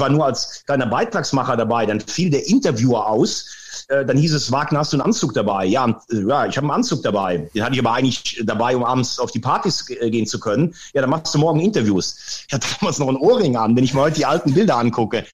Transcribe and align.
war 0.00 0.08
nur 0.08 0.26
als 0.26 0.64
kleiner 0.66 0.86
Beitragsmacher 0.86 1.56
dabei. 1.56 1.86
Dann 1.86 2.00
fiel 2.00 2.30
der 2.30 2.46
Interviewer 2.48 3.06
aus. 3.06 3.84
Äh, 3.88 4.04
dann 4.04 4.16
hieß 4.16 4.34
es, 4.34 4.50
Wagner, 4.50 4.80
hast 4.80 4.92
du 4.92 4.96
einen 4.96 5.02
Anzug 5.02 5.34
dabei? 5.34 5.64
Ja, 5.66 6.00
ja, 6.10 6.46
ich 6.46 6.56
habe 6.56 6.66
einen 6.66 6.70
Anzug 6.70 7.02
dabei. 7.02 7.48
Den 7.54 7.62
hatte 7.62 7.74
ich 7.74 7.80
aber 7.80 7.92
eigentlich 7.92 8.42
dabei, 8.44 8.76
um 8.76 8.84
abends 8.84 9.18
auf 9.18 9.30
die 9.30 9.40
Partys 9.40 9.88
äh, 9.90 10.10
gehen 10.10 10.26
zu 10.26 10.40
können. 10.40 10.74
Ja, 10.92 11.02
dann 11.02 11.10
machst 11.10 11.34
du 11.34 11.38
morgen 11.38 11.60
Interviews. 11.60 12.44
Ich 12.48 12.54
hatte 12.54 12.66
damals 12.80 12.98
noch 12.98 13.08
ein 13.08 13.16
Ohrring 13.16 13.56
an, 13.56 13.76
wenn 13.76 13.84
ich 13.84 13.94
mir 13.94 14.00
heute 14.00 14.16
die 14.16 14.26
alten 14.26 14.52
Bilder 14.54 14.76
angucke. 14.76 15.24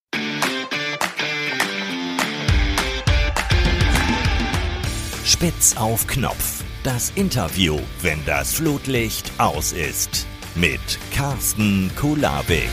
Spitz 5.24 5.76
auf 5.76 6.06
Knopf. 6.06 6.62
Das 6.82 7.12
Interview, 7.16 7.78
wenn 8.00 8.24
das 8.24 8.54
Flutlicht 8.54 9.32
aus 9.38 9.72
ist. 9.72 10.26
Mit 10.54 10.80
Carsten 11.12 11.90
Kulabik. 11.96 12.70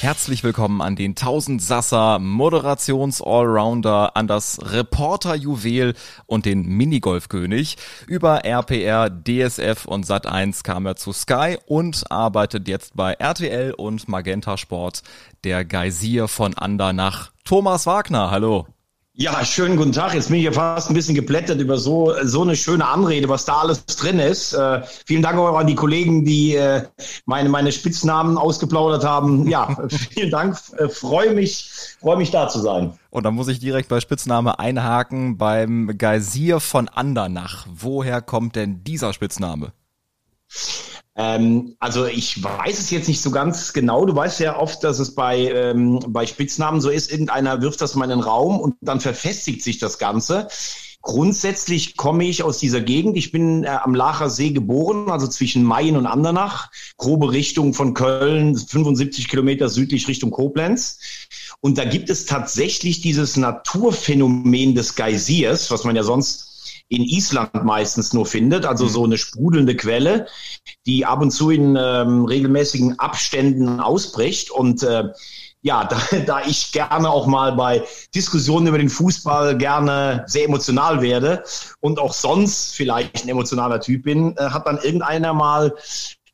Herzlich 0.00 0.42
willkommen 0.42 0.80
an 0.80 0.96
den 0.96 1.10
1000 1.10 1.60
Sasser 1.60 2.18
Moderations-Allrounder, 2.20 4.16
an 4.16 4.26
das 4.26 4.58
Reporter-Juwel 4.62 5.92
und 6.24 6.46
den 6.46 6.62
Minigolfkönig. 6.62 7.76
Über 8.06 8.46
RPR, 8.46 9.10
DSF 9.10 9.84
und 9.84 10.06
Sat1 10.06 10.62
kam 10.64 10.86
er 10.86 10.96
zu 10.96 11.12
Sky 11.12 11.58
und 11.66 12.10
arbeitet 12.10 12.66
jetzt 12.66 12.96
bei 12.96 13.12
RTL 13.12 13.74
und 13.74 14.08
Magenta 14.08 14.56
Sport, 14.56 15.02
der 15.44 15.66
Geysir 15.66 16.28
von 16.28 16.54
Andernach. 16.56 17.32
Thomas 17.44 17.84
Wagner, 17.84 18.30
hallo. 18.30 18.68
Ja, 19.20 19.44
schönen 19.44 19.76
guten 19.76 19.92
Tag. 19.92 20.14
Jetzt 20.14 20.28
bin 20.28 20.38
ich 20.38 20.44
ja 20.44 20.52
fast 20.52 20.88
ein 20.88 20.94
bisschen 20.94 21.14
geblättert 21.14 21.60
über 21.60 21.76
so, 21.76 22.14
so 22.22 22.40
eine 22.40 22.56
schöne 22.56 22.88
Anrede, 22.88 23.28
was 23.28 23.44
da 23.44 23.58
alles 23.58 23.84
drin 23.84 24.18
ist. 24.18 24.54
Äh, 24.54 24.80
vielen 25.04 25.20
Dank 25.20 25.38
auch 25.38 25.58
an 25.58 25.66
die 25.66 25.74
Kollegen, 25.74 26.24
die 26.24 26.54
äh, 26.54 26.84
meine, 27.26 27.50
meine 27.50 27.70
Spitznamen 27.70 28.38
ausgeplaudert 28.38 29.04
haben. 29.04 29.46
Ja, 29.46 29.76
vielen 29.90 30.30
Dank. 30.30 30.56
Äh, 30.78 30.88
freue 30.88 31.34
mich, 31.34 31.70
freue 32.00 32.16
mich 32.16 32.30
da 32.30 32.48
zu 32.48 32.60
sein. 32.60 32.94
Und 33.10 33.24
dann 33.24 33.34
muss 33.34 33.48
ich 33.48 33.60
direkt 33.60 33.90
bei 33.90 34.00
Spitzname 34.00 34.58
einhaken 34.58 35.36
beim 35.36 35.98
Geysir 35.98 36.58
von 36.58 36.88
Andernach. 36.88 37.66
Woher 37.70 38.22
kommt 38.22 38.56
denn 38.56 38.84
dieser 38.84 39.12
Spitzname? 39.12 39.74
Ähm, 41.20 41.76
also 41.80 42.06
ich 42.06 42.42
weiß 42.42 42.78
es 42.78 42.90
jetzt 42.90 43.06
nicht 43.06 43.20
so 43.20 43.30
ganz 43.30 43.74
genau. 43.74 44.06
Du 44.06 44.16
weißt 44.16 44.40
ja 44.40 44.58
oft, 44.58 44.82
dass 44.82 44.98
es 44.98 45.14
bei, 45.14 45.52
ähm, 45.52 46.00
bei 46.08 46.24
Spitznamen 46.24 46.80
so 46.80 46.88
ist, 46.88 47.12
irgendeiner 47.12 47.60
wirft 47.60 47.82
das 47.82 47.94
mal 47.94 48.04
in 48.04 48.10
den 48.10 48.20
Raum 48.20 48.58
und 48.58 48.76
dann 48.80 49.00
verfestigt 49.00 49.62
sich 49.62 49.78
das 49.78 49.98
Ganze. 49.98 50.48
Grundsätzlich 51.02 51.98
komme 51.98 52.24
ich 52.24 52.42
aus 52.42 52.58
dieser 52.58 52.80
Gegend. 52.80 53.18
Ich 53.18 53.32
bin 53.32 53.64
äh, 53.64 53.68
am 53.68 53.94
Lacher 53.94 54.30
See 54.30 54.50
geboren, 54.50 55.10
also 55.10 55.26
zwischen 55.26 55.62
Mayen 55.62 55.96
und 55.96 56.06
Andernach, 56.06 56.70
grobe 56.96 57.32
Richtung 57.32 57.74
von 57.74 57.92
Köln, 57.92 58.56
75 58.56 59.28
Kilometer 59.28 59.68
südlich 59.68 60.08
Richtung 60.08 60.30
Koblenz. 60.30 61.00
Und 61.60 61.76
da 61.76 61.84
gibt 61.84 62.08
es 62.08 62.24
tatsächlich 62.24 63.02
dieses 63.02 63.36
Naturphänomen 63.36 64.74
des 64.74 64.94
Geysirs, 64.94 65.70
was 65.70 65.84
man 65.84 65.96
ja 65.96 66.02
sonst 66.02 66.49
in 66.90 67.04
Island 67.04 67.64
meistens 67.64 68.12
nur 68.12 68.26
findet, 68.26 68.66
also 68.66 68.88
so 68.88 69.04
eine 69.04 69.16
sprudelnde 69.16 69.76
Quelle, 69.76 70.26
die 70.86 71.06
ab 71.06 71.22
und 71.22 71.30
zu 71.30 71.50
in 71.50 71.78
ähm, 71.80 72.24
regelmäßigen 72.24 72.98
Abständen 72.98 73.78
ausbricht. 73.78 74.50
Und 74.50 74.82
äh, 74.82 75.04
ja, 75.62 75.84
da, 76.10 76.18
da 76.26 76.42
ich 76.44 76.72
gerne 76.72 77.08
auch 77.08 77.28
mal 77.28 77.52
bei 77.52 77.84
Diskussionen 78.12 78.66
über 78.66 78.78
den 78.78 78.88
Fußball 78.88 79.56
gerne 79.56 80.24
sehr 80.26 80.46
emotional 80.46 81.00
werde 81.00 81.44
und 81.78 82.00
auch 82.00 82.12
sonst 82.12 82.74
vielleicht 82.74 83.24
ein 83.24 83.28
emotionaler 83.28 83.80
Typ 83.80 84.02
bin, 84.02 84.36
äh, 84.36 84.50
hat 84.50 84.66
dann 84.66 84.78
irgendeiner 84.78 85.32
mal 85.32 85.76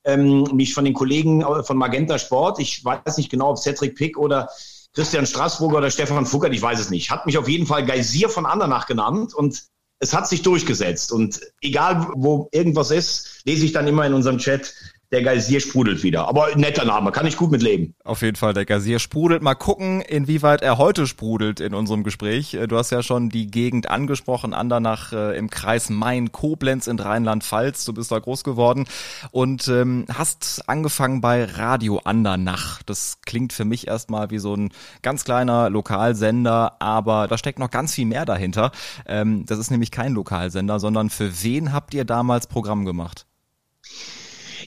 ähm, 0.04 0.44
mich 0.54 0.72
von 0.72 0.86
den 0.86 0.94
Kollegen 0.94 1.42
äh, 1.42 1.64
von 1.64 1.76
Magenta 1.76 2.18
Sport, 2.18 2.60
ich 2.60 2.82
weiß 2.82 3.18
nicht 3.18 3.28
genau, 3.28 3.50
ob 3.50 3.58
Cedric 3.58 3.94
Pick 3.94 4.16
oder 4.16 4.48
Christian 4.94 5.26
Straßburger 5.26 5.78
oder 5.78 5.90
Stefan 5.90 6.24
Fuckert, 6.24 6.54
ich 6.54 6.62
weiß 6.62 6.80
es 6.80 6.88
nicht, 6.88 7.10
hat 7.10 7.26
mich 7.26 7.36
auf 7.36 7.48
jeden 7.48 7.66
Fall 7.66 7.84
Geysir 7.84 8.30
von 8.30 8.46
Andernach 8.46 8.86
genannt 8.86 9.34
und 9.34 9.66
es 9.98 10.14
hat 10.14 10.28
sich 10.28 10.42
durchgesetzt. 10.42 11.12
Und 11.12 11.40
egal, 11.60 12.08
wo 12.14 12.48
irgendwas 12.52 12.90
ist, 12.90 13.40
lese 13.44 13.64
ich 13.64 13.72
dann 13.72 13.86
immer 13.86 14.06
in 14.06 14.14
unserem 14.14 14.38
Chat, 14.38 14.74
der 15.12 15.22
Geysir 15.22 15.60
sprudelt 15.60 16.02
wieder. 16.02 16.28
Aber 16.28 16.54
netter 16.56 16.84
Name, 16.84 17.12
kann 17.12 17.26
ich 17.26 17.36
gut 17.36 17.50
mit 17.50 17.62
leben. 17.62 17.94
Auf 18.04 18.22
jeden 18.22 18.36
Fall, 18.36 18.54
der 18.54 18.64
Geysir 18.64 18.98
sprudelt. 18.98 19.42
Mal 19.42 19.54
gucken, 19.54 20.00
inwieweit 20.00 20.62
er 20.62 20.78
heute 20.78 21.06
sprudelt 21.06 21.60
in 21.60 21.74
unserem 21.74 22.02
Gespräch. 22.02 22.54
Äh, 22.54 22.66
du 22.66 22.76
hast 22.76 22.90
ja 22.90 23.02
schon 23.02 23.28
die 23.28 23.46
Gegend 23.46 23.88
angesprochen, 23.88 24.54
Andernach 24.54 25.12
äh, 25.12 25.36
im 25.36 25.50
Kreis 25.50 25.90
Main-Koblenz 25.90 26.86
in 26.86 26.98
Rheinland-Pfalz. 26.98 27.84
Du 27.84 27.92
bist 27.92 28.10
da 28.10 28.18
groß 28.18 28.44
geworden 28.44 28.86
und 29.30 29.68
ähm, 29.68 30.06
hast 30.12 30.68
angefangen 30.68 31.20
bei 31.20 31.44
Radio 31.44 32.00
Andernach. 32.04 32.82
Das 32.82 33.18
klingt 33.24 33.52
für 33.52 33.64
mich 33.64 33.86
erstmal 33.86 34.30
wie 34.30 34.38
so 34.38 34.54
ein 34.54 34.70
ganz 35.02 35.24
kleiner 35.24 35.70
Lokalsender, 35.70 36.80
aber 36.80 37.28
da 37.28 37.38
steckt 37.38 37.58
noch 37.58 37.70
ganz 37.70 37.94
viel 37.94 38.06
mehr 38.06 38.24
dahinter. 38.24 38.72
Ähm, 39.06 39.46
das 39.46 39.58
ist 39.58 39.70
nämlich 39.70 39.90
kein 39.90 40.12
Lokalsender, 40.12 40.80
sondern 40.80 41.10
für 41.10 41.42
wen 41.42 41.72
habt 41.72 41.94
ihr 41.94 42.04
damals 42.04 42.46
Programm 42.46 42.84
gemacht? 42.84 43.26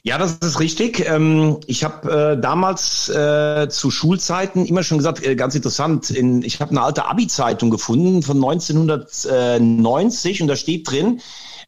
Ja, 0.04 0.18
das 0.18 0.34
ist 0.34 0.60
richtig. 0.60 1.06
Ähm, 1.08 1.60
ich 1.68 1.84
habe 1.84 2.36
äh, 2.38 2.42
damals 2.42 3.10
äh, 3.10 3.68
zu 3.70 3.92
Schulzeiten 3.92 4.66
immer 4.66 4.84
schon 4.84 4.98
gesagt, 4.98 5.26
äh, 5.26 5.36
ganz 5.36 5.56
interessant, 5.56 6.10
in, 6.10 6.42
ich 6.42 6.62
habe 6.62 6.72
eine 6.72 6.82
alte 6.82 7.06
Abi-Zeitung 7.06 7.70
gefunden 7.70 8.24
von 8.24 8.38
1990 8.38 10.42
und 10.42 10.48
da 10.48 10.56
steht 10.56 10.90
drin, 10.90 11.22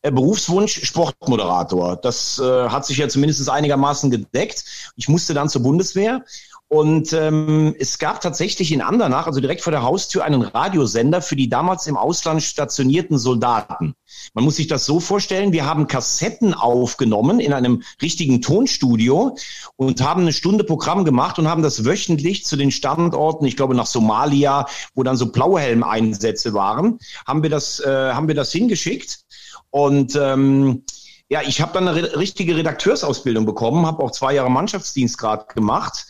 Berufswunsch 0.04 0.84
Sportmoderator. 0.84 1.96
Das 1.96 2.40
äh, 2.40 2.70
hat 2.70 2.88
sich 2.88 2.98
ja 2.98 3.08
zumindest 3.08 3.48
einigermaßen 3.48 4.10
gedeckt. 4.10 4.66
Ich 4.96 5.08
musste 5.08 5.36
dann 5.36 5.48
zur 5.48 5.62
Bundeswehr 5.62 6.26
und 6.74 7.12
ähm, 7.12 7.76
es 7.80 8.00
gab 8.00 8.22
tatsächlich 8.22 8.72
in 8.72 8.82
Andernach, 8.82 9.28
also 9.28 9.42
direkt 9.42 9.60
vor 9.60 9.72
der 9.72 9.84
Haustür, 9.84 10.24
einen 10.24 10.42
Radiosender 10.42 11.22
für 11.22 11.36
die 11.36 11.50
damals 11.50 11.86
im 11.86 11.98
Ausland 11.98 12.42
stationierten 12.44 13.18
Soldaten. 13.18 13.94
Man 14.34 14.46
muss 14.46 14.56
sich 14.56 14.68
das 14.68 14.86
so 14.86 15.02
vorstellen, 15.02 15.52
wir 15.52 15.66
haben 15.66 15.88
Kassetten 15.88 16.54
aufgenommen 16.54 17.42
in 17.42 17.52
einem 17.52 17.84
richtigen 18.02 18.42
Tonstudio 18.42 19.36
und 19.76 20.02
haben 20.02 20.22
eine 20.22 20.32
Stunde 20.32 20.64
Programm 20.64 21.04
gemacht 21.04 21.38
und 21.40 21.50
haben 21.50 21.62
das 21.62 21.84
wöchentlich 21.84 22.46
zu 22.46 22.56
den 22.56 22.72
Standorten, 22.72 23.44
ich 23.44 23.58
glaube 23.58 23.76
nach 23.76 23.86
Somalia, 23.86 24.66
wo 24.96 25.04
dann 25.04 25.18
so 25.18 25.30
Blauhelm-Einsätze 25.30 26.54
waren, 26.54 27.00
haben 27.28 27.44
wir 27.44 27.50
das, 27.50 27.82
äh, 27.82 28.14
haben 28.14 28.30
wir 28.30 28.36
das 28.36 28.54
hingeschickt. 28.54 29.26
Und 29.72 30.16
ähm, 30.16 30.86
ja, 31.28 31.42
ich 31.42 31.60
habe 31.60 31.74
dann 31.74 31.90
eine 31.90 32.16
richtige 32.16 32.56
Redakteursausbildung 32.56 33.46
bekommen, 33.46 33.86
habe 33.86 34.02
auch 34.02 34.12
zwei 34.12 34.36
Jahre 34.36 34.50
Mannschaftsdienstgrad 34.50 35.54
gemacht 35.54 36.06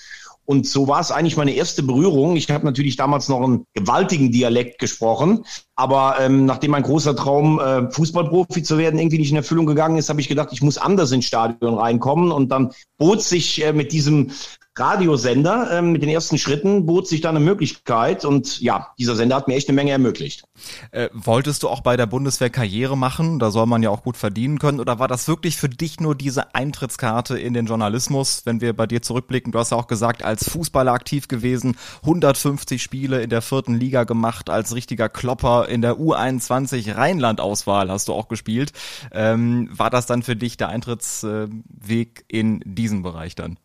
und 0.51 0.67
so 0.67 0.89
war 0.89 0.99
es 0.99 1.11
eigentlich 1.11 1.37
meine 1.37 1.53
erste 1.53 1.81
Berührung. 1.81 2.35
Ich 2.35 2.51
habe 2.51 2.65
natürlich 2.65 2.97
damals 2.97 3.29
noch 3.29 3.41
einen 3.41 3.63
gewaltigen 3.73 4.33
Dialekt 4.33 4.79
gesprochen, 4.79 5.45
aber 5.77 6.17
ähm, 6.19 6.45
nachdem 6.45 6.71
mein 6.71 6.83
großer 6.83 7.15
Traum, 7.15 7.57
äh, 7.57 7.89
Fußballprofi 7.89 8.61
zu 8.61 8.77
werden, 8.77 8.99
irgendwie 8.99 9.17
nicht 9.17 9.31
in 9.31 9.37
Erfüllung 9.37 9.65
gegangen 9.65 9.95
ist, 9.95 10.09
habe 10.09 10.19
ich 10.19 10.27
gedacht, 10.27 10.49
ich 10.51 10.61
muss 10.61 10.77
anders 10.77 11.13
ins 11.13 11.23
Stadion 11.23 11.75
reinkommen. 11.75 12.33
Und 12.33 12.49
dann 12.49 12.73
bot 12.97 13.21
sich 13.21 13.63
äh, 13.63 13.71
mit 13.71 13.93
diesem 13.93 14.31
Radiosender 14.77 15.69
ähm, 15.71 15.91
mit 15.91 16.01
den 16.01 16.09
ersten 16.09 16.37
Schritten 16.37 16.85
bot 16.85 17.05
sich 17.05 17.19
da 17.19 17.29
eine 17.29 17.41
Möglichkeit 17.41 18.23
und 18.23 18.61
ja, 18.61 18.87
dieser 18.97 19.17
Sender 19.17 19.35
hat 19.35 19.49
mir 19.49 19.55
echt 19.55 19.67
eine 19.67 19.75
Menge 19.75 19.91
ermöglicht. 19.91 20.45
Äh, 20.91 21.09
wolltest 21.11 21.63
du 21.63 21.69
auch 21.69 21.81
bei 21.81 21.97
der 21.97 22.05
Bundeswehr 22.05 22.49
Karriere 22.49 22.97
machen? 22.97 23.39
Da 23.39 23.51
soll 23.51 23.65
man 23.65 23.83
ja 23.83 23.89
auch 23.89 24.01
gut 24.01 24.15
verdienen 24.15 24.59
können. 24.59 24.79
Oder 24.79 24.97
war 24.97 25.09
das 25.09 25.27
wirklich 25.27 25.57
für 25.57 25.67
dich 25.67 25.99
nur 25.99 26.15
diese 26.15 26.55
Eintrittskarte 26.55 27.37
in 27.37 27.53
den 27.53 27.65
Journalismus? 27.65 28.45
Wenn 28.45 28.61
wir 28.61 28.73
bei 28.73 28.87
dir 28.87 29.01
zurückblicken, 29.01 29.51
du 29.51 29.59
hast 29.59 29.71
ja 29.71 29.77
auch 29.77 29.87
gesagt, 29.87 30.23
als 30.23 30.49
Fußballer 30.49 30.93
aktiv 30.93 31.27
gewesen, 31.27 31.75
150 32.03 32.81
Spiele 32.81 33.21
in 33.21 33.29
der 33.29 33.41
vierten 33.41 33.75
Liga 33.75 34.05
gemacht, 34.05 34.49
als 34.49 34.73
richtiger 34.73 35.09
Klopper 35.09 35.67
in 35.67 35.81
der 35.81 35.95
U21 35.95 36.95
Rheinland-Auswahl 36.95 37.91
hast 37.91 38.07
du 38.07 38.13
auch 38.13 38.29
gespielt. 38.29 38.71
Ähm, 39.11 39.67
war 39.71 39.89
das 39.89 40.05
dann 40.05 40.23
für 40.23 40.37
dich 40.37 40.55
der 40.55 40.69
Eintrittsweg 40.69 42.23
in 42.29 42.61
diesen 42.65 43.03
Bereich 43.03 43.35
dann? 43.35 43.57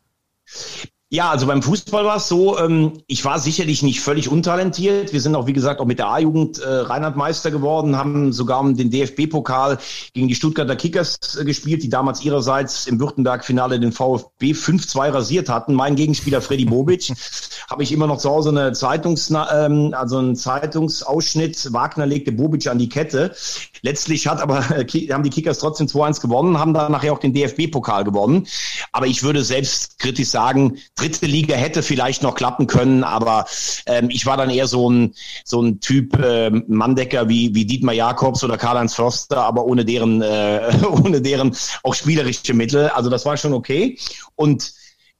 Ja, 1.17 1.31
also 1.31 1.47
beim 1.47 1.63
Fußball 1.63 2.05
war 2.05 2.17
es 2.17 2.29
so, 2.29 2.59
ähm, 2.59 2.93
ich 3.07 3.25
war 3.25 3.39
sicherlich 3.39 3.83
nicht 3.83 4.03
völlig 4.03 4.29
untalentiert. 4.29 5.15
Wir 5.15 5.23
sind 5.23 5.35
auch, 5.35 5.47
wie 5.47 5.55
gesagt, 5.55 5.81
auch 5.81 5.87
mit 5.87 5.99
der 5.99 6.09
A-Jugend 6.09 6.59
äh, 6.59 6.69
Rheinland-Meister 6.69 7.51
geworden, 7.51 7.97
haben 7.97 8.35
sogar 8.35 8.61
um 8.61 8.77
den 8.77 8.91
DFB-Pokal 8.91 9.79
gegen 10.13 10.29
die 10.29 10.35
Stuttgarter 10.35 10.77
Kickers 10.77 11.39
äh, 11.41 11.47
gespielt, 11.47 11.83
die 11.83 11.89
damals 11.89 12.23
ihrerseits 12.23 12.87
im 12.87 13.01
Württemberg-Finale 13.01 13.81
den 13.81 13.93
VfB 13.93 14.53
5-2 14.53 15.15
rasiert 15.15 15.49
hatten. 15.49 15.73
Mein 15.73 15.97
Gegenspieler 15.97 16.43
Freddy 16.43 16.67
Bobic, 16.67 17.11
habe 17.71 17.83
ich 17.83 17.93
immer 17.93 18.07
noch 18.07 18.19
zu 18.19 18.29
Hause 18.29 18.51
eine 18.51 18.75
Zeitungs, 18.75 19.31
ähm, 19.31 19.95
also 19.97 20.19
einen 20.19 20.37
Zeitungsausschnitt. 20.37 21.73
Wagner 21.73 22.05
legte 22.05 22.31
Bobic 22.31 22.67
an 22.67 22.79
die 22.79 22.91
Kette. 22.91 23.35
Letztlich 23.81 24.27
hat 24.27 24.43
aber, 24.43 24.59
äh, 24.71 24.85
haben 25.11 25.23
die 25.23 25.31
Kickers 25.31 25.61
trotzdem 25.61 25.87
2-1 25.87 26.21
gewonnen, 26.21 26.59
haben 26.59 26.75
dann 26.75 26.93
nachher 26.93 27.15
auch 27.15 27.21
den 27.21 27.33
DFB-Pokal 27.33 28.05
gewonnen. 28.05 28.47
Aber 28.93 29.07
ich 29.07 29.23
würde 29.23 29.43
selbst 29.43 29.99
kritisch 29.99 30.29
sagen, 30.29 30.77
dritte 31.09 31.27
Liga 31.27 31.55
hätte 31.55 31.83
vielleicht 31.83 32.23
noch 32.23 32.35
klappen 32.35 32.67
können, 32.67 33.05
aber 33.05 33.47
ähm, 33.87 34.11
ich 34.11 34.27
war 34.27 34.37
dann 34.37 34.51
eher 34.51 34.67
so 34.67 34.91
ein, 34.91 35.15
so 35.45 35.61
ein 35.61 35.81
Typ 35.81 36.17
äh, 36.19 36.51
Manndecker 36.51 37.29
wie, 37.29 37.55
wie 37.55 37.65
Dietmar 37.65 37.95
Jakobs 37.95 38.43
oder 38.45 38.57
Karl-Heinz 38.57 38.95
Förster, 38.95 39.43
aber 39.43 39.65
ohne 39.65 39.85
deren, 39.85 40.23
äh, 40.23 40.73
ohne 40.91 41.21
deren 41.21 41.57
auch 41.83 41.95
spielerische 41.95 42.55
Mittel. 42.55 42.89
Also 42.89 43.11
das 43.11 43.25
war 43.25 43.37
schon 43.37 43.53
okay. 43.53 43.99
Und 44.35 44.73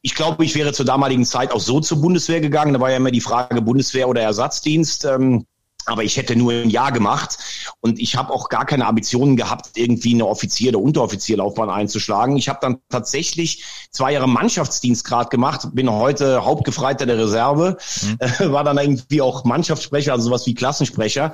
ich 0.03 0.15
glaube, 0.15 0.45
ich 0.45 0.55
wäre 0.55 0.73
zur 0.73 0.87
damaligen 0.87 1.25
Zeit 1.25 1.53
auch 1.53 1.61
so 1.61 1.81
zur 1.81 2.01
Bundeswehr 2.01 2.41
gegangen. 2.41 2.75
Da 2.75 2.81
war 2.81 2.91
ja 2.91 2.97
immer 2.97 3.11
die 3.11 3.21
Frage 3.21 3.61
Bundeswehr 3.61 4.09
oder 4.09 4.23
Ersatzdienst. 4.23 5.05
Ähm, 5.05 5.47
aber 5.87 6.03
ich 6.03 6.17
hätte 6.17 6.37
nur 6.37 6.53
ein 6.53 6.71
Jahr 6.71 6.93
gemacht 6.93 7.39
und 7.81 7.99
ich 8.01 8.17
habe 8.17 8.33
auch 8.33 8.49
gar 8.49 8.67
keine 8.67 8.87
Ambitionen 8.87 9.37
gehabt, 9.37 9.71
irgendwie 9.77 10.15
eine 10.15 10.27
Offizier- 10.27 10.71
oder 10.71 10.81
Unteroffizierlaufbahn 10.81 11.71
einzuschlagen. 11.71 12.37
Ich 12.37 12.49
habe 12.49 12.59
dann 12.61 12.79
tatsächlich 12.89 13.65
zwei 13.91 14.13
Jahre 14.13 14.29
Mannschaftsdienstgrad 14.29 15.31
gemacht, 15.31 15.69
bin 15.73 15.91
heute 15.91 16.45
Hauptgefreiter 16.45 17.07
der 17.07 17.19
Reserve, 17.19 17.77
mhm. 18.03 18.19
war 18.53 18.65
dann 18.65 18.79
irgendwie 18.79 19.23
auch 19.23 19.45
Mannschaftssprecher, 19.45 20.13
also 20.13 20.27
sowas 20.29 20.47
wie 20.47 20.55
Klassensprecher. 20.55 21.33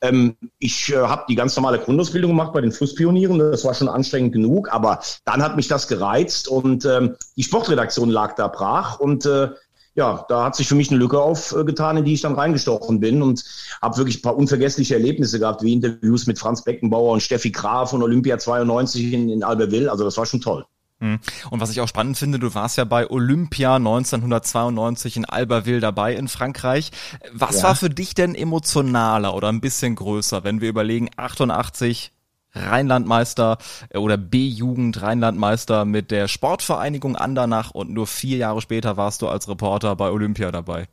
Ähm, 0.00 0.36
ich 0.58 0.92
äh, 0.92 0.96
habe 0.96 1.24
die 1.28 1.34
ganz 1.34 1.56
normale 1.56 1.78
Grundausbildung 1.78 2.32
gemacht 2.32 2.52
bei 2.52 2.60
den 2.60 2.72
Flusspionieren, 2.72 3.38
das 3.38 3.64
war 3.64 3.74
schon 3.74 3.88
anstrengend 3.88 4.32
genug, 4.32 4.72
aber 4.72 5.00
dann 5.24 5.42
hat 5.42 5.56
mich 5.56 5.68
das 5.68 5.88
gereizt 5.88 6.48
und 6.48 6.84
ähm, 6.84 7.16
die 7.36 7.42
Sportredaktion 7.42 8.10
lag 8.10 8.34
da 8.34 8.48
brach 8.48 9.00
und 9.00 9.24
äh, 9.26 9.48
ja, 9.94 10.24
da 10.28 10.44
hat 10.44 10.56
sich 10.56 10.66
für 10.66 10.74
mich 10.74 10.90
eine 10.90 10.98
Lücke 10.98 11.20
aufgetan, 11.20 11.96
in 11.96 12.04
die 12.04 12.14
ich 12.14 12.22
dann 12.22 12.34
reingestochen 12.34 13.00
bin 13.00 13.22
und 13.22 13.44
habe 13.80 13.96
wirklich 13.96 14.18
ein 14.18 14.22
paar 14.22 14.36
unvergessliche 14.36 14.94
Erlebnisse 14.94 15.38
gehabt, 15.38 15.62
wie 15.62 15.72
Interviews 15.72 16.26
mit 16.26 16.38
Franz 16.38 16.64
Beckenbauer 16.64 17.12
und 17.12 17.22
Steffi 17.22 17.50
Graf 17.50 17.90
von 17.90 18.02
Olympia 18.02 18.38
92 18.38 19.12
in, 19.12 19.28
in 19.28 19.44
Albertville. 19.44 19.90
Also 19.90 20.04
das 20.04 20.16
war 20.16 20.26
schon 20.26 20.40
toll. 20.40 20.66
Hm. 21.00 21.18
Und 21.50 21.60
was 21.60 21.70
ich 21.70 21.80
auch 21.80 21.88
spannend 21.88 22.16
finde, 22.18 22.38
du 22.38 22.54
warst 22.54 22.76
ja 22.76 22.84
bei 22.84 23.08
Olympia 23.08 23.76
1992 23.76 25.16
in 25.16 25.24
Albertville 25.24 25.80
dabei 25.80 26.14
in 26.14 26.28
Frankreich. 26.28 26.90
Was 27.32 27.58
ja. 27.58 27.64
war 27.64 27.76
für 27.76 27.90
dich 27.90 28.14
denn 28.14 28.34
emotionaler 28.34 29.34
oder 29.34 29.48
ein 29.48 29.60
bisschen 29.60 29.94
größer, 29.94 30.44
wenn 30.44 30.60
wir 30.60 30.68
überlegen, 30.68 31.10
88 31.16 32.12
Rheinlandmeister 32.54 33.58
äh, 33.90 33.98
oder 33.98 34.16
B-Jugend 34.16 35.02
Rheinlandmeister 35.02 35.84
mit 35.84 36.10
der 36.10 36.28
Sportvereinigung 36.28 37.16
Andernach 37.16 37.70
und 37.72 37.90
nur 37.90 38.06
vier 38.06 38.38
Jahre 38.38 38.60
später 38.60 38.96
warst 38.96 39.22
du 39.22 39.28
als 39.28 39.48
Reporter 39.48 39.96
bei 39.96 40.10
Olympia 40.10 40.50
dabei. 40.50 40.88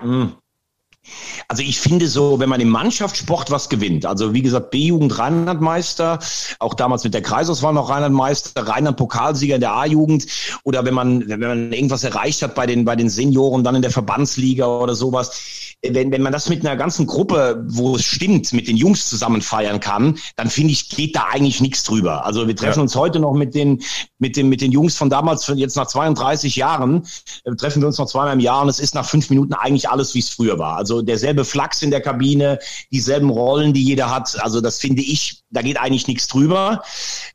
Mhm. 0.00 0.34
Also 1.48 1.62
ich 1.62 1.80
finde 1.80 2.08
so, 2.08 2.40
wenn 2.40 2.48
man 2.48 2.60
im 2.60 2.68
Mannschaftssport 2.68 3.50
was 3.50 3.68
gewinnt, 3.68 4.06
also 4.06 4.34
wie 4.34 4.42
gesagt, 4.42 4.70
B-Jugend 4.70 5.18
Rheinlandmeister, 5.18 6.18
auch 6.58 6.74
damals 6.74 7.04
mit 7.04 7.14
der 7.14 7.22
Kreisauswahl 7.22 7.72
noch 7.72 7.90
Rheinlandmeister, 7.90 8.66
Rheinland-Pokalsieger 8.66 9.56
in 9.56 9.60
der 9.60 9.72
A-Jugend 9.72 10.26
oder 10.64 10.84
wenn 10.84 10.94
man, 10.94 11.28
wenn 11.28 11.40
man 11.40 11.72
irgendwas 11.72 12.04
erreicht 12.04 12.42
hat 12.42 12.54
bei 12.54 12.66
den, 12.66 12.84
bei 12.84 12.96
den 12.96 13.08
Senioren, 13.08 13.64
dann 13.64 13.74
in 13.74 13.82
der 13.82 13.90
Verbandsliga 13.90 14.66
oder 14.66 14.94
sowas, 14.94 15.30
wenn, 15.82 16.10
wenn 16.10 16.22
man 16.22 16.32
das 16.32 16.48
mit 16.48 16.66
einer 16.66 16.76
ganzen 16.76 17.06
Gruppe, 17.06 17.64
wo 17.68 17.94
es 17.94 18.04
stimmt, 18.04 18.52
mit 18.52 18.66
den 18.66 18.76
Jungs 18.76 19.08
zusammen 19.08 19.42
feiern 19.42 19.78
kann, 19.78 20.18
dann 20.34 20.50
finde 20.50 20.72
ich, 20.72 20.88
geht 20.88 21.14
da 21.14 21.26
eigentlich 21.30 21.60
nichts 21.60 21.84
drüber. 21.84 22.26
Also 22.26 22.48
wir 22.48 22.56
treffen 22.56 22.80
ja. 22.80 22.82
uns 22.82 22.96
heute 22.96 23.20
noch 23.20 23.32
mit 23.32 23.54
den, 23.54 23.80
mit 24.18 24.36
den, 24.36 24.48
mit 24.48 24.60
den 24.60 24.72
Jungs 24.72 24.96
von 24.96 25.08
damals, 25.08 25.46
jetzt 25.54 25.76
nach 25.76 25.86
32 25.86 26.56
Jahren, 26.56 27.06
äh, 27.44 27.54
treffen 27.54 27.80
wir 27.80 27.86
uns 27.86 27.98
noch 27.98 28.06
zweimal 28.06 28.32
im 28.32 28.40
Jahr 28.40 28.62
und 28.62 28.68
es 28.68 28.80
ist 28.80 28.94
nach 28.94 29.04
fünf 29.04 29.30
Minuten 29.30 29.54
eigentlich 29.54 29.88
alles, 29.88 30.14
wie 30.14 30.18
es 30.18 30.30
früher 30.30 30.58
war. 30.58 30.76
Also 30.76 30.97
derselbe 31.02 31.44
Flachs 31.44 31.82
in 31.82 31.90
der 31.90 32.00
Kabine, 32.00 32.58
dieselben 32.90 33.30
Rollen, 33.30 33.72
die 33.72 33.82
jeder 33.82 34.10
hat. 34.10 34.36
Also 34.42 34.60
das 34.60 34.78
finde 34.78 35.02
ich, 35.02 35.42
da 35.50 35.62
geht 35.62 35.78
eigentlich 35.78 36.08
nichts 36.08 36.28
drüber. 36.28 36.82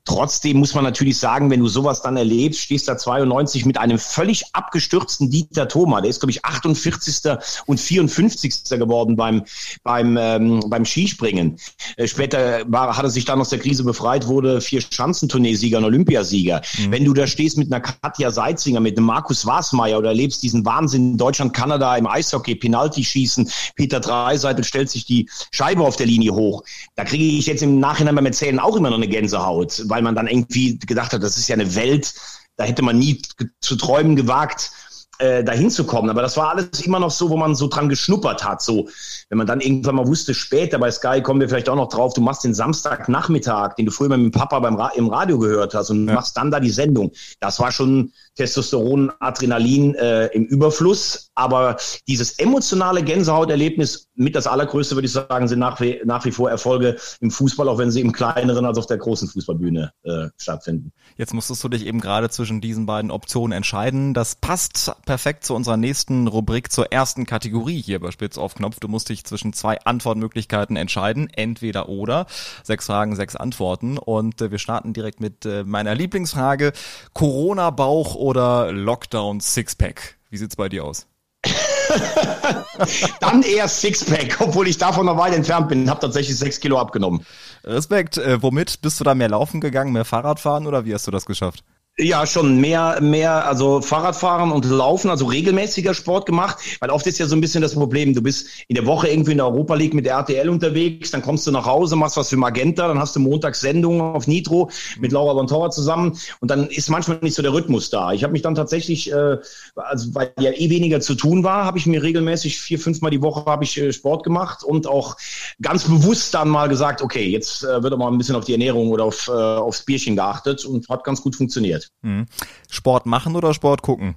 Trotzdem 0.05 0.57
muss 0.57 0.73
man 0.75 0.83
natürlich 0.83 1.17
sagen, 1.17 1.49
wenn 1.49 1.59
du 1.59 1.67
sowas 1.67 2.01
dann 2.01 2.17
erlebst, 2.17 2.61
stehst 2.61 2.87
da 2.87 2.97
92 2.97 3.65
mit 3.65 3.77
einem 3.77 3.97
völlig 3.97 4.43
abgestürzten 4.53 5.29
Dieter 5.29 5.67
Thoma, 5.67 6.01
der 6.01 6.09
ist, 6.09 6.19
glaube 6.19 6.31
ich, 6.31 6.43
48. 6.45 7.37
und 7.65 7.79
54. 7.79 8.53
geworden 8.71 9.15
beim, 9.15 9.43
beim, 9.83 10.17
ähm, 10.17 10.61
beim 10.67 10.85
Skispringen. 10.85 11.57
Äh, 11.97 12.07
später 12.07 12.63
war, 12.67 12.95
hat 12.97 13.03
er 13.03 13.09
sich 13.09 13.25
dann 13.25 13.39
aus 13.39 13.49
der 13.49 13.59
Krise 13.59 13.83
befreit, 13.83 14.27
wurde 14.27 14.61
vier 14.61 14.81
Schanzentourneesieger 14.81 15.77
und 15.77 15.85
Olympiasieger. 15.85 16.61
Mhm. 16.77 16.91
Wenn 16.91 17.05
du 17.05 17.13
da 17.13 17.27
stehst 17.27 17.57
mit 17.57 17.71
einer 17.71 17.81
Katja 17.81 18.31
Seitzinger, 18.31 18.79
mit 18.79 18.97
einem 18.97 19.07
Markus 19.07 19.45
Wasmeier 19.45 19.97
oder 19.97 20.09
erlebst 20.09 20.43
diesen 20.43 20.65
Wahnsinn 20.65 21.11
in 21.13 21.17
Deutschland, 21.17 21.53
Kanada 21.53 21.95
im 21.95 22.07
Eishockey, 22.07 22.55
Penalty 22.55 23.03
schießen, 23.03 23.42
Peter 23.75 23.99
Dreiseitel 23.99 24.63
stellt 24.63 24.89
sich 24.89 25.05
die 25.05 25.29
Scheibe 25.51 25.83
auf 25.83 25.95
der 25.95 26.05
Linie 26.05 26.33
hoch. 26.33 26.63
Da 26.95 27.03
kriege 27.03 27.23
ich 27.23 27.45
jetzt 27.45 27.63
im 27.63 27.79
Nachhinein 27.79 28.15
beim 28.15 28.25
Erzählen 28.25 28.59
auch 28.59 28.75
immer 28.75 28.89
noch 28.89 28.97
eine 28.97 29.07
Gänsehaut, 29.07 29.83
weil 29.85 30.01
man 30.01 30.15
dann 30.15 30.27
irgendwie 30.27 30.77
gedacht 30.79 31.13
hat, 31.13 31.23
das 31.23 31.37
ist 31.37 31.47
ja 31.47 31.55
eine 31.55 31.75
Welt, 31.75 32.13
da 32.55 32.65
hätte 32.65 32.83
man 32.83 32.99
nie 32.99 33.21
zu 33.61 33.75
träumen 33.75 34.15
gewagt, 34.15 34.71
äh, 35.19 35.43
dahin 35.43 35.69
zu 35.69 35.85
kommen. 35.85 36.09
Aber 36.09 36.21
das 36.21 36.37
war 36.37 36.49
alles 36.49 36.85
immer 36.85 36.99
noch 36.99 37.11
so, 37.11 37.29
wo 37.29 37.37
man 37.37 37.55
so 37.55 37.67
dran 37.67 37.89
geschnuppert 37.89 38.43
hat. 38.43 38.61
So, 38.61 38.89
wenn 39.29 39.37
man 39.37 39.47
dann 39.47 39.61
irgendwann 39.61 39.95
mal 39.95 40.07
wusste, 40.07 40.33
später 40.33 40.79
bei 40.79 40.91
Sky 40.91 41.21
kommen 41.21 41.39
wir 41.39 41.49
vielleicht 41.49 41.69
auch 41.69 41.75
noch 41.75 41.89
drauf, 41.89 42.13
du 42.13 42.21
machst 42.21 42.43
den 42.43 42.53
Samstagnachmittag, 42.53 43.75
den 43.75 43.85
du 43.85 43.91
früher 43.91 44.09
mit 44.09 44.19
dem 44.19 44.31
Papa 44.31 44.59
beim 44.59 44.75
Ra 44.75 44.91
im 44.95 45.09
Radio 45.09 45.37
gehört 45.37 45.73
hast 45.73 45.89
und 45.89 46.07
ja. 46.07 46.13
machst 46.15 46.35
dann 46.37 46.51
da 46.51 46.59
die 46.59 46.69
Sendung. 46.69 47.11
Das 47.39 47.59
war 47.59 47.71
schon 47.71 48.11
Testosteron, 48.35 49.11
Adrenalin 49.19 49.95
äh, 49.95 50.27
im 50.27 50.45
Überfluss. 50.45 51.29
Aber 51.35 51.77
dieses 52.07 52.39
emotionale 52.39 53.03
Gänsehauterlebnis 53.03 54.07
mit 54.15 54.35
das 54.35 54.47
allergrößte, 54.47 54.95
würde 54.95 55.05
ich 55.05 55.11
sagen, 55.11 55.47
sind 55.47 55.59
nach 55.59 55.79
wie, 55.79 56.01
nach 56.05 56.25
wie 56.25 56.31
vor 56.31 56.49
Erfolge 56.49 56.97
im 57.19 57.31
Fußball, 57.31 57.67
auch 57.67 57.77
wenn 57.77 57.91
sie 57.91 58.01
im 58.01 58.11
kleineren 58.11 58.65
als 58.65 58.77
auf 58.77 58.87
der 58.87 58.97
großen 58.97 59.27
Fußballbühne 59.27 59.91
äh, 60.03 60.27
stattfinden. 60.37 60.91
Jetzt 61.17 61.33
musstest 61.33 61.63
du 61.63 61.69
dich 61.69 61.85
eben 61.85 61.99
gerade 61.99 62.29
zwischen 62.29 62.61
diesen 62.61 62.85
beiden 62.85 63.11
Optionen 63.11 63.55
entscheiden. 63.55 64.13
Das 64.13 64.35
passt 64.35 64.91
perfekt 65.05 65.45
zu 65.45 65.53
unserer 65.55 65.77
nächsten 65.77 66.27
Rubrik, 66.27 66.71
zur 66.71 66.91
ersten 66.91 67.25
Kategorie 67.25 67.81
hier 67.81 67.99
bei 67.99 68.11
Spitz 68.11 68.37
auf 68.37 68.55
Knopf. 68.55 68.79
Du 68.79 68.87
musst 68.87 69.09
dich 69.09 69.23
zwischen 69.23 69.53
zwei 69.53 69.79
Antwortmöglichkeiten 69.81 70.75
entscheiden, 70.75 71.29
entweder 71.29 71.89
oder. 71.89 72.25
Sechs 72.63 72.87
Fragen, 72.87 73.15
sechs 73.15 73.35
Antworten. 73.35 73.97
Und 73.97 74.41
äh, 74.41 74.51
wir 74.51 74.59
starten 74.59 74.93
direkt 74.93 75.19
mit 75.19 75.45
äh, 75.45 75.63
meiner 75.63 75.95
Lieblingsfrage. 75.95 76.73
Corona-Bauch 77.13 78.15
oder 78.15 78.71
Lockdown 78.71 79.39
Sixpack? 79.39 80.17
Wie 80.29 80.37
sieht's 80.37 80.55
bei 80.55 80.69
dir 80.69 80.83
aus? 80.83 81.07
Dann 83.19 83.43
eher 83.43 83.67
Sixpack, 83.67 84.37
obwohl 84.39 84.67
ich 84.67 84.77
davon 84.77 85.05
noch 85.05 85.17
weit 85.17 85.33
entfernt 85.33 85.69
bin. 85.69 85.89
Habe 85.89 85.99
tatsächlich 85.99 86.37
sechs 86.37 86.59
Kilo 86.59 86.79
abgenommen. 86.79 87.25
Respekt. 87.63 88.17
Äh, 88.17 88.41
womit 88.41 88.81
bist 88.81 88.99
du 88.99 89.03
da 89.03 89.15
mehr 89.15 89.29
laufen 89.29 89.61
gegangen, 89.61 89.93
mehr 89.93 90.05
Fahrradfahren 90.05 90.67
oder 90.67 90.85
wie 90.85 90.93
hast 90.93 91.07
du 91.07 91.11
das 91.11 91.25
geschafft? 91.25 91.63
Ja, 91.99 92.25
schon 92.25 92.59
mehr, 92.59 92.99
mehr, 93.01 93.45
also 93.45 93.79
Fahrradfahren 93.79 94.51
und 94.51 94.65
Laufen, 94.65 95.11
also 95.11 95.25
regelmäßiger 95.27 95.93
Sport 95.93 96.25
gemacht, 96.25 96.57
weil 96.79 96.89
oft 96.89 97.05
ist 97.05 97.19
ja 97.19 97.27
so 97.27 97.35
ein 97.35 97.41
bisschen 97.41 97.61
das 97.61 97.75
Problem, 97.75 98.15
du 98.15 98.21
bist 98.23 98.47
in 98.67 98.73
der 98.73 98.87
Woche 98.87 99.09
irgendwie 99.09 99.33
in 99.33 99.37
der 99.37 99.45
Europa 99.45 99.75
League 99.75 99.93
mit 99.93 100.07
der 100.07 100.15
RTL 100.15 100.49
unterwegs, 100.49 101.11
dann 101.11 101.21
kommst 101.21 101.45
du 101.45 101.51
nach 101.51 101.67
Hause, 101.67 101.95
machst 101.95 102.17
was 102.17 102.29
für 102.29 102.35
Magenta, 102.35 102.87
dann 102.87 102.97
hast 102.97 103.15
du 103.15 103.19
montags 103.19 103.61
Sendungen 103.61 104.01
auf 104.01 104.25
Nitro 104.25 104.71
mit 105.01 105.11
Laura 105.11 105.35
Bontora 105.35 105.69
zusammen 105.69 106.17
und 106.39 106.49
dann 106.49 106.65
ist 106.65 106.89
manchmal 106.89 107.19
nicht 107.21 107.35
so 107.35 107.43
der 107.43 107.53
Rhythmus 107.53 107.91
da. 107.91 108.11
Ich 108.11 108.23
habe 108.23 108.33
mich 108.33 108.41
dann 108.41 108.55
tatsächlich, 108.55 109.11
äh, 109.11 109.37
also 109.75 110.15
weil 110.15 110.33
ja 110.39 110.49
eh 110.49 110.71
weniger 110.71 110.99
zu 110.99 111.13
tun 111.13 111.43
war, 111.43 111.63
habe 111.63 111.77
ich 111.77 111.85
mir 111.85 112.01
regelmäßig 112.01 112.59
vier, 112.59 112.79
fünfmal 112.79 113.11
die 113.11 113.21
Woche 113.21 113.45
habe 113.45 113.65
ich 113.65 113.77
äh, 113.77 113.93
Sport 113.93 114.23
gemacht 114.23 114.63
und 114.63 114.87
auch 114.87 115.15
ganz 115.61 115.83
bewusst 115.83 116.33
dann 116.33 116.49
mal 116.49 116.69
gesagt, 116.69 117.03
okay, 117.03 117.27
jetzt 117.27 117.63
äh, 117.63 117.83
wird 117.83 117.93
auch 117.93 117.99
mal 117.99 118.11
ein 118.11 118.17
bisschen 118.17 118.35
auf 118.35 118.45
die 118.45 118.53
Ernährung 118.53 118.89
oder 118.89 119.03
auf, 119.03 119.27
äh, 119.27 119.31
aufs 119.31 119.85
Bierchen 119.85 120.15
geachtet 120.15 120.65
und 120.65 120.89
hat 120.89 121.03
ganz 121.03 121.21
gut 121.21 121.35
funktioniert 121.35 121.82
funktioniert. 121.91 121.91
Mhm. 122.01 122.25
Sport 122.69 123.05
machen 123.05 123.35
oder 123.35 123.53
Sport 123.53 123.81
gucken? 123.81 124.15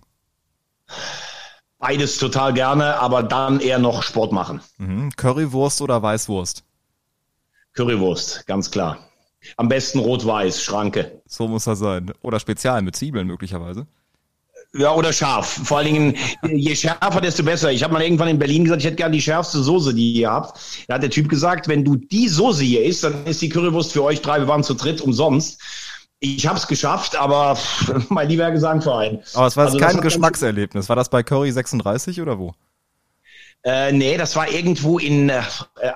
Beides 1.78 2.18
total 2.18 2.54
gerne, 2.54 2.98
aber 3.00 3.22
dann 3.22 3.60
eher 3.60 3.78
noch 3.78 4.02
Sport 4.02 4.32
machen. 4.32 4.60
Mhm. 4.78 5.10
Currywurst 5.16 5.82
oder 5.82 6.02
Weißwurst? 6.02 6.64
Currywurst, 7.74 8.46
ganz 8.46 8.70
klar. 8.70 8.98
Am 9.56 9.68
besten 9.68 9.98
rot-weiß, 9.98 10.62
Schranke. 10.62 11.22
So 11.26 11.46
muss 11.46 11.64
das 11.64 11.78
sein. 11.78 12.12
Oder 12.22 12.40
Spezial 12.40 12.82
mit 12.82 12.96
Zwiebeln 12.96 13.26
möglicherweise. 13.26 13.86
Ja, 14.72 14.92
oder 14.92 15.12
scharf. 15.12 15.60
Vor 15.64 15.78
allen 15.78 15.86
Dingen, 15.86 16.16
je 16.42 16.74
schärfer, 16.74 17.20
desto 17.20 17.42
besser. 17.42 17.70
Ich 17.70 17.82
habe 17.82 17.94
mal 17.94 18.02
irgendwann 18.02 18.28
in 18.28 18.38
Berlin 18.38 18.64
gesagt, 18.64 18.82
ich 18.82 18.86
hätte 18.86 18.96
gerne 18.96 19.14
die 19.14 19.22
schärfste 19.22 19.62
Soße, 19.62 19.94
die 19.94 20.14
ihr 20.14 20.30
habt. 20.30 20.58
Da 20.88 20.94
hat 20.94 21.02
der 21.02 21.10
Typ 21.10 21.28
gesagt, 21.28 21.68
wenn 21.68 21.84
du 21.84 21.96
die 21.96 22.28
Soße 22.28 22.64
hier 22.64 22.84
isst, 22.84 23.04
dann 23.04 23.24
ist 23.26 23.40
die 23.40 23.48
Currywurst 23.48 23.92
für 23.92 24.02
euch 24.02 24.20
drei, 24.20 24.38
wir 24.40 24.48
waren 24.48 24.64
zu 24.64 24.74
dritt, 24.74 25.00
umsonst. 25.00 25.60
Ich 26.20 26.46
habe 26.46 26.58
es 26.58 26.66
geschafft, 26.66 27.16
aber 27.16 27.58
mein 28.08 28.28
lieber 28.28 28.50
Gesangverein. 28.50 29.22
Aber 29.34 29.46
es 29.46 29.56
war 29.56 29.66
also 29.66 29.78
kein 29.78 30.00
Geschmackserlebnis. 30.00 30.88
War 30.88 30.96
das 30.96 31.08
bei 31.08 31.22
Curry 31.22 31.52
36 31.52 32.20
oder 32.20 32.38
wo? 32.38 32.54
Äh, 33.66 33.90
nee, 33.90 34.16
das 34.16 34.36
war 34.36 34.48
irgendwo 34.48 35.00
in 35.00 35.28
äh, 35.28 35.42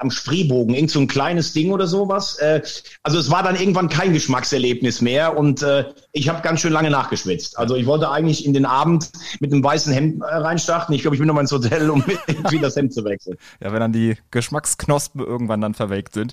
am 0.01 0.11
Spreebogen, 0.11 0.75
irgend 0.75 0.91
so 0.91 0.99
ein 0.99 1.07
kleines 1.07 1.53
Ding 1.53 1.71
oder 1.71 1.87
sowas. 1.87 2.37
Äh, 2.39 2.63
also 3.05 3.17
es 3.17 3.31
war 3.31 3.45
dann 3.45 3.55
irgendwann 3.55 3.89
kein 3.89 4.13
Geschmackserlebnis 4.13 5.01
mehr 5.01 5.37
und 5.39 5.63
äh, 5.63 5.85
ich 6.11 6.29
habe 6.29 6.43
ganz 6.43 6.61
schön 6.61 6.73
lange 6.73 6.91
nachgeschwitzt. 6.91 7.57
Also 7.57 7.77
ich 7.77 7.87
wollte 7.87 8.11
eigentlich 8.11 8.45
in 8.45 8.55
den 8.55 8.67
Abend 8.67 9.13
mit 9.39 9.53
einem 9.53 9.63
weißen 9.63 9.93
Hemd 9.93 10.21
äh, 10.21 10.25
reinstarten. 10.25 10.93
Ich 10.97 11.03
glaube, 11.03 11.15
ich 11.15 11.21
bin 11.21 11.29
noch 11.29 11.35
mal 11.35 11.43
ins 11.43 11.53
Hotel, 11.53 11.91
um 11.91 12.03
irgendwie 12.27 12.59
das 12.59 12.75
Hemd 12.75 12.93
zu 12.93 13.05
wechseln. 13.05 13.37
Ja, 13.63 13.73
wenn 13.73 13.79
dann 13.79 13.93
die 13.93 14.17
Geschmacksknospen 14.33 15.25
irgendwann 15.25 15.61
dann 15.61 15.75
verwelkt 15.75 16.15
sind. 16.15 16.33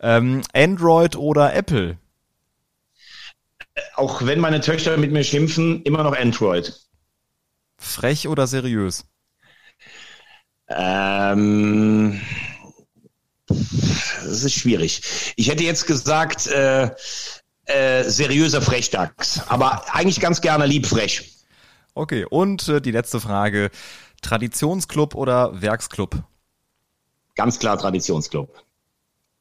Ähm, 0.00 0.42
Android 0.54 1.16
oder 1.16 1.52
Apple? 1.52 1.98
Auch 3.94 4.24
wenn 4.24 4.40
meine 4.40 4.60
Töchter 4.60 4.96
mit 4.96 5.12
mir 5.12 5.24
schimpfen, 5.24 5.82
immer 5.82 6.02
noch 6.02 6.16
Android. 6.16 6.74
Frech 7.78 8.28
oder 8.28 8.46
seriös? 8.46 9.04
Ähm, 10.68 12.20
das 13.46 14.44
ist 14.44 14.54
schwierig. 14.54 15.34
Ich 15.36 15.48
hätte 15.48 15.62
jetzt 15.62 15.86
gesagt, 15.86 16.46
äh, 16.48 16.90
äh, 17.66 18.04
seriöser 18.04 18.62
Frechdachs, 18.62 19.40
aber 19.48 19.94
eigentlich 19.94 20.20
ganz 20.20 20.40
gerne 20.40 20.66
lieb 20.66 20.86
frech. 20.86 21.32
Okay, 21.94 22.24
und 22.28 22.68
äh, 22.68 22.80
die 22.80 22.90
letzte 22.90 23.20
Frage. 23.20 23.70
Traditionsclub 24.22 25.14
oder 25.14 25.60
Werksclub? 25.60 26.22
Ganz 27.36 27.58
klar 27.58 27.78
Traditionsclub 27.78 28.65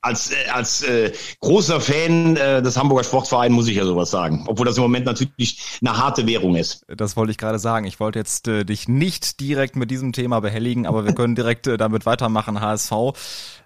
als, 0.05 0.31
als 0.53 0.83
äh, 0.83 1.12
großer 1.39 1.81
Fan 1.81 2.38
äh, 2.38 2.62
des 2.62 2.77
Hamburger 2.77 3.03
Sportvereins 3.03 3.53
muss 3.53 3.67
ich 3.67 3.75
ja 3.75 3.85
sowas 3.85 4.12
sagen. 4.12 4.45
Obwohl 4.47 4.65
das 4.65 4.77
im 4.77 4.83
Moment 4.83 5.05
natürlich 5.05 5.79
eine 5.81 5.97
harte 5.97 6.27
Währung 6.27 6.55
ist. 6.55 6.85
Das 6.88 7.17
wollte 7.17 7.31
ich 7.31 7.38
gerade 7.38 7.59
sagen. 7.59 7.85
Ich 7.85 8.00
wollte 8.00 8.19
jetzt 8.19 8.47
äh, 8.47 8.63
dich 8.63 8.88
nicht 8.88 9.39
direkt 9.39 9.75
mit 9.75 9.91
diesem 9.91 10.13
Thema 10.13 10.39
behelligen, 10.39 10.85
aber 10.85 11.05
wir 11.05 11.13
können 11.13 11.35
direkt 11.35 11.67
äh, 11.67 11.77
damit 11.77 12.05
weitermachen. 12.05 12.62
HSV. 12.62 12.91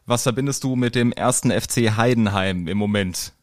Was 0.06 0.24
verbindest 0.24 0.64
du 0.64 0.76
mit 0.76 0.96
dem 0.96 1.12
ersten 1.12 1.52
FC 1.52 1.96
Heidenheim 1.98 2.68
im 2.68 2.78
Moment? 2.78 3.34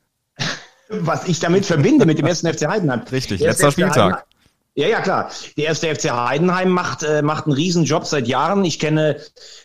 Was 0.89 1.29
ich 1.29 1.39
damit 1.41 1.67
verbinde 1.67 2.07
mit 2.07 2.19
dem 2.19 2.27
ersten 2.27 2.53
FC 2.53 2.67
Heidenheim. 2.67 3.03
Richtig, 3.11 3.41
letzter 3.41 3.73
Spieltag. 3.73 3.97
Heidenheim, 3.97 4.23
ja, 4.79 4.89
ja, 4.89 5.01
klar. 5.01 5.31
Der 5.57 5.65
erste 5.65 5.95
FC 5.95 6.11
Heidenheim 6.11 6.69
macht, 6.69 7.03
äh, 7.03 7.23
macht 7.23 7.47
einen 7.47 7.55
Riesenjob 7.55 8.05
seit 8.05 8.29
Jahren. 8.29 8.63
Ich 8.63 8.79
kenne 8.79 9.17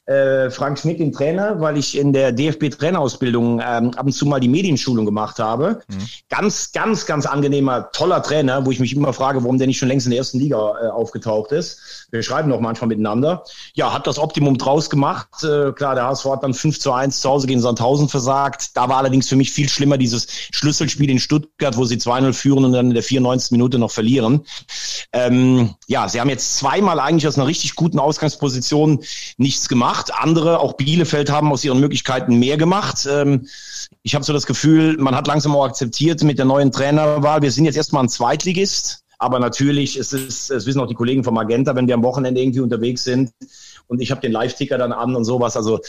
äh, 0.05 0.49
Frank 0.49 0.79
Schmidt, 0.79 1.01
den 1.01 1.11
Trainer, 1.11 1.59
weil 1.59 1.77
ich 1.77 1.97
in 1.97 2.13
der 2.13 2.31
DFB-Trainerausbildung 2.31 3.59
ähm, 3.59 3.91
ab 3.93 4.05
und 4.05 4.13
zu 4.13 4.25
mal 4.25 4.39
die 4.39 4.47
Medienschulung 4.47 5.05
gemacht 5.05 5.37
habe. 5.39 5.81
Mhm. 5.89 6.07
Ganz, 6.29 6.71
ganz, 6.71 7.05
ganz 7.05 7.25
angenehmer, 7.25 7.91
toller 7.91 8.23
Trainer, 8.23 8.65
wo 8.65 8.71
ich 8.71 8.79
mich 8.79 8.95
immer 8.95 9.11
frage, 9.11 9.43
warum 9.43 9.57
der 9.57 9.67
nicht 9.67 9.79
schon 9.79 9.89
längst 9.89 10.05
in 10.05 10.11
der 10.11 10.19
ersten 10.19 10.39
Liga 10.39 10.57
äh, 10.57 10.87
aufgetaucht 10.87 11.51
ist. 11.51 12.07
Wir 12.11 12.23
schreiben 12.23 12.47
noch 12.47 12.61
manchmal 12.61 12.87
miteinander. 12.87 13.43
Ja, 13.73 13.93
hat 13.93 14.07
das 14.07 14.17
Optimum 14.17 14.57
draus 14.57 14.89
gemacht. 14.89 15.27
Äh, 15.43 15.73
klar, 15.73 15.93
der 15.95 16.05
HSV 16.05 16.25
hat 16.25 16.43
dann 16.43 16.53
5 16.53 16.79
zu 16.79 16.93
1 16.93 17.19
zu 17.19 17.29
Hause 17.29 17.47
gegen 17.47 17.59
Sandhausen 17.59 18.07
versagt. 18.07 18.77
Da 18.77 18.87
war 18.87 18.99
allerdings 18.99 19.27
für 19.27 19.35
mich 19.35 19.51
viel 19.51 19.67
schlimmer 19.67 19.97
dieses 19.97 20.27
Schlüsselspiel 20.51 21.09
in 21.09 21.19
Stuttgart, 21.19 21.75
wo 21.75 21.83
sie 21.83 21.97
2-0 21.97 22.31
führen 22.31 22.63
und 22.63 22.71
dann 22.71 22.87
in 22.87 22.93
der 22.93 23.03
94. 23.03 23.51
Minute 23.51 23.77
noch 23.77 23.91
verlieren. 23.91 24.45
Ähm, 25.13 25.75
ja, 25.87 26.07
sie 26.07 26.19
haben 26.19 26.29
jetzt 26.29 26.57
zweimal 26.57 26.99
eigentlich 26.99 27.27
aus 27.27 27.37
einer 27.37 27.47
richtig 27.47 27.75
guten 27.75 27.99
Ausgangsposition 27.99 29.03
nichts 29.37 29.69
gemacht. 29.69 30.11
Andere, 30.13 30.59
auch 30.59 30.73
Bielefeld, 30.73 31.31
haben 31.31 31.51
aus 31.51 31.63
ihren 31.63 31.79
Möglichkeiten 31.79 32.37
mehr 32.39 32.57
gemacht. 32.57 33.07
Ähm, 33.09 33.47
ich 34.03 34.15
habe 34.15 34.25
so 34.25 34.33
das 34.33 34.45
Gefühl, 34.45 34.97
man 34.97 35.15
hat 35.15 35.27
langsam 35.27 35.55
auch 35.55 35.65
akzeptiert 35.65 36.23
mit 36.23 36.37
der 36.37 36.45
neuen 36.45 36.71
Trainerwahl. 36.71 37.41
Wir 37.41 37.51
sind 37.51 37.65
jetzt 37.65 37.77
erstmal 37.77 38.03
ein 38.03 38.09
Zweitligist. 38.09 38.99
Aber 39.19 39.39
natürlich, 39.39 39.97
es 39.97 40.13
ist, 40.13 40.49
es 40.49 40.65
wissen 40.65 40.79
auch 40.79 40.87
die 40.87 40.95
Kollegen 40.95 41.23
vom 41.23 41.35
Magenta, 41.35 41.75
wenn 41.75 41.85
wir 41.85 41.93
am 41.93 42.01
Wochenende 42.01 42.41
irgendwie 42.41 42.61
unterwegs 42.61 43.03
sind 43.03 43.31
und 43.91 44.01
ich 44.01 44.09
habe 44.09 44.21
den 44.21 44.31
Live-Ticker 44.31 44.77
dann 44.77 44.93
an 44.93 45.15
und 45.15 45.25
sowas. 45.25 45.57
Also 45.57 45.81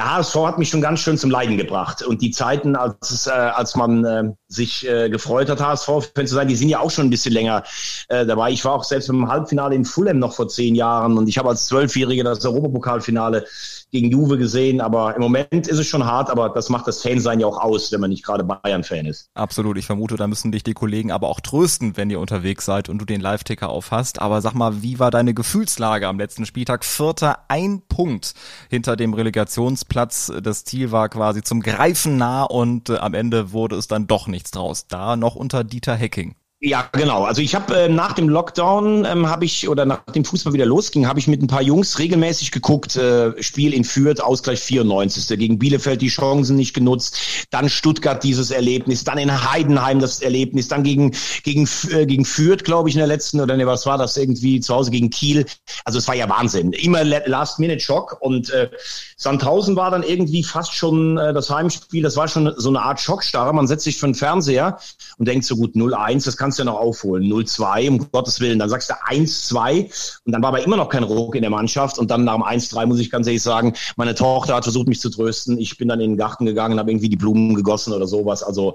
der 0.00 0.16
HSV 0.16 0.34
hat 0.46 0.58
mich 0.58 0.70
schon 0.70 0.80
ganz 0.80 1.00
schön 1.00 1.18
zum 1.18 1.30
Leiden 1.30 1.58
gebracht. 1.58 2.02
Und 2.02 2.22
die 2.22 2.30
Zeiten, 2.30 2.74
als, 2.74 3.26
äh, 3.26 3.32
als 3.32 3.76
man 3.76 4.04
äh, 4.06 4.32
sich 4.48 4.88
äh, 4.88 5.10
gefreut 5.10 5.50
hat, 5.50 5.60
HSV-Fan 5.60 6.26
zu 6.26 6.34
sein, 6.34 6.48
die 6.48 6.56
sind 6.56 6.70
ja 6.70 6.80
auch 6.80 6.90
schon 6.90 7.08
ein 7.08 7.10
bisschen 7.10 7.34
länger 7.34 7.64
äh, 8.08 8.24
dabei. 8.24 8.50
Ich 8.50 8.64
war 8.64 8.72
auch 8.72 8.84
selbst 8.84 9.10
im 9.10 9.28
Halbfinale 9.28 9.74
in 9.74 9.84
Fulham 9.84 10.18
noch 10.18 10.32
vor 10.32 10.48
zehn 10.48 10.74
Jahren 10.74 11.18
und 11.18 11.28
ich 11.28 11.36
habe 11.36 11.50
als 11.50 11.66
Zwölfjähriger 11.66 12.24
das 12.24 12.42
Europapokalfinale 12.46 13.44
gegen 13.90 14.10
Juve 14.10 14.38
gesehen. 14.38 14.80
Aber 14.80 15.14
im 15.14 15.22
Moment 15.22 15.68
ist 15.68 15.78
es 15.78 15.86
schon 15.86 16.04
hart, 16.04 16.30
aber 16.30 16.50
das 16.50 16.68
macht 16.68 16.86
das 16.86 17.02
Fansein 17.02 17.40
ja 17.40 17.46
auch 17.46 17.58
aus, 17.58 17.92
wenn 17.92 18.00
man 18.00 18.10
nicht 18.10 18.24
gerade 18.24 18.44
Bayern-Fan 18.44 19.06
ist. 19.06 19.30
Absolut. 19.34 19.78
Ich 19.78 19.86
vermute, 19.86 20.16
da 20.16 20.26
müssen 20.26 20.52
dich 20.52 20.62
die 20.62 20.74
Kollegen 20.74 21.10
aber 21.10 21.28
auch 21.28 21.40
trösten, 21.40 21.96
wenn 21.96 22.10
ihr 22.10 22.20
unterwegs 22.20 22.64
seid 22.64 22.88
und 22.88 22.98
du 22.98 23.04
den 23.04 23.20
Live-Ticker 23.20 23.68
aufhast. 23.68 24.20
Aber 24.20 24.40
sag 24.40 24.54
mal, 24.54 24.82
wie 24.82 24.98
war 24.98 25.10
deine 25.10 25.34
Gefühlslage 25.34 26.08
am 26.08 26.18
letzten 26.18 26.46
Spieltag? 26.46 26.84
Vierter, 26.84 27.40
ein 27.48 27.82
Punkt 27.88 28.34
hinter 28.68 28.96
dem 28.96 29.14
Relegationsplatz. 29.14 30.32
Das 30.42 30.64
Ziel 30.64 30.92
war 30.92 31.08
quasi 31.08 31.42
zum 31.42 31.60
Greifen 31.60 32.16
nah 32.16 32.44
und 32.44 32.90
äh, 32.90 32.96
am 32.98 33.14
Ende 33.14 33.52
wurde 33.52 33.76
es 33.76 33.88
dann 33.88 34.06
doch 34.06 34.26
nichts 34.26 34.50
draus. 34.50 34.86
Da 34.86 35.16
noch 35.16 35.34
unter 35.34 35.64
Dieter 35.64 35.94
Hecking. 35.94 36.34
Ja, 36.62 36.86
genau. 36.92 37.24
Also 37.24 37.40
ich 37.40 37.54
habe 37.54 37.74
äh, 37.74 37.88
nach 37.88 38.12
dem 38.12 38.28
Lockdown 38.28 39.06
ähm, 39.06 39.26
habe 39.30 39.46
ich 39.46 39.66
oder 39.66 39.86
nachdem 39.86 40.26
Fußball 40.26 40.52
wieder 40.52 40.66
losging, 40.66 41.06
habe 41.06 41.18
ich 41.18 41.26
mit 41.26 41.40
ein 41.40 41.46
paar 41.46 41.62
Jungs 41.62 41.98
regelmäßig 41.98 42.50
geguckt. 42.50 42.96
Äh, 42.96 43.42
Spiel 43.42 43.72
in 43.72 43.82
Fürth, 43.82 44.20
Ausgleich 44.20 44.60
94. 44.60 45.38
Gegen 45.38 45.58
Bielefeld 45.58 46.02
die 46.02 46.08
Chancen 46.08 46.56
nicht 46.56 46.74
genutzt, 46.74 47.16
dann 47.48 47.70
Stuttgart 47.70 48.22
dieses 48.22 48.50
Erlebnis, 48.50 49.04
dann 49.04 49.16
in 49.16 49.50
Heidenheim 49.50 50.00
das 50.00 50.20
Erlebnis, 50.20 50.68
dann 50.68 50.82
gegen 50.82 51.12
gegen 51.44 51.66
äh, 51.92 52.04
gegen 52.04 52.26
Fürth, 52.26 52.62
glaube 52.62 52.90
ich, 52.90 52.94
in 52.94 52.98
der 52.98 53.08
letzten 53.08 53.40
oder 53.40 53.56
ne, 53.56 53.66
was 53.66 53.86
war 53.86 53.96
das 53.96 54.18
irgendwie 54.18 54.60
zu 54.60 54.74
Hause 54.74 54.90
gegen 54.90 55.08
Kiel. 55.08 55.46
Also 55.86 55.98
es 55.98 56.06
war 56.08 56.14
ja 56.14 56.28
Wahnsinn. 56.28 56.74
Immer 56.74 57.04
Last 57.04 57.58
Minute 57.58 57.80
Schock 57.80 58.18
und 58.20 58.50
äh, 58.50 58.68
Sandhausen 59.16 59.76
war 59.76 59.90
dann 59.90 60.02
irgendwie 60.02 60.42
fast 60.42 60.74
schon 60.74 61.16
äh, 61.16 61.32
das 61.32 61.48
Heimspiel. 61.48 62.02
Das 62.02 62.16
war 62.16 62.28
schon 62.28 62.52
so 62.58 62.68
eine 62.68 62.82
Art 62.82 63.00
Schockstarre. 63.00 63.54
Man 63.54 63.66
setzt 63.66 63.84
sich 63.84 63.96
für 63.96 64.06
den 64.06 64.14
Fernseher 64.14 64.78
und 65.16 65.26
denkt 65.26 65.46
so 65.46 65.56
gut 65.56 65.74
0-1, 65.74 66.26
das 66.26 66.36
kann 66.36 66.49
kannst 66.50 66.58
du 66.58 66.64
ja 66.64 66.72
noch 66.72 66.80
aufholen. 66.80 67.22
0-2, 67.24 67.88
um 67.88 68.10
Gottes 68.10 68.40
Willen. 68.40 68.58
Dann 68.58 68.68
sagst 68.68 68.90
du 68.90 68.94
1-2 68.94 70.20
und 70.24 70.32
dann 70.32 70.42
war 70.42 70.48
aber 70.48 70.64
immer 70.64 70.76
noch 70.76 70.88
kein 70.88 71.04
Ruck 71.04 71.36
in 71.36 71.42
der 71.42 71.50
Mannschaft. 71.50 71.96
Und 71.96 72.10
dann 72.10 72.24
nach 72.24 72.34
dem 72.34 72.42
1-3 72.42 72.86
muss 72.86 72.98
ich 72.98 73.08
ganz 73.08 73.28
ehrlich 73.28 73.42
sagen, 73.42 73.74
meine 73.96 74.16
Tochter 74.16 74.56
hat 74.56 74.64
versucht, 74.64 74.88
mich 74.88 74.98
zu 74.98 75.10
trösten. 75.10 75.58
Ich 75.58 75.78
bin 75.78 75.86
dann 75.86 76.00
in 76.00 76.10
den 76.10 76.18
Garten 76.18 76.46
gegangen, 76.46 76.80
habe 76.80 76.90
irgendwie 76.90 77.08
die 77.08 77.16
Blumen 77.16 77.54
gegossen 77.54 77.92
oder 77.92 78.08
sowas. 78.08 78.42
Also 78.42 78.74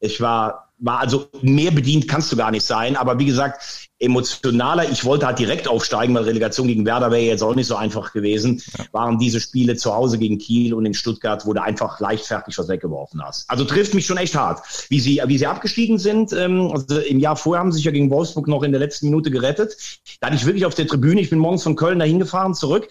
ich 0.00 0.20
war 0.20 0.68
war 0.82 0.98
also 0.98 1.28
mehr 1.42 1.70
bedient 1.70 2.08
kannst 2.08 2.32
du 2.32 2.36
gar 2.36 2.50
nicht 2.50 2.64
sein. 2.64 2.96
Aber 2.96 3.16
wie 3.20 3.26
gesagt, 3.26 3.88
emotionaler, 4.02 4.90
ich 4.90 5.04
wollte 5.04 5.26
halt 5.26 5.38
direkt 5.38 5.68
aufsteigen, 5.68 6.14
weil 6.14 6.24
Relegation 6.24 6.66
gegen 6.66 6.84
Werder 6.84 7.10
wäre 7.10 7.22
jetzt 7.22 7.42
auch 7.42 7.54
nicht 7.54 7.68
so 7.68 7.76
einfach 7.76 8.12
gewesen, 8.12 8.62
ja. 8.76 8.84
waren 8.92 9.18
diese 9.18 9.40
Spiele 9.40 9.76
zu 9.76 9.94
Hause 9.94 10.18
gegen 10.18 10.38
Kiel 10.38 10.74
und 10.74 10.84
in 10.84 10.94
Stuttgart, 10.94 11.46
wo 11.46 11.52
du 11.52 11.62
einfach 11.62 12.00
leichtfertig 12.00 12.58
was 12.58 12.68
weggeworfen 12.68 13.22
hast. 13.24 13.48
Also 13.48 13.64
trifft 13.64 13.94
mich 13.94 14.04
schon 14.04 14.16
echt 14.16 14.34
hart. 14.34 14.60
Wie 14.88 14.98
sie, 14.98 15.22
wie 15.26 15.38
sie 15.38 15.46
abgestiegen 15.46 15.98
sind, 15.98 16.32
ähm, 16.32 16.70
also 16.72 16.98
im 16.98 17.20
Jahr 17.20 17.36
vorher 17.36 17.60
haben 17.60 17.70
sie 17.70 17.76
sich 17.76 17.84
ja 17.84 17.92
gegen 17.92 18.10
Wolfsburg 18.10 18.48
noch 18.48 18.64
in 18.64 18.72
der 18.72 18.80
letzten 18.80 19.06
Minute 19.06 19.30
gerettet. 19.30 19.76
Da 20.20 20.26
hatte 20.26 20.36
ich 20.36 20.46
wirklich 20.46 20.66
auf 20.66 20.74
der 20.74 20.86
Tribüne, 20.86 21.20
ich 21.20 21.30
bin 21.30 21.38
morgens 21.38 21.62
von 21.62 21.76
Köln 21.76 22.00
dahin 22.00 22.18
gefahren, 22.18 22.54
zurück. 22.54 22.88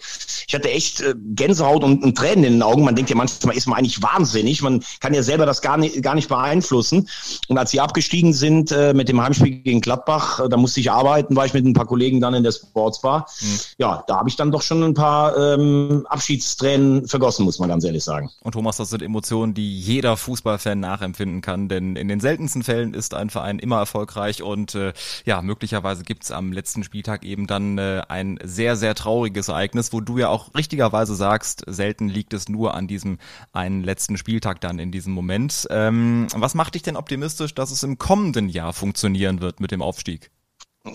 Ich 0.48 0.54
hatte 0.54 0.70
echt 0.70 1.02
äh, 1.02 1.14
Gänsehaut 1.34 1.84
und, 1.84 2.02
und 2.02 2.16
Tränen 2.16 2.44
in 2.44 2.52
den 2.54 2.62
Augen. 2.62 2.84
Man 2.84 2.96
denkt 2.96 3.10
ja 3.10 3.16
manchmal, 3.16 3.56
ist 3.56 3.66
man 3.66 3.78
eigentlich 3.78 4.02
wahnsinnig. 4.02 4.62
Man 4.62 4.82
kann 5.00 5.12
ja 5.12 5.22
selber 5.22 5.44
das 5.44 5.60
gar 5.60 5.76
nicht, 5.76 6.02
gar 6.02 6.14
nicht 6.14 6.28
beeinflussen. 6.28 7.08
Und 7.48 7.58
als 7.58 7.70
sie 7.70 7.80
abgestiegen 7.80 8.32
sind 8.32 8.72
äh, 8.72 8.94
mit 8.94 9.08
dem 9.08 9.20
Heimspiel 9.20 9.62
gegen 9.62 9.80
Gladbach, 9.80 10.40
äh, 10.40 10.48
da 10.48 10.56
musste 10.56 10.80
ich 10.80 10.90
arbeiten, 10.90 11.01
war 11.04 11.46
ich 11.46 11.52
mit 11.52 11.64
ein 11.64 11.72
paar 11.72 11.86
Kollegen 11.86 12.20
dann 12.20 12.34
in 12.34 12.42
der 12.42 12.52
Sportsbar. 12.52 13.26
Mhm. 13.40 13.58
Ja, 13.78 14.04
da 14.06 14.16
habe 14.16 14.28
ich 14.28 14.36
dann 14.36 14.50
doch 14.50 14.62
schon 14.62 14.82
ein 14.82 14.94
paar 14.94 15.36
ähm, 15.36 16.06
Abschiedstränen 16.08 17.08
vergossen, 17.08 17.44
muss 17.44 17.58
man 17.58 17.68
ganz 17.68 17.84
ehrlich 17.84 18.04
sagen. 18.04 18.30
Und 18.40 18.52
Thomas, 18.52 18.76
das 18.76 18.90
sind 18.90 19.02
Emotionen, 19.02 19.54
die 19.54 19.78
jeder 19.80 20.16
Fußballfan 20.16 20.80
nachempfinden 20.80 21.40
kann, 21.40 21.68
denn 21.68 21.96
in 21.96 22.08
den 22.08 22.20
seltensten 22.20 22.62
Fällen 22.62 22.94
ist 22.94 23.14
ein 23.14 23.30
Verein 23.30 23.58
immer 23.58 23.78
erfolgreich 23.78 24.42
und 24.42 24.74
äh, 24.74 24.92
ja, 25.24 25.42
möglicherweise 25.42 26.02
gibt's 26.02 26.30
am 26.30 26.52
letzten 26.52 26.84
Spieltag 26.84 27.24
eben 27.24 27.46
dann 27.46 27.78
äh, 27.78 28.02
ein 28.08 28.38
sehr, 28.42 28.76
sehr 28.76 28.94
trauriges 28.94 29.48
Ereignis, 29.48 29.92
wo 29.92 30.00
du 30.00 30.18
ja 30.18 30.28
auch 30.28 30.54
richtigerweise 30.54 31.14
sagst, 31.14 31.64
selten 31.66 32.08
liegt 32.08 32.34
es 32.34 32.48
nur 32.48 32.74
an 32.74 32.86
diesem 32.86 33.18
einen 33.52 33.82
letzten 33.82 34.16
Spieltag 34.16 34.60
dann 34.60 34.78
in 34.78 34.92
diesem 34.92 35.12
Moment. 35.12 35.66
Ähm, 35.70 36.26
was 36.34 36.54
macht 36.54 36.74
dich 36.74 36.82
denn 36.82 36.96
optimistisch, 36.96 37.54
dass 37.54 37.70
es 37.70 37.82
im 37.82 37.98
kommenden 37.98 38.48
Jahr 38.48 38.72
funktionieren 38.72 39.40
wird 39.40 39.60
mit 39.60 39.70
dem 39.70 39.82
Aufstieg? 39.82 40.30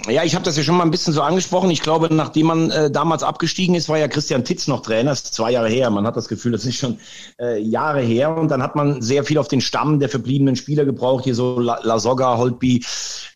Ja, 0.10 0.26
ich 0.26 0.36
habe 0.36 0.44
das 0.44 0.58
ja 0.58 0.64
schon 0.64 0.76
mal 0.76 0.84
ein 0.84 0.92
bisschen 0.92 1.14
so 1.14 1.22
angesprochen. 1.22 1.72
Ich 1.72 1.82
glaube, 1.82 2.14
nachdem 2.14 2.48
man 2.48 2.72
äh, 2.72 2.92
damals 2.92 3.24
abgestiegen 3.24 3.74
ist, 3.74 3.88
war 3.88 3.98
ja 3.98 4.10
Christian 4.10 4.44
Titz 4.44 4.68
noch 4.68 4.82
Trainer. 4.82 5.12
Das 5.12 5.22
ist 5.22 5.34
zwei 5.34 5.52
Jahre 5.52 5.70
her. 5.70 5.90
Man 5.90 6.06
hat 6.06 6.18
das 6.18 6.28
Gefühl, 6.28 6.52
das 6.52 6.66
ist 6.66 6.76
schon 6.76 7.00
äh, 7.40 7.62
Jahre 7.62 8.02
her. 8.02 8.36
Und 8.36 8.50
dann 8.50 8.62
hat 8.62 8.76
man 8.76 9.02
sehr 9.02 9.24
viel 9.24 9.38
auf 9.38 9.48
den 9.48 9.62
Stamm 9.62 10.02
der 10.02 10.10
verbliebenen 10.10 10.58
Spieler 10.58 10.84
gebraucht, 10.84 11.24
hier 11.24 11.36
so 11.36 11.62
Lasogga, 11.62 12.36
Holtby, 12.38 12.84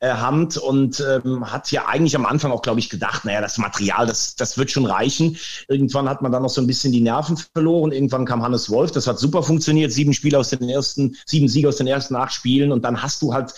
äh, 0.02 0.10
Hand 0.10 0.58
und 0.58 1.02
ähm, 1.10 1.50
hat 1.50 1.72
ja 1.72 1.86
eigentlich 1.86 2.18
am 2.18 2.26
Anfang 2.26 2.52
auch, 2.52 2.62
glaube 2.62 2.82
ich, 2.82 2.90
gedacht, 2.90 3.24
naja, 3.24 3.40
das 3.40 3.58
Material, 3.58 4.06
das, 4.06 4.36
das 4.36 4.58
wird 4.58 4.72
schon 4.72 4.86
reichen. 4.86 5.38
Irgendwann 5.70 6.10
hat 6.10 6.22
man 6.22 6.34
dann 6.34 6.44
noch 6.44 6.50
so 6.50 6.60
ein 6.60 6.68
bisschen 6.68 6.92
die 6.92 7.00
Nerven 7.00 7.38
verloren. 7.38 7.94
Irgendwann 7.94 8.26
kam 8.26 8.44
Hannes 8.44 8.70
Wolf. 8.70 8.92
Das 8.92 9.08
hat 9.08 9.20
super 9.20 9.42
funktioniert. 9.42 9.94
Sieben 9.94 10.14
Spiele 10.14 10.38
aus 10.38 10.50
den 10.50 10.68
ersten, 10.68 11.16
sieben 11.26 11.48
Siege 11.48 11.70
aus 11.70 11.78
den 11.78 11.88
ersten 11.88 12.18
acht 12.18 12.34
Spielen. 12.34 12.74
Und 12.74 12.84
dann 12.84 13.02
hast 13.02 13.22
du 13.22 13.34
halt 13.34 13.54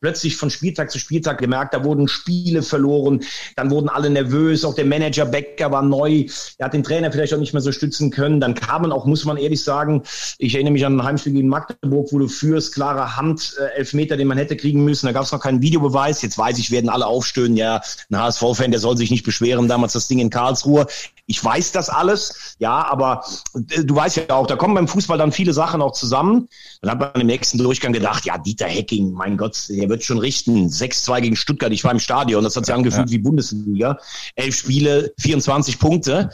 plötzlich 0.00 0.38
von 0.38 0.48
Spieltag 0.48 0.90
zu 0.90 0.98
Spieltag 0.98 1.36
gemerkt, 1.36 1.74
da 1.74 1.84
wurden 1.84 2.08
Spiele 2.08 2.37
Spiele 2.38 2.62
verloren. 2.62 3.20
Dann 3.56 3.70
wurden 3.70 3.88
alle 3.88 4.10
nervös. 4.10 4.64
Auch 4.64 4.74
der 4.74 4.84
Manager 4.84 5.26
Becker 5.26 5.70
war 5.70 5.82
neu. 5.82 6.26
Er 6.58 6.66
hat 6.66 6.74
den 6.74 6.82
Trainer 6.82 7.10
vielleicht 7.10 7.34
auch 7.34 7.38
nicht 7.38 7.52
mehr 7.52 7.62
so 7.62 7.72
stützen 7.72 8.10
können. 8.10 8.40
Dann 8.40 8.54
kamen 8.54 8.92
auch, 8.92 9.06
muss 9.06 9.24
man 9.24 9.36
ehrlich 9.36 9.62
sagen, 9.62 10.02
ich 10.38 10.54
erinnere 10.54 10.72
mich 10.72 10.86
an 10.86 10.98
ein 10.98 11.04
Heimspiel 11.04 11.32
gegen 11.32 11.48
Magdeburg, 11.48 12.08
wo 12.12 12.18
du 12.18 12.28
führst, 12.28 12.74
klare 12.74 13.16
Hand, 13.16 13.56
äh, 13.58 13.78
Elfmeter, 13.78 14.16
den 14.16 14.28
man 14.28 14.38
hätte 14.38 14.56
kriegen 14.56 14.84
müssen. 14.84 15.06
Da 15.06 15.12
gab 15.12 15.24
es 15.24 15.32
noch 15.32 15.40
keinen 15.40 15.62
Videobeweis. 15.62 16.22
Jetzt 16.22 16.38
weiß 16.38 16.58
ich, 16.58 16.70
werden 16.70 16.90
alle 16.90 17.06
aufstöhnen. 17.06 17.56
Ja, 17.56 17.80
ein 18.10 18.18
HSV-Fan, 18.18 18.70
der 18.70 18.80
soll 18.80 18.96
sich 18.96 19.10
nicht 19.10 19.24
beschweren. 19.24 19.68
Damals 19.68 19.92
das 19.92 20.08
Ding 20.08 20.18
in 20.18 20.30
Karlsruhe. 20.30 20.86
Ich 21.30 21.44
weiß 21.44 21.72
das 21.72 21.90
alles, 21.90 22.56
ja, 22.58 22.90
aber 22.90 23.22
äh, 23.54 23.84
du 23.84 23.94
weißt 23.94 24.16
ja 24.16 24.30
auch, 24.30 24.46
da 24.46 24.56
kommen 24.56 24.74
beim 24.74 24.88
Fußball 24.88 25.18
dann 25.18 25.30
viele 25.30 25.52
Sachen 25.52 25.82
auch 25.82 25.92
zusammen. 25.92 26.48
Dann 26.80 26.90
hat 26.92 27.00
man 27.00 27.20
im 27.20 27.26
nächsten 27.26 27.58
Durchgang 27.58 27.92
gedacht, 27.92 28.24
ja, 28.24 28.38
Dieter 28.38 28.66
Hecking, 28.66 29.12
mein 29.12 29.36
Gott, 29.36 29.68
der 29.68 29.90
wird 29.90 30.02
schon 30.02 30.18
richten. 30.18 30.68
6-2 30.68 31.20
gegen 31.20 31.36
Stuttgart, 31.36 31.70
ich 31.70 31.84
war 31.84 31.92
im 31.92 32.00
Stadion, 32.00 32.42
das 32.42 32.56
hat 32.56 32.64
sich 32.64 32.74
angefühlt 32.74 33.10
ja. 33.10 33.12
wie 33.12 33.18
Bundesliga. 33.18 33.98
Elf 34.36 34.56
Spiele, 34.56 35.12
24 35.18 35.78
Punkte. 35.78 36.30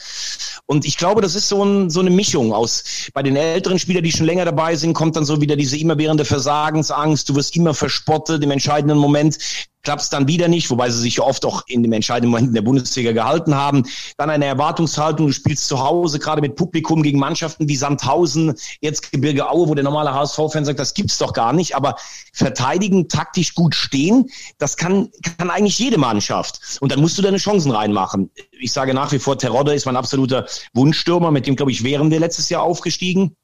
Und 0.67 0.85
ich 0.85 0.97
glaube, 0.97 1.23
das 1.23 1.35
ist 1.35 1.49
so, 1.49 1.65
ein, 1.65 1.91
so 1.91 1.99
eine 1.99 2.11
Mischung 2.11 2.53
aus, 2.53 3.11
bei 3.13 3.25
den 3.25 3.35
älteren 3.35 3.81
Spielern, 3.81 4.05
die 4.05 4.13
schon 4.13 4.27
länger 4.27 4.45
dabei 4.45 4.77
sind, 4.77 4.95
kommt 4.95 5.17
dann 5.17 5.25
so 5.25 5.41
wieder 5.41 5.57
diese 5.57 5.77
immerwährende 5.77 6.25
Versagensangst, 6.25 7.29
du 7.29 7.35
wirst 7.35 7.57
immer 7.57 7.75
verspottet 7.75 8.45
im 8.45 8.53
entscheidenden 8.53 8.99
Moment 8.99 9.39
klappt 9.85 10.03
es 10.03 10.11
dann 10.11 10.27
wieder 10.27 10.49
nicht, 10.49 10.71
wobei 10.71 10.91
sie 10.91 11.01
sich 11.01 11.17
ja 11.17 11.25
oft 11.25 11.45
auch 11.45 11.63
in 11.69 11.83
dem 11.83 11.93
entscheidenden 11.93 12.31
Moment 12.31 12.49
in 12.49 12.55
der 12.55 12.63
Bundesliga 12.63 13.13
gehalten 13.13 13.55
haben. 13.55 13.85
Dann 14.17 14.31
eine 14.31 14.47
Erwartungshaltung, 14.47 15.27
du 15.27 15.33
spielst 15.33 15.69
zu 15.69 15.81
Hause, 15.81 16.19
gerade 16.19 16.41
mit 16.41 16.57
Publikum 16.57 17.03
gegen 17.03 17.19
Mannschaften 17.19 17.69
wie 17.69 17.77
Sandhausen, 17.77 18.55
jetzt 18.81 19.13
Gebirge 19.13 19.49
Aue, 19.49 19.69
wo 19.69 19.75
der 19.75 19.85
normale 19.85 20.13
HSV-Fan 20.13 20.65
sagt, 20.65 20.79
das 20.79 20.95
gibt's 20.95 21.19
doch 21.19 21.33
gar 21.33 21.53
nicht. 21.53 21.77
Aber 21.77 21.97
verteidigen, 22.33 23.09
taktisch 23.09 23.55
gut 23.55 23.75
stehen, 23.75 24.31
das 24.59 24.77
kann, 24.77 25.11
kann 25.39 25.51
eigentlich 25.51 25.79
jede 25.79 25.99
Mannschaft. 25.99 26.79
Und 26.81 26.91
dann 26.91 27.01
musst 27.01 27.19
du 27.19 27.23
deine 27.23 27.37
Chancen 27.37 27.71
reinmachen. 27.71 28.31
Ich 28.51 28.73
sage 28.73 28.95
nach 28.95 29.13
wie 29.13 29.19
vor, 29.19 29.39
Terodde 29.39 29.75
ist 29.75 29.87
mein 29.87 29.97
absoluter 29.97 30.47
Wunschstürmer, 30.73 31.31
mit 31.31 31.47
dem, 31.47 31.57
glaube 31.57 31.73
ich, 31.73 31.85
wären 31.85 32.11
wir 32.11 32.21
letztes 32.21 32.49
Jahr 32.49 32.63
aufgestiegen. 32.63 33.37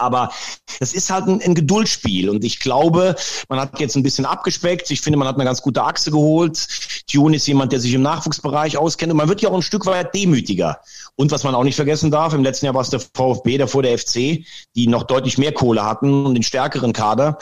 Aber 0.00 0.30
das 0.78 0.92
ist 0.92 1.10
halt 1.10 1.26
ein, 1.26 1.40
ein 1.42 1.54
Geduldsspiel. 1.54 2.30
Und 2.30 2.44
ich 2.44 2.60
glaube, 2.60 3.14
man 3.48 3.60
hat 3.60 3.78
jetzt 3.80 3.96
ein 3.96 4.02
bisschen 4.02 4.24
abgespeckt. 4.24 4.90
Ich 4.90 5.00
finde, 5.00 5.18
man 5.18 5.28
hat 5.28 5.36
eine 5.36 5.44
ganz 5.44 5.62
gute 5.62 5.82
Achse 5.82 6.10
geholt. 6.10 6.66
Tune 7.10 7.36
ist 7.36 7.46
jemand, 7.46 7.72
der 7.72 7.80
sich 7.80 7.92
im 7.92 8.02
Nachwuchsbereich 8.02 8.76
auskennt. 8.76 9.12
Und 9.12 9.18
man 9.18 9.28
wird 9.28 9.42
ja 9.42 9.50
auch 9.50 9.54
ein 9.54 9.62
Stück 9.62 9.86
weit 9.86 10.14
demütiger. 10.14 10.80
Und 11.16 11.30
was 11.30 11.44
man 11.44 11.54
auch 11.54 11.64
nicht 11.64 11.76
vergessen 11.76 12.10
darf, 12.10 12.32
im 12.32 12.42
letzten 12.42 12.66
Jahr 12.66 12.74
war 12.74 12.82
es 12.82 12.90
der 12.90 13.00
VfB, 13.00 13.58
davor 13.58 13.82
der 13.82 13.98
FC, 13.98 14.44
die 14.74 14.86
noch 14.86 15.02
deutlich 15.04 15.38
mehr 15.38 15.52
Kohle 15.52 15.84
hatten 15.84 16.26
und 16.26 16.34
den 16.34 16.42
stärkeren 16.42 16.92
Kader. 16.92 17.38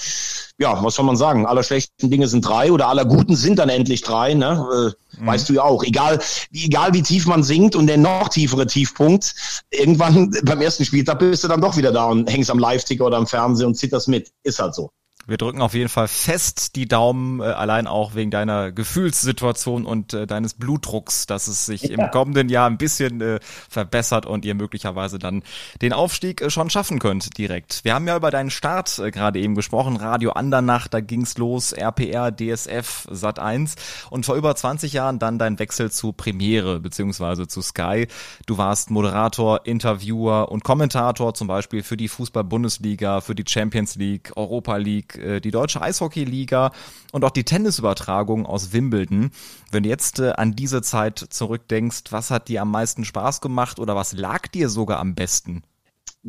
Ja, 0.60 0.82
was 0.82 0.96
soll 0.96 1.04
man 1.04 1.16
sagen? 1.16 1.46
Aller 1.46 1.62
schlechten 1.62 2.10
Dinge 2.10 2.26
sind 2.26 2.46
drei 2.46 2.72
oder 2.72 2.88
aller 2.88 3.04
guten 3.04 3.36
sind 3.36 3.60
dann 3.60 3.68
endlich 3.68 4.02
drei. 4.02 4.34
Ne? 4.34 4.94
Äh, 5.16 5.20
mhm. 5.20 5.26
Weißt 5.26 5.48
du 5.48 5.54
ja 5.54 5.62
auch. 5.62 5.84
Egal, 5.84 6.18
egal 6.52 6.92
wie 6.94 7.02
tief 7.02 7.26
man 7.26 7.44
sinkt 7.44 7.76
und 7.76 7.86
der 7.86 7.96
noch 7.96 8.28
tiefere 8.28 8.66
Tiefpunkt, 8.66 9.34
irgendwann 9.70 10.30
beim 10.42 10.60
ersten 10.60 10.84
Spieltag 10.84 11.20
bist 11.20 11.44
du 11.44 11.48
dann 11.48 11.60
doch 11.60 11.76
wieder 11.76 11.92
da 11.92 12.06
und 12.06 12.28
hängst 12.28 12.50
am 12.50 12.58
Live-Ticker 12.58 13.06
oder 13.06 13.18
am 13.18 13.28
Fernsehen 13.28 13.68
und 13.68 13.76
zitterst 13.76 14.08
mit. 14.08 14.32
Ist 14.42 14.58
halt 14.58 14.74
so. 14.74 14.90
Wir 15.28 15.36
drücken 15.36 15.60
auf 15.60 15.74
jeden 15.74 15.90
Fall 15.90 16.08
fest 16.08 16.74
die 16.74 16.88
Daumen, 16.88 17.40
äh, 17.40 17.44
allein 17.44 17.86
auch 17.86 18.14
wegen 18.14 18.30
deiner 18.30 18.72
Gefühlssituation 18.72 19.84
und 19.84 20.14
äh, 20.14 20.26
deines 20.26 20.54
Blutdrucks, 20.54 21.26
dass 21.26 21.48
es 21.48 21.66
sich 21.66 21.82
ja. 21.82 21.98
im 21.98 22.10
kommenden 22.10 22.48
Jahr 22.48 22.66
ein 22.66 22.78
bisschen 22.78 23.20
äh, 23.20 23.38
verbessert 23.68 24.24
und 24.24 24.46
ihr 24.46 24.54
möglicherweise 24.54 25.18
dann 25.18 25.42
den 25.82 25.92
Aufstieg 25.92 26.40
äh, 26.40 26.48
schon 26.48 26.70
schaffen 26.70 26.98
könnt 26.98 27.36
direkt. 27.36 27.84
Wir 27.84 27.92
haben 27.92 28.08
ja 28.08 28.16
über 28.16 28.30
deinen 28.30 28.48
Start 28.48 28.98
äh, 28.98 29.10
gerade 29.10 29.38
eben 29.38 29.54
gesprochen, 29.54 29.96
Radio 29.96 30.30
Andernach, 30.30 30.88
da 30.88 31.00
ging's 31.00 31.36
los, 31.36 31.72
RPR, 31.72 32.34
DSF, 32.34 33.08
Sat 33.10 33.38
1 33.38 33.74
und 34.08 34.24
vor 34.24 34.34
über 34.34 34.56
20 34.56 34.94
Jahren 34.94 35.18
dann 35.18 35.38
dein 35.38 35.58
Wechsel 35.58 35.92
zu 35.92 36.12
Premiere 36.12 36.80
beziehungsweise 36.80 37.46
zu 37.46 37.60
Sky. 37.60 38.08
Du 38.46 38.56
warst 38.56 38.90
Moderator, 38.90 39.66
Interviewer 39.66 40.50
und 40.50 40.64
Kommentator 40.64 41.34
zum 41.34 41.48
Beispiel 41.48 41.82
für 41.82 41.98
die 41.98 42.08
Fußball-Bundesliga, 42.08 43.20
für 43.20 43.34
die 43.34 43.44
Champions 43.46 43.96
League, 43.96 44.32
Europa 44.34 44.78
League, 44.78 45.17
äh, 45.18 45.40
die 45.40 45.50
deutsche 45.50 45.82
Eishockeyliga 45.82 46.72
und 47.12 47.24
auch 47.24 47.30
die 47.30 47.44
Tennisübertragung 47.44 48.46
aus 48.46 48.72
Wimbledon. 48.72 49.30
Wenn 49.70 49.82
du 49.82 49.88
jetzt 49.88 50.20
äh, 50.20 50.30
an 50.30 50.56
diese 50.56 50.82
Zeit 50.82 51.18
zurückdenkst, 51.30 52.04
was 52.10 52.30
hat 52.30 52.48
dir 52.48 52.62
am 52.62 52.70
meisten 52.70 53.04
Spaß 53.04 53.40
gemacht 53.40 53.78
oder 53.78 53.96
was 53.96 54.12
lag 54.12 54.48
dir 54.48 54.68
sogar 54.68 54.98
am 54.98 55.14
besten? 55.14 55.62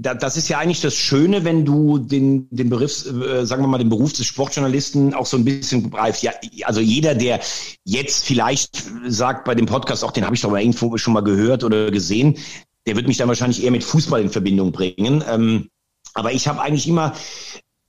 das 0.02 0.38
ist 0.38 0.48
ja 0.48 0.60
eigentlich 0.60 0.82
das 0.82 0.96
Schöne, 0.96 1.44
wenn 1.44 1.66
du 1.66 1.98
den, 1.98 2.48
den 2.52 2.70
Beruf, 2.70 3.06
äh, 3.06 3.46
sagen 3.46 3.64
wir 3.64 3.68
mal, 3.68 3.80
den 3.80 3.90
Beruf 3.90 4.14
des 4.14 4.26
Sportjournalisten 4.28 5.14
auch 5.14 5.26
so 5.26 5.36
ein 5.36 5.44
bisschen 5.44 5.84
begreifst. 5.84 6.24
Ja, 6.24 6.32
also 6.64 6.80
jeder, 6.80 7.16
der 7.16 7.40
jetzt 7.84 8.24
vielleicht 8.24 8.84
sagt 9.08 9.46
bei 9.46 9.56
dem 9.56 9.66
Podcast, 9.66 10.04
auch 10.04 10.12
den 10.12 10.26
habe 10.26 10.36
ich 10.36 10.42
doch 10.42 10.52
mal 10.52 10.62
irgendwo 10.62 10.98
schon 10.98 11.14
mal 11.14 11.24
gehört 11.24 11.64
oder 11.64 11.92
gesehen, 11.92 12.38
der 12.88 12.96
wird 12.96 13.08
mich 13.08 13.18
dann 13.18 13.28
wahrscheinlich 13.28 13.64
eher 13.64 13.72
mit 13.72 13.84
Fußball 13.84 14.22
in 14.22 14.30
Verbindung 14.30 14.72
bringen. 14.72 15.24
Ähm, 15.28 15.70
aber 16.14 16.32
ich 16.32 16.48
habe 16.48 16.62
eigentlich 16.62 16.88
immer 16.88 17.14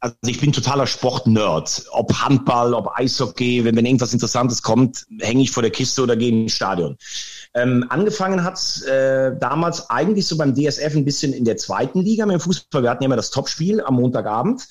also 0.00 0.16
ich 0.26 0.40
bin 0.40 0.52
totaler 0.52 0.87
Sportnerd. 0.87 1.85
Ob 1.92 2.12
Handball, 2.14 2.73
ob 2.73 2.90
Eishockey, 2.99 3.64
wenn, 3.64 3.76
wenn 3.76 3.85
irgendwas 3.85 4.14
Interessantes 4.14 4.62
kommt, 4.62 5.07
hänge 5.21 5.42
ich 5.42 5.50
vor 5.50 5.62
der 5.62 5.71
Kiste 5.71 6.02
oder 6.02 6.16
gehe 6.16 6.30
ins 6.30 6.52
Stadion. 6.52 6.97
Ähm, 7.54 7.85
angefangen 7.90 8.42
hat's 8.42 8.83
äh, 8.83 9.37
damals 9.38 9.90
eigentlich 9.90 10.26
so 10.26 10.37
beim 10.38 10.54
DSF 10.54 10.97
ein 10.97 11.04
bisschen 11.04 11.33
in 11.33 11.45
der 11.45 11.59
zweiten 11.59 12.00
Liga 12.00 12.25
mit 12.25 12.35
dem 12.35 12.40
Fußball. 12.40 12.82
Wir 12.82 12.91
hatten 12.91 13.02
ja 13.02 13.06
immer 13.06 13.17
das 13.17 13.30
Topspiel 13.30 13.82
am 13.82 13.95
Montagabend. 13.95 14.67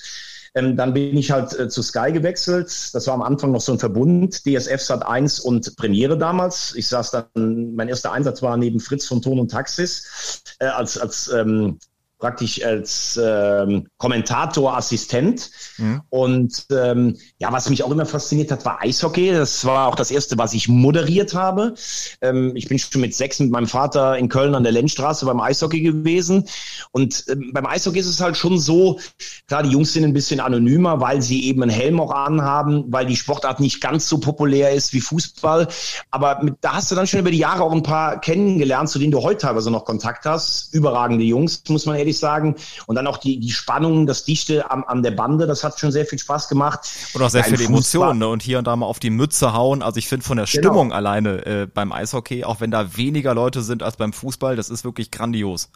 Ähm, 0.55 0.75
dann 0.75 0.95
bin 0.95 1.15
ich 1.15 1.29
halt 1.29 1.57
äh, 1.57 1.69
zu 1.69 1.83
Sky 1.83 2.11
gewechselt. 2.11 2.89
Das 2.93 3.05
war 3.05 3.13
am 3.13 3.21
Anfang 3.21 3.51
noch 3.51 3.61
so 3.61 3.71
ein 3.71 3.79
Verbund. 3.79 4.45
DSF 4.47 4.81
Sat 4.81 5.05
1 5.05 5.41
und 5.41 5.75
Premiere 5.75 6.17
damals. 6.17 6.73
Ich 6.75 6.87
saß 6.87 7.11
dann, 7.11 7.75
mein 7.75 7.87
erster 7.87 8.11
Einsatz 8.11 8.41
war 8.41 8.57
neben 8.57 8.79
Fritz 8.79 9.05
von 9.05 9.21
Ton 9.21 9.39
und 9.39 9.51
Taxis 9.51 10.41
äh, 10.59 10.65
als, 10.65 10.97
als 10.97 11.31
ähm, 11.31 11.77
praktisch 12.19 12.63
als 12.63 13.19
ähm, 13.21 13.87
Kommentator, 13.97 14.77
Assistent. 14.77 15.49
Mhm. 15.77 16.01
Und 16.09 16.65
ähm, 16.71 17.17
ja, 17.39 17.51
was 17.51 17.69
mich 17.69 17.83
auch 17.83 17.91
immer 17.91 18.05
fasziniert 18.05 18.51
hat, 18.51 18.65
war 18.65 18.81
Eishockey. 18.81 19.31
Das 19.31 19.63
war 19.65 19.87
auch 19.87 19.95
das 19.95 20.11
erste, 20.11 20.37
was 20.37 20.53
ich 20.53 20.67
moderiert 20.67 21.33
habe. 21.33 21.73
Ähm, 22.21 22.51
ich 22.55 22.67
bin 22.67 22.77
schon 22.77 23.01
mit 23.01 23.15
sechs 23.15 23.39
mit 23.39 23.51
meinem 23.51 23.67
Vater 23.67 24.17
in 24.17 24.27
Köln 24.27 24.53
an 24.53 24.63
der 24.63 24.73
Lenzstraße 24.73 25.25
beim 25.25 25.39
Eishockey 25.39 25.81
gewesen. 25.81 26.43
Und 26.91 27.23
ähm, 27.29 27.51
beim 27.53 27.65
Eishockey 27.65 27.99
ist 27.99 28.07
es 28.07 28.19
halt 28.19 28.35
schon 28.35 28.59
so, 28.59 28.99
klar, 29.47 29.63
die 29.63 29.69
Jungs 29.69 29.93
sind 29.93 30.03
ein 30.03 30.13
bisschen 30.13 30.41
anonymer, 30.41 30.99
weil 30.99 31.21
sie 31.21 31.45
eben 31.45 31.63
einen 31.63 31.71
Helm 31.71 32.01
auch 32.01 32.11
anhaben, 32.11 32.83
weil 32.89 33.05
die 33.05 33.15
Sportart 33.15 33.61
nicht 33.61 33.79
ganz 33.79 34.09
so 34.09 34.19
populär 34.19 34.71
ist 34.71 34.91
wie 34.93 34.99
Fußball. 34.99 35.69
Aber 36.11 36.43
mit, 36.43 36.55
da 36.59 36.73
hast 36.73 36.91
du 36.91 36.95
dann 36.95 37.07
schon 37.07 37.21
über 37.21 37.31
die 37.31 37.37
Jahre 37.37 37.63
auch 37.63 37.71
ein 37.71 37.83
paar 37.83 38.19
kennengelernt, 38.19 38.89
zu 38.89 38.99
denen 38.99 39.11
du 39.11 39.23
heute 39.23 39.39
teilweise 39.39 39.71
noch 39.71 39.85
Kontakt 39.85 40.25
hast. 40.25 40.73
Überragende 40.73 41.23
Jungs, 41.23 41.63
muss 41.69 41.85
man 41.85 41.95
ehrlich 41.95 42.08
ehrlich 42.09 42.19
sagen. 42.19 42.55
Und 42.87 42.95
dann 42.95 43.07
auch 43.07 43.17
die, 43.17 43.39
die 43.39 43.51
Spannung, 43.51 44.05
das 44.05 44.25
Dichte 44.25 44.69
an, 44.69 44.83
an 44.83 45.03
der 45.03 45.11
Bande, 45.11 45.47
das 45.47 45.63
hat 45.63 45.79
schon 45.79 45.91
sehr 45.91 46.05
viel 46.05 46.19
Spaß 46.19 46.49
gemacht. 46.49 46.89
Und 47.13 47.21
auch 47.21 47.29
sehr 47.29 47.43
viele 47.43 47.63
Emotionen 47.63 48.19
ne? 48.19 48.27
und 48.27 48.41
hier 48.41 48.57
und 48.57 48.67
da 48.67 48.75
mal 48.75 48.85
auf 48.85 48.99
die 48.99 49.09
Mütze 49.09 49.53
hauen. 49.53 49.81
Also 49.81 49.97
ich 49.97 50.07
finde 50.07 50.25
von 50.25 50.37
der 50.37 50.45
genau. 50.45 50.59
Stimmung 50.59 50.87
genau. 50.87 50.95
alleine 50.95 51.45
äh, 51.45 51.67
beim 51.71 51.91
Eishockey, 51.91 52.43
auch 52.43 52.59
wenn 52.59 52.71
da 52.71 52.97
weniger 52.97 53.33
Leute 53.33 53.61
sind 53.61 53.83
als 53.83 53.97
beim 53.97 54.13
Fußball, 54.13 54.55
das 54.55 54.69
ist 54.69 54.83
wirklich 54.83 55.11
grandios. 55.11 55.69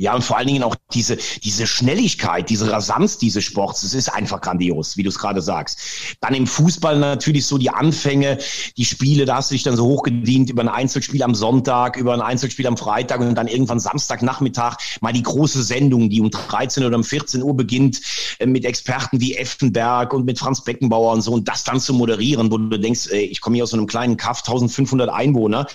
Ja, 0.00 0.14
und 0.14 0.22
vor 0.22 0.38
allen 0.38 0.46
Dingen 0.46 0.62
auch 0.62 0.76
diese, 0.94 1.18
diese 1.44 1.66
Schnelligkeit, 1.66 2.48
diese 2.48 2.72
Rasanz 2.72 3.18
dieses 3.18 3.44
Sports, 3.44 3.82
das 3.82 3.92
ist 3.92 4.08
einfach 4.08 4.40
grandios, 4.40 4.96
wie 4.96 5.02
du 5.02 5.10
es 5.10 5.18
gerade 5.18 5.42
sagst. 5.42 5.78
Dann 6.22 6.32
im 6.32 6.46
Fußball 6.46 6.98
natürlich 6.98 7.44
so 7.44 7.58
die 7.58 7.68
Anfänge, 7.68 8.38
die 8.78 8.86
Spiele, 8.86 9.26
da 9.26 9.36
hast 9.36 9.50
du 9.50 9.54
dich 9.54 9.62
dann 9.62 9.76
so 9.76 9.84
hochgedient 9.84 10.48
über 10.48 10.62
ein 10.62 10.70
Einzelspiel 10.70 11.22
am 11.22 11.34
Sonntag, 11.34 11.98
über 11.98 12.14
ein 12.14 12.22
Einzelspiel 12.22 12.66
am 12.66 12.78
Freitag 12.78 13.20
und 13.20 13.34
dann 13.34 13.46
irgendwann 13.46 13.78
Samstagnachmittag 13.78 14.78
mal 15.02 15.12
die 15.12 15.22
große 15.22 15.62
Sendung, 15.62 16.08
die 16.08 16.22
um 16.22 16.30
13 16.30 16.82
oder 16.82 16.96
um 16.96 17.04
14 17.04 17.42
Uhr 17.42 17.54
beginnt, 17.54 18.00
äh, 18.38 18.46
mit 18.46 18.64
Experten 18.64 19.20
wie 19.20 19.36
Effenberg 19.36 20.14
und 20.14 20.24
mit 20.24 20.38
Franz 20.38 20.64
Beckenbauer 20.64 21.12
und 21.12 21.20
so 21.20 21.32
und 21.32 21.46
das 21.46 21.62
dann 21.64 21.78
zu 21.78 21.92
moderieren, 21.92 22.50
wo 22.50 22.56
du 22.56 22.78
denkst, 22.78 23.08
ey, 23.10 23.24
ich 23.24 23.42
komme 23.42 23.56
hier 23.56 23.64
aus 23.64 23.70
so 23.70 23.76
einem 23.76 23.86
kleinen 23.86 24.16
Kaff, 24.16 24.38
1500 24.38 25.10
Einwohner, 25.10 25.66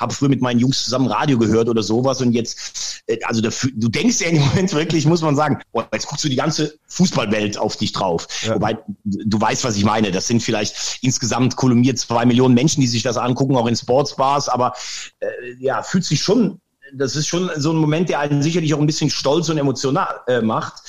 habe 0.00 0.14
früher 0.14 0.30
mit 0.30 0.40
meinen 0.40 0.58
Jungs 0.58 0.84
zusammen 0.84 1.08
Radio 1.08 1.36
gehört 1.36 1.68
oder 1.68 1.82
sowas 1.82 2.22
und 2.22 2.32
jetzt, 2.32 3.02
äh, 3.08 3.18
also 3.24 3.42
dafür, 3.42 3.73
du 3.76 3.88
denkst 3.88 4.20
ja 4.20 4.28
im 4.28 4.38
Moment 4.38 4.72
wirklich, 4.72 5.06
muss 5.06 5.22
man 5.22 5.36
sagen, 5.36 5.60
boah, 5.72 5.86
jetzt 5.92 6.06
guckst 6.06 6.24
du 6.24 6.28
die 6.28 6.36
ganze 6.36 6.78
Fußballwelt 6.86 7.58
auf 7.58 7.76
dich 7.76 7.92
drauf. 7.92 8.26
Ja. 8.42 8.54
Wobei, 8.54 8.78
du 9.04 9.40
weißt, 9.40 9.64
was 9.64 9.76
ich 9.76 9.84
meine. 9.84 10.10
Das 10.10 10.26
sind 10.26 10.42
vielleicht 10.42 10.98
insgesamt 11.02 11.56
kolumniert 11.56 11.98
zwei 11.98 12.24
Millionen 12.24 12.54
Menschen, 12.54 12.80
die 12.80 12.86
sich 12.86 13.02
das 13.02 13.16
angucken, 13.16 13.56
auch 13.56 13.66
in 13.66 13.76
Sportsbars, 13.76 14.48
aber 14.48 14.74
äh, 15.20 15.26
ja, 15.58 15.82
fühlt 15.82 16.04
sich 16.04 16.22
schon, 16.22 16.60
das 16.94 17.16
ist 17.16 17.26
schon 17.26 17.50
so 17.56 17.72
ein 17.72 17.76
Moment, 17.76 18.08
der 18.08 18.20
einen 18.20 18.42
sicherlich 18.42 18.74
auch 18.74 18.80
ein 18.80 18.86
bisschen 18.86 19.10
stolz 19.10 19.48
und 19.48 19.58
emotional 19.58 20.20
äh, 20.26 20.40
macht 20.40 20.83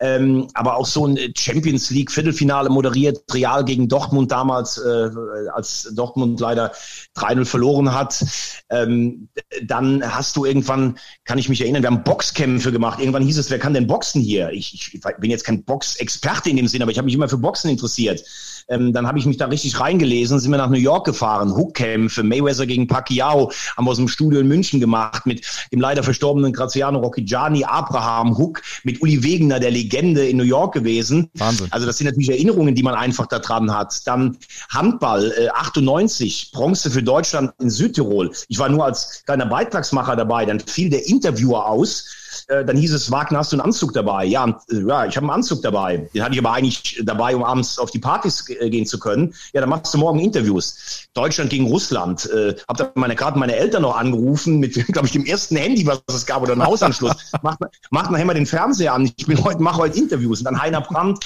ähm, 0.00 0.48
aber 0.54 0.76
auch 0.76 0.86
so 0.86 1.06
ein 1.06 1.18
Champions 1.36 1.90
League 1.90 2.10
Viertelfinale 2.10 2.70
moderiert, 2.70 3.22
Real 3.32 3.64
gegen 3.64 3.88
Dortmund 3.88 4.30
damals, 4.30 4.78
äh, 4.78 5.10
als 5.52 5.90
Dortmund 5.94 6.38
leider 6.40 6.72
3-0 7.16 7.44
verloren 7.44 7.92
hat. 7.92 8.24
Ähm, 8.70 9.28
dann 9.62 10.02
hast 10.04 10.36
du 10.36 10.44
irgendwann, 10.44 10.98
kann 11.24 11.38
ich 11.38 11.48
mich 11.48 11.60
erinnern, 11.60 11.82
wir 11.82 11.90
haben 11.90 12.04
Boxkämpfe 12.04 12.70
gemacht. 12.70 13.00
Irgendwann 13.00 13.24
hieß 13.24 13.38
es, 13.38 13.50
wer 13.50 13.58
kann 13.58 13.74
denn 13.74 13.86
boxen 13.86 14.22
hier? 14.22 14.50
Ich, 14.50 14.94
ich 14.94 15.00
bin 15.18 15.30
jetzt 15.30 15.44
kein 15.44 15.64
Boxexperte 15.64 16.50
in 16.50 16.56
dem 16.56 16.68
Sinn, 16.68 16.82
aber 16.82 16.92
ich 16.92 16.98
habe 16.98 17.06
mich 17.06 17.14
immer 17.14 17.28
für 17.28 17.38
Boxen 17.38 17.70
interessiert. 17.70 18.22
Ähm, 18.68 18.92
dann 18.92 19.06
habe 19.06 19.18
ich 19.18 19.26
mich 19.26 19.36
da 19.38 19.46
richtig 19.46 19.80
reingelesen, 19.80 20.38
sind 20.38 20.50
wir 20.50 20.58
nach 20.58 20.68
New 20.68 20.76
York 20.76 21.06
gefahren, 21.06 21.54
Hookkämpfe, 21.54 22.22
Mayweather 22.22 22.66
gegen 22.66 22.86
Pacquiao, 22.86 23.50
haben 23.76 23.84
wir 23.86 23.90
aus 23.90 23.96
dem 23.96 24.08
Studio 24.08 24.40
in 24.40 24.48
München 24.48 24.78
gemacht 24.78 25.24
mit 25.26 25.44
dem 25.72 25.80
leider 25.80 26.02
verstorbenen 26.02 26.52
Graziano 26.52 26.98
Rocchigiani, 26.98 27.64
Abraham 27.64 28.36
Hook, 28.36 28.62
mit 28.84 29.00
Uli 29.00 29.22
Wegener, 29.22 29.58
der 29.58 29.70
Legende 29.70 30.28
in 30.28 30.36
New 30.36 30.44
York 30.44 30.74
gewesen. 30.74 31.30
Wahnsinn. 31.34 31.68
Also 31.70 31.86
das 31.86 31.98
sind 31.98 32.06
natürlich 32.06 32.30
Erinnerungen, 32.30 32.74
die 32.74 32.82
man 32.82 32.94
einfach 32.94 33.26
da 33.26 33.38
dran 33.38 33.74
hat. 33.74 34.06
Dann 34.06 34.36
Handball, 34.70 35.32
äh, 35.38 35.48
98, 35.48 36.52
Bronze 36.52 36.90
für 36.90 37.02
Deutschland 37.02 37.52
in 37.60 37.70
Südtirol. 37.70 38.32
Ich 38.48 38.58
war 38.58 38.68
nur 38.68 38.84
als 38.84 39.22
kleiner 39.24 39.46
Beitragsmacher 39.46 40.16
dabei, 40.16 40.44
dann 40.44 40.60
fiel 40.60 40.90
der 40.90 41.06
Interviewer 41.06 41.66
aus 41.66 42.27
äh, 42.48 42.64
dann 42.64 42.76
hieß 42.76 42.94
es, 42.94 43.10
Wagner, 43.10 43.38
hast 43.38 43.52
du 43.52 43.56
einen 43.56 43.66
Anzug 43.66 43.92
dabei? 43.92 44.24
Ja, 44.24 44.58
äh, 44.70 44.80
ja 44.80 45.06
ich 45.06 45.16
habe 45.16 45.24
einen 45.24 45.30
Anzug 45.30 45.62
dabei. 45.62 46.08
Den 46.14 46.22
hatte 46.22 46.32
ich 46.32 46.40
aber 46.40 46.52
eigentlich 46.52 47.00
dabei, 47.04 47.36
um 47.36 47.44
abends 47.44 47.78
auf 47.78 47.90
die 47.90 47.98
Partys 47.98 48.48
äh, 48.48 48.70
gehen 48.70 48.86
zu 48.86 48.98
können. 48.98 49.34
Ja, 49.52 49.60
dann 49.60 49.70
machst 49.70 49.92
du 49.92 49.98
morgen 49.98 50.18
Interviews. 50.18 51.08
Deutschland 51.12 51.50
gegen 51.50 51.66
Russland. 51.66 52.28
Äh, 52.30 52.54
hab 52.66 52.78
da 52.78 52.90
meine 52.94 53.14
gerade 53.14 53.38
meine 53.38 53.54
Eltern 53.54 53.82
noch 53.82 53.96
angerufen 53.96 54.58
mit, 54.58 54.74
glaube 54.92 55.06
ich, 55.06 55.12
dem 55.12 55.26
ersten 55.26 55.56
Handy, 55.56 55.86
was 55.86 56.00
es 56.08 56.24
gab 56.24 56.42
oder 56.42 56.52
einem 56.52 56.64
Hausanschluss. 56.64 57.14
mach, 57.42 57.56
mach 57.90 58.10
nachher 58.10 58.24
mal 58.24 58.34
den 58.34 58.46
Fernseher 58.46 58.94
an. 58.94 59.12
Ich 59.16 59.26
bin 59.26 59.42
heute, 59.44 59.62
mache 59.62 59.78
heute 59.78 59.98
Interviews. 59.98 60.40
Und 60.40 60.44
dann 60.46 60.60
Heiner 60.60 60.80
Brandt, 60.80 61.24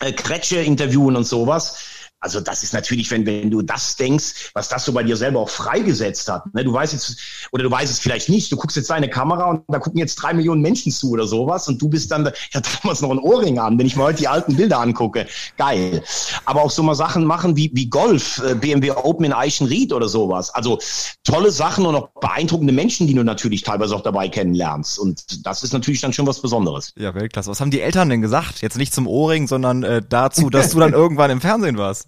äh, 0.00 0.12
Kretsche 0.12 0.60
interviewen 0.60 1.16
und 1.16 1.26
sowas. 1.26 1.97
Also 2.20 2.40
das 2.40 2.64
ist 2.64 2.72
natürlich, 2.72 3.10
wenn, 3.12 3.24
wenn 3.26 3.50
du 3.50 3.62
das 3.62 3.94
denkst, 3.94 4.50
was 4.52 4.68
das 4.68 4.84
so 4.84 4.92
bei 4.92 5.04
dir 5.04 5.16
selber 5.16 5.38
auch 5.38 5.48
freigesetzt 5.48 6.28
hat. 6.28 6.52
Ne? 6.52 6.64
Du 6.64 6.72
weißt 6.72 6.92
jetzt, 6.92 7.16
oder 7.52 7.62
du 7.62 7.70
weißt 7.70 7.92
es 7.92 8.00
vielleicht 8.00 8.28
nicht, 8.28 8.50
du 8.50 8.56
guckst 8.56 8.76
jetzt 8.76 8.90
deine 8.90 9.08
Kamera 9.08 9.44
und 9.44 9.62
da 9.68 9.78
gucken 9.78 10.00
jetzt 10.00 10.16
drei 10.16 10.34
Millionen 10.34 10.60
Menschen 10.60 10.90
zu 10.90 11.10
oder 11.10 11.28
sowas 11.28 11.68
und 11.68 11.80
du 11.80 11.88
bist 11.88 12.10
dann, 12.10 12.28
ich 12.50 12.56
hatte 12.56 12.70
damals 12.82 13.02
noch 13.02 13.12
ein 13.12 13.20
Ohrring 13.20 13.60
an, 13.60 13.78
wenn 13.78 13.86
ich 13.86 13.94
mir 13.94 14.02
heute 14.02 14.18
die 14.18 14.28
alten 14.28 14.56
Bilder 14.56 14.80
angucke. 14.80 15.26
Geil. 15.56 16.02
Aber 16.44 16.62
auch 16.62 16.72
so 16.72 16.82
mal 16.82 16.96
Sachen 16.96 17.24
machen 17.24 17.56
wie, 17.56 17.70
wie 17.72 17.88
Golf, 17.88 18.42
äh, 18.44 18.56
BMW 18.56 18.90
Open 18.90 19.24
in 19.24 19.32
Eichenried 19.32 19.92
oder 19.92 20.08
sowas. 20.08 20.50
Also 20.50 20.80
tolle 21.22 21.52
Sachen 21.52 21.86
und 21.86 21.94
auch 21.94 22.08
beeindruckende 22.20 22.72
Menschen, 22.72 23.06
die 23.06 23.14
du 23.14 23.22
natürlich 23.22 23.62
teilweise 23.62 23.94
auch 23.94 24.02
dabei 24.02 24.28
kennenlernst. 24.28 24.98
Und 24.98 25.46
das 25.46 25.62
ist 25.62 25.72
natürlich 25.72 26.00
dann 26.00 26.12
schon 26.12 26.26
was 26.26 26.42
Besonderes. 26.42 26.92
Ja, 26.96 27.14
Weltklasse. 27.14 27.48
Was 27.48 27.60
haben 27.60 27.70
die 27.70 27.80
Eltern 27.80 28.08
denn 28.08 28.22
gesagt? 28.22 28.60
Jetzt 28.60 28.76
nicht 28.76 28.92
zum 28.92 29.06
Ohrring, 29.06 29.46
sondern 29.46 29.84
äh, 29.84 30.02
dazu, 30.06 30.50
dass 30.50 30.70
du 30.70 30.80
dann 30.80 30.92
irgendwann 30.98 31.30
im 31.30 31.40
Fernsehen 31.40 31.78
warst 31.78 32.07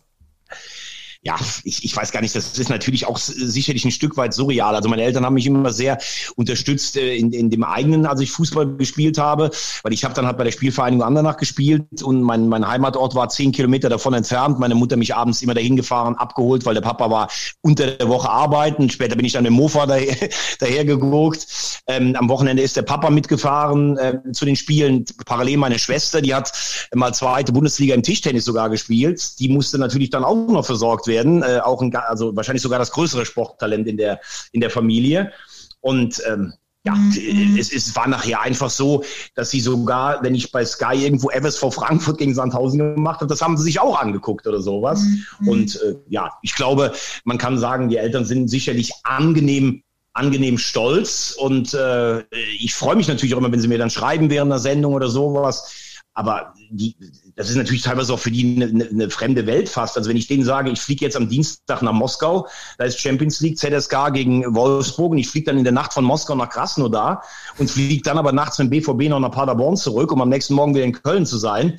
ja, 1.22 1.36
ich, 1.64 1.84
ich 1.84 1.94
weiß 1.94 2.12
gar 2.12 2.22
nicht, 2.22 2.34
das 2.34 2.58
ist 2.58 2.70
natürlich 2.70 3.06
auch 3.06 3.18
sicherlich 3.18 3.84
ein 3.84 3.90
Stück 3.90 4.16
weit 4.16 4.32
surreal. 4.32 4.74
Also 4.74 4.88
meine 4.88 5.02
Eltern 5.02 5.26
haben 5.26 5.34
mich 5.34 5.46
immer 5.46 5.70
sehr 5.70 5.98
unterstützt 6.34 6.96
äh, 6.96 7.14
in, 7.14 7.30
in 7.32 7.50
dem 7.50 7.62
eigenen, 7.62 8.06
als 8.06 8.22
ich 8.22 8.32
Fußball 8.32 8.76
gespielt 8.76 9.18
habe, 9.18 9.50
weil 9.82 9.92
ich 9.92 10.02
habe 10.02 10.14
dann 10.14 10.24
halt 10.24 10.38
bei 10.38 10.44
der 10.44 10.52
Spielvereinigung 10.52 11.06
Andernach 11.06 11.36
gespielt 11.36 12.02
und 12.02 12.22
mein, 12.22 12.48
mein 12.48 12.66
Heimatort 12.66 13.14
war 13.14 13.28
zehn 13.28 13.52
Kilometer 13.52 13.90
davon 13.90 14.14
entfernt. 14.14 14.58
Meine 14.58 14.74
Mutter 14.74 14.96
mich 14.96 15.14
abends 15.14 15.42
immer 15.42 15.52
dahin 15.52 15.76
gefahren, 15.76 16.14
abgeholt, 16.14 16.64
weil 16.64 16.72
der 16.72 16.80
Papa 16.80 17.10
war 17.10 17.28
unter 17.60 17.88
der 17.88 18.08
Woche 18.08 18.30
arbeiten. 18.30 18.88
Später 18.88 19.14
bin 19.14 19.26
ich 19.26 19.32
dann 19.32 19.44
dem 19.44 19.52
Mofa 19.52 19.84
daher, 19.84 20.16
daher 20.58 20.86
geguckt. 20.86 21.46
Ähm, 21.86 22.16
am 22.16 22.30
Wochenende 22.30 22.62
ist 22.62 22.76
der 22.76 22.82
Papa 22.82 23.10
mitgefahren 23.10 23.98
äh, 23.98 24.18
zu 24.32 24.46
den 24.46 24.56
Spielen. 24.56 25.04
Parallel 25.26 25.58
meine 25.58 25.78
Schwester, 25.78 26.22
die 26.22 26.34
hat 26.34 26.50
mal 26.94 27.12
zweite 27.12 27.52
Bundesliga 27.52 27.94
im 27.94 28.02
Tischtennis 28.02 28.46
sogar 28.46 28.70
gespielt. 28.70 29.38
Die 29.38 29.50
musste 29.50 29.76
natürlich 29.76 30.08
dann 30.08 30.24
auch 30.24 30.48
noch 30.48 30.64
versorgt 30.64 31.06
werden, 31.06 31.09
äh, 31.10 31.60
auch 31.62 31.82
ein, 31.82 31.94
also 31.94 32.34
wahrscheinlich 32.36 32.62
sogar 32.62 32.78
das 32.78 32.92
größere 32.92 33.26
Sporttalent 33.26 33.86
in 33.86 33.96
der, 33.96 34.20
in 34.52 34.60
der 34.60 34.70
Familie. 34.70 35.32
Und 35.80 36.22
ähm, 36.26 36.54
ja, 36.84 36.94
mhm. 36.94 37.58
es, 37.58 37.72
es 37.72 37.94
war 37.94 38.08
nachher 38.08 38.40
einfach 38.40 38.70
so, 38.70 39.04
dass 39.34 39.50
sie 39.50 39.60
sogar, 39.60 40.22
wenn 40.22 40.34
ich 40.34 40.50
bei 40.50 40.64
Sky 40.64 40.94
irgendwo 40.94 41.30
Evers 41.30 41.56
vor 41.56 41.72
Frankfurt 41.72 42.18
gegen 42.18 42.34
Sandhausen 42.34 42.78
gemacht 42.78 43.20
habe, 43.20 43.28
das 43.28 43.42
haben 43.42 43.58
sie 43.58 43.64
sich 43.64 43.80
auch 43.80 44.00
angeguckt 44.00 44.46
oder 44.46 44.60
sowas. 44.60 45.02
Mhm. 45.40 45.48
Und 45.48 45.82
äh, 45.82 45.96
ja, 46.08 46.30
ich 46.42 46.54
glaube, 46.54 46.92
man 47.24 47.36
kann 47.36 47.58
sagen, 47.58 47.90
die 47.90 47.98
Eltern 47.98 48.24
sind 48.24 48.48
sicherlich 48.48 48.92
angenehm 49.04 49.82
angenehm 50.12 50.58
stolz 50.58 51.36
und 51.38 51.72
äh, 51.72 52.22
ich 52.58 52.74
freue 52.74 52.96
mich 52.96 53.06
natürlich 53.06 53.32
auch 53.32 53.38
immer, 53.38 53.52
wenn 53.52 53.60
sie 53.60 53.68
mir 53.68 53.78
dann 53.78 53.90
schreiben 53.90 54.28
während 54.28 54.50
der 54.50 54.58
Sendung 54.58 54.94
oder 54.94 55.08
sowas. 55.08 55.72
Aber 56.14 56.54
die, 56.70 56.96
das 57.36 57.50
ist 57.50 57.56
natürlich 57.56 57.82
teilweise 57.82 58.12
auch 58.12 58.18
für 58.18 58.32
die 58.32 58.56
eine, 58.56 58.84
eine, 58.84 59.10
fremde 59.10 59.46
Welt 59.46 59.68
fast. 59.68 59.96
Also 59.96 60.10
wenn 60.10 60.16
ich 60.16 60.26
denen 60.26 60.44
sage, 60.44 60.70
ich 60.70 60.80
fliege 60.80 61.04
jetzt 61.04 61.16
am 61.16 61.28
Dienstag 61.28 61.82
nach 61.82 61.92
Moskau, 61.92 62.48
da 62.78 62.84
ist 62.84 63.00
Champions 63.00 63.40
League, 63.40 63.58
ZSK 63.58 64.12
gegen 64.12 64.54
Wolfsburg 64.54 65.12
und 65.12 65.18
ich 65.18 65.28
fliege 65.28 65.46
dann 65.46 65.58
in 65.58 65.64
der 65.64 65.72
Nacht 65.72 65.92
von 65.92 66.04
Moskau 66.04 66.34
nach 66.34 66.50
Krasnodar 66.50 67.22
und 67.58 67.70
fliege 67.70 68.02
dann 68.02 68.18
aber 68.18 68.32
nachts 68.32 68.58
mit 68.58 68.66
dem 68.66 68.82
BVB 68.82 69.08
noch 69.08 69.20
nach 69.20 69.30
Paderborn 69.30 69.76
zurück, 69.76 70.10
um 70.10 70.20
am 70.20 70.28
nächsten 70.28 70.54
Morgen 70.54 70.74
wieder 70.74 70.84
in 70.84 70.92
Köln 70.92 71.26
zu 71.26 71.38
sein, 71.38 71.78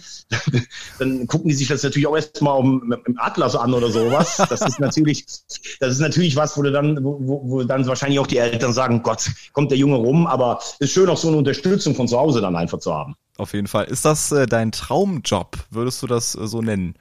dann 1.00 1.28
gucken 1.28 1.50
die 1.50 1.56
sich 1.56 1.68
das 1.68 1.84
natürlich 1.84 2.08
auch 2.08 2.16
erstmal 2.16 2.60
im, 2.62 2.96
im 3.06 3.20
Atlas 3.20 3.56
an 3.56 3.74
oder 3.74 3.92
sowas. 3.92 4.38
Das 4.50 4.62
ist 4.62 4.80
natürlich, 4.80 5.26
das 5.80 5.94
ist 5.94 6.00
natürlich 6.00 6.38
was, 6.38 6.58
wo 6.58 6.62
du 6.62 6.72
dann, 6.72 7.04
wo, 7.04 7.20
wo 7.22 7.64
dann 7.64 7.86
wahrscheinlich 7.86 8.20
auch 8.20 8.28
die 8.28 8.38
Eltern 8.38 8.72
sagen, 8.72 9.04
Gott, 9.04 9.30
kommt 9.52 9.72
der 9.72 9.78
Junge 9.78 9.98
rum, 9.98 10.26
aber 10.26 10.60
es 10.80 10.88
ist 10.88 10.94
schön 10.94 11.10
auch 11.10 11.18
so 11.18 11.28
eine 11.28 11.38
Unterstützung 11.38 11.96
von 11.96 12.08
zu 12.08 12.18
Hause 12.18 12.40
dann 12.40 12.56
einfach 12.56 12.80
zu 12.80 12.94
haben. 12.94 13.16
Auf 13.42 13.56
jeden 13.56 13.66
Fall. 13.66 13.86
Ist 13.86 14.06
das 14.06 14.32
äh, 14.32 14.46
dein 14.46 14.72
Traumjob? 14.72 15.58
Würdest 15.72 16.04
du 16.04 16.06
das 16.06 16.36
äh, 16.36 16.46
so 16.46 16.62
nennen? 16.62 16.94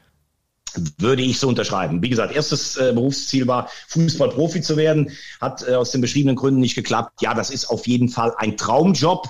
Würde 0.97 1.21
ich 1.21 1.39
so 1.39 1.49
unterschreiben. 1.49 2.01
Wie 2.01 2.09
gesagt, 2.09 2.35
erstes 2.35 2.79
äh, 2.79 2.93
Berufsziel 2.95 3.47
war, 3.47 3.69
Fußballprofi 3.89 4.63
zu 4.63 4.79
werden. 4.79 5.11
Hat 5.39 5.63
äh, 5.69 5.75
aus 5.75 5.91
den 5.91 6.01
beschriebenen 6.01 6.37
Gründen 6.37 6.61
nicht 6.61 6.75
geklappt. 6.75 7.21
Ja, 7.21 7.35
das 7.35 7.51
ist 7.51 7.67
auf 7.67 7.87
jeden 7.87 8.09
Fall 8.09 8.33
ein 8.39 8.57
Traumjob, 8.57 9.29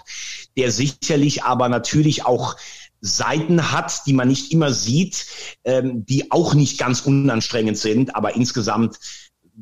der 0.57 0.71
sicherlich 0.71 1.43
aber 1.43 1.69
natürlich 1.69 2.27
auch 2.27 2.55
Seiten 3.01 3.73
hat, 3.73 4.07
die 4.07 4.13
man 4.13 4.29
nicht 4.29 4.53
immer 4.53 4.73
sieht, 4.73 5.27
ähm, 5.65 6.07
die 6.07 6.31
auch 6.31 6.55
nicht 6.55 6.79
ganz 6.79 7.01
unanstrengend 7.01 7.77
sind, 7.79 8.15
aber 8.15 8.37
insgesamt 8.37 9.01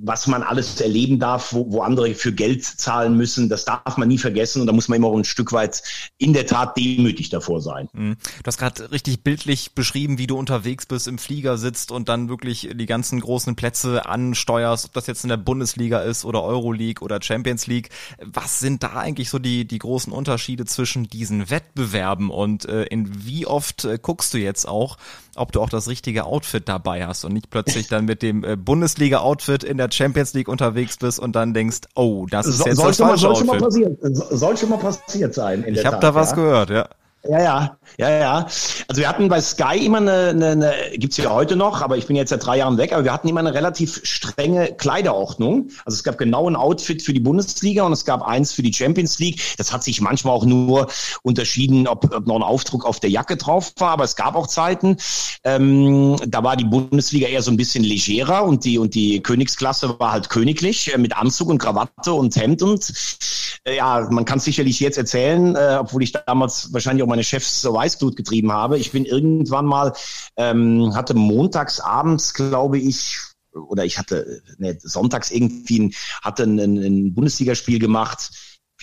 was 0.02 0.26
man 0.26 0.42
alles 0.42 0.80
erleben 0.80 1.18
darf, 1.18 1.52
wo, 1.52 1.70
wo 1.72 1.80
andere 1.80 2.14
für 2.14 2.32
Geld 2.32 2.64
zahlen 2.64 3.16
müssen, 3.16 3.48
das 3.48 3.64
darf 3.64 3.96
man 3.96 4.08
nie 4.08 4.18
vergessen 4.18 4.61
und 4.61 4.66
da 4.66 4.72
muss 4.72 4.88
man 4.88 4.96
immer 4.96 5.08
auch 5.08 5.16
ein 5.16 5.24
Stück 5.24 5.52
weit 5.52 5.82
in 6.18 6.32
der 6.32 6.46
Tat 6.46 6.76
demütig 6.76 7.30
davor 7.30 7.61
sein. 7.61 7.88
Mhm. 7.92 8.16
Du 8.42 8.46
hast 8.46 8.58
gerade 8.58 8.90
richtig 8.92 9.22
bildlich 9.22 9.72
beschrieben, 9.72 10.18
wie 10.18 10.26
du 10.26 10.38
unterwegs 10.38 10.87
bist, 10.87 11.08
im 11.08 11.18
Flieger 11.18 11.58
sitzt 11.58 11.90
und 11.90 12.08
dann 12.08 12.28
wirklich 12.28 12.68
die 12.72 12.87
ganzen 12.87 13.20
großen 13.20 13.56
Plätze 13.56 14.06
ansteuerst, 14.06 14.87
ob 14.87 14.92
das 14.92 15.06
jetzt 15.06 15.24
in 15.24 15.28
der 15.28 15.37
Bundesliga 15.37 16.00
ist 16.00 16.24
oder 16.24 16.42
Euroleague 16.42 17.02
oder 17.02 17.20
Champions 17.22 17.66
League. 17.66 17.90
Was 18.24 18.61
sind 18.61 18.82
da 18.82 18.94
eigentlich 18.94 19.30
so 19.30 19.38
die, 19.38 19.66
die 19.66 19.78
großen 19.78 20.12
Unterschiede 20.12 20.64
zwischen 20.64 21.08
diesen 21.08 21.50
Wettbewerben 21.50 22.30
und 22.30 22.66
äh, 22.66 22.84
in 22.84 23.26
wie 23.26 23.46
oft 23.46 23.84
äh, 23.84 23.98
guckst 24.00 24.34
du 24.34 24.38
jetzt 24.38 24.68
auch, 24.68 24.96
ob 25.38 25.53
du 25.53 25.61
auch 25.61 25.68
das 25.68 25.88
richtige 25.88 26.24
Outfit 26.24 26.68
dabei 26.68 27.07
hast 27.07 27.24
und 27.24 27.33
nicht 27.33 27.51
plötzlich 27.51 27.88
dann 27.88 28.05
mit 28.05 28.22
dem 28.22 28.44
äh, 28.44 28.57
Bundesliga-Outfit 28.57 29.64
in 29.64 29.79
der 29.79 29.90
Champions 29.90 30.35
League 30.35 30.48
unterwegs 30.48 30.96
bist 30.96 31.18
und 31.18 31.35
dann 31.35 31.55
denkst, 31.55 31.81
oh, 31.94 32.27
das 32.31 32.46
ist 32.46 32.59
so, 32.59 32.66
jetzt 32.66 32.79
das 32.79 32.96
falsche 32.96 33.03
mal, 33.05 33.18
soll 33.18 33.31
Outfit. 33.31 33.46
Schon 33.46 33.59
mal 33.59 33.64
passiert, 33.64 33.98
soll 34.38 34.57
schon 34.57 34.68
mal 34.68 34.79
passiert 34.79 35.35
sein. 35.35 35.64
ich 35.66 35.85
habe 35.87 35.98
da 36.01 36.14
was 36.14 36.31
ja. 36.31 36.37
gehört, 36.37 36.70
ja. 36.70 36.88
Ja, 37.24 37.40
ja, 37.40 37.78
ja, 37.98 38.11
ja. 38.11 38.35
Also 38.87 39.00
wir 39.00 39.09
hatten 39.09 39.28
bei 39.28 39.40
Sky 39.40 39.85
immer 39.85 39.98
eine, 39.98 40.28
eine, 40.28 40.46
eine 40.50 40.74
gibt's 40.94 41.16
ja 41.16 41.31
heute 41.31 41.57
noch, 41.57 41.83
aber 41.83 41.96
ich 41.96 42.07
bin 42.07 42.14
jetzt 42.14 42.31
seit 42.31 42.46
drei 42.46 42.59
Jahren 42.59 42.78
weg, 42.78 42.92
aber 42.92 43.02
wir 43.02 43.12
hatten 43.12 43.26
immer 43.26 43.40
eine 43.40 43.52
relativ 43.52 44.00
strenge 44.04 44.72
Kleiderordnung. 44.74 45.68
Also 45.85 45.96
es 45.96 46.04
gab 46.04 46.16
genau 46.16 46.48
ein 46.48 46.54
Outfit 46.54 47.02
für 47.02 47.12
die 47.12 47.20
Bundesliga 47.20 47.83
und 47.83 47.92
es 47.92 48.04
gab 48.04 48.22
eins 48.22 48.52
für 48.52 48.62
die 48.62 48.72
Champions 48.72 49.18
League. 49.18 49.42
Das 49.59 49.72
hat 49.72 49.83
sich 49.83 50.00
manchmal 50.00 50.33
auch 50.33 50.44
nur 50.44 50.87
unterschieden, 51.22 51.88
ob, 51.88 52.14
ob 52.14 52.26
noch 52.26 52.37
ein 52.37 52.42
Aufdruck 52.42 52.87
auf 52.87 53.00
der 53.00 53.11
Jacke 53.11 53.37
drauf 53.37 53.72
war, 53.78 53.90
aber 53.90 54.04
es 54.04 54.14
gab 54.14 54.37
auch 54.37 54.46
Zeiten, 54.46 54.96
ähm, 55.42 56.16
da 56.24 56.44
war 56.44 56.57
die 56.57 56.64
Bundesliga 56.64 57.26
eher 57.26 57.42
so 57.42 57.50
ein 57.50 57.57
bisschen 57.57 57.83
legerer 57.83 58.44
und 58.44 58.64
die 58.64 58.78
und 58.78 58.94
die 58.94 59.20
Königsklasse 59.20 59.98
war 59.98 60.12
halt 60.12 60.31
königlich 60.31 60.94
äh, 60.94 60.98
mit 60.98 61.16
Anzug 61.16 61.48
und 61.48 61.59
Krawatte 61.59 62.12
und 62.12 62.37
Hemd 62.37 62.62
und 62.62 62.92
äh, 63.64 63.76
ja, 63.76 64.07
man 64.11 64.24
kann 64.24 64.38
sicherlich 64.38 64.81
jetzt 64.81 64.98
erzählen, 64.98 65.57
äh, 65.57 65.78
obwohl 65.81 66.02
ich 66.02 66.12
damals 66.12 66.72
wahrscheinlich 66.72 67.02
auch 67.02 67.08
meine 67.09 67.25
Chefs 67.25 67.62
so 67.62 67.73
Weißblut 67.73 68.16
getrieben 68.16 68.53
habe. 68.53 68.79
Ich 68.79 68.92
bin 68.92 69.05
irgendwann 69.05 69.66
mal, 69.66 69.92
ähm, 70.37 70.94
hatte 70.94 71.14
montags 71.14 71.81
abends, 71.81 72.35
glaube 72.35 72.79
ich, 72.79 73.18
oder 73.53 73.85
ich 73.85 73.99
hatte 73.99 74.42
ne, 74.59 74.79
sonntags 74.81 75.31
irgendwie 75.31 75.81
ein, 75.81 75.94
hatte 76.23 76.44
ein, 76.44 76.59
ein 76.59 77.14
Bundesligaspiel 77.14 77.79
gemacht. 77.79 78.31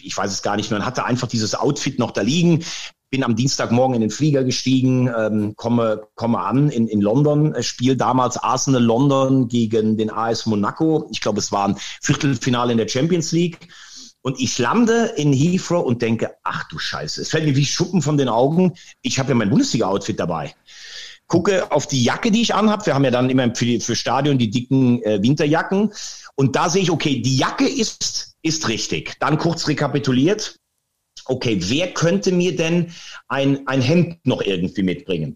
Ich 0.02 0.16
weiß 0.16 0.32
es 0.32 0.42
gar 0.42 0.56
nicht 0.56 0.70
mehr. 0.70 0.80
Und 0.80 0.86
hatte 0.86 1.06
einfach 1.06 1.28
dieses 1.28 1.56
Outfit 1.56 2.00
noch 2.00 2.12
da 2.12 2.22
liegen. 2.22 2.64
Bin 3.12 3.24
am 3.24 3.36
Dienstagmorgen 3.36 3.96
in 3.96 4.02
den 4.02 4.10
Flieger 4.10 4.44
gestiegen, 4.44 5.10
ähm, 5.16 5.54
komme, 5.56 6.08
komme 6.16 6.40
an 6.40 6.70
in, 6.70 6.88
in 6.88 7.02
London, 7.02 7.56
spiel 7.62 7.96
damals 7.96 8.36
Arsenal 8.36 8.84
London 8.84 9.48
gegen 9.48 9.96
den 9.96 10.12
AS 10.12 10.46
Monaco. 10.46 11.08
Ich 11.12 11.22
glaube, 11.22 11.40
es 11.40 11.52
war 11.52 11.70
ein 11.70 11.78
Viertelfinale 12.02 12.72
in 12.72 12.78
der 12.78 12.88
Champions 12.88 13.32
League. 13.32 13.70
Und 14.26 14.40
ich 14.40 14.58
lande 14.58 15.14
in 15.18 15.34
Heathrow 15.34 15.86
und 15.86 16.02
denke, 16.02 16.36
ach 16.42 16.68
du 16.70 16.80
Scheiße, 16.80 17.22
es 17.22 17.30
fällt 17.30 17.46
mir 17.46 17.56
wie 17.56 17.64
Schuppen 17.64 18.02
von 18.02 18.18
den 18.18 18.28
Augen. 18.28 18.74
Ich 19.04 19.20
habe 19.20 19.30
ja 19.30 19.36
mein 19.36 19.52
Bundesliga-Outfit 19.52 20.20
dabei. 20.20 20.56
Gucke 21.28 21.72
auf 21.72 21.86
die 21.86 22.04
Jacke, 22.04 22.32
die 22.32 22.42
ich 22.42 22.56
anhab. 22.56 22.88
Wir 22.88 22.96
haben 22.96 23.04
ja 23.04 23.12
dann 23.12 23.30
immer 23.30 23.54
für, 23.54 23.80
für 23.80 23.96
Stadion 23.96 24.40
die 24.40 24.50
dicken 24.50 25.04
äh, 25.04 25.22
Winterjacken. 25.22 25.94
Und 26.34 26.56
da 26.56 26.72
sehe 26.72 26.82
ich, 26.82 26.90
okay, 26.90 27.22
die 27.22 27.38
Jacke 27.38 27.70
ist, 27.70 28.36
ist 28.42 28.68
richtig. 28.68 29.14
Dann 29.20 29.38
kurz 29.38 29.68
rekapituliert 29.68 30.58
okay, 31.28 31.58
wer 31.62 31.94
könnte 31.94 32.32
mir 32.32 32.56
denn 32.56 32.92
ein, 33.28 33.68
ein 33.68 33.82
Hemd 33.82 34.26
noch 34.26 34.42
irgendwie 34.42 34.84
mitbringen? 34.84 35.36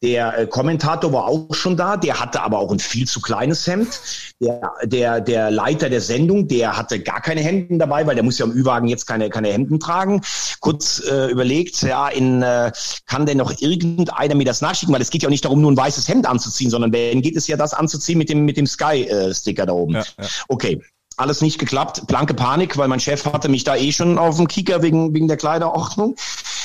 Der 0.00 0.38
äh, 0.38 0.46
Kommentator 0.46 1.12
war 1.12 1.24
auch 1.24 1.52
schon 1.54 1.76
da, 1.76 1.96
der 1.96 2.20
hatte 2.20 2.40
aber 2.42 2.58
auch 2.60 2.70
ein 2.70 2.78
viel 2.78 3.06
zu 3.08 3.20
kleines 3.20 3.66
Hemd. 3.66 4.00
Der, 4.40 4.70
der, 4.84 5.20
der 5.20 5.50
Leiter 5.50 5.90
der 5.90 6.00
Sendung, 6.00 6.46
der 6.46 6.76
hatte 6.76 7.00
gar 7.00 7.20
keine 7.20 7.40
Hemden 7.40 7.80
dabei, 7.80 8.06
weil 8.06 8.14
der 8.14 8.22
muss 8.22 8.38
ja 8.38 8.46
im 8.46 8.52
Ü-Wagen 8.52 8.86
jetzt 8.86 9.06
keine, 9.06 9.28
keine 9.28 9.52
Hemden 9.52 9.80
tragen. 9.80 10.20
Kurz 10.60 11.02
äh, 11.10 11.26
überlegt, 11.30 11.82
ja, 11.82 12.08
in, 12.08 12.42
äh, 12.42 12.70
kann 13.06 13.26
denn 13.26 13.38
noch 13.38 13.60
irgendeiner 13.60 14.36
mir 14.36 14.44
das 14.44 14.60
nachschicken? 14.60 14.94
Weil 14.94 15.02
es 15.02 15.10
geht 15.10 15.22
ja 15.22 15.28
auch 15.28 15.32
nicht 15.32 15.44
darum, 15.44 15.60
nur 15.60 15.72
ein 15.72 15.76
weißes 15.76 16.06
Hemd 16.06 16.26
anzuziehen, 16.26 16.70
sondern 16.70 16.92
wenn 16.92 17.20
geht 17.20 17.36
es 17.36 17.48
ja 17.48 17.56
das 17.56 17.74
anzuziehen 17.74 18.18
mit 18.18 18.28
dem, 18.28 18.44
mit 18.44 18.56
dem 18.56 18.66
Sky-Sticker 18.66 19.66
da 19.66 19.72
oben. 19.72 19.94
Ja, 19.94 20.04
ja. 20.16 20.28
Okay, 20.46 20.80
alles 21.18 21.40
nicht 21.40 21.58
geklappt, 21.58 22.06
blanke 22.06 22.34
Panik, 22.34 22.76
weil 22.76 22.88
mein 22.88 23.00
Chef 23.00 23.24
hatte 23.26 23.48
mich 23.48 23.64
da 23.64 23.76
eh 23.76 23.92
schon 23.92 24.18
auf 24.18 24.36
dem 24.36 24.48
Kicker 24.48 24.82
wegen, 24.82 25.14
wegen 25.14 25.28
der 25.28 25.36
Kleiderordnung. 25.36 26.16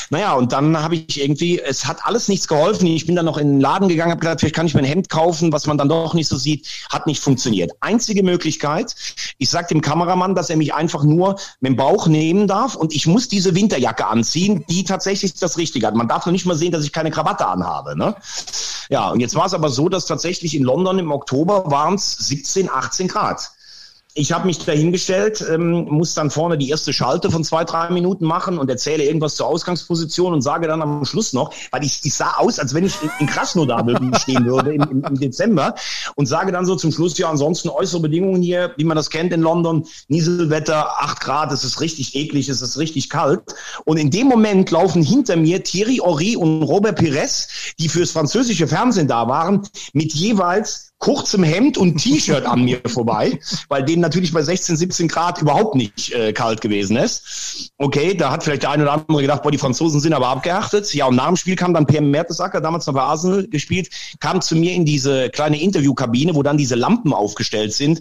Naja, 0.10 0.34
und 0.34 0.52
dann 0.52 0.78
habe 0.82 0.96
ich 0.96 1.22
irgendwie, 1.22 1.60
es 1.60 1.86
hat 1.86 2.06
alles 2.06 2.28
nichts 2.28 2.48
geholfen. 2.48 2.86
Ich 2.88 3.06
bin 3.06 3.16
dann 3.16 3.26
noch 3.26 3.38
in 3.38 3.54
den 3.54 3.62
Laden 3.62 3.88
gegangen, 3.88 4.12
habe 4.12 4.20
gedacht, 4.20 4.42
vielleicht 4.42 4.56
kann 4.56 4.68
ich 4.68 4.74
mir 4.74 4.82
ein 4.82 4.86
Hemd 4.86 5.10
kaufen, 5.10 5.52
was 5.52 5.66
man 5.66 5.78
dann 5.78 5.89
doch 5.89 6.13
nicht 6.13 6.28
so 6.28 6.38
sieht. 6.38 6.68
Hat 6.92 7.08
nicht 7.08 7.22
funktioniert. 7.22 7.72
Einzige 7.80 8.22
Möglichkeit, 8.22 8.96
ich 9.38 9.50
sage 9.50 9.68
dem 9.70 9.82
Kameramann, 9.82 10.36
dass 10.36 10.50
er 10.50 10.58
mich 10.58 10.74
einfach 10.74 11.04
nur 11.04 11.39
mit 11.62 11.72
dem 11.72 11.76
Bauch 11.78 12.08
nehmen 12.08 12.48
darf 12.48 12.76
und 12.76 12.94
ich 12.94 13.08
muss 13.08 13.28
diese 13.28 13.56
Winterjacke 13.56 14.06
anziehen, 14.06 14.63
die 14.70 14.84
tatsächlich 14.84 15.34
das 15.34 15.58
Richtige 15.58 15.88
hat. 15.88 15.96
Man 15.96 16.08
darf 16.08 16.26
noch 16.26 16.34
nicht 16.34 16.46
mal 16.46 16.56
sehen, 16.56 16.72
dass 16.72 16.84
ich 16.84 16.92
keine 16.92 17.10
Krawatte 17.10 17.48
anhabe. 17.48 17.98
Ne? 17.98 18.16
Ja, 18.89 19.10
und 19.10 19.20
jetzt 19.20 19.36
war 19.36 19.46
es 19.46 19.54
aber 19.54 19.70
so, 19.70 19.89
dass 19.89 20.06
tatsächlich 20.06 20.56
in 20.56 20.63
London 20.63 21.00
im 21.00 21.12
Oktober 21.12 21.72
waren 21.72 21.96
es 21.96 22.18
17, 22.18 22.70
18 22.70 23.08
Grad 23.08 23.52
ich 24.15 24.32
habe 24.32 24.45
mich 24.45 24.60
dahingestellt, 24.60 25.43
ähm, 25.49 25.86
muss 25.89 26.13
dann 26.13 26.30
vorne 26.30 26.58
die 26.58 26.69
erste 26.69 26.93
Schalte 26.93 27.32
von 27.32 27.43
zwei, 27.43 27.63
drei 27.63 27.89
Minuten 27.89 28.26
machen 28.26 28.60
und 28.60 28.69
erzähle 28.69 29.04
irgendwas 29.04 29.36
zur 29.36 29.47
Ausgangsposition 29.47 30.34
und 30.34 30.41
sage 30.41 30.67
dann 30.67 30.82
am 30.84 31.04
Schluss 31.04 31.34
noch, 31.34 31.52
weil 31.71 31.84
ich, 31.84 31.99
ich 32.04 32.13
sah 32.13 32.34
aus, 32.38 32.60
als 32.60 32.76
wenn 32.76 32.86
ich 32.86 33.02
in, 33.02 33.10
in 33.19 33.28
Krasnodar 33.28 33.84
stehen 34.19 34.45
würde 34.45 34.73
im, 34.76 34.84
im, 34.84 35.04
im, 35.04 35.19
Dezember 35.19 35.73
und 36.15 36.28
sage 36.28 36.52
dann 36.52 36.65
so 36.65 36.76
zum 36.76 36.91
Schluss, 36.91 37.17
ja, 37.17 37.30
ansonsten 37.30 37.69
äußere 37.69 38.02
Bedingungen 38.02 38.43
hier, 38.43 38.73
wie 38.78 38.84
man 38.84 38.97
das 38.97 39.10
kennt 39.10 39.34
in 39.34 39.41
London, 39.41 39.88
Nieselwetter, 40.10 41.02
acht 41.02 41.19
Grad, 41.19 41.52
es 41.52 41.63
ist 41.63 41.82
richtig 41.82 42.15
eklig, 42.15 42.49
es 42.49 42.62
ist 42.62 42.78
richtig 42.78 43.10
kalt. 43.10 43.41
Und 43.86 43.97
in 43.97 44.12
dem 44.12 44.28
Moment 44.28 44.69
laufen 44.69 45.02
hinter 45.02 45.38
mir 45.38 45.63
Thierry 45.63 45.97
Horry 45.97 46.36
und 46.36 46.62
Robert 46.62 46.99
Pires, 46.99 47.47
die 47.80 47.89
fürs 47.89 48.12
französische 48.12 48.67
Fernsehen 48.67 49.08
da 49.08 49.28
waren, 49.28 49.67
mit 49.93 50.13
jeweils 50.13 50.93
kurzem 51.04 51.44
Hemd 51.44 51.78
und 51.78 51.98
T-Shirt 51.98 52.46
an 52.46 52.63
mir 52.63 52.80
vorbei, 52.86 53.38
weil 53.68 53.84
denen 53.84 54.02
natürlich 54.02 54.32
bei 54.32 54.42
16, 54.42 54.78
17 54.78 55.10
Grad 55.10 55.42
überhaupt 55.42 55.76
nicht 55.76 56.13
äh, 56.13 56.32
kalt 56.32 56.62
gewesen 56.62 56.96
ist. 56.96 57.74
Okay, 57.78 58.16
da 58.16 58.32
hat 58.32 58.46
vielleicht 58.46 58.63
der 58.63 58.70
eine 58.70 58.84
oder 58.84 58.94
andere 58.94 59.22
gedacht, 59.22 59.44
boah, 59.44 59.52
die 59.52 59.58
Franzosen 59.58 60.00
sind 60.00 60.13
aber 60.13 60.30
abgehärtet. 60.30 60.94
Ja, 60.94 61.08
und 61.08 61.18
nach 61.18 61.28
dem 61.28 61.36
Spiel 61.36 61.58
kam 61.58 61.74
dann 61.74 61.86
Per 61.86 62.00
Mertesacker, 62.00 62.62
damals 62.62 62.88
noch 62.88 62.94
bei 62.94 63.02
Arsenal 63.02 63.46
gespielt, 63.50 63.89
kam 64.22 64.39
zu 64.39 64.56
mir 64.56 64.72
in 64.72 64.86
diese 64.86 65.30
kleine 65.30 65.62
Interviewkabine, 65.62 66.36
wo 66.36 66.42
dann 66.42 66.56
diese 66.56 66.76
Lampen 66.76 67.12
aufgestellt 67.12 67.74
sind. 67.74 68.00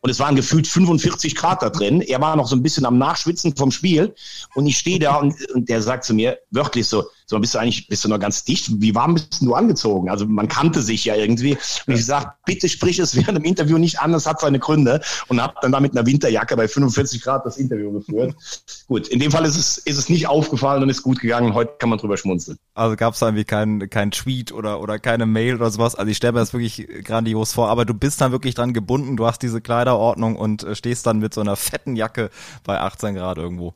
Und 0.00 0.10
es 0.10 0.20
waren 0.20 0.36
gefühlt 0.36 0.68
45 0.68 1.34
Grad 1.34 1.60
da 1.60 1.70
drin. 1.70 2.02
Er 2.02 2.20
war 2.20 2.36
noch 2.36 2.46
so 2.46 2.54
ein 2.54 2.62
bisschen 2.62 2.86
am 2.86 2.98
Nachschwitzen 2.98 3.56
vom 3.56 3.72
Spiel. 3.72 4.14
Und 4.54 4.68
ich 4.68 4.78
stehe 4.78 5.00
da 5.00 5.16
und, 5.16 5.34
und 5.50 5.68
der 5.68 5.82
sagt 5.82 6.04
zu 6.04 6.14
mir 6.14 6.38
wörtlich 6.52 6.86
so, 6.86 7.02
so 7.26 7.38
bist 7.38 7.54
du 7.54 7.58
eigentlich, 7.58 7.88
bist 7.88 8.04
du 8.04 8.08
noch 8.08 8.18
ganz 8.20 8.44
dicht? 8.44 8.80
Wie 8.80 8.94
warm 8.94 9.14
bist 9.14 9.40
du 9.40 9.54
angezogen? 9.54 10.10
Also 10.10 10.26
man 10.26 10.46
kannte 10.46 10.82
sich 10.82 11.06
ja 11.06 11.14
irgendwie. 11.14 11.56
Und 11.86 11.94
ich 11.94 12.04
sage, 12.04 12.32
bitte 12.44 12.68
sprich 12.68 12.98
es 12.98 13.16
während 13.16 13.38
dem 13.38 13.44
Interview 13.44 13.78
nicht 13.78 14.00
an, 14.00 14.12
das 14.12 14.26
hat 14.26 14.40
seine 14.40 14.58
Gründe. 14.58 15.00
Und 15.28 15.40
habe 15.40 15.54
dann 15.62 15.72
da 15.72 15.80
mit 15.80 15.92
einer 15.92 16.06
Winterjacke 16.06 16.54
bei 16.56 16.68
45 16.68 17.22
Grad 17.22 17.46
das 17.46 17.56
Interview 17.56 17.92
geführt. 17.92 18.34
Gut, 18.88 19.08
in 19.08 19.20
dem 19.20 19.30
Fall 19.30 19.46
ist 19.46 19.56
es, 19.56 19.78
ist 19.78 19.96
es 19.96 20.08
nicht 20.10 20.26
aufgefallen 20.26 20.82
und 20.82 20.90
ist 20.90 21.02
gut 21.02 21.20
gegangen. 21.20 21.54
Heute 21.54 21.72
kann 21.78 21.88
man 21.88 21.98
drüber 21.98 22.18
schmunzeln. 22.18 22.58
Also 22.74 22.96
gab 22.96 23.14
es 23.14 23.20
da 23.20 23.26
irgendwie 23.26 23.44
kein, 23.44 23.88
kein 23.88 24.10
Tweet 24.10 24.52
oder, 24.52 24.80
oder 24.80 24.98
keine 24.98 25.24
Mail 25.24 25.54
oder 25.54 25.70
sowas. 25.70 25.94
Also 25.94 26.10
ich 26.10 26.18
stelle 26.18 26.34
mir 26.34 26.40
das 26.40 26.52
wirklich 26.52 26.86
grandios 27.04 27.54
vor. 27.54 27.70
Aber 27.70 27.86
du 27.86 27.94
bist 27.94 28.20
dann 28.20 28.32
wirklich 28.32 28.54
dran 28.54 28.74
gebunden. 28.74 29.16
Du 29.16 29.26
hast 29.26 29.40
diese 29.40 29.62
Kleiderordnung 29.62 30.36
und 30.36 30.62
äh, 30.62 30.74
stehst 30.74 31.06
dann 31.06 31.20
mit 31.20 31.32
so 31.32 31.40
einer 31.40 31.56
fetten 31.56 31.96
Jacke 31.96 32.30
bei 32.64 32.78
18 32.78 33.14
Grad 33.14 33.38
irgendwo. 33.38 33.72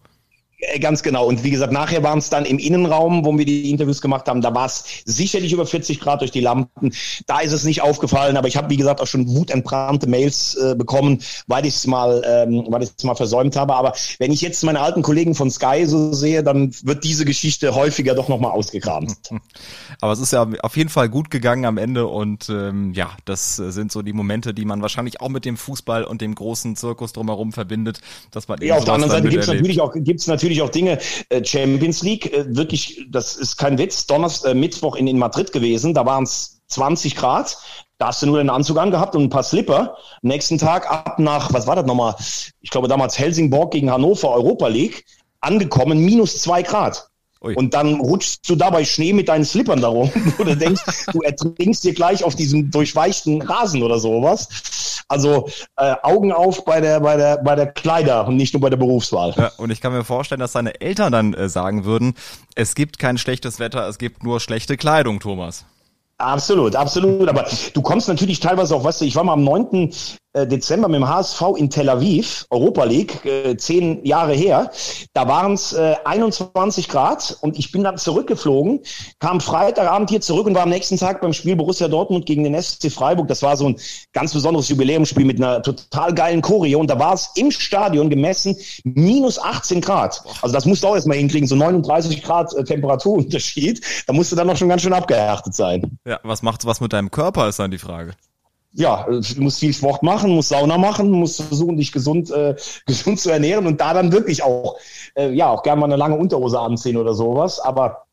Äh, 0.59 0.79
ganz 0.79 1.03
genau. 1.03 1.27
Und 1.27 1.44
wie 1.44 1.51
gesagt, 1.51 1.73
nachher 1.73 2.03
waren 2.03 2.18
es 2.18 2.31
dann 2.31 2.44
im 2.44 2.59
Innenraum, 2.59 3.25
wo 3.25 3.37
wir 3.37 3.44
die 3.44 3.71
Interviews 3.71 4.01
gemacht 4.01 4.29
haben. 4.29 4.40
Da 4.40 4.55
war 4.55 4.66
es 4.66 4.85
sicherlich 5.05 5.53
über 5.53 5.66
40 5.66 6.01
Grad 6.01 6.21
durch 6.21 6.31
die 6.31 6.40
Lampen. 6.40 6.92
Da 7.27 7.40
ist 7.40 7.53
es 7.53 7.64
nicht 7.64 7.83
aufgefallen, 7.83 8.37
aber 8.37 8.49
ich 8.49 8.57
habe, 8.57 8.71
wie 8.71 8.77
gesagt, 8.77 9.01
auch 9.01 9.07
schon 9.07 9.29
wutentbrannte 9.29 10.09
Mails 10.09 10.57
äh, 10.57 10.75
bekommen, 10.75 11.21
weil 11.47 11.66
ich 11.66 11.77
es 11.77 11.87
mal, 11.87 12.23
ähm, 12.27 12.66
weil 12.68 12.83
ich 12.83 12.90
es 12.97 13.05
mal 13.05 13.14
versäumt 13.14 13.57
habe. 13.57 13.75
Aber 13.75 13.94
wenn 14.18 14.33
ich 14.33 14.40
jetzt 14.40 14.64
meine 14.64 14.81
alten 14.81 15.03
Kollegen 15.03 15.35
von 15.35 15.51
Sky 15.51 15.85
so 15.87 16.12
sehe, 16.12 16.42
dann 16.42 16.73
wird 16.83 17.05
diese 17.05 17.25
Geschichte 17.25 17.75
häufiger 17.75 18.14
doch 18.14 18.29
nochmal 18.29 18.51
ausgegraben. 18.51 19.14
Aber 20.01 20.12
es 20.12 20.21
ist 20.21 20.33
ja 20.33 20.47
auf 20.62 20.77
jeden 20.77 20.90
Fall 20.90 21.09
gut 21.09 21.31
gegangen 21.31 21.64
am 21.64 21.79
Ende 21.79 22.07
und 22.07 22.49
ähm, 22.49 22.92
ja, 22.94 23.11
das 23.25 23.57
sind 23.57 23.90
so 23.90 24.03
die 24.03 24.12
Momente, 24.12 24.55
die 24.55 24.64
man 24.64 24.83
wahrscheinlich 24.83 25.21
auch 25.21 25.29
mit 25.29 25.44
dem 25.44 25.57
Fußball 25.57 26.05
und 26.05 26.21
dem 26.21 26.35
großen 26.35 26.77
Zirkus 26.77 27.12
drumherum 27.12 27.53
verbindet, 27.53 28.01
dass 28.31 28.49
man 28.49 28.61
ja, 28.62 28.77
auf 28.77 28.85
der 28.85 28.94
anderen 28.94 29.11
Seite 29.11 29.29
gibt 29.29 29.42
es 29.42 29.49
natürlich 29.49 29.81
auch 29.81 29.92
gibt's 29.94 30.27
natürlich 30.27 30.48
natürlich 30.49 30.63
auch 30.63 30.71
Dinge, 30.71 30.99
äh, 31.29 31.45
Champions 31.45 32.03
League, 32.03 32.33
äh, 32.33 32.45
wirklich, 32.57 33.07
das 33.11 33.37
ist 33.37 33.57
kein 33.57 33.79
Witz, 33.79 34.07
Donnerstag, 34.07 34.53
äh, 34.53 34.55
Mittwoch 34.55 34.97
in, 34.97 35.07
in 35.07 35.19
Madrid 35.19 35.53
gewesen, 35.53 35.95
da 35.95 36.07
waren 36.07 36.25
es 36.25 36.63
20 36.69 37.17
Grad. 37.17 37.57
Da 37.99 38.09
hast 38.09 38.23
du 38.23 38.27
nur 38.27 38.39
den 38.39 38.51
Anzug 38.51 38.79
angehabt 38.79 39.17
und 39.17 39.25
ein 39.25 39.31
paar 39.31 39.43
Slipper. 39.43 39.97
Nächsten 40.23 40.57
Tag 40.57 40.89
ab 40.89 41.19
nach, 41.19 41.53
was 41.53 41.67
war 41.67 41.75
das 41.75 41.85
nochmal? 41.85 42.15
Ich 42.61 42.71
glaube 42.71 42.87
damals 42.87 43.19
Helsingborg 43.19 43.73
gegen 43.73 43.91
Hannover 43.91 44.31
Europa 44.31 44.69
League. 44.69 45.05
Angekommen, 45.41 45.99
minus 45.99 46.41
zwei 46.41 46.63
Grad. 46.63 47.09
Ui. 47.40 47.55
Und 47.55 47.74
dann 47.74 48.01
rutschst 48.01 48.48
du 48.48 48.57
dabei 48.57 48.85
Schnee 48.85 49.12
mit 49.12 49.29
deinen 49.29 49.44
Slippern 49.44 49.81
darum, 49.81 50.11
wo 50.37 50.44
du 50.44 50.57
denkst, 50.57 50.83
du 51.12 51.20
ertrinkst 51.20 51.85
dir 51.85 51.94
gleich 51.94 52.24
auf 52.24 52.35
diesem 52.35 52.70
durchweichten 52.70 53.42
Rasen 53.42 53.83
oder 53.83 53.98
sowas. 53.98 54.48
Also 55.09 55.48
äh, 55.77 55.94
Augen 56.03 56.33
auf 56.33 56.64
bei 56.64 56.81
der, 56.81 57.01
bei 57.01 57.16
der, 57.16 57.38
bei 57.38 57.55
der 57.55 57.66
Kleider 57.68 58.27
und 58.27 58.37
nicht 58.37 58.53
nur 58.53 58.61
bei 58.61 58.70
der 58.70 58.77
Berufswahl. 58.77 59.35
Ja, 59.37 59.53
und 59.57 59.70
ich 59.70 59.81
kann 59.81 59.92
mir 59.92 60.05
vorstellen, 60.05 60.40
dass 60.40 60.53
deine 60.53 60.81
Eltern 60.81 61.12
dann 61.12 61.35
äh, 61.35 61.48
sagen 61.48 61.85
würden, 61.85 62.14
es 62.55 62.74
gibt 62.74 62.98
kein 62.98 63.16
schlechtes 63.18 63.59
Wetter, 63.59 63.88
es 63.88 63.98
gibt 63.98 64.22
nur 64.22 64.40
schlechte 64.40 64.77
Kleidung, 64.77 65.20
Thomas. 65.20 65.64
Absolut, 66.18 66.74
absolut. 66.74 67.29
Aber 67.29 67.46
du 67.72 67.81
kommst 67.81 68.09
natürlich 68.09 68.40
teilweise 68.40 68.74
auch, 68.74 68.83
weißt 68.83 69.01
du, 69.01 69.05
ich 69.05 69.14
war 69.14 69.22
mal 69.22 69.35
am 69.35 69.44
9. 69.44 69.92
Äh, 70.35 70.47
Dezember 70.47 70.88
mit 70.88 70.97
dem 70.97 71.09
HSV 71.09 71.43
in 71.57 71.71
Tel 71.71 71.88
Aviv, 71.88 72.47
Europa 72.51 72.85
League, 72.85 73.25
äh, 73.25 73.57
zehn 73.57 74.05
Jahre 74.05 74.35
her. 74.35 74.71
Da 75.14 75.27
waren 75.27 75.55
es 75.55 75.73
äh, 75.73 75.97
21 76.05 76.88
Grad 76.88 77.38
und 77.41 77.59
ich 77.59 77.73
bin 77.73 77.83
dann 77.83 77.97
zurückgeflogen, 77.97 78.81
kam 79.21 79.41
Freitagabend 79.41 80.11
hier 80.11 80.21
zurück 80.21 80.47
und 80.47 80.55
war 80.55 80.64
am 80.64 80.69
nächsten 80.69 80.99
Tag 80.99 81.23
beim 81.23 81.33
Spiel 81.33 81.57
Borussia 81.57 81.88
Dortmund 81.88 82.27
gegen 82.27 82.45
den 82.45 82.61
SC 82.61 82.93
Freiburg. 82.93 83.29
Das 83.29 83.43
war 83.43 83.57
so 83.57 83.71
ein 83.71 83.77
ganz 84.12 84.35
besonderes 84.35 84.69
Jubiläumsspiel 84.69 85.25
mit 85.25 85.38
einer 85.38 85.62
total 85.62 86.12
geilen 86.12 86.43
Choreo 86.43 86.79
und 86.79 86.91
da 86.91 86.99
war 86.99 87.14
es 87.14 87.31
im 87.37 87.51
Stadion 87.51 88.11
gemessen 88.11 88.55
minus 88.85 89.38
18 89.38 89.81
Grad. 89.81 90.23
Also 90.43 90.53
das 90.53 90.67
musst 90.67 90.83
du 90.83 90.88
auch 90.88 90.95
erstmal 90.95 91.17
hinkriegen, 91.17 91.49
so 91.49 91.57
39 91.57 92.23
Grad 92.23 92.53
äh, 92.55 92.64
Temperaturunterschied. 92.64 93.81
Da 94.07 94.12
musst 94.12 94.31
du 94.31 94.37
dann 94.37 94.47
noch 94.47 94.59
schon 94.59 94.69
ganz 94.69 94.83
schön 94.83 94.93
abgehärtet 94.93 95.55
sein. 95.55 95.99
Ja, 96.07 96.21
was 96.23 96.43
macht's 96.43 96.67
was 96.67 96.83
mit 96.83 96.93
deinem 96.93 97.11
Körper, 97.11 97.49
ist 97.49 97.59
dann 97.59 97.71
die 97.71 97.79
Frage 97.79 98.12
ja, 98.79 99.05
du 99.09 99.43
musst 99.43 99.59
viel 99.59 99.73
Sport 99.73 100.05
machen, 100.05 100.31
musst 100.31 100.51
Sauna 100.51 100.79
machen, 100.79 101.11
musst 101.11 101.43
versuchen, 101.43 101.77
dich 101.77 101.91
gesund, 101.91 102.31
äh, 102.31 102.55
gesund 102.87 103.19
zu 103.19 103.31
ernähren 103.31 103.67
und 103.67 103.81
da 103.81 103.93
dann 103.93 104.12
wirklich 104.12 104.43
auch, 104.43 104.79
äh, 105.17 105.31
ja, 105.31 105.51
auch 105.51 105.64
gerne 105.64 105.81
mal 105.81 105.87
eine 105.87 105.97
lange 105.97 106.17
Unterhose 106.17 106.61
anziehen 106.61 106.97
oder 106.97 107.12
sowas. 107.12 107.59
Aber 107.59 108.08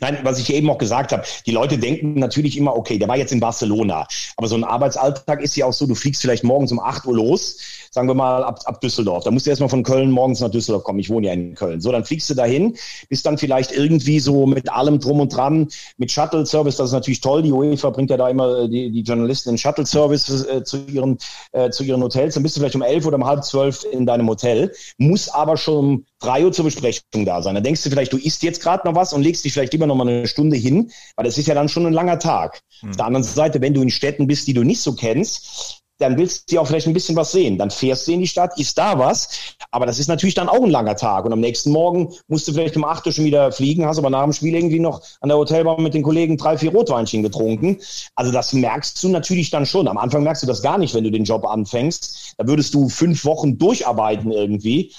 Nein, 0.00 0.18
was 0.22 0.38
ich 0.38 0.52
eben 0.52 0.70
auch 0.70 0.78
gesagt 0.78 1.12
habe, 1.12 1.24
die 1.44 1.50
Leute 1.50 1.78
denken 1.78 2.14
natürlich 2.14 2.56
immer, 2.56 2.76
okay, 2.76 2.98
der 2.98 3.08
war 3.08 3.16
jetzt 3.16 3.32
in 3.32 3.40
Barcelona. 3.40 4.06
Aber 4.36 4.48
so 4.48 4.56
ein 4.56 4.64
Arbeitsalltag 4.64 5.42
ist 5.42 5.56
ja 5.56 5.66
auch 5.66 5.72
so, 5.72 5.86
du 5.86 5.94
fliegst 5.94 6.22
vielleicht 6.22 6.44
morgens 6.44 6.72
um 6.72 6.80
8 6.80 7.06
Uhr 7.06 7.14
los, 7.14 7.58
sagen 7.90 8.08
wir 8.08 8.14
mal 8.14 8.44
ab, 8.44 8.60
ab 8.64 8.80
Düsseldorf. 8.80 9.24
Da 9.24 9.30
musst 9.30 9.46
du 9.46 9.50
erstmal 9.50 9.68
von 9.68 9.82
Köln 9.82 10.10
morgens 10.10 10.40
nach 10.40 10.50
Düsseldorf 10.50 10.84
kommen. 10.84 10.98
Ich 10.98 11.10
wohne 11.10 11.28
ja 11.28 11.32
in 11.32 11.54
Köln. 11.54 11.80
So, 11.80 11.92
dann 11.92 12.04
fliegst 12.04 12.28
du 12.30 12.34
dahin, 12.34 12.76
bist 13.08 13.24
dann 13.26 13.38
vielleicht 13.38 13.72
irgendwie 13.72 14.20
so 14.20 14.46
mit 14.46 14.70
allem 14.70 14.98
drum 14.98 15.20
und 15.20 15.34
dran, 15.34 15.68
mit 15.96 16.10
Shuttle-Service, 16.10 16.76
das 16.76 16.88
ist 16.88 16.94
natürlich 16.94 17.20
toll. 17.20 17.42
Die 17.42 17.52
UEFA 17.52 17.90
bringt 17.90 18.10
ja 18.10 18.16
da 18.16 18.28
immer 18.28 18.64
äh, 18.64 18.68
die, 18.68 18.90
die 18.90 19.02
Journalisten 19.02 19.50
in 19.50 19.58
Shuttle-Service 19.58 20.46
äh, 20.46 20.64
zu, 20.64 20.84
ihren, 20.86 21.18
äh, 21.52 21.70
zu 21.70 21.84
ihren 21.84 22.02
Hotels. 22.02 22.34
Dann 22.34 22.42
bist 22.42 22.56
du 22.56 22.60
vielleicht 22.60 22.76
um 22.76 22.82
elf 22.82 23.06
oder 23.06 23.16
um 23.16 23.26
halb 23.26 23.44
zwölf 23.44 23.84
in 23.90 24.06
deinem 24.06 24.28
Hotel, 24.28 24.72
muss 24.98 25.28
aber 25.28 25.56
schon 25.56 26.06
um 26.22 26.26
drei 26.28 26.44
Uhr 26.44 26.52
zur 26.52 26.64
Besprechung 26.64 27.24
da 27.24 27.42
sein. 27.42 27.54
Dann 27.54 27.64
denkst 27.64 27.82
du 27.82 27.90
vielleicht, 27.90 28.12
du 28.12 28.18
isst 28.18 28.42
jetzt 28.42 28.62
gerade 28.62 28.86
noch 28.86 28.94
was 28.94 29.12
und 29.12 29.22
legst 29.22 29.44
dich 29.44 29.52
vielleicht 29.52 29.74
immer 29.74 29.86
noch 29.86 29.96
mal 29.96 30.08
eine 30.08 30.26
Stunde 30.26 30.56
hin, 30.56 30.90
weil 31.16 31.24
das 31.24 31.38
ist 31.38 31.46
ja 31.46 31.54
dann 31.54 31.68
schon 31.68 31.86
ein 31.86 31.92
langer 31.92 32.18
Tag. 32.18 32.60
Mhm. 32.82 32.90
Auf 32.90 32.96
der 32.96 33.06
anderen 33.06 33.24
Seite, 33.24 33.60
wenn 33.60 33.74
du 33.74 33.82
in 33.82 33.90
Städten 33.90 34.26
bist, 34.26 34.46
die 34.46 34.54
du 34.54 34.62
nicht 34.62 34.80
so 34.80 34.94
kennst, 34.94 35.82
dann 35.98 36.18
willst 36.18 36.52
du 36.52 36.60
auch 36.60 36.66
vielleicht 36.66 36.86
ein 36.86 36.92
bisschen 36.92 37.16
was 37.16 37.32
sehen. 37.32 37.58
Dann 37.58 37.70
fährst 37.70 38.06
du 38.06 38.12
in 38.12 38.20
die 38.20 38.26
Stadt, 38.26 38.58
ist 38.58 38.76
da 38.76 38.98
was, 38.98 39.56
aber 39.70 39.86
das 39.86 39.98
ist 39.98 40.08
natürlich 40.08 40.34
dann 40.34 40.48
auch 40.48 40.62
ein 40.62 40.70
langer 40.70 40.96
Tag. 40.96 41.24
Und 41.24 41.32
am 41.32 41.40
nächsten 41.40 41.70
Morgen 41.70 42.12
musst 42.28 42.46
du 42.48 42.52
vielleicht 42.52 42.76
um 42.76 42.84
8 42.84 43.06
Uhr 43.06 43.12
schon 43.12 43.24
wieder 43.24 43.50
fliegen, 43.52 43.86
hast 43.86 43.98
aber 43.98 44.10
nach 44.10 44.24
dem 44.24 44.32
Spiel 44.32 44.54
irgendwie 44.54 44.80
noch 44.80 45.02
an 45.20 45.28
der 45.28 45.38
Hotelbar 45.38 45.80
mit 45.80 45.94
den 45.94 46.02
Kollegen 46.02 46.36
drei, 46.36 46.58
vier 46.58 46.72
Rotweinchen 46.72 47.22
getrunken. 47.22 47.78
Also 48.14 48.30
das 48.32 48.52
merkst 48.52 49.02
du 49.02 49.08
natürlich 49.08 49.50
dann 49.50 49.64
schon. 49.64 49.88
Am 49.88 49.98
Anfang 49.98 50.22
merkst 50.22 50.42
du 50.42 50.46
das 50.46 50.62
gar 50.62 50.78
nicht, 50.78 50.94
wenn 50.94 51.04
du 51.04 51.10
den 51.10 51.24
Job 51.24 51.46
anfängst. 51.46 52.34
Da 52.36 52.46
würdest 52.46 52.74
du 52.74 52.88
fünf 52.88 53.24
Wochen 53.24 53.56
durcharbeiten 53.56 54.30
irgendwie. 54.32 54.92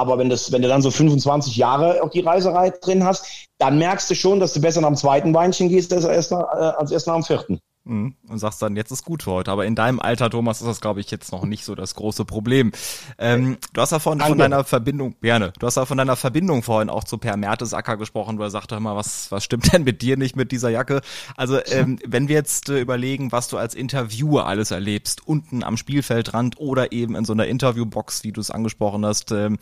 Aber 0.00 0.16
wenn, 0.16 0.30
das, 0.30 0.50
wenn 0.50 0.62
du 0.62 0.68
dann 0.68 0.80
so 0.80 0.90
25 0.90 1.56
Jahre 1.56 2.02
auch 2.02 2.08
die 2.08 2.20
Reiserei 2.20 2.70
drin 2.70 3.04
hast, 3.04 3.26
dann 3.58 3.76
merkst 3.76 4.08
du 4.08 4.14
schon, 4.14 4.40
dass 4.40 4.54
du 4.54 4.60
besser 4.62 4.80
nach 4.80 4.88
dem 4.88 4.96
zweiten 4.96 5.34
Weinchen 5.34 5.68
gehst 5.68 5.92
als 5.92 6.06
erst 6.06 6.32
nach, 6.32 6.40
äh, 6.54 6.72
als 6.78 6.90
erst 6.90 7.06
nach 7.06 7.16
dem 7.16 7.22
vierten. 7.22 7.60
Mhm. 7.84 8.14
Und 8.28 8.38
sagst 8.38 8.60
dann, 8.60 8.76
jetzt 8.76 8.90
ist 8.90 9.06
gut 9.06 9.22
für 9.22 9.30
heute. 9.30 9.50
Aber 9.50 9.64
in 9.64 9.74
deinem 9.74 10.00
Alter, 10.00 10.28
Thomas, 10.28 10.60
ist 10.60 10.66
das, 10.66 10.82
glaube 10.82 11.00
ich, 11.00 11.10
jetzt 11.10 11.32
noch 11.32 11.46
nicht 11.46 11.64
so 11.64 11.74
das 11.74 11.94
große 11.94 12.26
Problem. 12.26 12.72
Ähm, 13.18 13.56
du 13.72 13.80
hast 13.80 13.92
ja 13.92 13.98
von, 13.98 14.20
von 14.20 14.36
deiner 14.36 14.64
Verbindung, 14.64 15.14
gerne, 15.22 15.52
du 15.58 15.66
hast 15.66 15.76
ja 15.76 15.86
von 15.86 15.96
deiner 15.96 16.16
Verbindung 16.16 16.62
vorhin 16.62 16.90
auch 16.90 17.04
zu 17.04 17.16
Per 17.16 17.38
Mertesacker 17.38 17.96
gesprochen, 17.96 18.38
wo 18.38 18.42
er 18.42 18.50
sagte 18.50 18.74
immer, 18.74 18.96
was, 18.96 19.32
was 19.32 19.44
stimmt 19.44 19.72
denn 19.72 19.84
mit 19.84 20.02
dir 20.02 20.18
nicht 20.18 20.36
mit 20.36 20.52
dieser 20.52 20.68
Jacke? 20.68 21.00
Also, 21.36 21.58
ähm, 21.66 21.98
wenn 22.06 22.28
wir 22.28 22.34
jetzt 22.34 22.68
äh, 22.68 22.80
überlegen, 22.80 23.32
was 23.32 23.48
du 23.48 23.56
als 23.56 23.74
Interviewer 23.74 24.46
alles 24.46 24.70
erlebst, 24.72 25.26
unten 25.26 25.62
am 25.62 25.78
Spielfeldrand 25.78 26.60
oder 26.60 26.92
eben 26.92 27.16
in 27.16 27.24
so 27.24 27.32
einer 27.32 27.46
Interviewbox, 27.46 28.24
wie 28.24 28.32
du 28.32 28.42
es 28.42 28.50
angesprochen 28.50 29.06
hast, 29.06 29.32
ähm, 29.32 29.56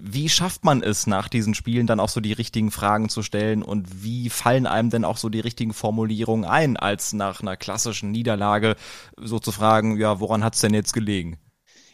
wie 0.00 0.28
schafft 0.28 0.64
man 0.64 0.82
es 0.82 1.06
nach 1.06 1.28
diesen 1.28 1.54
Spielen 1.54 1.86
dann 1.86 2.00
auch 2.00 2.08
so 2.08 2.20
die 2.20 2.32
richtigen 2.32 2.72
Fragen 2.72 3.08
zu 3.08 3.22
stellen 3.22 3.62
und 3.62 4.02
wie 4.02 4.28
fallen 4.28 4.66
einem 4.66 4.90
denn 4.90 5.04
auch 5.04 5.18
so 5.18 5.28
die 5.28 5.40
richtigen 5.40 5.72
Formulierungen 5.72 6.44
ein, 6.44 6.76
als 6.76 7.12
nach 7.12 7.43
einer 7.46 7.56
klassischen 7.56 8.10
Niederlage 8.10 8.76
so 9.16 9.38
zu 9.38 9.52
fragen, 9.52 9.96
ja, 9.96 10.20
woran 10.20 10.44
hat's 10.44 10.60
denn 10.60 10.74
jetzt 10.74 10.92
gelegen? 10.92 11.38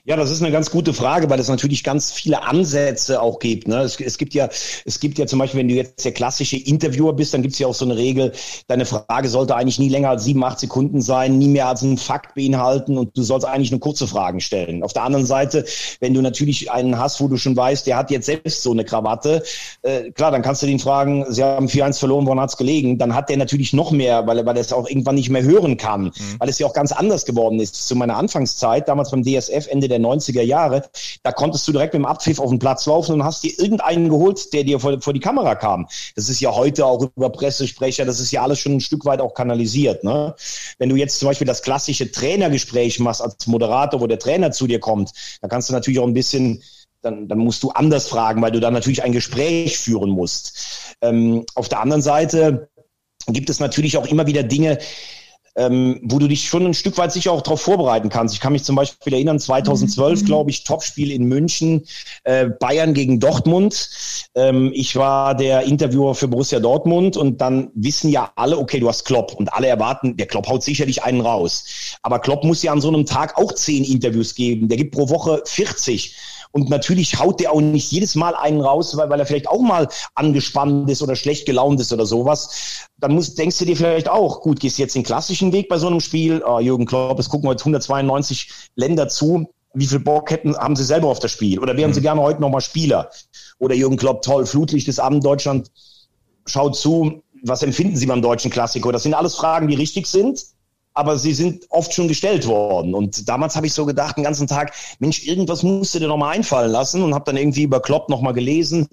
Ja, 0.05 0.17
das 0.17 0.31
ist 0.31 0.43
eine 0.43 0.51
ganz 0.51 0.71
gute 0.71 0.95
Frage, 0.95 1.29
weil 1.29 1.39
es 1.39 1.49
natürlich 1.49 1.85
ganz 1.85 2.11
viele 2.11 2.43
Ansätze 2.43 3.21
auch 3.21 3.39
gibt. 3.39 3.69
Ne? 3.69 3.81
Es, 3.81 4.01
es, 4.01 4.17
gibt 4.17 4.33
ja, 4.33 4.49
es 4.87 4.99
gibt 4.99 5.19
ja 5.19 5.27
zum 5.27 5.39
Beispiel, 5.39 5.61
wenn 5.61 5.69
du 5.69 5.75
jetzt 5.75 6.03
der 6.05 6.13
klassische 6.13 6.57
Interviewer 6.57 7.13
bist, 7.13 7.35
dann 7.35 7.43
gibt 7.43 7.53
es 7.53 7.59
ja 7.59 7.67
auch 7.67 7.75
so 7.75 7.85
eine 7.85 7.97
Regel, 7.97 8.33
deine 8.67 8.87
Frage 8.87 9.29
sollte 9.29 9.57
eigentlich 9.57 9.79
nie 9.79 9.91
länger 9.91 10.09
als 10.09 10.25
sieben, 10.25 10.43
acht 10.43 10.59
Sekunden 10.59 11.03
sein, 11.03 11.37
nie 11.37 11.49
mehr 11.49 11.69
als 11.69 11.83
einen 11.83 11.99
Fakt 11.99 12.35
beinhalten 12.35 12.97
und 12.97 13.17
du 13.17 13.23
sollst 13.23 13.47
eigentlich 13.47 13.71
nur 13.73 13.81
kurze 13.81 14.07
Fragen 14.07 14.41
stellen. 14.41 14.83
Auf 14.83 14.95
der 14.95 15.03
anderen 15.03 15.27
Seite, 15.27 15.67
wenn 16.01 16.15
du 16.15 16.23
natürlich 16.23 16.71
einen 16.71 16.99
hast, 16.99 17.21
wo 17.21 17.29
du 17.29 17.37
schon 17.37 17.55
weißt, 17.55 17.87
der 17.87 17.99
hat 17.99 18.11
jetzt 18.11 18.27
selbst 18.27 18.63
so 18.63 18.73
eine 18.73 18.85
Krawatte, 18.87 19.43
äh, 19.83 20.11
klar, 20.13 20.31
dann 20.31 20.41
kannst 20.41 20.63
du 20.63 20.67
den 20.67 20.79
fragen, 20.79 21.27
sie 21.29 21.45
haben 21.45 21.67
4-1 21.67 21.99
verloren, 21.99 22.25
woran 22.25 22.41
hat's 22.41 22.57
gelegen? 22.57 22.97
Dann 22.97 23.15
hat 23.15 23.29
der 23.29 23.37
natürlich 23.37 23.75
noch 23.75 23.91
mehr, 23.91 24.27
weil, 24.27 24.47
weil 24.47 24.57
er 24.57 24.63
es 24.63 24.73
auch 24.73 24.89
irgendwann 24.89 25.17
nicht 25.17 25.29
mehr 25.29 25.43
hören 25.43 25.77
kann, 25.77 26.05
mhm. 26.05 26.13
weil 26.39 26.49
es 26.49 26.59
ja 26.59 26.67
auch 26.67 26.73
ganz 26.73 26.93
anders 26.93 27.27
geworden 27.27 27.61
ist. 27.61 27.87
Zu 27.87 27.97
meiner 27.97 28.17
Anfangszeit, 28.17 28.89
damals 28.89 29.11
beim 29.11 29.23
DSF, 29.23 29.67
Ende 29.69 29.90
der 29.91 30.01
90er 30.01 30.43
Jahre, 30.43 30.89
da 31.23 31.33
konntest 31.33 31.67
du 31.69 31.73
direkt 31.73 31.95
mit 31.95 32.03
dem 32.03 32.07
Abpfiff 32.07 32.39
auf 32.39 32.51
den 32.51 32.59
Platz 32.59 32.87
laufen 32.87 33.15
und 33.15 33.25
hast 33.25 33.43
dir 33.43 33.53
irgendeinen 33.59 34.09
geholt, 34.09 34.53
der 34.53 34.65
dir 34.65 34.81
vor, 34.81 35.01
vor 35.01 35.13
die 35.13 35.21
Kamera 35.21 35.55
kam. 35.55 35.87
Das 36.17 36.29
ist 36.29 36.41
ja 36.41 36.55
heute 36.55 36.87
auch 36.87 37.09
über 37.17 37.31
Pressesprecher, 37.31 38.05
das 38.05 38.21
ist 38.21 38.31
ja 38.31 38.43
alles 38.43 38.59
schon 38.59 38.77
ein 38.77 38.81
Stück 38.81 39.05
weit 39.05 39.21
auch 39.21 39.35
kanalisiert. 39.35 40.05
Ne? 40.05 40.35
Wenn 40.79 40.89
du 40.89 40.97
jetzt 40.97 41.19
zum 41.19 41.29
Beispiel 41.29 41.47
das 41.47 41.63
klassische 41.63 42.11
Trainergespräch 42.11 42.99
machst 43.01 43.23
als 43.23 43.47
Moderator, 43.47 44.01
wo 44.01 44.07
der 44.07 44.19
Trainer 44.19 44.53
zu 44.53 44.67
dir 44.67 44.81
kommt, 44.81 45.13
da 45.41 45.49
kannst 45.49 45.69
du 45.69 45.73
natürlich 45.73 46.01
auch 46.01 46.07
ein 46.07 46.15
bisschen 46.15 46.63
dann, 47.03 47.29
dann 47.29 47.39
musst 47.39 47.63
du 47.63 47.71
anders 47.71 48.09
fragen, 48.09 48.43
weil 48.43 48.53
du 48.53 48.61
dann 48.61 48.75
natürlich 48.75 49.03
ein 49.03 49.13
Gespräch 49.13 49.79
führen 49.79 50.11
musst. 50.11 50.95
Ähm, 51.01 51.45
auf 51.55 51.69
der 51.69 51.81
anderen 51.81 52.03
Seite 52.03 52.69
gibt 53.27 53.51
es 53.51 53.61
natürlich 53.61 53.97
auch 53.97 54.07
immer 54.07 54.27
wieder 54.27 54.43
Dinge, 54.43 54.79
ähm, 55.61 56.01
wo 56.03 56.19
du 56.19 56.27
dich 56.27 56.49
schon 56.49 56.65
ein 56.65 56.75
Stück 56.75 56.97
weit 56.97 57.13
sicher 57.13 57.33
auch 57.33 57.43
darauf 57.43 57.61
vorbereiten 57.61 58.09
kannst. 58.09 58.35
Ich 58.35 58.41
kann 58.41 58.55
mich 58.55 58.65
zum 58.65 58.77
Beispiel 58.77 59.13
erinnern, 59.13 59.39
2012, 59.39 60.23
mhm. 60.23 60.25
glaube 60.25 60.51
ich, 60.51 60.65
Topspiel 60.65 61.11
in 61.11 61.25
München, 61.25 61.85
äh, 62.25 62.47
Bayern 62.47 62.95
gegen 62.95 63.21
Dortmund. 63.21 63.91
Ähm, 64.35 64.71
ich 64.75 64.97
war 64.97 65.35
der 65.35 65.63
Interviewer 65.63 66.15
für 66.15 66.29
Borussia 66.29 66.61
Dortmund 66.61 67.19
und 67.19 67.43
dann 67.43 67.71
wissen 67.75 68.09
ja 68.09 68.33
alle, 68.37 68.57
okay, 68.57 68.81
du 68.81 68.89
hast 68.89 69.05
Klopp 69.05 69.35
und 69.35 69.53
alle 69.53 69.67
erwarten, 69.67 70.17
der 70.17 70.27
Klopp 70.27 70.49
haut 70.49 70.63
sicherlich 70.63 71.03
einen 71.03 71.21
raus. 71.21 71.65
Aber 72.03 72.21
Klopp 72.21 72.43
muss 72.45 72.63
ja 72.63 72.73
an 72.73 72.81
so 72.81 72.89
einem 72.89 73.05
Tag 73.05 73.37
auch 73.37 73.53
zehn 73.53 73.85
Interviews 73.85 74.35
geben. 74.35 74.69
Der 74.69 74.79
gibt 74.79 74.95
pro 74.95 75.11
Woche 75.11 75.43
40. 75.45 76.17
Und 76.53 76.69
natürlich 76.69 77.19
haut 77.19 77.41
der 77.41 77.53
auch 77.53 77.61
nicht 77.61 77.93
jedes 77.93 78.15
Mal 78.15 78.35
einen 78.35 78.61
raus, 78.61 78.97
weil, 78.97 79.09
weil 79.09 79.21
er 79.21 79.27
vielleicht 79.27 79.49
auch 79.49 79.61
mal 79.61 79.89
angespannt 80.15 80.91
ist 80.91 81.03
oder 81.03 81.15
schlecht 81.15 81.47
gelaunt 81.47 81.81
ist 81.81 81.93
oder 81.93 82.07
sowas. 82.07 82.89
Dann 82.99 83.15
musst, 83.15 83.39
denkst 83.39 83.59
du 83.59 83.65
dir 83.65 83.77
vielleicht 83.77 84.09
auch, 84.09 84.41
gut, 84.41 84.59
gehst 84.59 84.79
jetzt 84.79 84.97
den 84.97 85.05
klassischen 85.05 85.53
Weg 85.53 85.69
bei 85.69 85.79
so 85.79 85.87
einem 85.87 86.01
Spiel. 86.01 86.43
Oh, 86.45 86.59
Jürgen 86.59 86.87
Klopp, 86.87 87.19
es 87.19 87.29
gucken 87.29 87.49
heute 87.49 87.61
192 87.61 88.51
Länder 88.75 89.09
zu. 89.09 89.49
Wie 89.73 89.87
viel 89.87 90.01
Bock 90.01 90.31
hätten, 90.33 90.57
haben 90.57 90.75
sie 90.75 90.85
selber 90.85 91.09
auf 91.09 91.21
das 91.21 91.31
Spiel? 91.31 91.61
Oder 91.61 91.77
wären 91.77 91.91
mhm. 91.91 91.95
sie 91.95 92.01
gerne 92.01 92.21
heute 92.21 92.41
nochmal 92.41 92.61
Spieler? 92.61 93.11
Oder 93.61 93.77
Jürgen 93.77 93.97
Klopp, 93.97 94.23
toll, 94.23 94.45
Flutlicht 94.45 94.89
des 94.89 94.99
Abend 94.99 95.25
Deutschland 95.25 95.71
schaut 96.47 96.77
zu. 96.77 97.23
Was 97.43 97.63
empfinden 97.63 97.97
Sie 97.97 98.07
beim 98.07 98.21
deutschen 98.21 98.51
Klassiker? 98.51 98.93
Das 98.93 99.05
sind 99.05 99.15
alles 99.15 99.37
Fragen, 99.37 99.69
die 99.69 99.77
richtig 99.77 100.07
sind 100.07 100.45
aber 100.95 101.19
sie 101.19 101.33
sind 101.33 101.67
oft 101.71 101.95
schon 101.95 102.09
gestellt 102.09 102.47
worden. 102.47 102.95
Und 102.95 103.29
damals 103.29 103.57
habe 103.57 103.67
ich 103.67 103.73
so 103.73 103.87
gedacht, 103.87 104.17
den 104.17 104.25
ganzen 104.25 104.47
Tag, 104.47 104.73
Mensch, 104.99 105.25
irgendwas 105.25 105.63
musst 105.63 105.95
du 105.95 106.01
dir 106.01 106.09
noch 106.09 106.17
mal 106.17 106.31
einfallen 106.31 106.71
lassen 106.71 107.03
und 107.03 107.15
habe 107.15 107.25
dann 107.27 107.37
irgendwie 107.37 107.63
über 107.63 107.81
Klopp 107.81 108.09
noch 108.09 108.21
mal 108.21 108.33
gelesen, 108.33 108.89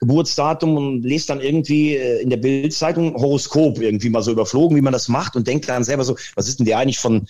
Geburtsdatum 0.00 0.76
und 0.76 1.02
lese 1.02 1.28
dann 1.28 1.40
irgendwie 1.40 1.96
äh, 1.96 2.20
in 2.20 2.30
der 2.30 2.36
Bildzeitung 2.36 3.14
Horoskop 3.14 3.80
irgendwie 3.80 4.10
mal 4.10 4.22
so 4.22 4.30
überflogen, 4.30 4.76
wie 4.76 4.82
man 4.82 4.92
das 4.92 5.08
macht 5.08 5.36
und 5.36 5.46
denkt 5.46 5.68
dann 5.68 5.84
selber 5.84 6.04
so, 6.04 6.16
was 6.34 6.48
ist 6.48 6.58
denn 6.58 6.66
der 6.66 6.78
eigentlich 6.78 6.98
von, 6.98 7.26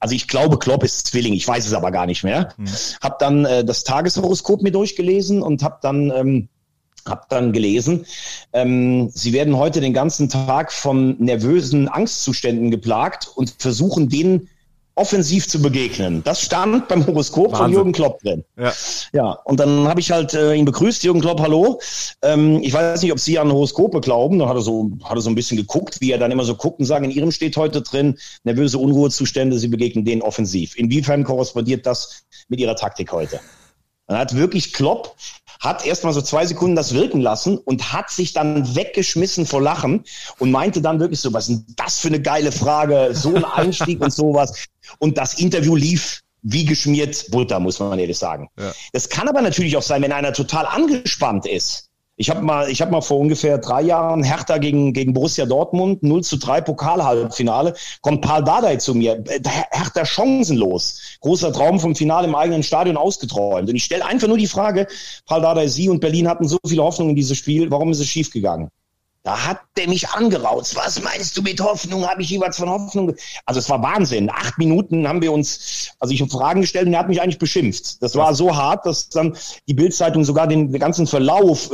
also 0.00 0.14
ich 0.14 0.28
glaube, 0.28 0.58
Klopp 0.58 0.84
ist 0.84 1.06
Zwilling, 1.06 1.32
ich 1.32 1.48
weiß 1.48 1.66
es 1.66 1.72
aber 1.72 1.90
gar 1.90 2.06
nicht 2.06 2.24
mehr. 2.24 2.52
Mhm. 2.58 2.66
Habe 3.02 3.16
dann 3.18 3.44
äh, 3.44 3.64
das 3.64 3.84
Tageshoroskop 3.84 4.62
mir 4.62 4.72
durchgelesen 4.72 5.42
und 5.42 5.62
habe 5.62 5.78
dann 5.80 6.10
ähm, 6.10 6.48
hab 7.06 7.28
dann 7.28 7.52
gelesen, 7.52 8.06
ähm, 8.52 9.10
sie 9.12 9.32
werden 9.32 9.56
heute 9.56 9.80
den 9.80 9.92
ganzen 9.92 10.28
Tag 10.28 10.72
von 10.72 11.16
nervösen 11.18 11.88
Angstzuständen 11.88 12.70
geplagt 12.70 13.28
und 13.34 13.54
versuchen, 13.58 14.08
denen 14.08 14.48
offensiv 14.94 15.48
zu 15.48 15.62
begegnen. 15.62 16.22
Das 16.22 16.42
stand 16.42 16.88
beim 16.88 17.06
Horoskop 17.06 17.52
Wahnsinn. 17.52 17.58
von 17.58 17.72
Jürgen 17.72 17.92
Klopp 17.92 18.20
drin. 18.20 18.44
Ja, 18.58 18.72
ja 19.12 19.30
und 19.44 19.58
dann 19.58 19.88
habe 19.88 20.00
ich 20.00 20.10
halt 20.10 20.34
äh, 20.34 20.54
ihn 20.54 20.66
begrüßt, 20.66 21.02
Jürgen 21.02 21.20
Klopp, 21.20 21.40
hallo. 21.40 21.80
Ähm, 22.22 22.60
ich 22.62 22.72
weiß 22.72 23.00
nicht, 23.00 23.12
ob 23.12 23.18
Sie 23.18 23.38
an 23.38 23.50
Horoskope 23.50 24.00
glauben. 24.00 24.38
Dann 24.38 24.48
hat 24.48 24.56
er, 24.56 24.62
so, 24.62 24.90
hat 25.04 25.16
er 25.16 25.22
so 25.22 25.30
ein 25.30 25.34
bisschen 25.34 25.56
geguckt, 25.56 26.00
wie 26.00 26.12
er 26.12 26.18
dann 26.18 26.30
immer 26.30 26.44
so 26.44 26.54
guckt 26.54 26.78
und 26.78 26.84
sagt, 26.84 27.04
in 27.04 27.10
Ihrem 27.10 27.30
steht 27.30 27.56
heute 27.56 27.80
drin, 27.80 28.18
nervöse 28.44 28.78
Unruhezustände, 28.78 29.58
Sie 29.58 29.68
begegnen 29.68 30.04
denen 30.04 30.20
offensiv. 30.20 30.76
Inwiefern 30.76 31.24
korrespondiert 31.24 31.86
das 31.86 32.24
mit 32.48 32.60
Ihrer 32.60 32.76
Taktik 32.76 33.12
heute? 33.12 33.40
Dann 34.08 34.18
hat 34.18 34.36
wirklich 34.36 34.74
Klopp 34.74 35.14
hat 35.62 35.86
erstmal 35.86 36.12
so 36.12 36.20
zwei 36.20 36.44
Sekunden 36.44 36.74
das 36.74 36.92
wirken 36.92 37.20
lassen 37.20 37.56
und 37.56 37.92
hat 37.92 38.10
sich 38.10 38.32
dann 38.32 38.74
weggeschmissen 38.74 39.46
vor 39.46 39.62
Lachen 39.62 40.04
und 40.38 40.50
meinte 40.50 40.82
dann 40.82 40.98
wirklich 40.98 41.20
so, 41.20 41.32
was 41.32 41.48
ist 41.48 41.66
denn 41.68 41.74
das 41.76 42.00
für 42.00 42.08
eine 42.08 42.20
geile 42.20 42.50
Frage, 42.50 43.10
so 43.12 43.34
ein 43.34 43.44
Einstieg 43.56 44.00
und 44.00 44.12
sowas. 44.12 44.66
Und 44.98 45.16
das 45.16 45.34
Interview 45.34 45.76
lief 45.76 46.22
wie 46.42 46.64
geschmiert 46.64 47.30
Butter, 47.30 47.60
muss 47.60 47.78
man 47.78 47.96
ehrlich 48.00 48.18
sagen. 48.18 48.48
Ja. 48.58 48.72
Das 48.92 49.08
kann 49.08 49.28
aber 49.28 49.40
natürlich 49.40 49.76
auch 49.76 49.82
sein, 49.82 50.02
wenn 50.02 50.10
einer 50.10 50.32
total 50.32 50.66
angespannt 50.66 51.46
ist 51.46 51.91
ich 52.16 52.28
habe 52.28 52.42
mal, 52.42 52.70
ich 52.70 52.80
habe 52.82 52.92
mal 52.92 53.00
vor 53.00 53.18
ungefähr 53.18 53.58
drei 53.58 53.82
Jahren 53.82 54.22
Hertha 54.22 54.58
gegen, 54.58 54.92
gegen 54.92 55.14
Borussia 55.14 55.46
Dortmund 55.46 56.02
0 56.02 56.22
zu 56.22 56.36
3 56.36 56.60
Pokalhalbfinale. 56.60 57.74
Kommt 58.02 58.20
Paul 58.20 58.44
Dardai 58.44 58.76
zu 58.76 58.94
mir. 58.94 59.24
Äh, 59.26 59.40
Hertha 59.70 60.04
chancenlos. 60.04 61.00
Großer 61.20 61.52
Traum 61.52 61.80
vom 61.80 61.96
Finale 61.96 62.28
im 62.28 62.34
eigenen 62.34 62.62
Stadion 62.62 62.98
ausgeträumt. 62.98 63.68
Und 63.68 63.76
ich 63.76 63.84
stelle 63.84 64.04
einfach 64.04 64.28
nur 64.28 64.38
die 64.38 64.46
Frage, 64.46 64.86
Paul 65.26 65.40
Dardai, 65.40 65.68
Sie 65.68 65.88
und 65.88 66.00
Berlin 66.00 66.28
hatten 66.28 66.46
so 66.46 66.58
viele 66.66 66.82
Hoffnungen 66.82 67.10
in 67.10 67.16
dieses 67.16 67.38
Spiel. 67.38 67.70
Warum 67.70 67.90
ist 67.90 68.00
es 68.00 68.08
schiefgegangen? 68.08 68.68
Da 69.24 69.46
hat 69.46 69.60
der 69.76 69.88
mich 69.88 70.08
angeraut. 70.08 70.74
Was 70.74 71.00
meinst 71.00 71.36
du 71.36 71.42
mit 71.42 71.60
Hoffnung? 71.60 72.04
Habe 72.08 72.22
ich 72.22 72.30
jeweils 72.30 72.56
von 72.56 72.68
Hoffnung? 72.68 73.14
Also 73.46 73.60
es 73.60 73.70
war 73.70 73.80
Wahnsinn. 73.80 74.28
Acht 74.28 74.58
Minuten 74.58 75.06
haben 75.06 75.22
wir 75.22 75.30
uns, 75.30 75.92
also 76.00 76.12
ich 76.12 76.20
habe 76.20 76.30
Fragen 76.30 76.60
gestellt 76.60 76.88
und 76.88 76.94
er 76.94 76.98
hat 76.98 77.08
mich 77.08 77.22
eigentlich 77.22 77.38
beschimpft. 77.38 78.02
Das 78.02 78.16
war 78.16 78.34
so 78.34 78.56
hart, 78.56 78.84
dass 78.84 79.10
dann 79.10 79.36
die 79.68 79.74
Bildzeitung 79.74 80.24
sogar 80.24 80.48
den, 80.48 80.72
ganzen 80.72 81.06
Verlauf 81.06 81.70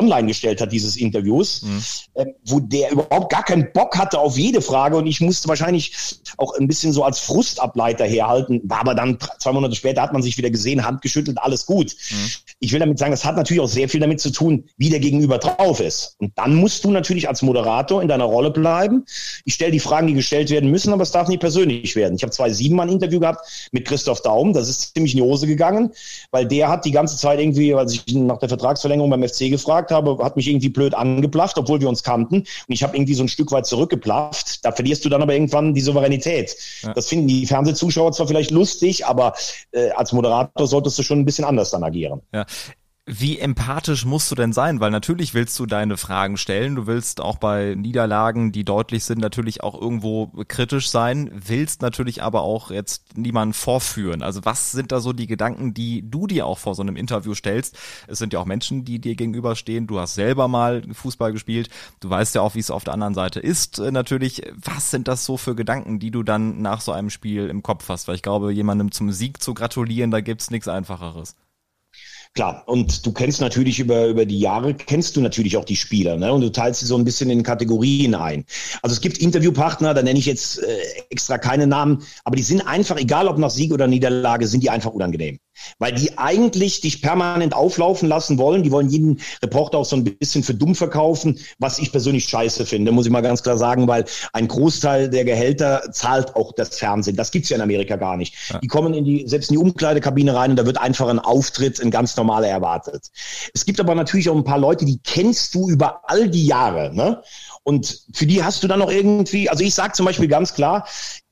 online 0.00 0.26
gestellt 0.26 0.60
hat 0.60 0.72
dieses 0.72 0.96
Interviews, 0.96 1.62
mhm. 1.62 1.84
äh, 2.14 2.26
wo 2.46 2.58
der 2.58 2.90
überhaupt 2.90 3.30
gar 3.30 3.44
keinen 3.44 3.72
Bock 3.72 3.96
hatte 3.96 4.18
auf 4.18 4.36
jede 4.36 4.60
Frage 4.60 4.96
und 4.96 5.06
ich 5.06 5.20
musste 5.20 5.46
wahrscheinlich 5.46 5.92
auch 6.36 6.58
ein 6.58 6.66
bisschen 6.66 6.92
so 6.92 7.04
als 7.04 7.20
Frustableiter 7.20 8.06
herhalten. 8.06 8.60
War 8.64 8.80
aber 8.80 8.96
dann 8.96 9.18
zwei 9.38 9.52
Monate 9.52 9.76
später 9.76 10.02
hat 10.02 10.12
man 10.12 10.22
sich 10.22 10.36
wieder 10.36 10.50
gesehen, 10.50 10.84
Hand 10.84 11.02
geschüttelt, 11.02 11.38
alles 11.38 11.64
gut. 11.64 11.94
Mhm. 12.10 12.30
Ich 12.58 12.72
will 12.72 12.80
damit 12.80 12.98
sagen, 12.98 13.12
das 13.12 13.24
hat 13.24 13.36
natürlich 13.36 13.62
auch 13.62 13.68
sehr 13.68 13.88
viel 13.88 14.00
damit 14.00 14.20
zu 14.20 14.30
tun, 14.30 14.64
wie 14.76 14.90
der 14.90 14.98
Gegenüber 14.98 15.38
drauf 15.38 15.78
ist. 15.78 16.16
Und 16.18 16.36
dann 16.36 16.56
musst 16.56 16.84
du 16.84 16.87
du 16.88 16.92
natürlich 16.92 17.28
als 17.28 17.42
Moderator 17.42 18.02
in 18.02 18.08
deiner 18.08 18.24
Rolle 18.24 18.50
bleiben. 18.50 19.04
Ich 19.44 19.54
stelle 19.54 19.70
die 19.70 19.80
Fragen, 19.80 20.06
die 20.06 20.14
gestellt 20.14 20.50
werden 20.50 20.70
müssen, 20.70 20.92
aber 20.92 21.02
es 21.02 21.10
darf 21.10 21.28
nicht 21.28 21.40
persönlich 21.40 21.94
werden. 21.96 22.16
Ich 22.16 22.22
habe 22.22 22.32
zwei 22.32 22.50
Siebenmann 22.50 22.88
Interview 22.88 23.20
gehabt 23.20 23.68
mit 23.72 23.86
Christoph 23.86 24.22
Daum. 24.22 24.52
Das 24.52 24.68
ist 24.68 24.94
ziemlich 24.94 25.12
in 25.12 25.18
die 25.18 25.22
Hose 25.22 25.46
gegangen, 25.46 25.92
weil 26.30 26.46
der 26.46 26.68
hat 26.68 26.84
die 26.84 26.90
ganze 26.90 27.16
Zeit 27.16 27.40
irgendwie, 27.40 27.74
als 27.74 27.94
ich 27.94 28.08
ihn 28.08 28.26
nach 28.26 28.38
der 28.38 28.48
Vertragsverlängerung 28.48 29.10
beim 29.10 29.26
FC 29.26 29.50
gefragt 29.50 29.90
habe, 29.90 30.18
hat 30.22 30.36
mich 30.36 30.48
irgendwie 30.48 30.68
blöd 30.68 30.94
angeplafft, 30.94 31.58
obwohl 31.58 31.80
wir 31.80 31.88
uns 31.88 32.02
kannten. 32.02 32.36
Und 32.36 32.46
ich 32.68 32.82
habe 32.82 32.96
irgendwie 32.96 33.14
so 33.14 33.22
ein 33.22 33.28
Stück 33.28 33.52
weit 33.52 33.66
zurückgeplafft. 33.66 34.64
Da 34.64 34.72
verlierst 34.72 35.04
du 35.04 35.08
dann 35.08 35.22
aber 35.22 35.34
irgendwann 35.34 35.74
die 35.74 35.80
Souveränität. 35.80 36.56
Ja. 36.82 36.94
Das 36.94 37.08
finden 37.08 37.28
die 37.28 37.46
Fernsehzuschauer 37.46 38.12
zwar 38.12 38.26
vielleicht 38.26 38.50
lustig, 38.50 39.06
aber 39.06 39.34
äh, 39.72 39.90
als 39.90 40.12
Moderator 40.12 40.66
solltest 40.66 40.98
du 40.98 41.02
schon 41.02 41.20
ein 41.20 41.24
bisschen 41.24 41.44
anders 41.44 41.70
dann 41.70 41.84
agieren. 41.84 42.22
Ja. 42.32 42.46
Wie 43.10 43.38
empathisch 43.38 44.04
musst 44.04 44.30
du 44.30 44.34
denn 44.34 44.52
sein? 44.52 44.80
Weil 44.80 44.90
natürlich 44.90 45.32
willst 45.32 45.58
du 45.58 45.64
deine 45.64 45.96
Fragen 45.96 46.36
stellen. 46.36 46.74
Du 46.74 46.86
willst 46.86 47.22
auch 47.22 47.38
bei 47.38 47.74
Niederlagen, 47.74 48.52
die 48.52 48.64
deutlich 48.64 49.04
sind, 49.04 49.18
natürlich 49.18 49.62
auch 49.62 49.80
irgendwo 49.80 50.26
kritisch 50.46 50.90
sein. 50.90 51.30
Willst 51.32 51.80
natürlich 51.80 52.22
aber 52.22 52.42
auch 52.42 52.70
jetzt 52.70 53.16
niemanden 53.16 53.54
vorführen. 53.54 54.22
Also 54.22 54.44
was 54.44 54.72
sind 54.72 54.92
da 54.92 55.00
so 55.00 55.14
die 55.14 55.26
Gedanken, 55.26 55.72
die 55.72 56.04
du 56.04 56.26
dir 56.26 56.44
auch 56.44 56.58
vor 56.58 56.74
so 56.74 56.82
einem 56.82 56.96
Interview 56.96 57.32
stellst? 57.32 57.78
Es 58.08 58.18
sind 58.18 58.34
ja 58.34 58.40
auch 58.40 58.44
Menschen, 58.44 58.84
die 58.84 58.98
dir 58.98 59.14
gegenüberstehen. 59.14 59.86
Du 59.86 59.98
hast 59.98 60.14
selber 60.14 60.46
mal 60.46 60.82
Fußball 60.92 61.32
gespielt. 61.32 61.70
Du 62.00 62.10
weißt 62.10 62.34
ja 62.34 62.42
auch, 62.42 62.56
wie 62.56 62.60
es 62.60 62.70
auf 62.70 62.84
der 62.84 62.92
anderen 62.92 63.14
Seite 63.14 63.40
ist. 63.40 63.78
Äh, 63.78 63.90
natürlich, 63.90 64.42
was 64.54 64.90
sind 64.90 65.08
das 65.08 65.24
so 65.24 65.38
für 65.38 65.54
Gedanken, 65.54 65.98
die 65.98 66.10
du 66.10 66.22
dann 66.22 66.60
nach 66.60 66.82
so 66.82 66.92
einem 66.92 67.08
Spiel 67.08 67.48
im 67.48 67.62
Kopf 67.62 67.88
hast? 67.88 68.06
Weil 68.06 68.16
ich 68.16 68.22
glaube, 68.22 68.52
jemandem 68.52 68.92
zum 68.92 69.12
Sieg 69.12 69.42
zu 69.42 69.54
gratulieren, 69.54 70.10
da 70.10 70.20
gibt's 70.20 70.50
nichts 70.50 70.68
Einfacheres. 70.68 71.36
Klar, 72.34 72.62
und 72.66 73.04
du 73.04 73.12
kennst 73.12 73.40
natürlich 73.40 73.80
über, 73.80 74.06
über 74.06 74.24
die 74.24 74.38
Jahre, 74.38 74.74
kennst 74.74 75.16
du 75.16 75.20
natürlich 75.20 75.56
auch 75.56 75.64
die 75.64 75.76
Spieler, 75.76 76.16
ne? 76.16 76.32
Und 76.32 76.42
du 76.42 76.50
teilst 76.50 76.80
sie 76.80 76.86
so 76.86 76.96
ein 76.96 77.04
bisschen 77.04 77.30
in 77.30 77.42
Kategorien 77.42 78.14
ein. 78.14 78.44
Also 78.82 78.94
es 78.94 79.00
gibt 79.00 79.18
Interviewpartner, 79.18 79.94
da 79.94 80.02
nenne 80.02 80.18
ich 80.18 80.26
jetzt 80.26 80.62
äh, 80.62 80.78
extra 81.10 81.38
keine 81.38 81.66
Namen, 81.66 82.02
aber 82.24 82.36
die 82.36 82.42
sind 82.42 82.60
einfach, 82.60 82.96
egal 82.96 83.28
ob 83.28 83.38
nach 83.38 83.50
Sieg 83.50 83.72
oder 83.72 83.86
Niederlage, 83.86 84.46
sind 84.46 84.62
die 84.62 84.70
einfach 84.70 84.92
unangenehm. 84.92 85.38
Weil 85.78 85.92
die 85.92 86.16
eigentlich 86.18 86.80
dich 86.80 87.02
permanent 87.02 87.54
auflaufen 87.54 88.08
lassen 88.08 88.38
wollen. 88.38 88.62
Die 88.62 88.70
wollen 88.70 88.88
jeden 88.88 89.20
Reporter 89.42 89.78
auch 89.78 89.84
so 89.84 89.96
ein 89.96 90.04
bisschen 90.04 90.42
für 90.42 90.54
dumm 90.54 90.74
verkaufen, 90.74 91.38
was 91.58 91.78
ich 91.78 91.92
persönlich 91.92 92.24
scheiße 92.24 92.66
finde, 92.66 92.92
muss 92.92 93.06
ich 93.06 93.12
mal 93.12 93.20
ganz 93.20 93.42
klar 93.42 93.58
sagen, 93.58 93.86
weil 93.88 94.04
ein 94.32 94.48
Großteil 94.48 95.10
der 95.10 95.24
Gehälter 95.24 95.90
zahlt 95.92 96.36
auch 96.36 96.52
das 96.52 96.78
Fernsehen. 96.78 97.16
Das 97.16 97.30
gibt's 97.30 97.48
ja 97.48 97.56
in 97.56 97.62
Amerika 97.62 97.96
gar 97.96 98.16
nicht. 98.16 98.34
Ja. 98.50 98.58
Die 98.58 98.66
kommen 98.66 98.94
in 98.94 99.04
die, 99.04 99.26
selbst 99.26 99.50
in 99.50 99.54
die 99.54 99.64
Umkleidekabine 99.64 100.34
rein 100.34 100.50
und 100.50 100.56
da 100.56 100.66
wird 100.66 100.78
einfach 100.78 101.08
ein 101.08 101.18
Auftritt, 101.18 101.80
ein 101.80 101.90
ganz 101.90 102.16
normaler 102.16 102.48
erwartet. 102.48 103.08
Es 103.54 103.64
gibt 103.64 103.80
aber 103.80 103.94
natürlich 103.94 104.28
auch 104.30 104.36
ein 104.36 104.44
paar 104.44 104.58
Leute, 104.58 104.84
die 104.84 105.00
kennst 105.02 105.54
du 105.54 105.68
über 105.68 106.02
all 106.04 106.28
die 106.28 106.46
Jahre, 106.46 106.94
ne? 106.94 107.22
Und 107.62 108.04
für 108.14 108.26
die 108.26 108.42
hast 108.42 108.62
du 108.62 108.68
dann 108.68 108.78
noch 108.78 108.90
irgendwie, 108.90 109.50
also 109.50 109.62
ich 109.62 109.74
sage 109.74 109.92
zum 109.92 110.06
Beispiel 110.06 110.28
ganz 110.28 110.54
klar, 110.54 110.86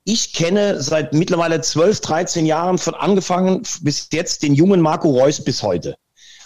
ich 0.08 0.32
kenne 0.32 0.80
seit 0.80 1.12
mittlerweile 1.12 1.60
12, 1.60 2.00
13 2.00 2.46
Jahren 2.46 2.78
von 2.78 2.94
angefangen 2.94 3.62
bis 3.80 4.08
jetzt 4.12 4.44
den 4.44 4.54
jungen 4.54 4.80
Marco 4.80 5.10
Reus 5.10 5.42
bis 5.42 5.64
heute. 5.64 5.96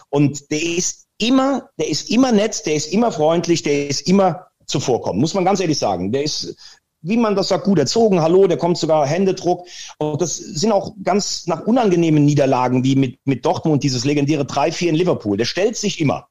Und 0.08 0.50
der 0.50 0.62
ist 0.62 1.06
immer, 1.18 1.68
der 1.78 1.88
ist 1.90 2.08
immer 2.08 2.32
nett, 2.32 2.64
der 2.64 2.74
ist 2.74 2.90
immer 2.90 3.12
freundlich, 3.12 3.62
der 3.62 3.88
ist 3.88 4.08
immer 4.08 4.46
zuvorkommen, 4.64 5.20
muss 5.20 5.34
man 5.34 5.44
ganz 5.44 5.60
ehrlich 5.60 5.78
sagen. 5.78 6.10
Der 6.10 6.22
ist, 6.22 6.56
wie 7.02 7.18
man 7.18 7.36
das 7.36 7.48
sagt, 7.48 7.64
gut 7.64 7.78
erzogen, 7.78 8.22
hallo, 8.22 8.46
der 8.46 8.56
kommt 8.56 8.78
sogar 8.78 9.06
Händedruck. 9.06 9.66
Und 9.98 10.22
das 10.22 10.38
sind 10.38 10.72
auch 10.72 10.94
ganz 11.02 11.46
nach 11.46 11.66
unangenehmen 11.66 12.24
Niederlagen 12.24 12.82
wie 12.82 12.96
mit, 12.96 13.18
mit 13.26 13.44
Dortmund, 13.44 13.82
dieses 13.82 14.06
legendäre 14.06 14.44
3-4 14.44 14.88
in 14.88 14.94
Liverpool. 14.94 15.36
Der 15.36 15.44
stellt 15.44 15.76
sich 15.76 16.00
immer. 16.00 16.28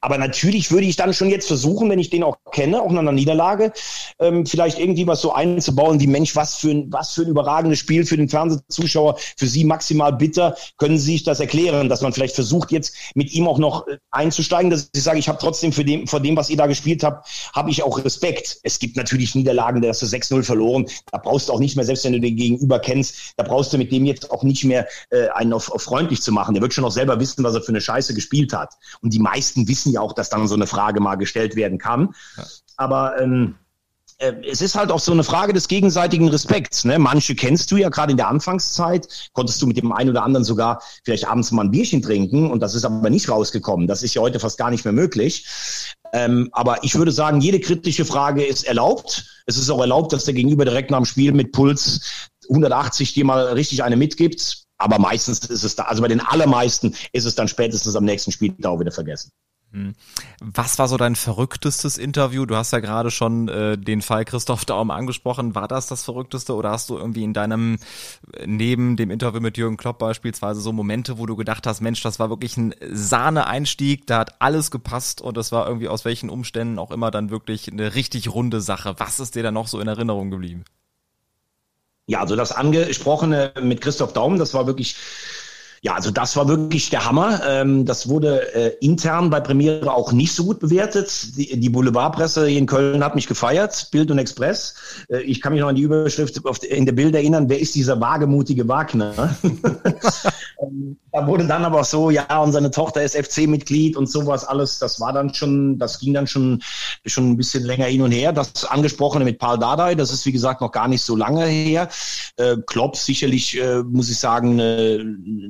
Aber 0.00 0.18
natürlich 0.18 0.70
würde 0.70 0.86
ich 0.86 0.96
dann 0.96 1.14
schon 1.14 1.30
jetzt 1.30 1.46
versuchen, 1.46 1.88
wenn 1.88 1.98
ich 1.98 2.10
den 2.10 2.22
auch 2.22 2.36
kenne, 2.52 2.82
auch 2.82 2.90
nach 2.90 3.00
einer 3.00 3.12
Niederlage, 3.12 3.72
ähm, 4.18 4.46
vielleicht 4.46 4.78
irgendwie 4.78 5.06
was 5.06 5.20
so 5.20 5.32
einzubauen 5.32 6.00
wie 6.00 6.06
Mensch, 6.06 6.36
was 6.36 6.56
für 6.56 6.70
ein, 6.70 6.92
was 6.92 7.14
für 7.14 7.22
ein 7.22 7.28
überragendes 7.28 7.78
Spiel 7.78 8.04
für 8.04 8.16
den 8.16 8.28
Fernsehzuschauer, 8.28 9.16
für 9.36 9.46
Sie 9.46 9.64
maximal 9.64 10.12
bitter. 10.12 10.56
Können 10.76 10.98
Sie 10.98 11.12
sich 11.12 11.24
das 11.24 11.40
erklären, 11.40 11.88
dass 11.88 12.02
man 12.02 12.12
vielleicht 12.12 12.34
versucht, 12.34 12.72
jetzt 12.72 12.94
mit 13.14 13.32
ihm 13.32 13.48
auch 13.48 13.58
noch 13.58 13.86
äh, 13.88 13.98
einzusteigen, 14.10 14.70
dass 14.70 14.90
ich 14.94 15.02
sage, 15.02 15.18
ich 15.18 15.28
habe 15.28 15.38
trotzdem 15.38 15.72
für 15.72 15.84
dem, 15.84 16.06
vor 16.06 16.20
dem, 16.20 16.36
was 16.36 16.50
ihr 16.50 16.56
da 16.56 16.66
gespielt 16.66 17.02
habt, 17.02 17.28
habe 17.54 17.70
ich 17.70 17.82
auch 17.82 18.04
Respekt. 18.04 18.58
Es 18.62 18.78
gibt 18.78 18.96
natürlich 18.96 19.34
Niederlagen, 19.34 19.80
da 19.80 19.88
hast 19.88 20.02
du 20.02 20.06
6-0 20.06 20.42
verloren. 20.42 20.86
Da 21.10 21.18
brauchst 21.18 21.48
du 21.48 21.52
auch 21.52 21.60
nicht 21.60 21.74
mehr, 21.76 21.84
selbst 21.84 22.04
wenn 22.04 22.12
du 22.12 22.20
den 22.20 22.36
Gegenüber 22.36 22.78
kennst, 22.78 23.32
da 23.36 23.44
brauchst 23.44 23.72
du 23.72 23.78
mit 23.78 23.90
dem 23.90 24.04
jetzt 24.04 24.30
auch 24.30 24.42
nicht 24.42 24.64
mehr 24.64 24.86
äh, 25.10 25.28
einen 25.30 25.52
auf, 25.52 25.70
auf 25.72 25.82
freundlich 25.82 26.22
zu 26.22 26.32
machen. 26.32 26.54
Der 26.54 26.62
wird 26.62 26.74
schon 26.74 26.84
auch 26.84 26.92
selber 26.92 27.18
wissen, 27.18 27.42
was 27.44 27.54
er 27.54 27.62
für 27.62 27.70
eine 27.70 27.80
Scheiße 27.80 28.14
gespielt 28.14 28.52
hat. 28.52 28.74
Und 29.00 29.12
die 29.12 29.18
meisten 29.18 29.66
wissen 29.66 29.85
wissen 29.86 29.94
ja 29.94 30.00
auch, 30.00 30.12
dass 30.12 30.28
dann 30.28 30.48
so 30.48 30.54
eine 30.54 30.66
Frage 30.66 31.00
mal 31.00 31.16
gestellt 31.16 31.56
werden 31.56 31.78
kann. 31.78 32.14
Ja. 32.36 32.44
Aber 32.76 33.20
ähm, 33.20 33.54
äh, 34.18 34.32
es 34.48 34.60
ist 34.60 34.74
halt 34.74 34.90
auch 34.90 35.00
so 35.00 35.12
eine 35.12 35.24
Frage 35.24 35.52
des 35.52 35.68
gegenseitigen 35.68 36.28
Respekts. 36.28 36.84
Ne? 36.84 36.98
Manche 36.98 37.34
kennst 37.34 37.70
du 37.70 37.76
ja 37.76 37.88
gerade 37.88 38.10
in 38.10 38.16
der 38.16 38.28
Anfangszeit, 38.28 39.30
konntest 39.32 39.62
du 39.62 39.66
mit 39.66 39.76
dem 39.76 39.92
einen 39.92 40.10
oder 40.10 40.24
anderen 40.24 40.44
sogar 40.44 40.82
vielleicht 41.04 41.26
abends 41.26 41.52
mal 41.52 41.64
ein 41.64 41.70
Bierchen 41.70 42.02
trinken 42.02 42.50
und 42.50 42.60
das 42.60 42.74
ist 42.74 42.84
aber 42.84 43.10
nicht 43.10 43.28
rausgekommen. 43.28 43.86
Das 43.86 44.02
ist 44.02 44.14
ja 44.14 44.22
heute 44.22 44.40
fast 44.40 44.58
gar 44.58 44.70
nicht 44.70 44.84
mehr 44.84 44.92
möglich. 44.92 45.46
Ähm, 46.12 46.48
aber 46.52 46.82
ich 46.84 46.94
würde 46.94 47.12
sagen, 47.12 47.40
jede 47.40 47.60
kritische 47.60 48.04
Frage 48.04 48.44
ist 48.44 48.64
erlaubt. 48.64 49.42
Es 49.46 49.56
ist 49.56 49.70
auch 49.70 49.80
erlaubt, 49.80 50.12
dass 50.12 50.24
der 50.24 50.34
Gegenüber 50.34 50.64
direkt 50.64 50.90
nach 50.90 50.98
dem 50.98 51.04
Spiel 51.04 51.32
mit 51.32 51.52
Puls 51.52 52.28
180 52.48 53.12
dir 53.12 53.24
mal 53.24 53.52
richtig 53.52 53.82
eine 53.82 53.96
mitgibt. 53.96 54.66
Aber 54.78 54.98
meistens 54.98 55.40
ist 55.40 55.64
es 55.64 55.74
da, 55.74 55.84
also 55.84 56.02
bei 56.02 56.08
den 56.08 56.20
allermeisten 56.20 56.94
ist 57.12 57.24
es 57.24 57.34
dann 57.34 57.48
spätestens 57.48 57.96
am 57.96 58.04
nächsten 58.04 58.30
Spiel 58.30 58.54
da 58.58 58.70
auch 58.70 58.80
wieder 58.80 58.92
vergessen. 58.92 59.30
Hm. 59.76 59.94
Was 60.40 60.78
war 60.78 60.88
so 60.88 60.96
dein 60.96 61.16
verrücktestes 61.16 61.98
Interview? 61.98 62.46
Du 62.46 62.56
hast 62.56 62.72
ja 62.72 62.80
gerade 62.80 63.10
schon 63.10 63.48
äh, 63.48 63.76
den 63.76 64.00
Fall 64.00 64.24
Christoph 64.24 64.64
Daum 64.64 64.90
angesprochen. 64.90 65.54
War 65.54 65.68
das 65.68 65.86
das 65.86 66.02
verrückteste 66.02 66.54
oder 66.54 66.70
hast 66.70 66.88
du 66.88 66.96
irgendwie 66.96 67.24
in 67.24 67.34
deinem, 67.34 67.76
neben 68.46 68.96
dem 68.96 69.10
Interview 69.10 69.40
mit 69.40 69.58
Jürgen 69.58 69.76
Klopp 69.76 69.98
beispielsweise 69.98 70.62
so 70.62 70.72
Momente, 70.72 71.18
wo 71.18 71.26
du 71.26 71.36
gedacht 71.36 71.66
hast, 71.66 71.82
Mensch, 71.82 72.02
das 72.02 72.18
war 72.18 72.30
wirklich 72.30 72.56
ein 72.56 72.74
Sahne-Einstieg, 72.90 74.06
da 74.06 74.20
hat 74.20 74.40
alles 74.40 74.70
gepasst 74.70 75.20
und 75.20 75.36
das 75.36 75.52
war 75.52 75.66
irgendwie 75.66 75.88
aus 75.88 76.06
welchen 76.06 76.30
Umständen 76.30 76.78
auch 76.78 76.90
immer 76.90 77.10
dann 77.10 77.28
wirklich 77.28 77.70
eine 77.70 77.94
richtig 77.94 78.32
runde 78.32 78.62
Sache. 78.62 78.94
Was 78.96 79.20
ist 79.20 79.34
dir 79.34 79.42
da 79.42 79.50
noch 79.50 79.68
so 79.68 79.78
in 79.78 79.88
Erinnerung 79.88 80.30
geblieben? 80.30 80.64
Ja, 82.06 82.20
also 82.20 82.34
das 82.34 82.52
angesprochene 82.52 83.52
mit 83.60 83.80
Christoph 83.80 84.14
Daum, 84.14 84.38
das 84.38 84.54
war 84.54 84.66
wirklich 84.66 84.96
ja, 85.82 85.94
also 85.94 86.10
das 86.10 86.36
war 86.36 86.48
wirklich 86.48 86.90
der 86.90 87.04
Hammer. 87.04 87.40
Ähm, 87.46 87.84
das 87.84 88.08
wurde 88.08 88.54
äh, 88.54 88.76
intern 88.80 89.30
bei 89.30 89.40
Premiere 89.40 89.92
auch 89.92 90.12
nicht 90.12 90.34
so 90.34 90.44
gut 90.44 90.60
bewertet. 90.60 91.36
Die, 91.36 91.58
die 91.58 91.68
Boulevardpresse 91.68 92.50
in 92.50 92.66
Köln 92.66 93.04
hat 93.04 93.14
mich 93.14 93.26
gefeiert, 93.26 93.88
Bild 93.90 94.10
und 94.10 94.18
Express. 94.18 94.74
Äh, 95.08 95.20
ich 95.22 95.40
kann 95.40 95.52
mich 95.52 95.60
noch 95.60 95.68
an 95.68 95.76
die 95.76 95.82
Überschrift 95.82 96.44
auf, 96.46 96.62
in 96.62 96.86
der 96.86 96.92
Bild 96.92 97.14
erinnern, 97.14 97.48
wer 97.48 97.60
ist 97.60 97.74
dieser 97.74 98.00
wagemutige 98.00 98.66
Wagner? 98.68 99.36
ähm, 100.62 100.96
da 101.12 101.26
wurde 101.26 101.46
dann 101.46 101.64
aber 101.64 101.84
so, 101.84 102.10
ja, 102.10 102.38
und 102.38 102.52
seine 102.52 102.70
Tochter 102.70 103.02
ist 103.02 103.16
FC-Mitglied 103.16 103.96
und 103.96 104.10
sowas 104.10 104.44
alles. 104.44 104.78
Das 104.78 104.98
war 105.00 105.12
dann 105.12 105.32
schon, 105.34 105.78
das 105.78 105.98
ging 105.98 106.14
dann 106.14 106.26
schon, 106.26 106.62
schon 107.04 107.30
ein 107.30 107.36
bisschen 107.36 107.64
länger 107.64 107.86
hin 107.86 108.02
und 108.02 108.12
her. 108.12 108.32
Das 108.32 108.64
angesprochene 108.64 109.24
mit 109.24 109.38
Paul 109.38 109.58
Dardai, 109.58 109.94
das 109.94 110.12
ist 110.12 110.24
wie 110.26 110.32
gesagt 110.32 110.60
noch 110.60 110.72
gar 110.72 110.88
nicht 110.88 111.02
so 111.02 111.16
lange 111.16 111.44
her. 111.46 111.88
Äh, 112.36 112.56
Klopp 112.66 112.96
sicherlich, 112.96 113.60
äh, 113.60 113.82
muss 113.82 114.10
ich 114.10 114.18
sagen, 114.18 114.52
eine, 114.52 115.00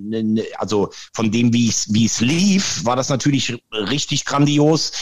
eine 0.07 0.16
Ne, 0.16 0.16
also 0.59 0.91
von 1.15 1.31
dem, 1.31 1.53
wie 1.53 1.69
es 1.69 1.93
wie 1.93 2.07
es 2.07 2.21
lief, 2.21 2.85
war 2.85 2.97
das 2.97 3.09
natürlich 3.09 3.57
richtig 3.73 4.25
grandios. 4.25 4.93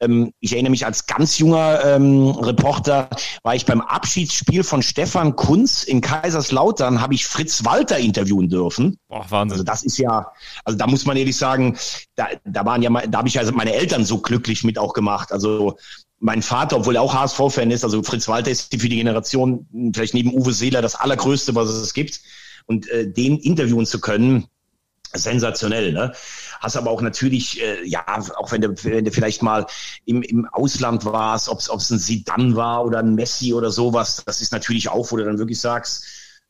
Ähm, 0.00 0.32
ich 0.40 0.52
erinnere 0.52 0.70
mich 0.70 0.86
als 0.86 1.06
ganz 1.06 1.38
junger 1.38 1.84
ähm, 1.84 2.28
Reporter, 2.30 3.08
war 3.42 3.54
ich 3.54 3.64
beim 3.64 3.80
Abschiedsspiel 3.80 4.64
von 4.64 4.82
Stefan 4.82 5.36
Kunz 5.36 5.84
in 5.84 6.00
Kaiserslautern, 6.00 7.00
habe 7.00 7.14
ich 7.14 7.26
Fritz 7.26 7.64
Walter 7.64 7.98
interviewen 7.98 8.48
dürfen. 8.48 8.98
Boah, 9.08 9.24
Wahnsinn. 9.28 9.54
Also 9.54 9.64
das 9.64 9.82
ist 9.82 9.98
ja, 9.98 10.26
also 10.64 10.78
da 10.78 10.86
muss 10.86 11.06
man 11.06 11.16
ehrlich 11.16 11.36
sagen, 11.36 11.76
da, 12.16 12.28
da 12.44 12.64
waren 12.64 12.82
ja, 12.82 12.90
da 12.90 13.18
habe 13.18 13.28
ich 13.28 13.38
also 13.38 13.52
meine 13.52 13.72
Eltern 13.72 14.04
so 14.04 14.18
glücklich 14.18 14.64
mit 14.64 14.78
auch 14.78 14.92
gemacht. 14.92 15.32
Also 15.32 15.76
mein 16.18 16.42
Vater, 16.42 16.76
obwohl 16.76 16.96
er 16.96 17.02
auch 17.02 17.14
HSV-Fan 17.14 17.70
ist, 17.70 17.84
also 17.84 18.02
Fritz 18.02 18.28
Walter 18.28 18.50
ist 18.50 18.70
für 18.74 18.88
die 18.88 18.96
Generation 18.96 19.66
vielleicht 19.94 20.14
neben 20.14 20.32
Uwe 20.32 20.52
Seeler 20.52 20.82
das 20.82 20.94
allergrößte, 20.94 21.54
was 21.54 21.68
es 21.68 21.94
gibt. 21.94 22.20
Und 22.66 22.88
äh, 22.88 23.06
den 23.06 23.38
interviewen 23.38 23.84
zu 23.84 24.00
können, 24.00 24.46
sensationell. 25.14 25.92
Ne? 25.92 26.12
Hast 26.60 26.76
aber 26.76 26.90
auch 26.90 27.02
natürlich, 27.02 27.60
äh, 27.62 27.84
ja, 27.86 28.04
auch 28.36 28.52
wenn 28.52 28.60
du, 28.60 28.74
wenn 28.84 29.04
du 29.04 29.10
vielleicht 29.10 29.42
mal 29.42 29.66
im, 30.04 30.22
im 30.22 30.46
Ausland 30.46 31.04
warst, 31.04 31.48
ob 31.48 31.60
es 31.60 31.90
ein 31.90 31.98
Sidan 31.98 32.56
war 32.56 32.84
oder 32.84 32.98
ein 32.98 33.14
Messi 33.14 33.52
oder 33.54 33.70
sowas, 33.70 34.22
das 34.24 34.40
ist 34.40 34.52
natürlich 34.52 34.88
auch, 34.88 35.10
wo 35.10 35.16
du 35.16 35.24
dann 35.24 35.38
wirklich 35.38 35.60
sagst, 35.60 36.04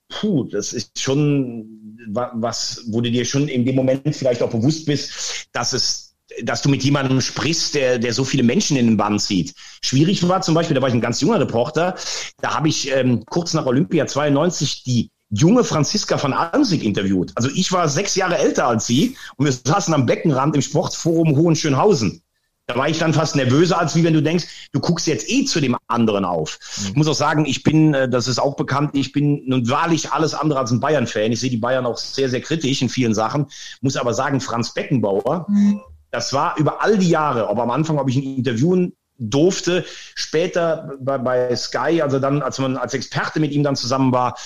puh, 0.09 0.45
das 0.45 0.73
ist 0.73 0.99
schon 0.99 1.69
was, 2.09 2.85
wo 2.89 3.01
du 3.01 3.11
dir 3.11 3.25
schon 3.25 3.49
in 3.49 3.65
dem 3.65 3.77
Moment 3.77 4.15
vielleicht 4.15 4.43
auch 4.43 4.51
bewusst 4.51 4.87
bist, 4.87 5.49
dass 5.53 5.73
es 5.73 6.05
dass 6.43 6.63
du 6.63 6.69
mit 6.69 6.83
jemandem 6.83 7.21
sprichst, 7.21 7.75
der, 7.75 7.99
der 7.99 8.15
so 8.15 8.25
viele 8.25 8.43
Menschen 8.43 8.77
in 8.77 8.87
den 8.87 8.97
Bann 8.97 9.19
zieht. 9.19 9.55
Schwierig 9.83 10.27
war 10.27 10.41
zum 10.41 10.55
Beispiel, 10.55 10.75
da 10.75 10.81
war 10.81 10.89
ich 10.89 10.95
ein 10.95 11.01
ganz 11.01 11.21
junger 11.21 11.39
Reporter, 11.39 11.97
da 12.41 12.55
habe 12.55 12.69
ich 12.69 12.91
ähm, 12.91 13.25
kurz 13.27 13.53
nach 13.53 13.67
Olympia 13.67 14.07
92 14.07 14.85
die 14.85 15.11
junge 15.31 15.65
Franziska 15.65 16.19
von 16.19 16.33
Almsig 16.33 16.85
interviewt. 16.85 17.33
Also 17.35 17.49
ich 17.55 17.73
war 17.73 17.89
sechs 17.89 18.15
Jahre 18.15 18.39
älter 18.39 18.67
als 18.67 18.87
sie 18.87 19.17
und 19.37 19.47
wir 19.47 19.53
saßen 19.53 19.93
am 19.95 20.07
Beckenrand 20.07 20.55
im 20.55 20.63
Sportforum 20.63 21.37
Hohenschönhausen. 21.37 22.23
Da 22.67 22.77
war 22.77 22.89
ich 22.89 22.99
dann 22.99 23.13
fast 23.13 23.37
nervöser, 23.37 23.79
als 23.79 23.95
wie 23.95 24.05
wenn 24.05 24.15
du 24.15 24.23
denkst, 24.23 24.71
du 24.73 24.81
guckst 24.81 25.07
jetzt 25.07 25.29
eh 25.29 25.45
zu 25.45 25.61
dem 25.61 25.77
anderen 25.87 26.25
auf. 26.25 26.59
Mhm. 26.79 26.87
Ich 26.89 26.95
muss 26.95 27.09
auch 27.09 27.15
sagen, 27.15 27.45
ich 27.45 27.63
bin, 27.63 27.93
äh, 27.93 28.09
das 28.09 28.27
ist 28.27 28.39
auch 28.39 28.57
bekannt, 28.57 28.93
ich 28.95 29.13
bin 29.13 29.43
nun 29.47 29.69
wahrlich 29.69 30.13
alles 30.13 30.33
andere 30.33 30.61
als 30.61 30.71
ein 30.71 30.81
Bayern-Fan. 30.81 31.33
Ich 31.33 31.41
sehe 31.41 31.51
die 31.51 31.59
Bayern 31.59 31.85
auch 31.85 31.99
sehr, 31.99 32.31
sehr 32.31 32.41
kritisch 32.41 32.81
in 32.81 32.89
vielen 32.89 33.13
Sachen. 33.13 33.47
Muss 33.83 33.97
aber 33.97 34.15
sagen, 34.15 34.41
Franz 34.41 34.73
Beckenbauer, 34.73 35.47
mhm. 35.49 35.81
das 36.11 36.33
war 36.33 36.57
über 36.57 36.83
all 36.83 36.97
die 36.97 37.11
Jahre, 37.11 37.49
aber 37.49 37.65
am 37.65 37.71
Anfang 37.71 37.99
habe 37.99 38.09
ich 38.09 38.17
ihn 38.17 38.39
interviewen 38.39 38.95
durfte. 39.19 39.85
Später 40.15 40.93
bei, 41.01 41.19
bei 41.19 41.55
Sky, 41.57 42.03
also 42.03 42.19
dann, 42.19 42.43
als 42.43 42.59
man 42.59 42.77
als 42.77 42.95
Experte 42.95 43.41
mit 43.41 43.53
ihm 43.53 43.63
dann 43.63 43.77
zusammen 43.77 44.13
war, 44.13 44.37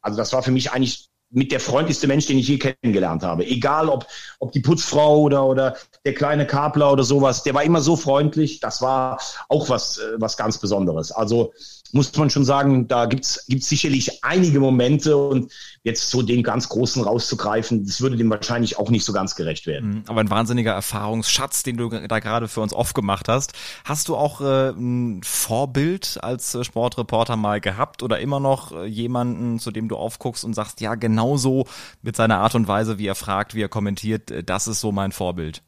also 0.00 0.16
das 0.16 0.32
war 0.32 0.42
für 0.42 0.50
mich 0.50 0.72
eigentlich 0.72 1.08
mit 1.32 1.50
der 1.50 1.60
freundlichste 1.60 2.06
Mensch, 2.06 2.26
den 2.26 2.38
ich 2.38 2.48
je 2.48 2.58
kennengelernt 2.58 3.22
habe. 3.22 3.46
Egal 3.46 3.88
ob, 3.88 4.06
ob 4.38 4.52
die 4.52 4.60
Putzfrau 4.60 5.20
oder, 5.20 5.46
oder 5.46 5.76
der 6.04 6.14
kleine 6.14 6.46
Kapler 6.46 6.92
oder 6.92 7.04
sowas, 7.04 7.42
der 7.42 7.54
war 7.54 7.62
immer 7.62 7.80
so 7.80 7.96
freundlich. 7.96 8.60
Das 8.60 8.82
war 8.82 9.18
auch 9.48 9.68
was, 9.70 9.98
äh, 9.98 10.16
was 10.18 10.36
ganz 10.36 10.58
Besonderes. 10.58 11.10
Also 11.10 11.52
muss 11.92 12.16
man 12.16 12.30
schon 12.30 12.44
sagen, 12.44 12.88
da 12.88 13.06
gibt's 13.06 13.46
gibt's 13.48 13.68
sicherlich 13.68 14.24
einige 14.24 14.60
Momente 14.60 15.16
und 15.16 15.52
jetzt 15.82 16.10
so 16.10 16.22
den 16.22 16.42
ganz 16.42 16.68
großen 16.68 17.02
rauszugreifen, 17.02 17.84
das 17.84 18.00
würde 18.00 18.16
dem 18.16 18.30
wahrscheinlich 18.30 18.78
auch 18.78 18.90
nicht 18.90 19.04
so 19.04 19.12
ganz 19.12 19.34
gerecht 19.34 19.66
werden. 19.66 19.90
Mhm, 19.90 20.04
aber 20.06 20.20
ein 20.20 20.30
wahnsinniger 20.30 20.72
Erfahrungsschatz, 20.72 21.62
den 21.62 21.76
du 21.76 21.88
da 21.88 22.18
gerade 22.18 22.48
für 22.48 22.60
uns 22.60 22.72
aufgemacht 22.72 23.28
hast. 23.28 23.52
Hast 23.84 24.08
du 24.08 24.16
auch 24.16 24.40
äh, 24.40 24.70
ein 24.70 25.22
Vorbild 25.22 26.18
als 26.22 26.54
äh, 26.54 26.64
Sportreporter 26.64 27.36
mal 27.36 27.60
gehabt 27.60 28.02
oder 28.02 28.20
immer 28.20 28.40
noch 28.40 28.72
äh, 28.72 28.86
jemanden, 28.86 29.58
zu 29.58 29.70
dem 29.70 29.88
du 29.88 29.96
aufguckst 29.96 30.44
und 30.44 30.54
sagst, 30.54 30.80
ja, 30.80 30.94
genauso 30.94 31.66
mit 32.00 32.16
seiner 32.16 32.38
Art 32.38 32.54
und 32.54 32.68
Weise, 32.68 32.98
wie 32.98 33.06
er 33.06 33.14
fragt, 33.14 33.54
wie 33.54 33.62
er 33.62 33.68
kommentiert, 33.68 34.30
äh, 34.30 34.42
das 34.42 34.66
ist 34.66 34.80
so 34.80 34.92
mein 34.92 35.12
Vorbild? 35.12 35.62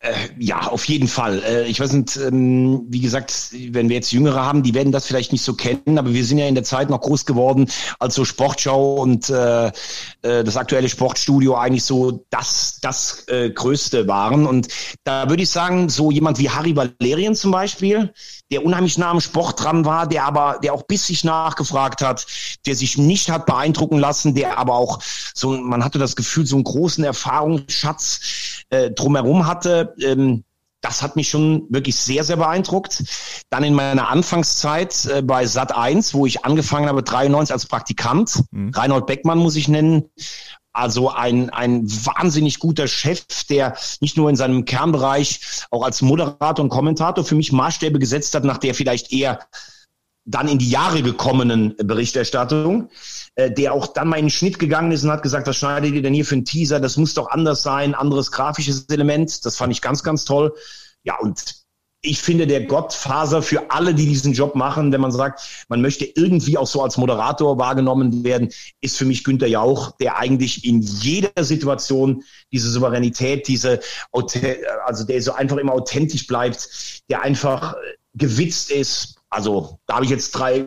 Äh, 0.00 0.12
ja, 0.38 0.60
auf 0.60 0.84
jeden 0.84 1.08
Fall. 1.08 1.42
Äh, 1.42 1.66
ich 1.66 1.80
weiß 1.80 1.92
nicht, 1.92 2.16
ähm, 2.16 2.86
wie 2.88 3.00
gesagt, 3.00 3.50
wenn 3.70 3.88
wir 3.88 3.96
jetzt 3.96 4.12
Jüngere 4.12 4.44
haben, 4.44 4.62
die 4.62 4.72
werden 4.72 4.92
das 4.92 5.06
vielleicht 5.06 5.32
nicht 5.32 5.42
so 5.42 5.54
kennen, 5.54 5.98
aber 5.98 6.14
wir 6.14 6.24
sind 6.24 6.38
ja 6.38 6.46
in 6.46 6.54
der 6.54 6.62
Zeit 6.62 6.88
noch 6.88 7.00
groß 7.00 7.26
geworden, 7.26 7.68
als 7.98 8.14
so 8.14 8.24
Sportschau 8.24 8.94
und 8.94 9.28
äh, 9.28 9.66
äh 10.22 10.44
das 10.44 10.56
aktuelle 10.56 10.88
Sportstudio 10.88 11.56
eigentlich 11.56 11.82
so 11.82 12.24
das, 12.30 12.78
das 12.80 13.26
äh, 13.26 13.50
Größte 13.50 14.06
waren. 14.06 14.46
Und 14.46 14.68
da 15.02 15.28
würde 15.30 15.42
ich 15.42 15.50
sagen, 15.50 15.88
so 15.88 16.12
jemand 16.12 16.38
wie 16.38 16.48
Harry 16.48 16.76
Valerien 16.76 17.34
zum 17.34 17.50
Beispiel, 17.50 18.12
der 18.52 18.64
unheimlich 18.64 18.98
nah 18.98 19.10
am 19.10 19.20
Sport 19.20 19.64
dran 19.64 19.84
war, 19.84 20.06
der 20.06 20.26
aber, 20.26 20.60
der 20.62 20.74
auch 20.74 20.84
bissig 20.84 21.24
nachgefragt 21.24 22.02
hat, 22.02 22.24
der 22.66 22.76
sich 22.76 22.98
nicht 22.98 23.30
hat 23.32 23.46
beeindrucken 23.46 23.98
lassen, 23.98 24.36
der 24.36 24.58
aber 24.58 24.74
auch 24.74 25.00
so, 25.34 25.50
man 25.50 25.84
hatte 25.84 25.98
das 25.98 26.14
Gefühl, 26.14 26.46
so 26.46 26.54
einen 26.54 26.64
großen 26.64 27.02
Erfahrungsschatz 27.02 28.20
äh, 28.70 28.90
drumherum 28.90 29.46
hatte. 29.46 29.87
Ähm, 30.00 30.44
das 30.80 31.02
hat 31.02 31.16
mich 31.16 31.28
schon 31.28 31.66
wirklich 31.70 31.96
sehr, 31.96 32.22
sehr 32.22 32.36
beeindruckt. 32.36 33.02
Dann 33.50 33.64
in 33.64 33.74
meiner 33.74 34.08
Anfangszeit 34.08 35.06
äh, 35.06 35.22
bei 35.22 35.46
Sat 35.46 35.74
1, 35.74 36.14
wo 36.14 36.24
ich 36.24 36.44
angefangen 36.44 36.88
habe, 36.88 37.02
93 37.02 37.52
als 37.52 37.66
Praktikant, 37.66 38.44
mhm. 38.52 38.70
Reinhold 38.70 39.06
Beckmann 39.06 39.38
muss 39.38 39.56
ich 39.56 39.68
nennen, 39.68 40.04
also 40.72 41.10
ein, 41.10 41.50
ein 41.50 41.90
wahnsinnig 41.90 42.60
guter 42.60 42.86
Chef, 42.86 43.24
der 43.50 43.76
nicht 44.00 44.16
nur 44.16 44.30
in 44.30 44.36
seinem 44.36 44.64
Kernbereich 44.64 45.40
auch 45.70 45.82
als 45.82 46.02
Moderator 46.02 46.62
und 46.62 46.68
Kommentator 46.68 47.24
für 47.24 47.34
mich 47.34 47.50
Maßstäbe 47.50 47.98
gesetzt 47.98 48.34
hat, 48.34 48.44
nach 48.44 48.58
der 48.58 48.74
vielleicht 48.74 49.12
eher 49.12 49.40
dann 50.28 50.46
in 50.46 50.58
die 50.58 50.68
Jahre 50.68 51.02
gekommenen 51.02 51.74
Berichterstattung, 51.76 52.90
äh, 53.34 53.50
der 53.50 53.72
auch 53.72 53.86
dann 53.86 54.08
mal 54.08 54.18
in 54.18 54.26
den 54.26 54.30
Schnitt 54.30 54.58
gegangen 54.58 54.92
ist 54.92 55.02
und 55.02 55.10
hat 55.10 55.22
gesagt, 55.22 55.46
was 55.46 55.56
schneidet 55.56 55.94
ihr 55.94 56.02
denn 56.02 56.14
hier 56.14 56.24
für 56.24 56.34
einen 56.34 56.44
Teaser? 56.44 56.80
Das 56.80 56.96
muss 56.98 57.14
doch 57.14 57.30
anders 57.30 57.62
sein, 57.62 57.94
anderes 57.94 58.30
grafisches 58.30 58.86
Element. 58.90 59.44
Das 59.46 59.56
fand 59.56 59.72
ich 59.72 59.80
ganz, 59.80 60.02
ganz 60.02 60.24
toll. 60.26 60.54
Ja, 61.02 61.16
und 61.18 61.66
ich 62.00 62.20
finde, 62.20 62.46
der 62.46 62.64
Gottfaser 62.64 63.42
für 63.42 63.70
alle, 63.70 63.94
die 63.94 64.06
diesen 64.06 64.32
Job 64.32 64.54
machen, 64.54 64.92
wenn 64.92 65.00
man 65.00 65.10
sagt, 65.10 65.66
man 65.68 65.80
möchte 65.80 66.04
irgendwie 66.04 66.56
auch 66.56 66.66
so 66.66 66.82
als 66.82 66.96
Moderator 66.96 67.58
wahrgenommen 67.58 68.22
werden, 68.22 68.50
ist 68.80 68.98
für 68.98 69.04
mich 69.04 69.24
Günter 69.24 69.48
Jauch, 69.48 69.92
der 69.98 70.18
eigentlich 70.18 70.64
in 70.64 70.80
jeder 70.80 71.42
Situation 71.42 72.22
diese 72.52 72.70
Souveränität, 72.70 73.48
diese, 73.48 73.80
also 74.12 75.04
der 75.04 75.22
so 75.22 75.32
einfach 75.32 75.56
immer 75.56 75.72
authentisch 75.72 76.26
bleibt, 76.26 76.68
der 77.10 77.22
einfach 77.22 77.74
gewitzt 78.14 78.70
ist. 78.70 79.17
Also 79.30 79.78
da 79.86 79.96
habe 79.96 80.04
ich 80.04 80.10
jetzt 80.10 80.32
drei 80.32 80.66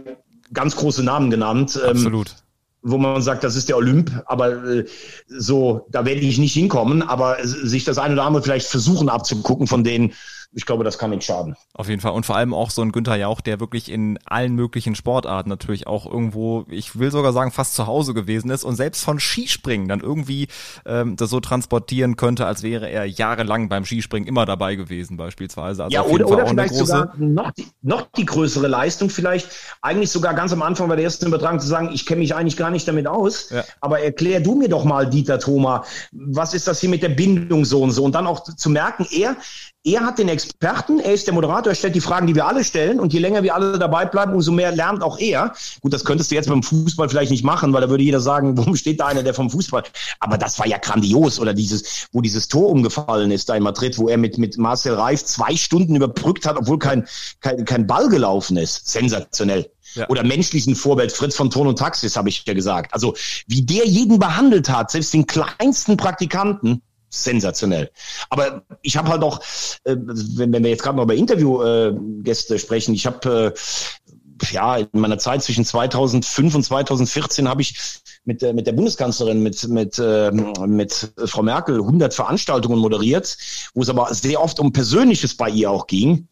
ganz 0.53 0.75
große 0.75 1.03
Namen 1.03 1.29
genannt. 1.29 1.79
Ähm, 1.83 1.91
Absolut 1.91 2.35
wo 2.83 2.97
man 2.97 3.21
sagt, 3.21 3.43
das 3.43 3.55
ist 3.55 3.69
der 3.69 3.77
Olymp, 3.77 4.23
aber 4.25 4.63
äh, 4.63 4.85
so, 5.27 5.87
da 5.91 6.05
werde 6.05 6.21
ich 6.21 6.39
nicht 6.39 6.53
hinkommen, 6.53 7.03
aber 7.03 7.37
sich 7.43 7.83
das 7.83 7.97
eine 7.97 8.15
oder 8.15 8.23
andere 8.23 8.43
vielleicht 8.43 8.67
versuchen 8.67 9.09
abzugucken 9.09 9.67
von 9.67 9.83
denen, 9.83 10.13
ich 10.53 10.65
glaube, 10.65 10.83
das 10.83 10.97
kann 10.97 11.11
nicht 11.11 11.23
schaden. 11.23 11.55
Auf 11.73 11.87
jeden 11.87 12.01
Fall. 12.01 12.11
Und 12.11 12.25
vor 12.25 12.35
allem 12.35 12.53
auch 12.53 12.71
so 12.71 12.81
ein 12.81 12.91
Günther 12.91 13.15
Jauch, 13.15 13.39
der 13.39 13.61
wirklich 13.61 13.89
in 13.89 14.19
allen 14.25 14.53
möglichen 14.53 14.95
Sportarten 14.95 15.49
natürlich 15.49 15.87
auch 15.87 16.05
irgendwo, 16.05 16.65
ich 16.69 16.99
will 16.99 17.09
sogar 17.09 17.31
sagen, 17.31 17.51
fast 17.51 17.75
zu 17.75 17.87
Hause 17.87 18.13
gewesen 18.13 18.51
ist 18.51 18.65
und 18.65 18.75
selbst 18.75 19.03
von 19.03 19.19
Skispringen 19.19 19.87
dann 19.87 20.01
irgendwie 20.01 20.47
ähm, 20.85 21.15
das 21.15 21.29
so 21.29 21.39
transportieren 21.39 22.17
könnte, 22.17 22.45
als 22.45 22.63
wäre 22.63 22.89
er 22.89 23.05
jahrelang 23.05 23.69
beim 23.69 23.85
Skispringen 23.85 24.27
immer 24.27 24.45
dabei 24.45 24.75
gewesen, 24.75 25.15
beispielsweise. 25.15 25.85
Also 25.85 25.93
ja, 25.93 26.03
oder, 26.03 26.27
oder 26.27 26.45
vielleicht 26.47 26.75
sogar 26.75 27.13
noch 27.17 27.51
die, 27.51 27.67
noch 27.81 28.07
die 28.17 28.25
größere 28.25 28.67
Leistung, 28.67 29.09
vielleicht 29.09 29.49
eigentlich 29.81 30.11
sogar 30.11 30.33
ganz 30.33 30.51
am 30.51 30.61
Anfang 30.61 30.89
bei 30.89 30.97
der 30.97 31.05
ersten 31.05 31.27
Übertragung 31.27 31.61
zu 31.61 31.67
sagen, 31.67 31.91
ich 31.93 32.05
kenne 32.05 32.19
mich 32.19 32.35
eigentlich 32.35 32.57
gar 32.57 32.71
nicht 32.71 32.87
damit 32.87 33.07
aus, 33.07 33.51
ja. 33.51 33.63
aber 33.79 34.01
erklär 34.01 34.41
du 34.41 34.55
mir 34.55 34.67
doch 34.67 34.83
mal, 34.83 35.09
Dieter 35.09 35.39
Thoma, 35.39 35.85
was 36.11 36.53
ist 36.53 36.67
das 36.67 36.81
hier 36.81 36.89
mit 36.89 37.03
der 37.03 37.09
Bindung 37.09 37.63
so 37.63 37.81
und 37.81 37.91
so? 37.91 38.03
Und 38.03 38.15
dann 38.15 38.27
auch 38.27 38.43
zu 38.43 38.69
merken, 38.69 39.07
er 39.11 39.37
er 39.83 40.05
hat 40.05 40.19
den 40.19 40.29
Experten, 40.29 40.99
er 40.99 41.13
ist 41.13 41.25
der 41.25 41.33
Moderator, 41.33 41.71
er 41.71 41.75
stellt 41.75 41.95
die 41.95 42.01
Fragen, 42.01 42.27
die 42.27 42.35
wir 42.35 42.45
alle 42.45 42.63
stellen 42.63 42.99
und 42.99 43.13
je 43.13 43.19
länger 43.19 43.41
wir 43.41 43.55
alle 43.55 43.79
dabei 43.79 44.05
bleiben, 44.05 44.33
umso 44.33 44.51
mehr 44.51 44.71
lernt 44.71 45.01
auch 45.01 45.17
er. 45.17 45.55
Gut, 45.81 45.91
das 45.91 46.05
könntest 46.05 46.29
du 46.29 46.35
jetzt 46.35 46.49
beim 46.49 46.61
Fußball 46.61 47.09
vielleicht 47.09 47.31
nicht 47.31 47.43
machen, 47.43 47.73
weil 47.73 47.81
da 47.81 47.89
würde 47.89 48.03
jeder 48.03 48.19
sagen, 48.19 48.55
warum 48.57 48.75
steht 48.75 48.99
da 48.99 49.07
einer, 49.07 49.23
der 49.23 49.33
vom 49.33 49.49
Fußball? 49.49 49.83
Aber 50.19 50.37
das 50.37 50.59
war 50.59 50.67
ja 50.67 50.77
grandios 50.77 51.39
oder 51.39 51.53
dieses, 51.53 52.07
wo 52.11 52.21
dieses 52.21 52.47
Tor 52.47 52.69
umgefallen 52.69 53.31
ist 53.31 53.49
da 53.49 53.55
in 53.55 53.63
Madrid, 53.63 53.97
wo 53.97 54.07
er 54.07 54.17
mit, 54.17 54.37
mit 54.37 54.57
Marcel 54.57 54.93
Reif 54.93 55.25
zwei 55.25 55.55
Stunden 55.55 55.95
überbrückt 55.95 56.45
hat, 56.45 56.57
obwohl 56.57 56.77
kein, 56.77 57.07
kein, 57.39 57.65
kein 57.65 57.87
Ball 57.87 58.07
gelaufen 58.07 58.57
ist. 58.57 58.87
Sensationell. 58.87 59.71
Ja. 59.95 60.07
Oder 60.09 60.23
menschlichen 60.23 60.75
Vorbild, 60.75 61.11
Fritz 61.11 61.35
von 61.35 61.49
Ton 61.49 61.67
und 61.67 61.79
Taxis, 61.79 62.15
habe 62.15 62.29
ich 62.29 62.43
ja 62.45 62.53
gesagt. 62.53 62.93
Also 62.93 63.15
wie 63.47 63.63
der 63.63 63.87
jeden 63.87 64.19
behandelt 64.19 64.69
hat, 64.69 64.91
selbst 64.91 65.13
den 65.13 65.25
kleinsten 65.25 65.97
Praktikanten, 65.97 66.81
sensationell. 67.11 67.91
Aber 68.29 68.63
ich 68.81 68.97
habe 68.97 69.09
halt 69.09 69.21
auch, 69.21 69.39
äh, 69.83 69.95
wenn, 69.97 70.51
wenn 70.53 70.63
wir 70.63 70.71
jetzt 70.71 70.81
gerade 70.81 70.97
noch 70.97 71.03
über 71.03 71.13
Interviewgäste 71.13 72.55
äh, 72.55 72.59
sprechen, 72.59 72.93
ich 72.93 73.05
habe 73.05 73.53
äh, 73.53 74.53
ja 74.53 74.77
in 74.77 74.87
meiner 74.93 75.19
Zeit 75.19 75.43
zwischen 75.43 75.65
2005 75.65 76.55
und 76.55 76.63
2014 76.63 77.47
habe 77.47 77.61
ich 77.61 78.01
mit 78.23 78.41
der, 78.41 78.53
mit 78.53 78.67
der 78.67 78.73
Bundeskanzlerin, 78.73 79.43
mit, 79.43 79.67
mit, 79.67 79.99
äh, 79.99 80.31
mit 80.31 81.11
Frau 81.25 81.43
Merkel 81.43 81.79
100 81.79 82.13
Veranstaltungen 82.13 82.79
moderiert, 82.79 83.37
wo 83.73 83.81
es 83.81 83.89
aber 83.89 84.13
sehr 84.13 84.41
oft 84.41 84.59
um 84.59 84.71
Persönliches 84.71 85.35
bei 85.35 85.49
ihr 85.49 85.69
auch 85.69 85.87
ging. 85.87 86.27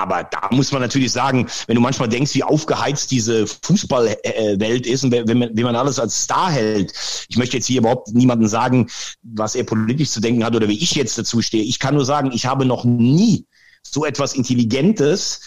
Aber 0.00 0.24
da 0.24 0.48
muss 0.50 0.72
man 0.72 0.80
natürlich 0.80 1.12
sagen, 1.12 1.46
wenn 1.66 1.74
du 1.74 1.80
manchmal 1.82 2.08
denkst, 2.08 2.34
wie 2.34 2.42
aufgeheizt 2.42 3.10
diese 3.10 3.46
Fußballwelt 3.46 4.86
ist 4.86 5.04
und 5.04 5.12
wenn 5.12 5.38
man, 5.38 5.50
wenn 5.52 5.64
man 5.64 5.76
alles 5.76 5.98
als 5.98 6.22
Star 6.22 6.50
hält. 6.50 6.94
Ich 7.28 7.36
möchte 7.36 7.58
jetzt 7.58 7.66
hier 7.66 7.80
überhaupt 7.80 8.08
niemanden 8.08 8.48
sagen, 8.48 8.88
was 9.22 9.54
er 9.54 9.64
politisch 9.64 10.08
zu 10.08 10.20
denken 10.20 10.42
hat 10.42 10.56
oder 10.56 10.68
wie 10.68 10.78
ich 10.82 10.94
jetzt 10.94 11.18
dazu 11.18 11.42
stehe. 11.42 11.64
Ich 11.64 11.78
kann 11.78 11.94
nur 11.94 12.06
sagen, 12.06 12.30
ich 12.32 12.46
habe 12.46 12.64
noch 12.64 12.84
nie 12.84 13.44
so 13.82 14.06
etwas 14.06 14.34
Intelligentes, 14.34 15.40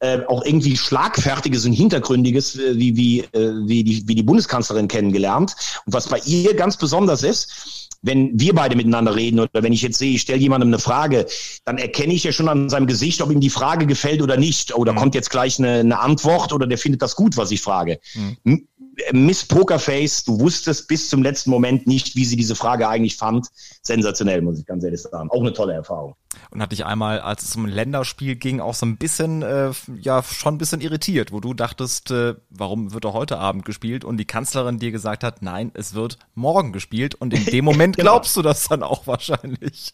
äh, 0.00 0.20
auch 0.26 0.44
irgendwie 0.44 0.76
Schlagfertiges 0.76 1.64
und 1.66 1.72
Hintergründiges, 1.72 2.56
äh, 2.56 2.76
wie, 2.76 2.96
wie, 2.96 3.20
äh, 3.20 3.52
wie, 3.66 3.84
die, 3.84 4.08
wie 4.08 4.14
die 4.16 4.22
Bundeskanzlerin 4.22 4.88
kennengelernt. 4.88 5.54
Und 5.86 5.92
was 5.92 6.08
bei 6.08 6.18
ihr 6.24 6.54
ganz 6.54 6.76
besonders 6.76 7.22
ist, 7.22 7.79
wenn 8.02 8.38
wir 8.38 8.54
beide 8.54 8.76
miteinander 8.76 9.14
reden 9.14 9.40
oder 9.40 9.62
wenn 9.62 9.72
ich 9.72 9.82
jetzt 9.82 9.98
sehe, 9.98 10.14
ich 10.14 10.22
stelle 10.22 10.38
jemandem 10.38 10.70
eine 10.70 10.78
Frage, 10.78 11.26
dann 11.64 11.78
erkenne 11.78 12.14
ich 12.14 12.24
ja 12.24 12.32
schon 12.32 12.48
an 12.48 12.70
seinem 12.70 12.86
Gesicht, 12.86 13.20
ob 13.20 13.30
ihm 13.30 13.40
die 13.40 13.50
Frage 13.50 13.86
gefällt 13.86 14.22
oder 14.22 14.36
nicht. 14.36 14.74
Oder 14.74 14.92
mhm. 14.92 14.96
kommt 14.96 15.14
jetzt 15.14 15.30
gleich 15.30 15.58
eine, 15.58 15.80
eine, 15.80 15.98
Antwort 15.98 16.52
oder 16.52 16.66
der 16.66 16.78
findet 16.78 17.02
das 17.02 17.14
gut, 17.14 17.36
was 17.36 17.50
ich 17.50 17.60
frage. 17.60 18.00
Mhm. 18.44 18.68
Miss 19.12 19.44
Pokerface, 19.44 20.24
du 20.24 20.40
wusstest 20.40 20.88
bis 20.88 21.08
zum 21.08 21.22
letzten 21.22 21.50
Moment 21.50 21.86
nicht, 21.86 22.16
wie 22.16 22.24
sie 22.24 22.36
diese 22.36 22.54
Frage 22.54 22.88
eigentlich 22.88 23.16
fand. 23.16 23.48
Sensationell, 23.82 24.42
muss 24.42 24.58
ich 24.58 24.66
ganz 24.66 24.84
ehrlich 24.84 25.02
sagen. 25.02 25.30
Auch 25.30 25.40
eine 25.40 25.52
tolle 25.52 25.74
Erfahrung. 25.74 26.14
Und 26.50 26.62
hat 26.62 26.72
dich 26.72 26.84
einmal, 26.84 27.20
als 27.20 27.42
es 27.42 27.56
um 27.56 27.64
ein 27.64 27.70
Länderspiel 27.70 28.36
ging, 28.36 28.60
auch 28.60 28.74
so 28.74 28.86
ein 28.86 28.96
bisschen, 28.96 29.42
äh, 29.42 29.72
ja, 30.00 30.22
schon 30.22 30.54
ein 30.54 30.58
bisschen 30.58 30.80
irritiert, 30.80 31.32
wo 31.32 31.40
du 31.40 31.54
dachtest, 31.54 32.10
äh, 32.10 32.34
warum 32.50 32.92
wird 32.92 33.04
er 33.04 33.12
heute 33.12 33.38
Abend 33.38 33.64
gespielt? 33.64 34.04
Und 34.04 34.16
die 34.16 34.24
Kanzlerin 34.24 34.78
dir 34.78 34.92
gesagt 34.92 35.24
hat, 35.24 35.42
nein, 35.42 35.72
es 35.74 35.94
wird 35.94 36.18
morgen 36.34 36.72
gespielt. 36.72 37.14
Und 37.14 37.34
in 37.34 37.44
dem 37.46 37.64
Moment 37.66 37.96
genau. 37.96 38.12
glaubst 38.12 38.36
du 38.36 38.42
das 38.42 38.68
dann 38.68 38.82
auch 38.82 39.06
wahrscheinlich. 39.06 39.92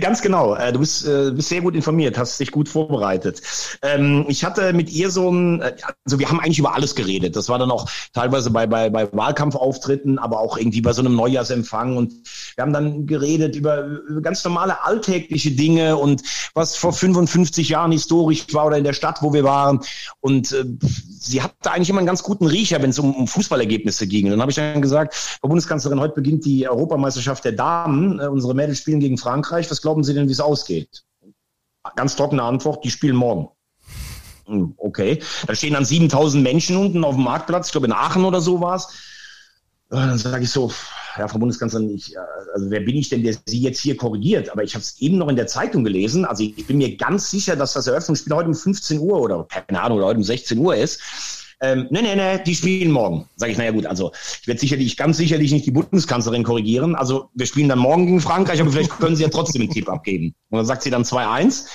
Ganz 0.00 0.22
genau. 0.22 0.54
Äh, 0.54 0.72
du 0.72 0.78
bist, 0.78 1.06
äh, 1.06 1.32
bist 1.32 1.48
sehr 1.48 1.60
gut 1.60 1.74
informiert, 1.74 2.16
hast 2.16 2.38
dich 2.38 2.52
gut 2.52 2.68
vorbereitet. 2.68 3.42
Ähm, 3.82 4.24
ich 4.28 4.44
hatte 4.44 4.72
mit 4.72 4.90
ihr 4.90 5.10
so 5.10 5.30
ein, 5.30 5.60
äh, 5.60 5.74
also 6.04 6.18
wir 6.18 6.28
haben 6.28 6.40
eigentlich 6.40 6.58
über 6.58 6.74
alles 6.74 6.94
geredet. 6.94 7.34
Das 7.34 7.48
war 7.48 7.58
dann 7.58 7.70
auch 7.70 7.88
teilweise 8.12 8.50
bei, 8.50 8.66
bei, 8.66 8.90
bei 8.90 9.10
Wahlkampfauftritten, 9.12 10.18
aber 10.18 10.40
auch 10.40 10.56
irgendwie 10.56 10.80
bei 10.80 10.92
so 10.92 11.00
einem 11.00 11.16
Neujahrsempfang. 11.16 11.96
Und 11.96 12.12
wir 12.54 12.62
haben 12.62 12.72
dann 12.72 13.06
geredet 13.06 13.56
über, 13.56 14.00
ganz 14.22 14.44
normale 14.44 14.84
alltägliche 14.84 15.50
Dinge 15.50 15.96
und 15.96 16.22
was 16.54 16.76
vor 16.76 16.92
55 16.92 17.68
Jahren 17.68 17.92
historisch 17.92 18.46
war 18.52 18.66
oder 18.66 18.78
in 18.78 18.84
der 18.84 18.92
Stadt, 18.92 19.22
wo 19.22 19.32
wir 19.32 19.44
waren. 19.44 19.80
Und 20.20 20.54
sie 21.18 21.42
hatte 21.42 21.72
eigentlich 21.72 21.90
immer 21.90 21.98
einen 21.98 22.06
ganz 22.06 22.22
guten 22.22 22.46
Riecher, 22.46 22.82
wenn 22.82 22.90
es 22.90 22.98
um, 22.98 23.14
um 23.14 23.26
Fußballergebnisse 23.26 24.06
ging. 24.06 24.26
Und 24.26 24.32
dann 24.32 24.40
habe 24.40 24.50
ich 24.50 24.56
dann 24.56 24.82
gesagt, 24.82 25.14
Frau 25.14 25.48
Bundeskanzlerin, 25.48 26.00
heute 26.00 26.14
beginnt 26.14 26.44
die 26.44 26.68
Europameisterschaft 26.68 27.44
der 27.44 27.52
Damen. 27.52 28.20
unsere 28.20 28.54
Mädels 28.54 28.78
spielen 28.78 29.00
gegen 29.00 29.18
Frankreich. 29.18 29.39
Frankreich. 29.40 29.70
Was 29.70 29.82
glauben 29.82 30.04
Sie 30.04 30.14
denn, 30.14 30.28
wie 30.28 30.32
es 30.32 30.40
ausgeht? 30.40 31.04
Ganz 31.96 32.16
trockene 32.16 32.42
Antwort, 32.42 32.84
die 32.84 32.90
spielen 32.90 33.16
morgen. 33.16 33.48
Hm, 34.46 34.74
okay. 34.76 35.22
Da 35.46 35.54
stehen 35.54 35.72
dann 35.72 35.84
7000 35.84 36.42
Menschen 36.42 36.76
unten 36.76 37.04
auf 37.04 37.14
dem 37.14 37.24
Marktplatz, 37.24 37.68
ich 37.68 37.72
glaube 37.72 37.86
in 37.86 37.92
Aachen 37.92 38.24
oder 38.24 38.40
so 38.40 38.60
war 38.60 38.76
es. 38.76 38.88
Dann 39.88 40.18
sage 40.18 40.44
ich 40.44 40.50
so, 40.50 40.70
ja, 41.18 41.26
Frau 41.26 41.38
Bundeskanzlerin, 41.38 41.90
ich, 41.90 42.14
äh, 42.14 42.18
also 42.54 42.70
wer 42.70 42.80
bin 42.80 42.96
ich 42.96 43.08
denn, 43.08 43.24
der 43.24 43.34
Sie 43.44 43.60
jetzt 43.60 43.80
hier 43.80 43.96
korrigiert? 43.96 44.50
Aber 44.50 44.62
ich 44.62 44.74
habe 44.74 44.82
es 44.82 45.00
eben 45.00 45.18
noch 45.18 45.28
in 45.28 45.36
der 45.36 45.46
Zeitung 45.46 45.82
gelesen. 45.82 46.24
Also 46.24 46.44
ich 46.44 46.66
bin 46.66 46.78
mir 46.78 46.96
ganz 46.96 47.30
sicher, 47.30 47.56
dass 47.56 47.72
das 47.72 47.86
Eröffnungsspiel 47.86 48.34
heute 48.34 48.48
um 48.48 48.54
15 48.54 49.00
Uhr 49.00 49.20
oder 49.20 49.44
keine 49.44 49.80
Ahnung, 49.80 49.98
oder 49.98 50.08
heute 50.08 50.18
um 50.18 50.24
16 50.24 50.58
Uhr 50.58 50.76
ist. 50.76 51.00
Ähm, 51.62 51.88
nee, 51.90 52.00
nee, 52.00 52.16
nee, 52.16 52.42
die 52.42 52.54
spielen 52.54 52.90
morgen. 52.90 53.28
Sage 53.36 53.52
ich, 53.52 53.58
naja 53.58 53.70
gut, 53.70 53.84
also 53.84 54.12
ich 54.40 54.48
werde 54.48 54.60
sicherlich, 54.60 54.96
ganz 54.96 55.18
sicherlich 55.18 55.52
nicht 55.52 55.66
die 55.66 55.70
Bundeskanzlerin 55.70 56.42
korrigieren. 56.42 56.94
Also 56.94 57.28
wir 57.34 57.44
spielen 57.44 57.68
dann 57.68 57.78
morgen 57.78 58.06
gegen 58.06 58.20
Frankreich, 58.20 58.60
aber 58.60 58.70
vielleicht 58.70 58.90
können 58.98 59.14
sie 59.14 59.24
ja 59.24 59.28
trotzdem 59.28 59.62
einen 59.62 59.70
Tipp 59.70 59.88
abgeben. 59.88 60.34
Und 60.48 60.56
dann 60.56 60.66
sagt 60.66 60.82
sie 60.82 60.90
dann 60.90 61.02
2-1. 61.02 61.66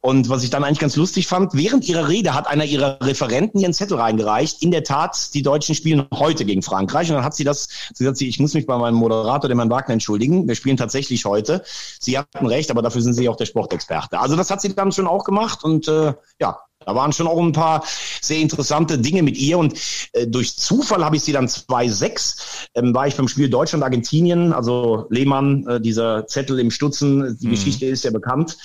Und 0.00 0.28
was 0.28 0.42
ich 0.42 0.50
dann 0.50 0.64
eigentlich 0.64 0.80
ganz 0.80 0.96
lustig 0.96 1.26
fand, 1.26 1.54
während 1.54 1.88
ihrer 1.88 2.08
Rede 2.08 2.34
hat 2.34 2.46
einer 2.46 2.64
ihrer 2.64 2.98
Referenten 3.00 3.60
ihren 3.60 3.72
Zettel 3.72 3.98
reingereicht. 3.98 4.62
In 4.62 4.72
der 4.72 4.84
Tat, 4.84 5.32
die 5.32 5.42
Deutschen 5.42 5.74
spielen 5.74 6.06
heute 6.12 6.44
gegen 6.44 6.62
Frankreich. 6.62 7.08
Und 7.08 7.16
dann 7.16 7.24
hat 7.24 7.34
sie 7.34 7.44
das, 7.44 7.68
sie 7.94 8.04
sagt, 8.04 8.20
ich 8.20 8.40
muss 8.40 8.54
mich 8.54 8.66
bei 8.66 8.76
meinem 8.76 8.96
Moderator, 8.96 9.48
dem 9.48 9.58
Herrn 9.58 9.70
Wagner, 9.70 9.94
entschuldigen. 9.94 10.48
Wir 10.48 10.54
spielen 10.56 10.76
tatsächlich 10.76 11.24
heute. 11.24 11.62
Sie 11.98 12.18
hatten 12.18 12.46
recht, 12.46 12.70
aber 12.70 12.82
dafür 12.82 13.00
sind 13.00 13.14
Sie 13.14 13.28
auch 13.28 13.36
der 13.36 13.46
Sportexperte. 13.46 14.18
Also 14.18 14.36
das 14.36 14.50
hat 14.50 14.60
sie 14.60 14.74
dann 14.74 14.92
schon 14.92 15.06
auch 15.06 15.24
gemacht. 15.24 15.64
Und 15.64 15.88
äh, 15.88 16.14
ja, 16.40 16.58
da 16.84 16.94
waren 16.94 17.12
schon 17.12 17.26
auch 17.26 17.38
ein 17.38 17.52
paar 17.52 17.84
sehr 18.22 18.38
interessante 18.38 18.98
Dinge 18.98 19.22
mit 19.22 19.36
ihr 19.36 19.58
und 19.58 19.78
äh, 20.12 20.26
durch 20.26 20.56
Zufall 20.56 21.04
habe 21.04 21.16
ich 21.16 21.22
sie 21.22 21.32
dann 21.32 21.46
2-6, 21.46 22.68
ähm, 22.74 22.94
war 22.94 23.06
ich 23.06 23.16
beim 23.16 23.28
Spiel 23.28 23.50
Deutschland-Argentinien, 23.50 24.52
also 24.52 25.06
Lehmann, 25.10 25.66
äh, 25.66 25.80
dieser 25.80 26.26
Zettel 26.26 26.58
im 26.58 26.70
Stutzen, 26.70 27.38
die 27.40 27.48
mhm. 27.48 27.50
Geschichte 27.50 27.86
ist 27.86 28.04
ja 28.04 28.10
bekannt. 28.10 28.56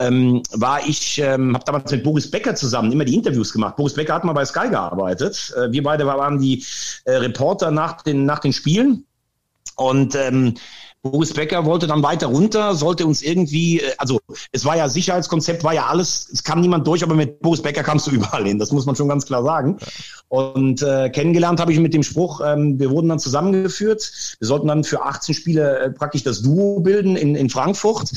Ähm, 0.00 0.42
war 0.50 0.84
ich, 0.84 1.18
ähm, 1.18 1.54
habe 1.54 1.64
damals 1.64 1.92
mit 1.92 2.02
Boris 2.02 2.28
Becker 2.28 2.56
zusammen 2.56 2.90
immer 2.90 3.04
die 3.04 3.14
Interviews 3.14 3.52
gemacht. 3.52 3.76
Boris 3.76 3.94
Becker 3.94 4.14
hat 4.14 4.24
mal 4.24 4.32
bei 4.32 4.44
Sky 4.44 4.68
gearbeitet. 4.68 5.54
Äh, 5.56 5.70
wir 5.70 5.84
beide 5.84 6.04
waren 6.06 6.40
die 6.40 6.64
äh, 7.04 7.12
Reporter 7.12 7.70
nach 7.70 8.02
den, 8.02 8.24
nach 8.24 8.40
den 8.40 8.52
Spielen. 8.52 9.06
Und 9.76 10.16
ähm, 10.16 10.54
Boris 11.04 11.34
Becker 11.34 11.66
wollte 11.66 11.86
dann 11.86 12.02
weiter 12.02 12.28
runter, 12.28 12.74
sollte 12.74 13.04
uns 13.04 13.20
irgendwie, 13.20 13.80
äh, 13.80 13.92
also 13.98 14.20
es 14.52 14.64
war 14.64 14.74
ja 14.74 14.88
Sicherheitskonzept, 14.88 15.62
war 15.62 15.74
ja 15.74 15.86
alles, 15.86 16.30
es 16.32 16.42
kam 16.42 16.62
niemand 16.62 16.86
durch, 16.86 17.02
aber 17.02 17.14
mit 17.14 17.40
Boris 17.42 17.60
Becker 17.60 17.82
kamst 17.82 18.06
du 18.06 18.10
überall 18.12 18.44
hin, 18.44 18.58
das 18.58 18.72
muss 18.72 18.86
man 18.86 18.96
schon 18.96 19.08
ganz 19.08 19.26
klar 19.26 19.44
sagen. 19.44 19.76
Und 20.28 20.80
äh, 20.80 21.10
kennengelernt 21.10 21.60
habe 21.60 21.72
ich 21.72 21.78
mit 21.78 21.92
dem 21.92 22.02
Spruch, 22.02 22.40
ähm, 22.42 22.78
wir 22.78 22.90
wurden 22.90 23.10
dann 23.10 23.18
zusammengeführt, 23.18 24.10
wir 24.38 24.48
sollten 24.48 24.66
dann 24.66 24.82
für 24.82 25.02
18 25.02 25.34
Spiele 25.34 25.78
äh, 25.78 25.90
praktisch 25.90 26.22
das 26.22 26.40
Duo 26.40 26.80
bilden 26.80 27.16
in, 27.16 27.34
in 27.34 27.50
Frankfurt. 27.50 28.10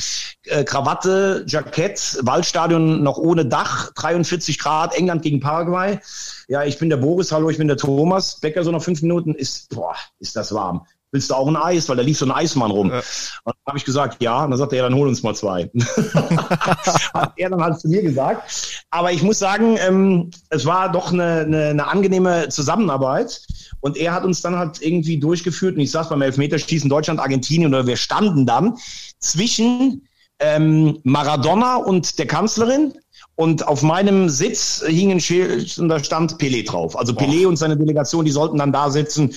Äh, 0.46 0.64
Krawatte, 0.64 1.44
Jackett, 1.46 2.20
Waldstadion 2.22 3.04
noch 3.04 3.18
ohne 3.18 3.46
Dach, 3.46 3.92
43 3.96 4.60
Grad, 4.60 4.96
England 4.96 5.24
gegen 5.24 5.42
Paraguay. 5.42 6.00
Ja, 6.48 6.64
ich 6.64 6.80
bin 6.80 6.90
der 6.90 6.98
Boris, 6.98 7.34
hallo, 7.34 7.50
ich 7.50 7.58
bin 7.58 7.68
der 7.68 7.76
Thomas. 7.76 8.40
Becker 8.40 8.64
so 8.64 8.72
nach 8.72 8.82
fünf 8.82 9.02
Minuten 9.02 9.36
ist, 9.36 9.76
boah, 9.76 9.96
ist 10.20 10.38
das 10.38 10.54
warm 10.54 10.86
willst 11.12 11.30
du 11.30 11.36
auch 11.36 11.48
ein 11.48 11.56
Eis? 11.56 11.88
Weil 11.90 11.98
da 11.98 12.04
lief 12.04 12.18
so 12.18 12.26
ein 12.26 12.32
Eismann 12.32 12.72
rum. 12.72 12.90
Ja. 12.90 12.98
Und 12.98 13.56
dann 13.56 13.68
habe 13.68 13.78
ich 13.78 13.86
gesagt, 13.86 14.22
ja. 14.22 14.44
Und 14.44 14.52
dann 14.52 14.58
sagte 14.58 14.76
er, 14.76 14.84
dann 14.84 14.96
hol 14.96 15.08
uns 15.08 15.24
mal 15.24 15.36
zwei. 15.36 15.70
Hat 17.14 17.34
er 17.36 17.50
dann 17.50 17.62
halt 17.62 17.80
zu 17.80 17.88
mir 17.88 18.02
gesagt. 18.02 18.84
Aber 18.90 19.12
ich 19.12 19.24
muss 19.24 19.40
sagen, 19.40 19.78
ähm, 19.80 20.32
es 20.50 20.66
war 20.66 20.92
doch 20.92 21.12
eine, 21.12 21.42
eine, 21.42 21.66
eine 21.70 21.88
angenehme 21.88 22.50
Zusammenarbeit. 22.50 23.42
Und 23.80 23.98
er 23.98 24.14
hat 24.14 24.26
uns 24.26 24.42
dann 24.42 24.58
halt 24.58 24.82
irgendwie 24.82 25.20
durchgeführt. 25.20 25.76
Und 25.76 25.82
ich 25.82 25.92
saß 25.92 26.10
beim 26.10 26.22
Elfmeterschießen 26.22 26.90
Deutschland, 26.90 27.20
Argentinien 27.20 27.74
oder 27.74 27.88
wir 27.88 27.98
standen 27.98 28.46
dann 28.46 28.76
zwischen 29.20 30.08
ähm, 30.40 31.00
Maradona 31.04 31.78
und 31.78 32.20
der 32.20 32.28
Kanzlerin 32.28 32.94
und 33.38 33.68
auf 33.68 33.84
meinem 33.84 34.30
Sitz 34.30 34.84
hing 34.86 35.12
ein 35.12 35.20
Schild 35.20 35.78
und 35.78 35.90
da 35.90 36.04
stand 36.04 36.38
Pelé 36.40 36.66
drauf. 36.68 36.98
Also 36.98 37.14
Pelé 37.14 37.46
und 37.46 37.56
seine 37.56 37.78
Delegation, 37.78 38.26
die 38.26 38.32
sollten 38.32 38.58
dann 38.58 38.72
da 38.72 38.90
sitzen. 38.90 39.34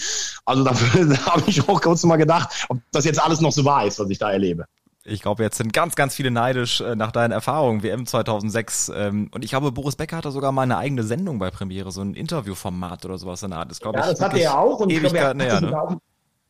Also 0.46 0.64
da, 0.64 0.72
da 0.94 1.26
habe 1.26 1.42
ich 1.46 1.68
auch 1.68 1.80
kurz 1.82 2.03
mal 2.05 2.16
gedacht, 2.16 2.48
ob 2.70 2.78
das 2.92 3.05
jetzt 3.05 3.22
alles 3.22 3.42
noch 3.42 3.53
so 3.53 3.62
wahr 3.66 3.84
ist, 3.84 4.01
was 4.01 4.09
ich 4.09 4.18
da 4.18 4.32
erlebe. 4.32 4.64
Ich 5.05 5.20
glaube, 5.20 5.42
jetzt 5.42 5.59
sind 5.59 5.74
ganz, 5.74 5.96
ganz 5.96 6.14
viele 6.14 6.30
neidisch 6.30 6.80
äh, 6.80 6.96
nach 6.96 7.12
deinen 7.12 7.32
Erfahrungen, 7.32 7.82
WM 7.82 8.07
2006. 8.07 8.90
Ähm, 8.94 9.28
und 9.34 9.44
ich 9.44 9.51
glaube, 9.51 9.70
Boris 9.70 9.96
Becker 9.96 10.16
hatte 10.16 10.30
sogar 10.30 10.53
mal 10.53 10.62
eine 10.62 10.78
eigene 10.78 11.03
Sendung 11.03 11.38
bei 11.38 11.51
Premiere, 11.51 11.92
so 11.92 12.01
ein 12.01 12.14
Interviewformat 12.14 13.05
oder 13.05 13.18
sowas 13.18 13.42
in 13.42 13.51
der 13.51 13.61
Art. 13.61 13.70
Das, 13.70 13.80
ja, 13.80 13.90
ich, 13.90 13.96
das 13.96 14.20
hatte 14.20 14.40
er 14.40 14.59
auch. 14.59 14.80
Und 14.80 14.90
ich 14.90 15.01
glaube, 15.01 15.18
er 15.18 15.28
hatte 15.28 15.36
näher, 15.36 15.61
ne? 15.61 16.01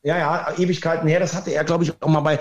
Ja, 0.03 0.17
ja, 0.17 0.53
Ewigkeiten 0.57 1.07
her. 1.07 1.19
Das 1.19 1.33
hatte 1.33 1.51
er, 1.51 1.63
glaube 1.63 1.83
ich, 1.83 1.93
auch 2.01 2.07
mal 2.07 2.21
bei, 2.21 2.39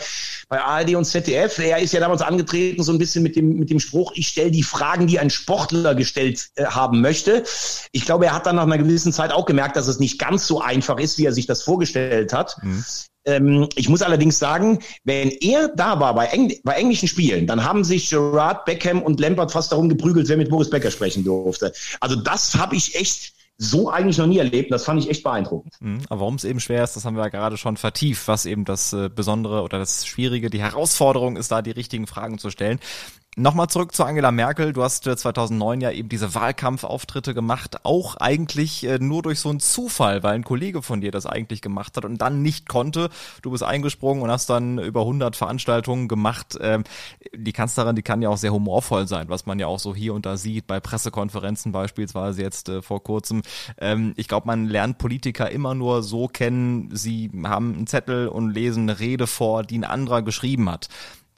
bei 0.48 0.61
ARD 0.61 0.94
und 0.94 1.04
ZDF. 1.04 1.58
Er 1.58 1.78
ist 1.78 1.92
ja 1.92 2.00
damals 2.00 2.22
angetreten, 2.22 2.82
so 2.82 2.92
ein 2.92 2.98
bisschen 2.98 3.22
mit 3.22 3.36
dem, 3.36 3.58
mit 3.58 3.70
dem 3.70 3.80
Spruch, 3.80 4.12
ich 4.14 4.28
stelle 4.28 4.50
die 4.50 4.62
Fragen, 4.62 5.06
die 5.06 5.18
ein 5.18 5.30
Sportler 5.30 5.94
gestellt 5.94 6.48
äh, 6.54 6.64
haben 6.64 7.00
möchte. 7.02 7.44
Ich 7.92 8.06
glaube, 8.06 8.26
er 8.26 8.34
hat 8.34 8.46
dann 8.46 8.56
nach 8.56 8.62
einer 8.62 8.78
gewissen 8.78 9.12
Zeit 9.12 9.32
auch 9.32 9.44
gemerkt, 9.44 9.76
dass 9.76 9.88
es 9.88 10.00
nicht 10.00 10.18
ganz 10.18 10.46
so 10.46 10.61
einfach 10.61 10.98
ist, 10.98 11.18
wie 11.18 11.26
er 11.26 11.32
sich 11.32 11.46
das 11.46 11.62
vorgestellt 11.62 12.32
hat. 12.32 12.56
Mhm. 12.62 12.84
Ähm, 13.26 13.68
ich 13.74 13.90
muss 13.90 14.00
allerdings 14.00 14.38
sagen, 14.38 14.78
wenn 15.04 15.28
er 15.28 15.68
da 15.68 16.00
war 16.00 16.14
bei, 16.14 16.26
Engl 16.26 16.56
bei 16.64 16.72
englischen 16.74 17.08
Spielen, 17.08 17.46
dann 17.46 17.62
haben 17.62 17.84
sich 17.84 18.08
Gerard, 18.08 18.64
Beckham 18.64 19.02
und 19.02 19.20
Lampard 19.20 19.52
fast 19.52 19.72
darum 19.72 19.90
geprügelt, 19.90 20.28
wer 20.28 20.38
mit 20.38 20.48
Boris 20.48 20.70
Becker 20.70 20.90
sprechen 20.90 21.24
durfte. 21.24 21.72
Also 22.00 22.16
das 22.16 22.54
habe 22.54 22.76
ich 22.76 22.94
echt 22.94 23.34
so 23.62 23.90
eigentlich 23.90 24.16
noch 24.16 24.26
nie 24.26 24.38
erlebt. 24.38 24.72
Das 24.72 24.84
fand 24.84 25.02
ich 25.02 25.11
echt 25.11 25.22
beeindruckend. 25.22 25.74
Mhm, 25.80 26.00
aber 26.08 26.20
warum 26.20 26.36
es 26.36 26.44
eben 26.44 26.61
schwer 26.61 26.82
ist, 26.82 26.96
das 26.96 27.04
haben 27.04 27.14
wir 27.14 27.24
ja 27.24 27.28
gerade 27.28 27.58
schon 27.58 27.76
vertieft, 27.76 28.26
was 28.26 28.46
eben 28.46 28.64
das 28.64 28.94
äh, 28.94 29.11
Besondere 29.14 29.62
oder 29.62 29.78
das 29.78 30.06
Schwierige, 30.06 30.48
die 30.48 30.62
Herausforderung 30.62 31.36
ist, 31.36 31.52
da 31.52 31.61
die 31.61 31.70
richtigen 31.70 32.06
Fragen 32.06 32.38
zu 32.38 32.48
stellen. 32.48 32.80
Nochmal 33.37 33.68
zurück 33.68 33.95
zu 33.95 34.03
Angela 34.03 34.33
Merkel. 34.33 34.72
Du 34.72 34.83
hast 34.83 35.05
2009 35.05 35.81
äh, 35.81 35.85
ja 35.85 35.91
eben 35.93 36.09
diese 36.09 36.35
Wahlkampfauftritte 36.35 37.33
gemacht, 37.33 37.85
auch 37.85 38.16
eigentlich 38.16 38.85
äh, 38.85 38.99
nur 38.99 39.22
durch 39.22 39.39
so 39.39 39.51
einen 39.51 39.61
Zufall, 39.61 40.24
weil 40.24 40.35
ein 40.35 40.43
Kollege 40.43 40.83
von 40.83 41.01
dir 41.01 41.12
das 41.12 41.26
eigentlich 41.26 41.62
gemacht 41.62 41.97
hat 41.97 42.05
und 42.05 42.18
dann 42.18 42.43
nicht 42.43 42.68
konnte. 42.68 43.09
Du 43.43 43.53
bist 43.53 43.62
eingesprungen 43.62 44.24
und 44.24 44.33
hast 44.33 44.51
dann 44.51 44.81
über 44.81 45.03
100 45.03 45.37
Veranstaltungen 45.37 46.09
gemacht. 46.09 46.59
Ähm, 46.61 46.83
die 47.33 47.53
Kanzlerin, 47.53 47.95
die 47.95 48.03
kann 48.03 48.20
ja 48.20 48.31
auch 48.31 48.37
sehr 48.37 48.53
humorvoll 48.53 49.07
sein, 49.07 49.28
was 49.28 49.47
man 49.47 49.61
ja 49.61 49.68
auch 49.68 49.78
so 49.78 49.95
hier 49.95 50.12
und 50.12 50.26
da 50.26 50.37
sieht, 50.37 50.66
bei 50.66 50.81
Pressekonferenzen 50.81 51.70
beispielsweise 51.70 52.43
jetzt 52.43 52.68
äh, 52.68 52.83
vor 52.83 53.01
kurzem. 53.01 53.43
Ähm, 53.78 54.12
ich 54.16 54.26
glaube, 54.26 54.49
man 54.49 54.66
lernt 54.66 54.99
Politiker 54.99 55.49
immer 55.49 55.76
nur 55.76 56.03
so 56.03 56.26
kennen, 56.26 56.91
sie 56.93 57.31
haben 57.45 57.74
einen 57.76 57.87
Zettel 57.87 58.26
und 58.26 58.51
lesen 58.51 58.91
eine 58.91 58.99
Rede 58.99 59.28
vor, 59.28 59.62
die 59.62 59.78
ein 59.78 59.85
anderer 59.85 60.22
geschrieben 60.22 60.68
hat 60.68 60.89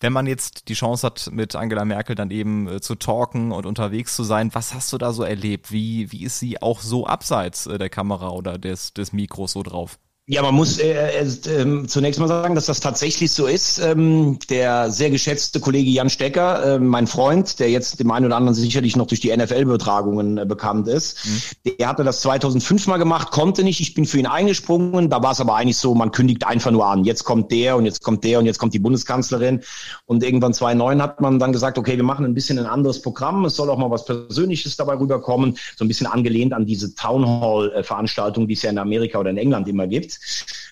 wenn 0.03 0.13
man 0.13 0.27
jetzt 0.27 0.69
die 0.69 0.75
Chance 0.75 1.07
hat, 1.07 1.31
mit 1.33 1.55
Angela 1.55 1.85
Merkel 1.85 2.15
dann 2.15 2.31
eben 2.31 2.69
äh, 2.69 2.81
zu 2.81 2.97
talken 2.97 3.53
und 3.53 3.67
unterwegs 3.67 4.17
zu 4.17 4.25
sein, 4.25 4.55
was 4.55 4.75
hast 4.75 4.93
du 4.93 4.99
da 4.99 5.13
so 5.13 5.23
erlebt? 5.23 5.73
Wie, 5.73 6.11
wie 6.13 6.25
ist 6.25 6.39
sie 6.39 6.61
auch 6.61 6.81
so 6.81 7.07
abseits 7.07 7.67
äh, 7.67 7.79
der 7.79 7.89
Kamera 7.89 8.31
oder 8.31 8.59
des, 8.59 8.93
des 8.93 9.13
Mikros 9.13 9.53
so 9.53 9.63
drauf? 9.63 9.99
Ja, 10.29 10.41
man 10.41 10.55
muss 10.55 10.79
äh, 10.79 10.93
äh, 10.93 11.25
äh, 11.25 11.87
zunächst 11.89 12.21
mal 12.21 12.29
sagen, 12.29 12.55
dass 12.55 12.67
das 12.67 12.79
tatsächlich 12.79 13.33
so 13.33 13.47
ist. 13.47 13.81
Ähm, 13.81 14.39
der 14.49 14.89
sehr 14.93 15.11
geschätzte 15.11 15.59
Kollege 15.59 15.91
Jan 15.91 16.11
Stecker, 16.11 16.77
äh, 16.77 16.79
mein 16.79 17.09
Freund, 17.09 17.59
der 17.59 17.71
jetzt 17.71 17.99
dem 17.99 18.09
einen 18.13 18.27
oder 18.27 18.37
anderen 18.37 18.55
sicherlich 18.55 18.95
noch 18.95 19.09
durch 19.09 19.21
die 19.21 19.37
NFL-Übertragungen 19.37 20.39
äh, 20.39 20.47
bekannt 20.47 20.87
ist, 20.87 21.27
mhm. 21.27 21.73
der 21.77 21.89
hatte 21.89 22.05
das 22.05 22.21
2005 22.21 22.87
mal 22.87 22.99
gemacht, 22.99 23.33
konnte 23.33 23.65
nicht. 23.65 23.81
Ich 23.81 23.95
bin 23.95 24.07
für 24.07 24.19
ihn 24.19 24.27
eingesprungen. 24.27 25.11
Da 25.11 25.25
war 25.25 25.33
es 25.33 25.41
aber 25.41 25.57
eigentlich 25.57 25.79
so, 25.79 25.93
man 25.93 26.13
kündigt 26.13 26.47
einfach 26.47 26.71
nur 26.71 26.87
an. 26.87 27.03
Jetzt 27.03 27.25
kommt 27.25 27.51
der 27.51 27.77
und 27.77 27.85
jetzt 27.85 28.05
kommt 28.05 28.23
der 28.23 28.39
und 28.39 28.47
jetzt 28.47 28.61
kommt 28.61 28.75
die 28.75 28.79
Bundeskanzlerin. 28.79 29.63
Und 30.07 30.23
irgendwann 30.23 30.55
2009 30.55 31.03
hat 31.03 31.21
man 31.21 31.41
dann 31.41 31.53
gesagt, 31.53 31.79
okay, 31.79 31.97
wir 31.97 32.05
machen 32.05 32.25
ein 32.25 32.35
bisschen 32.35 32.61
ein 32.61 32.67
anderes 32.67 33.03
Programm. 33.03 33.45
Es 33.45 33.57
soll 33.57 33.69
auch 33.69 33.79
mal 33.79 33.91
was 33.91 34.05
Persönliches 34.05 34.77
dabei 34.77 34.95
rüberkommen. 34.95 35.59
So 35.77 35.85
ein 35.85 35.89
bisschen 35.89 36.07
angelehnt 36.07 36.53
an 36.53 36.65
diese 36.65 36.95
Town 36.95 37.27
Hall-Veranstaltung, 37.27 38.47
die 38.47 38.55
es 38.55 38.63
ja 38.63 38.71
in 38.71 38.79
Amerika 38.79 39.19
oder 39.19 39.31
in 39.31 39.37
England 39.37 39.67
immer 39.67 39.89
gibt. 39.89 40.12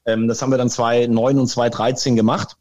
Ähm, 0.07 0.29
das 0.29 0.43
haben 0.43 0.51
wir 0.51 0.59
dann 0.59 0.71
2009 0.71 1.39
und 1.39 1.47
2013 1.47 2.17
gemacht. 2.17 2.57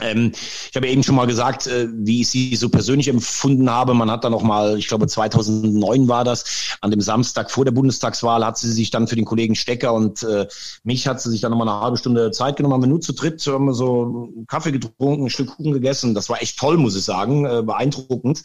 Ähm, 0.00 0.32
ich 0.70 0.76
habe 0.76 0.88
eben 0.88 1.02
schon 1.02 1.14
mal 1.14 1.26
gesagt, 1.26 1.66
äh, 1.66 1.88
wie 1.92 2.20
ich 2.20 2.28
sie 2.28 2.54
so 2.56 2.68
persönlich 2.68 3.08
empfunden 3.08 3.70
habe. 3.70 3.94
Man 3.94 4.10
hat 4.10 4.24
dann 4.24 4.32
noch 4.32 4.42
mal, 4.42 4.78
ich 4.78 4.88
glaube 4.88 5.06
2009 5.06 6.08
war 6.08 6.24
das, 6.24 6.76
an 6.80 6.90
dem 6.90 7.00
Samstag 7.00 7.50
vor 7.50 7.64
der 7.64 7.72
Bundestagswahl 7.72 8.44
hat 8.44 8.58
sie 8.58 8.70
sich 8.70 8.90
dann 8.90 9.08
für 9.08 9.16
den 9.16 9.24
Kollegen 9.24 9.54
Stecker 9.54 9.94
und 9.94 10.22
äh, 10.22 10.46
mich 10.84 11.06
hat 11.06 11.20
sie 11.20 11.30
sich 11.30 11.40
dann 11.40 11.50
noch 11.50 11.58
mal 11.58 11.68
eine 11.68 11.80
halbe 11.80 11.96
Stunde 11.96 12.30
Zeit 12.30 12.56
genommen. 12.56 12.74
Haben 12.74 12.82
wir 12.82 12.88
nur 12.88 13.00
zu 13.00 13.12
dritt, 13.12 13.44
haben 13.46 13.66
wir 13.66 13.74
so 13.74 14.32
Kaffee 14.48 14.72
getrunken, 14.72 15.24
ein 15.24 15.30
Stück 15.30 15.56
Kuchen 15.56 15.72
gegessen. 15.72 16.14
Das 16.14 16.28
war 16.28 16.42
echt 16.42 16.58
toll, 16.58 16.76
muss 16.76 16.96
ich 16.96 17.04
sagen, 17.04 17.46
äh, 17.46 17.62
beeindruckend. 17.62 18.42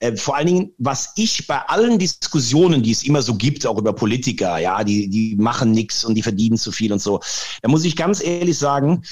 Äh, 0.00 0.16
vor 0.16 0.36
allen 0.36 0.46
Dingen, 0.46 0.72
was 0.78 1.12
ich 1.16 1.46
bei 1.46 1.58
allen 1.68 1.98
Diskussionen, 1.98 2.82
die 2.82 2.92
es 2.92 3.04
immer 3.04 3.22
so 3.22 3.34
gibt, 3.34 3.66
auch 3.66 3.78
über 3.78 3.92
Politiker, 3.92 4.58
ja, 4.58 4.84
die 4.84 5.08
die 5.08 5.36
machen 5.36 5.70
nichts 5.70 6.04
und 6.04 6.14
die 6.14 6.22
verdienen 6.22 6.58
zu 6.58 6.72
viel 6.72 6.92
und 6.92 7.00
so, 7.00 7.20
da 7.62 7.68
muss 7.68 7.84
ich 7.84 7.96
ganz 7.96 8.22
ehrlich 8.22 8.58
sagen. 8.58 9.02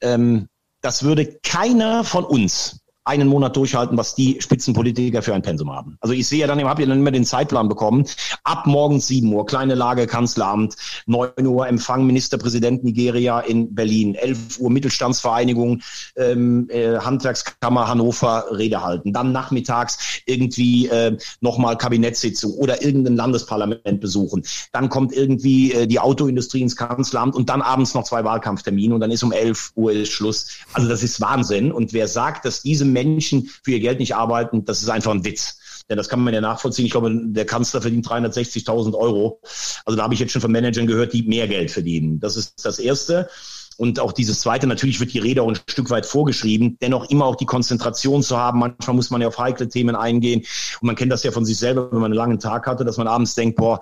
Ähm, 0.00 0.48
das 0.80 1.02
würde 1.02 1.26
keiner 1.42 2.04
von 2.04 2.24
uns 2.24 2.77
einen 3.08 3.28
Monat 3.28 3.56
durchhalten, 3.56 3.96
was 3.96 4.14
die 4.14 4.36
Spitzenpolitiker 4.40 5.22
für 5.22 5.34
ein 5.34 5.40
Pensum 5.40 5.72
haben. 5.72 5.96
Also 6.00 6.12
ich 6.14 6.28
sehe 6.28 6.40
ja 6.40 6.46
dann, 6.46 6.62
habe 6.62 6.82
ja 6.82 6.88
dann 6.88 6.98
immer 6.98 7.10
den 7.10 7.24
Zeitplan 7.24 7.68
bekommen. 7.68 8.04
Ab 8.44 8.66
morgens 8.66 9.06
7 9.06 9.32
Uhr, 9.32 9.46
kleine 9.46 9.74
Lage, 9.74 10.06
Kanzleramt, 10.06 10.76
9 11.06 11.46
Uhr 11.46 11.66
Empfang 11.66 12.06
Ministerpräsident 12.06 12.84
Nigeria 12.84 13.40
in 13.40 13.74
Berlin, 13.74 14.14
11 14.14 14.60
Uhr 14.60 14.70
Mittelstandsvereinigung, 14.70 15.80
ähm, 16.16 16.68
äh, 16.68 16.98
Handwerkskammer 16.98 17.88
Hannover 17.88 18.44
Rede 18.52 18.82
halten. 18.82 19.14
Dann 19.14 19.32
nachmittags 19.32 20.20
irgendwie 20.26 20.88
äh, 20.88 21.16
nochmal 21.40 21.78
Kabinettssitzung 21.78 22.52
oder 22.52 22.82
irgendein 22.82 23.16
Landesparlament 23.16 24.00
besuchen. 24.00 24.44
Dann 24.72 24.90
kommt 24.90 25.14
irgendwie 25.14 25.72
äh, 25.72 25.86
die 25.86 25.98
Autoindustrie 25.98 26.60
ins 26.60 26.76
Kanzleramt 26.76 27.34
und 27.34 27.48
dann 27.48 27.62
abends 27.62 27.94
noch 27.94 28.04
zwei 28.04 28.22
Wahlkampftermine 28.22 28.94
und 28.94 29.00
dann 29.00 29.10
ist 29.10 29.22
um 29.22 29.32
11 29.32 29.72
Uhr 29.76 30.04
Schluss. 30.04 30.58
Also 30.74 30.88
das 30.88 31.02
ist 31.02 31.22
Wahnsinn. 31.22 31.72
Und 31.72 31.94
wer 31.94 32.06
sagt, 32.06 32.44
dass 32.44 32.62
diese 32.62 32.84
Menschen 33.04 33.50
für 33.62 33.72
ihr 33.72 33.80
Geld 33.80 34.00
nicht 34.00 34.14
arbeiten, 34.14 34.64
das 34.64 34.82
ist 34.82 34.88
einfach 34.88 35.12
ein 35.12 35.24
Witz. 35.24 35.58
Denn 35.88 35.96
das 35.96 36.08
kann 36.08 36.20
man 36.20 36.34
ja 36.34 36.40
nachvollziehen. 36.40 36.84
Ich 36.84 36.92
glaube, 36.92 37.10
der 37.14 37.46
Kanzler 37.46 37.80
verdient 37.80 38.06
360.000 38.06 38.94
Euro. 38.94 39.40
Also 39.86 39.96
da 39.96 40.02
habe 40.02 40.12
ich 40.12 40.20
jetzt 40.20 40.32
schon 40.32 40.42
von 40.42 40.52
Managern 40.52 40.86
gehört, 40.86 41.14
die 41.14 41.22
mehr 41.22 41.48
Geld 41.48 41.70
verdienen. 41.70 42.20
Das 42.20 42.36
ist 42.36 42.64
das 42.64 42.78
Erste. 42.78 43.30
Und 43.78 44.00
auch 44.00 44.10
dieses 44.10 44.40
zweite, 44.40 44.66
natürlich 44.66 44.98
wird 44.98 45.14
die 45.14 45.20
Rede 45.20 45.40
auch 45.40 45.48
ein 45.48 45.58
Stück 45.68 45.88
weit 45.90 46.04
vorgeschrieben, 46.04 46.76
dennoch 46.82 47.08
immer 47.10 47.26
auch 47.26 47.36
die 47.36 47.46
Konzentration 47.46 48.24
zu 48.24 48.36
haben. 48.36 48.58
Manchmal 48.58 48.96
muss 48.96 49.10
man 49.10 49.20
ja 49.20 49.28
auf 49.28 49.38
heikle 49.38 49.68
Themen 49.68 49.94
eingehen. 49.94 50.40
Und 50.80 50.86
man 50.86 50.96
kennt 50.96 51.12
das 51.12 51.22
ja 51.22 51.30
von 51.30 51.44
sich 51.44 51.56
selber, 51.56 51.92
wenn 51.92 52.00
man 52.00 52.06
einen 52.10 52.18
langen 52.18 52.40
Tag 52.40 52.66
hatte, 52.66 52.84
dass 52.84 52.96
man 52.96 53.06
abends 53.06 53.36
denkt, 53.36 53.56
boah, 53.56 53.78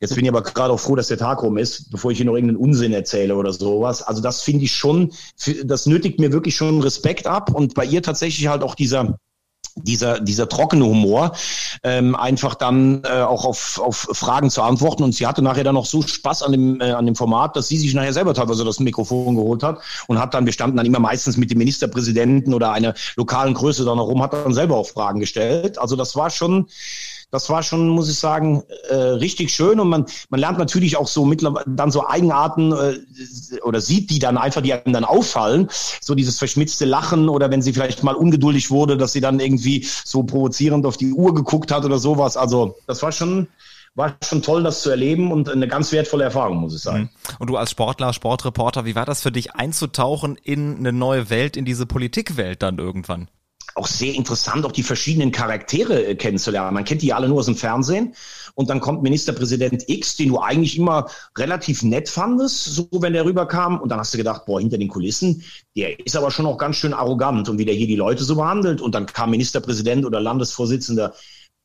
jetzt 0.00 0.14
bin 0.14 0.24
ich 0.24 0.30
aber 0.30 0.42
gerade 0.42 0.72
auch 0.72 0.80
froh, 0.80 0.96
dass 0.96 1.08
der 1.08 1.18
Tag 1.18 1.42
rum 1.42 1.58
ist, 1.58 1.90
bevor 1.90 2.10
ich 2.10 2.16
hier 2.16 2.24
noch 2.24 2.36
irgendeinen 2.36 2.56
Unsinn 2.56 2.94
erzähle 2.94 3.36
oder 3.36 3.52
sowas. 3.52 4.02
Also 4.02 4.22
das 4.22 4.40
finde 4.40 4.64
ich 4.64 4.72
schon, 4.72 5.12
das 5.62 5.84
nötigt 5.84 6.18
mir 6.18 6.32
wirklich 6.32 6.56
schon 6.56 6.80
Respekt 6.80 7.26
ab. 7.26 7.54
Und 7.54 7.74
bei 7.74 7.84
ihr 7.84 8.02
tatsächlich 8.02 8.48
halt 8.48 8.62
auch 8.62 8.74
dieser 8.74 9.18
dieser, 9.82 10.20
dieser 10.20 10.48
trockene 10.48 10.84
Humor, 10.84 11.32
ähm, 11.82 12.14
einfach 12.14 12.54
dann 12.54 13.02
äh, 13.04 13.22
auch 13.22 13.44
auf, 13.44 13.80
auf 13.82 14.08
Fragen 14.12 14.50
zu 14.50 14.62
antworten. 14.62 15.02
Und 15.02 15.14
sie 15.14 15.26
hatte 15.26 15.42
nachher 15.42 15.64
dann 15.64 15.74
noch 15.74 15.86
so 15.86 16.02
Spaß 16.02 16.42
an 16.42 16.52
dem, 16.52 16.80
äh, 16.80 16.92
an 16.92 17.06
dem 17.06 17.14
Format, 17.14 17.56
dass 17.56 17.68
sie 17.68 17.78
sich 17.78 17.94
nachher 17.94 18.12
selber 18.12 18.34
teilweise 18.34 18.64
das 18.64 18.80
Mikrofon 18.80 19.36
geholt 19.36 19.62
hat 19.62 19.78
und 20.06 20.18
hat 20.18 20.34
dann, 20.34 20.46
wir 20.46 20.52
standen 20.52 20.76
dann 20.76 20.86
immer 20.86 21.00
meistens 21.00 21.36
mit 21.36 21.50
dem 21.50 21.58
Ministerpräsidenten 21.58 22.54
oder 22.54 22.72
einer 22.72 22.94
lokalen 23.16 23.54
Größe 23.54 23.84
dann 23.84 23.98
herum, 23.98 24.22
hat 24.22 24.32
dann 24.32 24.54
selber 24.54 24.76
auch 24.76 24.88
Fragen 24.88 25.20
gestellt. 25.20 25.78
Also 25.78 25.96
das 25.96 26.16
war 26.16 26.30
schon, 26.30 26.66
das 27.30 27.50
war 27.50 27.62
schon, 27.62 27.88
muss 27.88 28.08
ich 28.08 28.18
sagen, 28.18 28.62
äh, 28.88 28.94
richtig 28.94 29.54
schön 29.54 29.80
und 29.80 29.88
man, 29.88 30.06
man 30.30 30.40
lernt 30.40 30.58
natürlich 30.58 30.96
auch 30.96 31.08
so 31.08 31.26
mittlerweile 31.26 31.66
dann 31.68 31.90
so 31.90 32.06
Eigenarten 32.06 32.72
äh, 32.72 33.60
oder 33.62 33.80
sieht 33.80 34.10
die 34.10 34.18
dann 34.18 34.38
einfach, 34.38 34.62
die 34.62 34.72
einem 34.72 34.94
dann 34.94 35.04
auffallen, 35.04 35.68
so 36.00 36.14
dieses 36.14 36.38
verschmitzte 36.38 36.86
Lachen 36.86 37.28
oder 37.28 37.50
wenn 37.50 37.60
sie 37.60 37.72
vielleicht 37.74 38.02
mal 38.02 38.14
ungeduldig 38.14 38.70
wurde, 38.70 38.96
dass 38.96 39.12
sie 39.12 39.20
dann 39.20 39.40
irgendwie 39.40 39.86
so 40.04 40.22
provozierend 40.22 40.86
auf 40.86 40.96
die 40.96 41.12
Uhr 41.12 41.34
geguckt 41.34 41.70
hat 41.70 41.84
oder 41.84 41.98
sowas. 41.98 42.38
Also 42.38 42.76
das 42.86 43.02
war 43.02 43.12
schon, 43.12 43.48
war 43.94 44.16
schon 44.24 44.40
toll, 44.40 44.62
das 44.62 44.80
zu 44.80 44.88
erleben 44.88 45.30
und 45.30 45.50
eine 45.50 45.68
ganz 45.68 45.92
wertvolle 45.92 46.24
Erfahrung, 46.24 46.58
muss 46.58 46.74
ich 46.74 46.80
sagen. 46.80 47.10
Mhm. 47.12 47.36
Und 47.40 47.50
du 47.50 47.56
als 47.58 47.70
Sportler, 47.70 48.14
Sportreporter, 48.14 48.86
wie 48.86 48.94
war 48.94 49.04
das 49.04 49.20
für 49.20 49.32
dich 49.32 49.54
einzutauchen 49.54 50.38
in 50.42 50.78
eine 50.78 50.92
neue 50.92 51.28
Welt, 51.28 51.58
in 51.58 51.66
diese 51.66 51.84
Politikwelt 51.84 52.62
dann 52.62 52.78
irgendwann? 52.78 53.28
Auch 53.78 53.86
sehr 53.86 54.14
interessant, 54.14 54.66
auch 54.66 54.72
die 54.72 54.82
verschiedenen 54.82 55.32
Charaktere 55.32 56.04
äh, 56.04 56.14
kennenzulernen. 56.14 56.74
Man 56.74 56.84
kennt 56.84 57.02
die 57.02 57.12
alle 57.12 57.28
nur 57.28 57.38
aus 57.38 57.46
dem 57.46 57.56
Fernsehen. 57.56 58.14
Und 58.54 58.70
dann 58.70 58.80
kommt 58.80 59.02
Ministerpräsident 59.02 59.84
X, 59.88 60.16
den 60.16 60.30
du 60.30 60.40
eigentlich 60.40 60.76
immer 60.76 61.08
relativ 61.36 61.84
nett 61.84 62.08
fandest, 62.08 62.64
so 62.64 62.88
wenn 62.92 63.12
der 63.12 63.24
rüberkam. 63.24 63.80
Und 63.80 63.88
dann 63.90 64.00
hast 64.00 64.12
du 64.12 64.18
gedacht, 64.18 64.46
boah, 64.46 64.60
hinter 64.60 64.78
den 64.78 64.88
Kulissen, 64.88 65.44
der 65.76 66.04
ist 66.04 66.16
aber 66.16 66.30
schon 66.30 66.44
auch 66.46 66.58
ganz 66.58 66.76
schön 66.76 66.92
arrogant 66.92 67.48
und 67.48 67.58
wie 67.58 67.64
der 67.64 67.74
hier 67.74 67.86
die 67.86 67.96
Leute 67.96 68.24
so 68.24 68.34
behandelt. 68.34 68.80
Und 68.80 68.94
dann 68.96 69.06
kam 69.06 69.30
Ministerpräsident 69.30 70.04
oder 70.04 70.20
Landesvorsitzender 70.20 71.14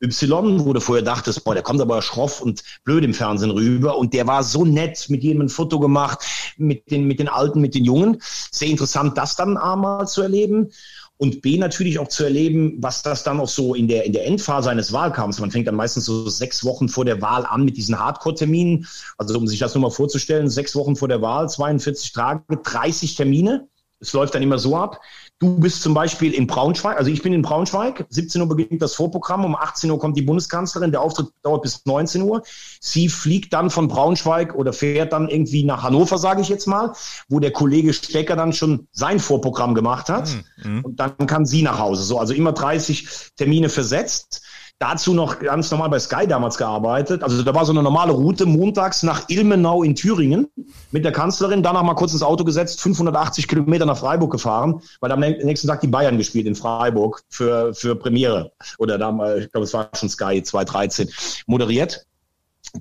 Y, 0.04 0.66
wo 0.66 0.74
du 0.74 0.82
vorher 0.82 1.04
dachtest, 1.04 1.44
boah, 1.46 1.54
der 1.54 1.64
kommt 1.64 1.82
aber 1.82 2.02
schroff 2.02 2.42
und 2.42 2.62
blöd 2.84 3.04
im 3.04 3.14
Fernsehen 3.14 3.52
rüber. 3.52 3.98
Und 3.98 4.14
der 4.14 4.28
war 4.28 4.44
so 4.44 4.66
nett, 4.66 5.06
mit 5.10 5.24
jedem 5.24 5.44
ein 5.44 5.50
Foto 5.50 5.80
gemacht, 5.80 6.20
mit 6.58 6.92
den, 6.92 7.06
mit 7.06 7.20
den 7.20 7.30
Alten, 7.30 7.62
mit 7.62 7.74
den 7.74 7.86
Jungen. 7.86 8.22
Sehr 8.52 8.68
interessant, 8.68 9.18
das 9.18 9.36
dann 9.36 9.58
einmal 9.58 10.08
zu 10.08 10.22
erleben 10.22 10.72
und 11.18 11.42
B 11.42 11.58
natürlich 11.58 12.00
auch 12.00 12.08
zu 12.08 12.24
erleben, 12.24 12.76
was 12.80 13.02
das 13.02 13.24
dann 13.24 13.40
auch 13.40 13.48
so 13.48 13.76
in 13.76 13.88
der, 13.88 14.06
in 14.06 14.14
der 14.14 14.26
Endphase 14.26 14.70
eines 14.70 14.92
Wahlkampfs, 14.92 15.40
man 15.40 15.52
fängt 15.52 15.68
dann 15.68 15.76
meistens 15.76 16.06
so 16.06 16.28
sechs 16.28 16.64
Wochen 16.64 16.90
vor 16.90 17.06
der 17.06 17.22
Wahl 17.22 17.46
an 17.46 17.64
mit 17.64 17.78
diesen 17.78 17.98
Hardcore-Terminen, 17.98 18.88
also 19.18 19.38
um 19.38 19.48
sich 19.48 19.60
das 19.60 19.74
nur 19.76 19.84
mal 19.84 19.92
vorzustellen, 19.92 20.50
sechs 20.50 20.76
Wochen 20.76 20.96
vor 20.96 21.08
der 21.08 21.22
Wahl, 21.22 21.48
42 21.50 22.12
Tage, 22.12 22.44
30 22.64 23.16
Termine, 23.16 23.68
es 24.00 24.12
läuft 24.12 24.36
dann 24.36 24.44
immer 24.44 24.60
so 24.60 24.76
ab, 24.76 25.00
Du 25.44 25.60
bist 25.60 25.82
zum 25.82 25.94
Beispiel 25.94 26.34
in 26.34 26.48
Braunschweig, 26.48 26.98
also 26.98 27.12
ich 27.12 27.22
bin 27.22 27.34
in 27.34 27.42
Braunschweig, 27.42 28.06
17 28.08 28.40
Uhr 28.40 28.48
beginnt 28.48 28.82
das 28.82 28.96
Vorprogramm, 28.96 29.44
um 29.44 29.58
18 29.58 29.92
Uhr 29.92 30.00
kommt 30.00 30.16
die 30.16 30.22
Bundeskanzlerin, 30.22 30.92
der 30.92 31.02
Auftritt 31.02 31.28
dauert 31.42 31.64
bis 31.64 31.86
19 31.86 32.22
Uhr. 32.22 32.44
Sie 32.80 33.10
fliegt 33.10 33.52
dann 33.52 33.70
von 33.70 33.90
Braunschweig 33.90 34.56
oder 34.56 34.72
fährt 34.72 35.12
dann 35.12 35.28
irgendwie 35.28 35.66
nach 35.66 35.84
Hannover, 35.84 36.18
sage 36.18 36.40
ich 36.40 36.48
jetzt 36.48 36.66
mal, 36.66 36.94
wo 37.28 37.42
der 37.42 37.52
Kollege 37.52 37.92
Stecker 37.92 38.38
dann 38.38 38.54
schon 38.54 38.88
sein 38.94 39.20
Vorprogramm 39.20 39.76
gemacht 39.76 40.08
hat. 40.08 40.30
Mhm. 40.64 40.86
Und 40.86 41.02
dann 41.02 41.28
kann 41.28 41.46
sie 41.46 41.62
nach 41.62 41.78
Hause. 41.78 42.04
So, 42.04 42.20
also 42.20 42.34
immer 42.34 42.54
30 42.54 43.06
Termine 43.36 43.68
versetzt. 43.68 44.44
Dazu 44.80 45.14
noch 45.14 45.40
ganz 45.40 45.72
normal 45.72 45.90
bei 45.90 46.00
Sky 46.00 46.28
damals 46.28 46.58
gearbeitet. 46.58 47.24
Also 47.24 47.42
da 47.42 47.56
war 47.56 47.64
so 47.64 47.72
eine 47.72 47.82
normale 47.82 48.12
Route 48.12 48.46
montags 48.46 49.04
nach 49.04 49.30
Ilmenau 49.30 49.84
in 49.84 49.96
Thüringen 49.96 50.48
mit 50.92 51.06
der 51.06 51.12
Kanzlerin, 51.12 51.64
danach 51.64 51.84
mal 51.84 51.94
kurz 51.94 52.12
ins 52.12 52.24
Auto 52.24 52.44
gesetzt, 52.44 52.82
580 52.82 53.48
Kilometer 53.48 53.86
nach 53.86 53.98
Freiburg 53.98 54.32
gefahren, 54.32 54.82
weil 55.00 55.12
am 55.12 55.22
nächsten 55.22 55.68
Tag 55.68 55.82
die 55.82 55.88
Bayern 55.88 56.18
gespielt 56.18 56.48
in 56.48 56.56
Freiburg 56.56 57.22
für, 57.30 57.74
für 57.74 57.96
Premiere. 57.96 58.52
Oder 58.78 58.98
damals, 58.98 59.46
ich 59.46 59.52
glaube, 59.52 59.66
es 59.66 59.74
war 59.74 59.90
schon 59.96 60.10
Sky 60.10 60.44
2013 60.44 61.10
moderiert 61.48 62.06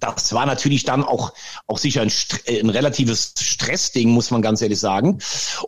das 0.01 0.32
war 0.32 0.47
natürlich 0.47 0.84
dann 0.84 1.05
auch, 1.05 1.34
auch 1.66 1.76
sicher 1.76 2.01
ein, 2.01 2.11
ein 2.49 2.70
relatives 2.70 3.34
Stressding, 3.38 4.09
muss 4.09 4.30
man 4.30 4.40
ganz 4.40 4.62
ehrlich 4.62 4.80
sagen. 4.80 5.18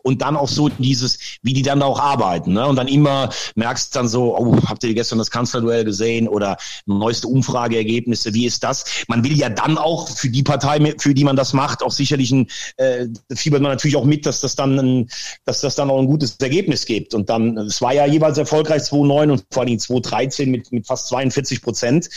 Und 0.01 0.23
dann 0.23 0.35
auch 0.35 0.47
so 0.47 0.69
dieses, 0.69 1.19
wie 1.43 1.53
die 1.53 1.61
dann 1.61 1.79
da 1.79 1.85
auch 1.85 1.99
arbeiten. 1.99 2.53
Ne? 2.53 2.65
Und 2.65 2.75
dann 2.75 2.87
immer 2.87 3.29
merkst 3.53 3.93
du 3.93 3.99
dann 3.99 4.07
so, 4.07 4.35
oh, 4.35 4.57
habt 4.65 4.83
ihr 4.83 4.95
gestern 4.95 5.19
das 5.19 5.29
Kanzlerduell 5.29 5.85
gesehen 5.85 6.27
oder 6.27 6.57
neueste 6.87 7.27
Umfrageergebnisse, 7.27 8.33
wie 8.33 8.47
ist 8.47 8.63
das? 8.63 9.05
Man 9.07 9.23
will 9.23 9.37
ja 9.37 9.49
dann 9.49 9.77
auch 9.77 10.09
für 10.09 10.29
die 10.29 10.43
Partei, 10.43 10.95
für 10.97 11.13
die 11.13 11.23
man 11.23 11.35
das 11.35 11.53
macht, 11.53 11.83
auch 11.83 11.91
sicherlich 11.91 12.31
ein, 12.31 12.47
äh, 12.77 13.05
fiebert 13.31 13.61
man 13.61 13.71
natürlich 13.71 13.95
auch 13.95 14.05
mit, 14.05 14.25
dass 14.25 14.41
das 14.41 14.55
dann 14.55 14.79
ein, 14.79 15.09
dass 15.45 15.61
das 15.61 15.75
dann 15.75 15.91
auch 15.91 15.99
ein 15.99 16.07
gutes 16.07 16.37
Ergebnis 16.39 16.85
gibt. 16.85 17.13
Und 17.13 17.29
dann, 17.29 17.57
es 17.59 17.79
war 17.79 17.93
ja 17.93 18.07
jeweils 18.07 18.39
erfolgreich 18.39 18.83
2009 18.85 19.31
und 19.31 19.45
vor 19.51 19.63
allem 19.63 19.77
2013 19.77 20.49
mit, 20.49 20.71
mit 20.71 20.87
fast 20.87 21.07
42 21.09 21.61
Prozent. 21.61 22.09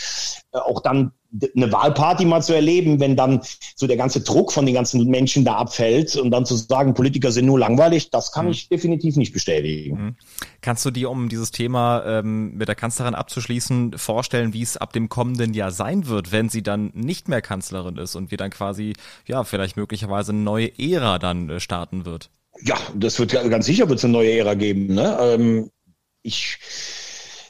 Äh, 0.51 0.57
auch 0.57 0.81
dann 0.81 1.11
eine 1.55 1.71
Wahlparty 1.71 2.25
mal 2.25 2.41
zu 2.41 2.53
erleben, 2.53 2.99
wenn 2.99 3.15
dann 3.15 3.41
so 3.75 3.85
der 3.85 3.97
ganze 3.97 4.21
Druck 4.21 4.51
von 4.51 4.65
den 4.65 4.73
ganzen 4.73 5.07
Menschen 5.07 5.45
da 5.45 5.55
abfällt 5.55 6.15
und 6.15 6.31
dann 6.31 6.45
zu 6.45 6.55
sagen, 6.55 6.93
Politiker 6.93 7.31
sind 7.31 7.45
nur 7.45 7.59
langweilig, 7.59 8.09
das 8.09 8.31
kann 8.31 8.45
mhm. 8.45 8.51
ich 8.51 8.69
definitiv 8.69 9.15
nicht 9.15 9.31
bestätigen. 9.31 10.05
Mhm. 10.05 10.15
Kannst 10.61 10.85
du 10.85 10.91
dir, 10.91 11.09
um 11.11 11.29
dieses 11.29 11.51
Thema 11.51 12.03
ähm, 12.05 12.55
mit 12.55 12.67
der 12.67 12.75
Kanzlerin 12.75 13.13
abzuschließen, 13.13 13.97
vorstellen, 13.97 14.53
wie 14.53 14.63
es 14.63 14.77
ab 14.77 14.91
dem 14.91 15.07
kommenden 15.07 15.53
Jahr 15.53 15.71
sein 15.71 16.07
wird, 16.07 16.31
wenn 16.31 16.49
sie 16.49 16.63
dann 16.63 16.91
nicht 16.95 17.27
mehr 17.27 17.41
Kanzlerin 17.41 17.97
ist 17.97 18.15
und 18.15 18.31
wir 18.31 18.37
dann 18.37 18.49
quasi, 18.49 18.93
ja, 19.27 19.43
vielleicht 19.43 19.77
möglicherweise 19.77 20.31
eine 20.31 20.41
neue 20.41 20.71
Ära 20.79 21.19
dann 21.19 21.49
äh, 21.49 21.59
starten 21.59 22.05
wird? 22.05 22.31
Ja, 22.63 22.77
das 22.95 23.19
wird 23.19 23.31
ganz 23.31 23.67
sicher 23.67 23.87
wird 23.87 23.99
es 23.99 24.05
eine 24.05 24.13
neue 24.13 24.31
Ära 24.31 24.55
geben. 24.55 24.87
Ne? 24.93 25.17
Ähm, 25.21 25.69
ich 26.23 26.57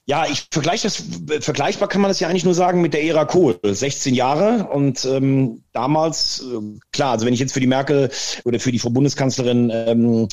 ja, 0.09 0.25
ich 0.25 0.47
vergleiche 0.51 0.87
das, 0.87 1.03
vergleichbar 1.41 1.87
kann 1.87 2.01
man 2.01 2.09
das 2.09 2.19
ja 2.19 2.27
eigentlich 2.27 2.43
nur 2.43 2.55
sagen 2.55 2.81
mit 2.81 2.95
der 2.95 3.03
Ära 3.03 3.25
Kohl. 3.25 3.59
16 3.61 4.15
Jahre 4.15 4.67
und 4.67 5.05
ähm, 5.05 5.61
damals, 5.71 6.41
äh, 6.41 6.79
klar, 6.91 7.11
also 7.11 7.27
wenn 7.27 7.33
ich 7.35 7.39
jetzt 7.39 7.53
für 7.53 7.59
die 7.59 7.67
Merkel 7.67 8.09
oder 8.43 8.59
für 8.59 8.71
die 8.71 8.79
Frau 8.79 8.89
Bundeskanzlerin 8.89 9.69
ähm, 9.71 10.23
äh, 10.23 10.27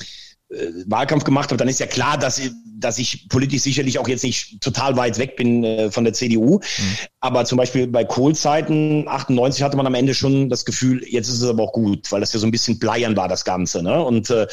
Wahlkampf 0.48 1.24
gemacht 1.24 1.50
habe, 1.50 1.56
dann 1.56 1.68
ist 1.68 1.80
ja 1.80 1.86
klar, 1.86 2.16
dass, 2.18 2.40
dass 2.78 2.98
ich 2.98 3.28
politisch 3.28 3.62
sicherlich 3.62 3.98
auch 3.98 4.06
jetzt 4.06 4.22
nicht 4.22 4.60
total 4.60 4.96
weit 4.96 5.18
weg 5.18 5.34
bin 5.36 5.64
äh, 5.64 5.90
von 5.90 6.04
der 6.04 6.12
CDU. 6.12 6.58
Mhm. 6.58 6.96
Aber 7.20 7.44
zum 7.44 7.58
Beispiel 7.58 7.88
bei 7.88 8.04
Kohl-Zeiten 8.04 9.08
98 9.08 9.64
hatte 9.64 9.76
man 9.76 9.86
am 9.86 9.94
Ende 9.94 10.14
schon 10.14 10.48
das 10.48 10.64
Gefühl, 10.64 11.02
jetzt 11.04 11.28
ist 11.28 11.42
es 11.42 11.48
aber 11.48 11.64
auch 11.64 11.72
gut, 11.72 12.12
weil 12.12 12.20
das 12.20 12.32
ja 12.32 12.38
so 12.38 12.46
ein 12.46 12.52
bisschen 12.52 12.78
bleiern 12.78 13.16
war, 13.16 13.26
das 13.26 13.44
Ganze. 13.44 13.82
Ne? 13.82 14.02
Und 14.02 14.30
äh, 14.30 14.46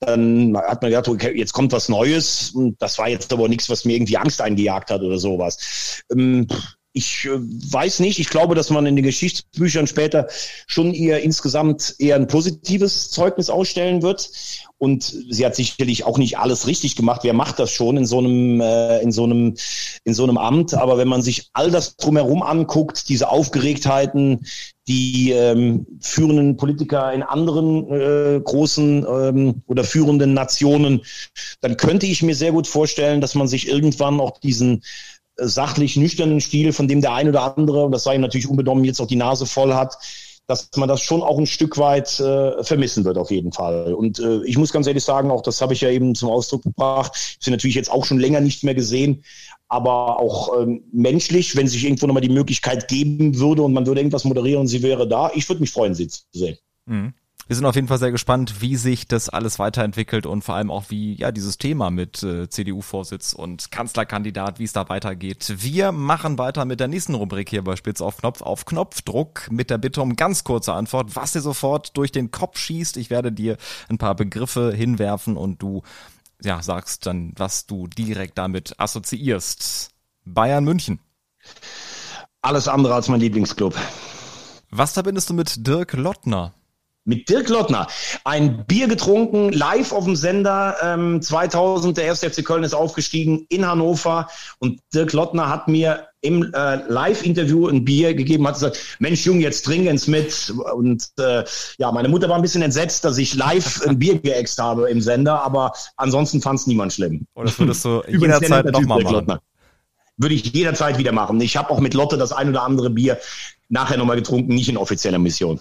dann 0.00 0.56
hat 0.56 0.82
man 0.82 0.90
gedacht, 0.90 1.08
okay, 1.08 1.32
jetzt 1.34 1.54
kommt 1.54 1.72
was 1.72 1.88
Neues. 1.88 2.50
Und 2.50 2.80
das 2.82 2.98
war 2.98 3.08
jetzt 3.08 3.32
aber 3.32 3.48
nichts, 3.48 3.70
was 3.70 3.86
mir 3.86 3.96
irgendwie 3.96 4.18
Angst 4.18 4.42
eingejagt 4.42 4.90
hat 4.90 5.00
oder 5.00 5.18
sowas. 5.18 6.02
Ähm, 6.12 6.46
ich 6.92 7.26
äh, 7.26 7.38
weiß 7.38 8.00
nicht. 8.00 8.18
Ich 8.18 8.30
glaube, 8.30 8.54
dass 8.54 8.70
man 8.70 8.86
in 8.86 8.96
den 8.96 9.04
Geschichtsbüchern 9.04 9.86
später 9.86 10.28
schon 10.66 10.94
eher 10.94 11.22
insgesamt 11.22 11.94
eher 11.98 12.16
ein 12.16 12.26
positives 12.26 13.10
Zeugnis 13.10 13.50
ausstellen 13.50 14.02
wird. 14.02 14.30
Und 14.78 15.02
sie 15.30 15.44
hat 15.44 15.56
sicherlich 15.56 16.04
auch 16.04 16.18
nicht 16.18 16.38
alles 16.38 16.66
richtig 16.66 16.94
gemacht. 16.96 17.22
Wer 17.24 17.34
macht 17.34 17.58
das 17.58 17.70
schon 17.72 17.96
in 17.96 18.06
so 18.06 18.18
einem, 18.18 18.60
äh, 18.60 19.00
in 19.00 19.12
so 19.12 19.24
einem, 19.24 19.56
in 20.04 20.14
so 20.14 20.22
einem 20.22 20.38
Amt? 20.38 20.74
Aber 20.74 20.98
wenn 20.98 21.08
man 21.08 21.22
sich 21.22 21.50
all 21.52 21.70
das 21.70 21.96
drumherum 21.96 22.42
anguckt, 22.42 23.08
diese 23.08 23.28
Aufgeregtheiten, 23.28 24.46
die 24.86 25.32
ähm, 25.32 25.86
führenden 26.00 26.56
Politiker 26.56 27.12
in 27.12 27.22
anderen 27.22 27.90
äh, 27.90 28.40
großen 28.42 29.04
ähm, 29.06 29.62
oder 29.66 29.84
führenden 29.84 30.32
Nationen, 30.32 31.02
dann 31.60 31.76
könnte 31.76 32.06
ich 32.06 32.22
mir 32.22 32.34
sehr 32.34 32.52
gut 32.52 32.66
vorstellen, 32.66 33.20
dass 33.20 33.34
man 33.34 33.48
sich 33.48 33.68
irgendwann 33.68 34.20
auch 34.20 34.38
diesen 34.38 34.82
sachlich 35.38 35.96
nüchternen 35.96 36.40
Stil, 36.40 36.72
von 36.72 36.88
dem 36.88 37.00
der 37.00 37.14
ein 37.14 37.28
oder 37.28 37.56
andere, 37.56 37.84
und 37.84 37.92
das 37.92 38.04
sei 38.04 38.16
ihm 38.16 38.20
natürlich 38.20 38.48
unbenommen, 38.48 38.84
jetzt 38.84 39.00
auch 39.00 39.06
die 39.06 39.16
Nase 39.16 39.46
voll 39.46 39.74
hat, 39.74 39.96
dass 40.48 40.70
man 40.76 40.88
das 40.88 41.02
schon 41.02 41.22
auch 41.22 41.38
ein 41.38 41.46
Stück 41.46 41.76
weit 41.76 42.18
äh, 42.20 42.64
vermissen 42.64 43.04
wird 43.04 43.18
auf 43.18 43.30
jeden 43.30 43.52
Fall. 43.52 43.92
Und 43.92 44.18
äh, 44.18 44.42
ich 44.44 44.56
muss 44.56 44.72
ganz 44.72 44.86
ehrlich 44.86 45.04
sagen, 45.04 45.30
auch 45.30 45.42
das 45.42 45.60
habe 45.60 45.74
ich 45.74 45.82
ja 45.82 45.90
eben 45.90 46.14
zum 46.14 46.30
Ausdruck 46.30 46.62
gebracht, 46.62 47.38
habe 47.42 47.50
natürlich 47.50 47.76
jetzt 47.76 47.90
auch 47.90 48.06
schon 48.06 48.18
länger 48.18 48.40
nicht 48.40 48.64
mehr 48.64 48.74
gesehen, 48.74 49.24
aber 49.68 50.18
auch 50.18 50.58
ähm, 50.58 50.84
menschlich, 50.90 51.54
wenn 51.54 51.68
sich 51.68 51.84
irgendwo 51.84 52.06
nochmal 52.06 52.22
die 52.22 52.30
Möglichkeit 52.30 52.88
geben 52.88 53.38
würde 53.38 53.62
und 53.62 53.74
man 53.74 53.86
würde 53.86 54.00
irgendwas 54.00 54.24
moderieren 54.24 54.62
und 54.62 54.68
sie 54.68 54.82
wäre 54.82 55.06
da, 55.06 55.30
ich 55.34 55.46
würde 55.50 55.60
mich 55.60 55.70
freuen, 55.70 55.94
sie 55.94 56.08
zu 56.08 56.22
sehen. 56.32 56.56
Mhm. 56.86 57.12
Wir 57.48 57.56
sind 57.56 57.64
auf 57.64 57.76
jeden 57.76 57.88
Fall 57.88 57.98
sehr 57.98 58.12
gespannt, 58.12 58.60
wie 58.60 58.76
sich 58.76 59.08
das 59.08 59.30
alles 59.30 59.58
weiterentwickelt 59.58 60.26
und 60.26 60.42
vor 60.42 60.54
allem 60.54 60.70
auch 60.70 60.84
wie 60.90 61.14
ja 61.14 61.32
dieses 61.32 61.56
Thema 61.56 61.90
mit 61.90 62.22
äh, 62.22 62.46
CDU-Vorsitz 62.46 63.32
und 63.32 63.70
Kanzlerkandidat, 63.70 64.58
wie 64.58 64.64
es 64.64 64.74
da 64.74 64.86
weitergeht. 64.90 65.54
Wir 65.56 65.90
machen 65.90 66.36
weiter 66.36 66.66
mit 66.66 66.78
der 66.78 66.88
nächsten 66.88 67.14
Rubrik 67.14 67.48
hier 67.48 67.64
bei 67.64 67.74
Spitz 67.76 68.02
auf 68.02 68.18
Knopf 68.18 68.42
auf 68.42 68.66
Knopfdruck 68.66 69.50
mit 69.50 69.70
der 69.70 69.78
Bitte 69.78 70.02
um 70.02 70.14
ganz 70.14 70.44
kurze 70.44 70.74
Antwort, 70.74 71.16
was 71.16 71.32
dir 71.32 71.40
sofort 71.40 71.96
durch 71.96 72.12
den 72.12 72.30
Kopf 72.30 72.58
schießt. 72.58 72.98
Ich 72.98 73.08
werde 73.08 73.32
dir 73.32 73.56
ein 73.88 73.96
paar 73.96 74.14
Begriffe 74.14 74.70
hinwerfen 74.74 75.38
und 75.38 75.62
du 75.62 75.80
ja, 76.42 76.60
sagst 76.60 77.06
dann, 77.06 77.32
was 77.36 77.64
du 77.64 77.86
direkt 77.86 78.36
damit 78.36 78.78
assoziierst. 78.78 79.88
Bayern 80.26 80.64
München. 80.64 81.00
Alles 82.42 82.68
andere 82.68 82.94
als 82.94 83.08
mein 83.08 83.20
Lieblingsclub. 83.20 83.74
Was 84.70 84.92
verbindest 84.92 85.30
du 85.30 85.34
mit 85.34 85.66
Dirk 85.66 85.94
Lottner? 85.94 86.52
Mit 87.08 87.30
Dirk 87.30 87.48
Lottner. 87.48 87.86
Ein 88.24 88.66
Bier 88.66 88.86
getrunken, 88.86 89.50
live 89.50 89.92
auf 89.92 90.04
dem 90.04 90.14
Sender. 90.14 90.76
Ähm, 90.82 91.22
2000, 91.22 91.96
der 91.96 92.04
erste 92.04 92.28
FC 92.30 92.44
Köln 92.44 92.64
ist 92.64 92.74
aufgestiegen 92.74 93.46
in 93.48 93.66
Hannover. 93.66 94.28
Und 94.58 94.80
Dirk 94.92 95.14
Lottner 95.14 95.48
hat 95.48 95.68
mir 95.68 96.08
im 96.20 96.52
äh, 96.52 96.76
Live-Interview 96.86 97.66
ein 97.68 97.86
Bier 97.86 98.12
gegeben, 98.12 98.46
hat 98.46 98.54
gesagt, 98.54 98.96
Mensch 98.98 99.24
Junge, 99.24 99.40
jetzt 99.40 99.64
trinken's 99.64 100.06
mit. 100.06 100.52
Und 100.74 101.08
äh, 101.18 101.44
ja, 101.78 101.90
meine 101.92 102.10
Mutter 102.10 102.28
war 102.28 102.36
ein 102.36 102.42
bisschen 102.42 102.60
entsetzt, 102.60 103.06
dass 103.06 103.16
ich 103.16 103.34
live 103.34 103.86
ein 103.86 103.98
Bier 103.98 104.18
geäxt 104.18 104.58
habe 104.58 104.90
im 104.90 105.00
Sender, 105.00 105.42
aber 105.42 105.72
ansonsten 105.96 106.42
fand 106.42 106.60
es 106.60 106.66
niemand 106.66 106.92
schlimm. 106.92 107.24
Und 107.32 107.46
das 107.46 107.58
würdest 107.58 107.86
du 107.86 108.02
jederzeit 108.06 108.66
nochmal 108.66 109.02
machen? 109.02 109.14
Lottner. 109.14 109.40
Würde 110.18 110.34
ich 110.34 110.44
jederzeit 110.52 110.98
wieder 110.98 111.12
machen. 111.12 111.40
Ich 111.40 111.56
habe 111.56 111.70
auch 111.70 111.80
mit 111.80 111.94
Lotte 111.94 112.18
das 112.18 112.32
ein 112.32 112.50
oder 112.50 112.64
andere 112.64 112.90
Bier 112.90 113.18
nachher 113.70 113.96
nochmal 113.96 114.16
getrunken, 114.16 114.54
nicht 114.54 114.68
in 114.68 114.76
offizieller 114.76 115.18
Mission. 115.18 115.58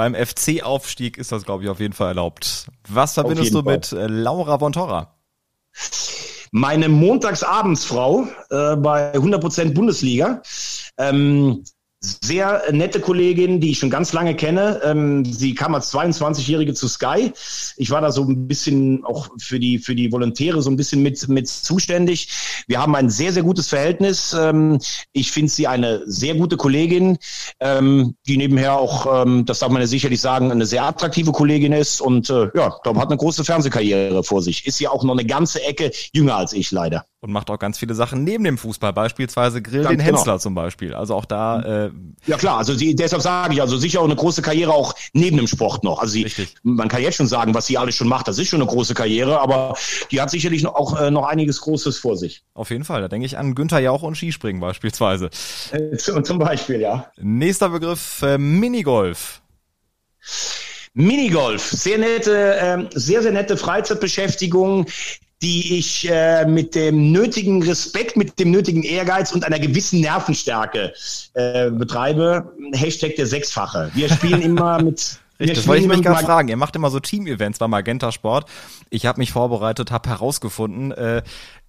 Beim 0.00 0.14
FC-Aufstieg 0.14 1.18
ist 1.18 1.30
das, 1.30 1.44
glaube 1.44 1.62
ich, 1.62 1.68
auf 1.68 1.78
jeden 1.78 1.92
Fall 1.92 2.08
erlaubt. 2.08 2.68
Was 2.88 3.12
verbindest 3.12 3.52
du 3.52 3.62
Fall. 3.62 3.74
mit 3.74 3.92
äh, 3.92 4.06
Laura 4.06 4.58
von 4.58 4.72
Torra? 4.72 5.14
Meine 6.52 6.88
Montagsabendsfrau 6.88 8.26
äh, 8.48 8.76
bei 8.76 9.12
100% 9.12 9.74
Bundesliga. 9.74 10.40
Ähm, 10.96 11.64
sehr 12.00 12.62
nette 12.72 12.98
Kollegin, 12.98 13.60
die 13.60 13.72
ich 13.72 13.78
schon 13.78 13.90
ganz 13.90 14.12
lange 14.12 14.34
kenne. 14.34 14.80
Ähm, 14.84 15.24
sie 15.24 15.54
kam 15.54 15.74
als 15.74 15.92
22-Jährige 15.92 16.72
zu 16.72 16.88
Sky. 16.88 17.32
Ich 17.76 17.90
war 17.90 18.00
da 18.00 18.10
so 18.10 18.24
ein 18.24 18.48
bisschen 18.48 19.04
auch 19.04 19.28
für 19.38 19.60
die, 19.60 19.78
für 19.78 19.94
die 19.94 20.10
Volontäre 20.10 20.62
so 20.62 20.70
ein 20.70 20.76
bisschen 20.76 21.02
mit, 21.02 21.28
mit 21.28 21.48
zuständig. 21.48 22.28
Wir 22.66 22.80
haben 22.80 22.94
ein 22.94 23.10
sehr, 23.10 23.32
sehr 23.32 23.42
gutes 23.42 23.68
Verhältnis. 23.68 24.32
Ähm, 24.32 24.78
ich 25.12 25.30
finde 25.30 25.52
sie 25.52 25.66
eine 25.66 26.02
sehr 26.06 26.34
gute 26.34 26.56
Kollegin, 26.56 27.18
ähm, 27.60 28.14
die 28.26 28.38
nebenher 28.38 28.78
auch, 28.78 29.22
ähm, 29.22 29.44
das 29.44 29.58
darf 29.58 29.70
man 29.70 29.82
ja 29.82 29.86
sicherlich 29.86 30.22
sagen, 30.22 30.50
eine 30.50 30.66
sehr 30.66 30.84
attraktive 30.84 31.32
Kollegin 31.32 31.72
ist 31.72 32.00
und 32.00 32.30
äh, 32.30 32.48
ja, 32.54 32.74
glaube, 32.82 33.00
hat 33.00 33.08
eine 33.08 33.18
große 33.18 33.44
Fernsehkarriere 33.44 34.24
vor 34.24 34.42
sich. 34.42 34.66
Ist 34.66 34.80
ja 34.80 34.90
auch 34.90 35.04
noch 35.04 35.12
eine 35.12 35.26
ganze 35.26 35.62
Ecke 35.62 35.90
jünger 36.14 36.36
als 36.36 36.54
ich 36.54 36.70
leider. 36.70 37.04
Und 37.22 37.32
macht 37.32 37.50
auch 37.50 37.58
ganz 37.58 37.78
viele 37.78 37.94
Sachen 37.94 38.24
neben 38.24 38.44
dem 38.44 38.56
Fußball, 38.56 38.94
beispielsweise 38.94 39.60
Grill 39.60 39.82
ganz 39.82 39.90
den 39.90 39.98
genau. 39.98 40.16
Hensler 40.16 40.38
zum 40.38 40.54
Beispiel. 40.54 40.94
Also 40.94 41.14
auch 41.14 41.26
da 41.26 41.86
äh, 41.86 41.90
ja 42.24 42.38
klar, 42.38 42.56
also 42.56 42.72
sie, 42.72 42.96
deshalb 42.96 43.20
sage 43.20 43.52
ich, 43.52 43.60
also 43.60 43.76
sicher 43.76 44.00
auch 44.00 44.06
eine 44.06 44.16
große 44.16 44.40
Karriere 44.40 44.72
auch 44.72 44.94
neben 45.12 45.36
dem 45.36 45.46
Sport 45.46 45.84
noch. 45.84 46.00
Also 46.00 46.12
sie, 46.12 46.26
man 46.62 46.88
kann 46.88 47.02
jetzt 47.02 47.16
schon 47.16 47.26
sagen, 47.26 47.52
was 47.52 47.66
sie 47.66 47.76
alles 47.76 47.94
schon 47.94 48.08
macht, 48.08 48.26
das 48.26 48.38
ist 48.38 48.48
schon 48.48 48.62
eine 48.62 48.70
große 48.70 48.94
Karriere, 48.94 49.38
aber 49.38 49.76
die 50.10 50.18
hat 50.18 50.30
sicherlich 50.30 50.62
noch, 50.62 50.74
auch 50.74 50.98
äh, 50.98 51.10
noch 51.10 51.26
einiges 51.26 51.60
Großes 51.60 51.98
vor 51.98 52.16
sich. 52.16 52.42
Auf 52.54 52.70
jeden 52.70 52.84
Fall, 52.84 53.02
da 53.02 53.08
denke 53.08 53.26
ich 53.26 53.36
an 53.36 53.54
Günther 53.54 53.80
Jauch 53.80 54.02
und 54.02 54.16
Skispringen 54.16 54.60
beispielsweise. 54.60 55.28
Äh, 55.72 55.98
zum 55.98 56.38
Beispiel, 56.38 56.80
ja. 56.80 57.12
Nächster 57.18 57.68
Begriff, 57.68 58.22
äh, 58.22 58.38
Minigolf. 58.38 59.42
Minigolf, 60.94 61.70
sehr 61.70 61.98
nette, 61.98 62.56
äh, 62.56 62.78
sehr, 62.94 63.22
sehr 63.22 63.32
nette 63.32 63.58
Freizeitbeschäftigung, 63.58 64.86
die 65.42 65.78
ich 65.78 66.08
äh, 66.10 66.44
mit 66.44 66.74
dem 66.74 67.12
nötigen 67.12 67.62
Respekt, 67.62 68.16
mit 68.16 68.38
dem 68.38 68.50
nötigen 68.50 68.82
Ehrgeiz 68.82 69.32
und 69.32 69.44
einer 69.44 69.58
gewissen 69.58 70.00
Nervenstärke 70.00 70.92
äh, 71.34 71.70
betreibe. 71.70 72.52
Hashtag 72.72 73.16
der 73.16 73.26
Sechsfache. 73.26 73.90
Wir 73.94 74.10
spielen 74.10 74.42
immer 74.42 74.82
mit 74.82 75.18
Richtig, 75.40 75.56
das 75.56 75.66
wollte 75.66 75.82
ich 75.82 75.88
mich 75.88 76.02
gerade 76.02 76.22
fragen. 76.22 76.48
Ihr 76.48 76.58
macht 76.58 76.76
immer 76.76 76.90
so 76.90 77.00
Team-Events 77.00 77.58
bei 77.58 77.66
Magenta 77.66 78.12
Sport. 78.12 78.44
Ich 78.90 79.06
habe 79.06 79.18
mich 79.18 79.32
vorbereitet, 79.32 79.90
habe 79.90 80.10
herausgefunden, 80.10 80.92
äh, 80.92 81.22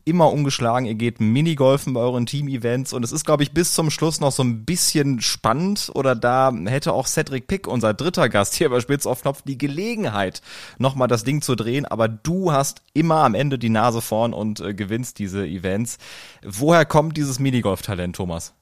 immer 0.05 0.31
ungeschlagen. 0.31 0.85
Ihr 0.85 0.95
geht 0.95 1.19
Minigolfen 1.19 1.93
bei 1.93 1.99
euren 1.99 2.25
Team-Events 2.25 2.93
und 2.93 3.03
es 3.03 3.11
ist, 3.11 3.25
glaube 3.25 3.43
ich, 3.43 3.51
bis 3.51 3.73
zum 3.73 3.89
Schluss 3.91 4.19
noch 4.19 4.31
so 4.31 4.43
ein 4.43 4.65
bisschen 4.65 5.21
spannend. 5.21 5.91
Oder 5.93 6.15
da 6.15 6.53
hätte 6.65 6.93
auch 6.93 7.07
Cedric 7.07 7.47
Pick, 7.47 7.67
unser 7.67 7.93
dritter 7.93 8.29
Gast 8.29 8.55
hier 8.55 8.69
bei 8.69 8.79
Spitz 8.79 9.05
auf 9.05 9.21
Knopf, 9.21 9.41
die 9.43 9.57
Gelegenheit, 9.57 10.41
nochmal 10.77 11.07
das 11.07 11.23
Ding 11.23 11.41
zu 11.41 11.55
drehen. 11.55 11.85
Aber 11.85 12.07
du 12.07 12.51
hast 12.51 12.81
immer 12.93 13.23
am 13.23 13.35
Ende 13.35 13.59
die 13.59 13.69
Nase 13.69 14.01
vorn 14.01 14.33
und 14.33 14.59
äh, 14.59 14.73
gewinnst 14.73 15.19
diese 15.19 15.45
Events. 15.45 15.97
Woher 16.43 16.85
kommt 16.85 17.17
dieses 17.17 17.39
Minigolf-Talent, 17.39 18.15
Thomas? 18.15 18.53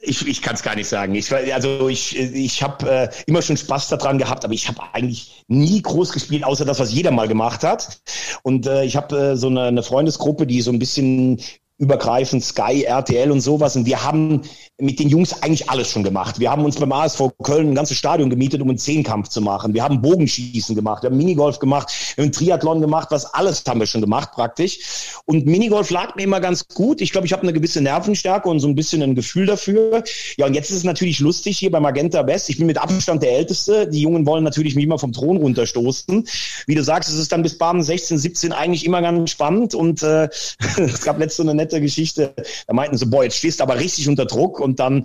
Ich, 0.00 0.26
ich 0.26 0.42
kann 0.42 0.54
es 0.54 0.62
gar 0.62 0.76
nicht 0.76 0.88
sagen. 0.88 1.14
Ich, 1.16 1.32
also 1.52 1.88
ich, 1.88 2.16
ich 2.16 2.62
habe 2.62 2.88
äh, 2.88 3.08
immer 3.26 3.42
schon 3.42 3.56
Spaß 3.56 3.88
daran 3.88 4.18
gehabt, 4.18 4.44
aber 4.44 4.54
ich 4.54 4.68
habe 4.68 4.80
eigentlich 4.92 5.44
nie 5.48 5.82
groß 5.82 6.12
gespielt, 6.12 6.44
außer 6.44 6.64
das, 6.64 6.78
was 6.78 6.92
jeder 6.92 7.10
mal 7.10 7.26
gemacht 7.26 7.64
hat. 7.64 8.00
Und 8.42 8.66
äh, 8.66 8.84
ich 8.84 8.96
habe 8.96 9.32
äh, 9.32 9.36
so 9.36 9.48
eine, 9.48 9.64
eine 9.64 9.82
Freundesgruppe, 9.82 10.46
die 10.46 10.62
so 10.62 10.70
ein 10.70 10.78
bisschen 10.78 11.40
übergreifend 11.78 12.44
Sky, 12.44 12.82
RTL 12.82 13.30
und 13.30 13.40
sowas. 13.40 13.76
Und 13.76 13.86
wir 13.86 14.04
haben 14.04 14.42
mit 14.80 14.98
den 14.98 15.08
Jungs 15.08 15.42
eigentlich 15.42 15.70
alles 15.70 15.90
schon 15.90 16.02
gemacht. 16.02 16.40
Wir 16.40 16.50
haben 16.50 16.64
uns 16.64 16.76
beim 16.76 16.90
ASV 16.92 17.30
Köln 17.42 17.70
ein 17.70 17.74
ganzes 17.74 17.96
Stadion 17.96 18.30
gemietet, 18.30 18.60
um 18.60 18.68
einen 18.68 18.78
Zehnkampf 18.78 19.28
zu 19.28 19.40
machen. 19.40 19.74
Wir 19.74 19.84
haben 19.84 20.02
Bogenschießen 20.02 20.74
gemacht, 20.74 21.02
wir 21.02 21.10
haben 21.10 21.16
Minigolf 21.16 21.58
gemacht, 21.58 21.92
wir 22.16 22.24
haben 22.24 22.32
Triathlon 22.32 22.80
gemacht, 22.80 23.08
was 23.10 23.32
alles 23.32 23.62
haben 23.66 23.80
wir 23.80 23.86
schon 23.86 24.00
gemacht 24.00 24.32
praktisch. 24.32 24.78
Und 25.24 25.46
Minigolf 25.46 25.90
lag 25.90 26.16
mir 26.16 26.22
immer 26.22 26.40
ganz 26.40 26.66
gut. 26.66 27.00
Ich 27.00 27.12
glaube, 27.12 27.26
ich 27.26 27.32
habe 27.32 27.42
eine 27.42 27.52
gewisse 27.52 27.80
Nervenstärke 27.80 28.48
und 28.48 28.58
so 28.58 28.68
ein 28.68 28.74
bisschen 28.74 29.02
ein 29.02 29.14
Gefühl 29.14 29.46
dafür. 29.46 30.02
Ja, 30.36 30.46
und 30.46 30.54
jetzt 30.54 30.70
ist 30.70 30.78
es 30.78 30.84
natürlich 30.84 31.20
lustig 31.20 31.58
hier 31.58 31.70
bei 31.70 31.80
Magenta 31.80 32.26
West. 32.26 32.50
Ich 32.50 32.58
bin 32.58 32.66
mit 32.66 32.78
Abstand 32.78 33.22
der 33.22 33.32
Älteste. 33.32 33.88
Die 33.88 34.02
Jungen 34.02 34.26
wollen 34.26 34.42
natürlich 34.42 34.74
mich 34.74 34.84
immer 34.84 34.98
vom 34.98 35.12
Thron 35.12 35.36
runterstoßen. 35.36 36.26
Wie 36.66 36.74
du 36.74 36.82
sagst, 36.82 37.08
es 37.08 37.16
ist 37.16 37.30
dann 37.30 37.42
bis 37.42 37.56
Baden 37.56 37.82
16, 37.82 38.18
17 38.18 38.52
eigentlich 38.52 38.84
immer 38.84 39.00
ganz 39.00 39.30
spannend. 39.30 39.74
Und 39.74 40.02
äh, 40.02 40.28
es 40.76 41.02
gab 41.02 41.18
letzte 41.18 41.42
eine 41.42 41.54
nette 41.54 41.67
Geschichte. 41.68 42.34
Da 42.66 42.74
meinten 42.74 42.96
sie, 42.96 43.06
boah, 43.06 43.24
jetzt 43.24 43.36
stehst 43.36 43.60
du 43.60 43.64
aber 43.64 43.78
richtig 43.78 44.08
unter 44.08 44.26
Druck 44.26 44.60
und 44.60 44.80
dann 44.80 45.04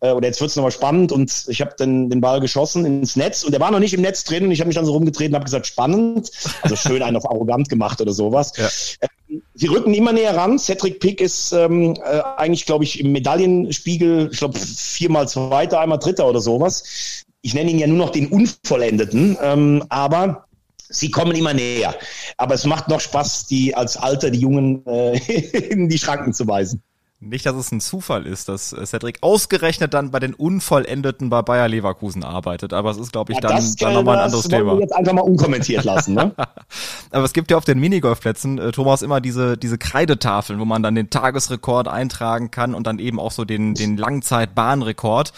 äh, 0.00 0.12
oder 0.12 0.26
jetzt 0.26 0.40
wird's 0.40 0.56
nochmal 0.56 0.72
spannend 0.72 1.12
und 1.12 1.44
ich 1.48 1.60
habe 1.60 1.74
den, 1.78 2.10
den 2.10 2.20
Ball 2.20 2.40
geschossen 2.40 2.84
ins 2.84 3.16
Netz 3.16 3.44
und 3.44 3.52
der 3.52 3.60
war 3.60 3.70
noch 3.70 3.78
nicht 3.78 3.94
im 3.94 4.00
Netz 4.00 4.24
drin 4.24 4.44
und 4.44 4.50
ich 4.50 4.60
habe 4.60 4.68
mich 4.68 4.76
dann 4.76 4.86
so 4.86 4.92
rumgetreten 4.92 5.32
und 5.32 5.36
habe 5.36 5.44
gesagt, 5.44 5.66
spannend, 5.66 6.30
also 6.62 6.76
schön 6.76 7.02
einen 7.02 7.16
auf 7.16 7.28
arrogant 7.30 7.68
gemacht 7.68 8.00
oder 8.00 8.12
sowas. 8.12 8.52
Ja. 8.56 8.68
Ähm, 9.02 9.42
sie 9.54 9.66
rücken 9.68 9.94
immer 9.94 10.12
näher 10.12 10.36
ran. 10.36 10.58
Cedric 10.58 11.00
Pick 11.00 11.20
ist 11.20 11.52
ähm, 11.52 11.94
äh, 12.04 12.20
eigentlich, 12.36 12.66
glaube 12.66 12.84
ich, 12.84 13.00
im 13.00 13.12
Medaillenspiegel, 13.12 14.30
ich 14.32 14.38
glaube, 14.38 14.58
viermal 14.58 15.28
Zweiter, 15.28 15.80
einmal 15.80 15.98
Dritter 15.98 16.26
oder 16.26 16.40
sowas. 16.40 17.24
Ich 17.42 17.54
nenne 17.54 17.70
ihn 17.70 17.78
ja 17.78 17.86
nur 17.86 17.98
noch 17.98 18.10
den 18.10 18.26
Unvollendeten, 18.28 19.38
ähm, 19.40 19.84
aber 19.88 20.46
sie 20.90 21.10
kommen 21.10 21.34
immer 21.34 21.54
näher. 21.54 21.94
Aber 22.36 22.54
es 22.54 22.64
macht 22.64 22.88
noch 22.88 23.00
Spaß, 23.00 23.46
die 23.46 23.74
als 23.74 23.96
Alter 23.96 24.30
die 24.30 24.40
Jungen 24.40 24.84
äh, 24.86 25.16
in 25.70 25.88
die 25.88 25.98
Schranken 25.98 26.34
zu 26.34 26.46
weisen. 26.46 26.82
Nicht, 27.22 27.44
dass 27.44 27.54
es 27.54 27.70
ein 27.70 27.82
Zufall 27.82 28.26
ist, 28.26 28.48
dass 28.48 28.72
äh, 28.72 28.86
Cedric 28.86 29.18
ausgerechnet 29.20 29.92
dann 29.92 30.10
bei 30.10 30.20
den 30.20 30.32
Unvollendeten 30.32 31.28
bei 31.28 31.42
Bayer 31.42 31.68
Leverkusen 31.68 32.24
arbeitet. 32.24 32.72
Aber 32.72 32.90
es 32.90 32.96
ist, 32.96 33.12
glaube 33.12 33.32
ich, 33.32 33.36
ja, 33.36 33.42
dann, 33.42 33.56
das, 33.56 33.76
dann 33.76 33.92
nochmal 33.92 34.16
ein 34.16 34.24
anderes 34.24 34.48
Thema. 34.48 34.72
Wir 34.72 34.80
jetzt 34.80 34.94
einfach 34.94 35.12
mal 35.12 35.20
unkommentiert 35.20 35.84
lassen. 35.84 36.14
Ne? 36.14 36.34
Aber 37.10 37.24
es 37.24 37.34
gibt 37.34 37.50
ja 37.50 37.58
auf 37.58 37.66
den 37.66 37.78
Minigolfplätzen, 37.78 38.58
äh, 38.58 38.72
Thomas, 38.72 39.02
immer 39.02 39.20
diese, 39.20 39.58
diese 39.58 39.76
Kreidetafeln, 39.76 40.58
wo 40.60 40.64
man 40.64 40.82
dann 40.82 40.94
den 40.94 41.10
Tagesrekord 41.10 41.88
eintragen 41.88 42.50
kann 42.50 42.74
und 42.74 42.86
dann 42.86 42.98
eben 42.98 43.20
auch 43.20 43.32
so 43.32 43.44
den, 43.44 43.74
den 43.74 43.98
Langzeitbahnrekord. 43.98 45.34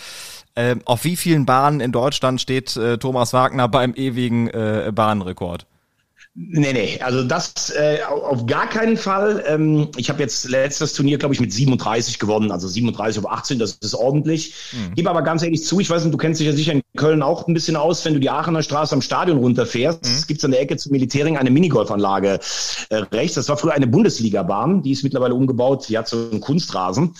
Äh, 0.54 0.76
auf 0.84 1.04
wie 1.04 1.16
vielen 1.16 1.46
Bahnen 1.46 1.80
in 1.80 1.92
Deutschland 1.92 2.40
steht 2.40 2.76
äh, 2.76 2.98
Thomas 2.98 3.32
Wagner 3.32 3.68
beim 3.68 3.94
ewigen 3.94 4.48
äh, 4.48 4.92
Bahnrekord? 4.94 5.66
Nee, 6.34 6.72
nee, 6.72 6.98
also 7.02 7.24
das 7.24 7.70
äh, 7.76 7.98
auf 8.08 8.46
gar 8.46 8.66
keinen 8.66 8.96
Fall. 8.96 9.44
Ähm, 9.46 9.88
ich 9.98 10.08
habe 10.08 10.22
jetzt 10.22 10.48
letztes 10.48 10.94
Turnier, 10.94 11.18
glaube 11.18 11.34
ich, 11.34 11.40
mit 11.42 11.52
37 11.52 12.18
gewonnen, 12.18 12.50
also 12.50 12.68
37 12.68 13.22
auf 13.22 13.30
18, 13.30 13.58
das 13.58 13.72
ist 13.72 13.94
ordentlich. 13.94 14.54
Mhm. 14.72 14.94
Gebe 14.94 15.10
aber 15.10 15.20
ganz 15.20 15.42
ehrlich 15.42 15.62
zu, 15.62 15.78
ich 15.78 15.90
weiß 15.90 16.04
nicht, 16.04 16.14
du 16.14 16.16
kennst 16.16 16.40
dich 16.40 16.46
ja 16.46 16.54
sicher 16.54 16.72
in 16.72 16.80
Köln 16.96 17.22
auch 17.22 17.46
ein 17.46 17.52
bisschen 17.52 17.76
aus, 17.76 18.02
wenn 18.06 18.14
du 18.14 18.20
die 18.20 18.30
Aachener 18.30 18.62
Straße 18.62 18.94
am 18.94 19.02
Stadion 19.02 19.36
runterfährst, 19.36 20.04
mhm. 20.04 20.26
gibt 20.26 20.38
es 20.38 20.44
an 20.46 20.52
der 20.52 20.62
Ecke 20.62 20.78
zum 20.78 20.92
Militärring 20.92 21.36
eine 21.36 21.50
Minigolfanlage 21.50 22.40
äh, 22.88 22.96
rechts. 22.96 23.34
Das 23.34 23.50
war 23.50 23.58
früher 23.58 23.74
eine 23.74 23.86
Bundesligabahn, 23.86 24.82
die 24.82 24.92
ist 24.92 25.02
mittlerweile 25.02 25.34
umgebaut, 25.34 25.86
die 25.90 25.98
hat 25.98 26.08
so 26.08 26.30
einen 26.30 26.40
Kunstrasen. 26.40 27.14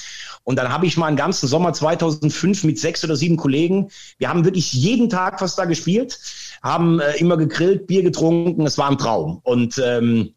Und 0.44 0.56
dann 0.56 0.72
habe 0.72 0.86
ich 0.86 0.96
mal 0.96 1.06
einen 1.06 1.16
ganzen 1.16 1.48
Sommer 1.48 1.72
2005 1.72 2.64
mit 2.64 2.78
sechs 2.78 3.04
oder 3.04 3.16
sieben 3.16 3.36
Kollegen, 3.36 3.90
wir 4.18 4.28
haben 4.28 4.44
wirklich 4.44 4.72
jeden 4.72 5.08
Tag 5.08 5.38
fast 5.38 5.58
da 5.58 5.64
gespielt 5.64 6.18
haben 6.62 7.00
äh, 7.00 7.16
immer 7.16 7.36
gegrillt, 7.36 7.86
Bier 7.86 8.02
getrunken, 8.02 8.64
es 8.66 8.78
war 8.78 8.88
ein 8.88 8.98
Traum. 8.98 9.40
Und 9.42 9.82
ähm, 9.84 10.34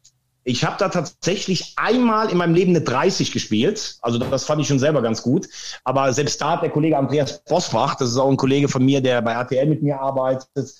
Ich 0.48 0.64
habe 0.64 0.76
da 0.78 0.88
tatsächlich 0.88 1.74
einmal 1.76 2.30
in 2.30 2.38
meinem 2.38 2.54
Leben 2.54 2.70
eine 2.70 2.80
30 2.80 3.32
gespielt. 3.32 3.98
Also 4.00 4.18
das 4.18 4.44
fand 4.44 4.60
ich 4.60 4.68
schon 4.68 4.78
selber 4.78 5.02
ganz 5.02 5.22
gut. 5.22 5.48
Aber 5.82 6.12
selbst 6.12 6.40
da 6.40 6.52
hat 6.52 6.62
der 6.62 6.70
Kollege 6.70 6.96
Andreas 6.96 7.42
Bosbach, 7.44 7.96
das 7.96 8.10
ist 8.10 8.16
auch 8.16 8.30
ein 8.30 8.36
Kollege 8.36 8.68
von 8.68 8.84
mir, 8.84 9.00
der 9.00 9.22
bei 9.22 9.32
RTL 9.32 9.66
mit 9.66 9.82
mir 9.82 10.00
arbeitet, 10.00 10.72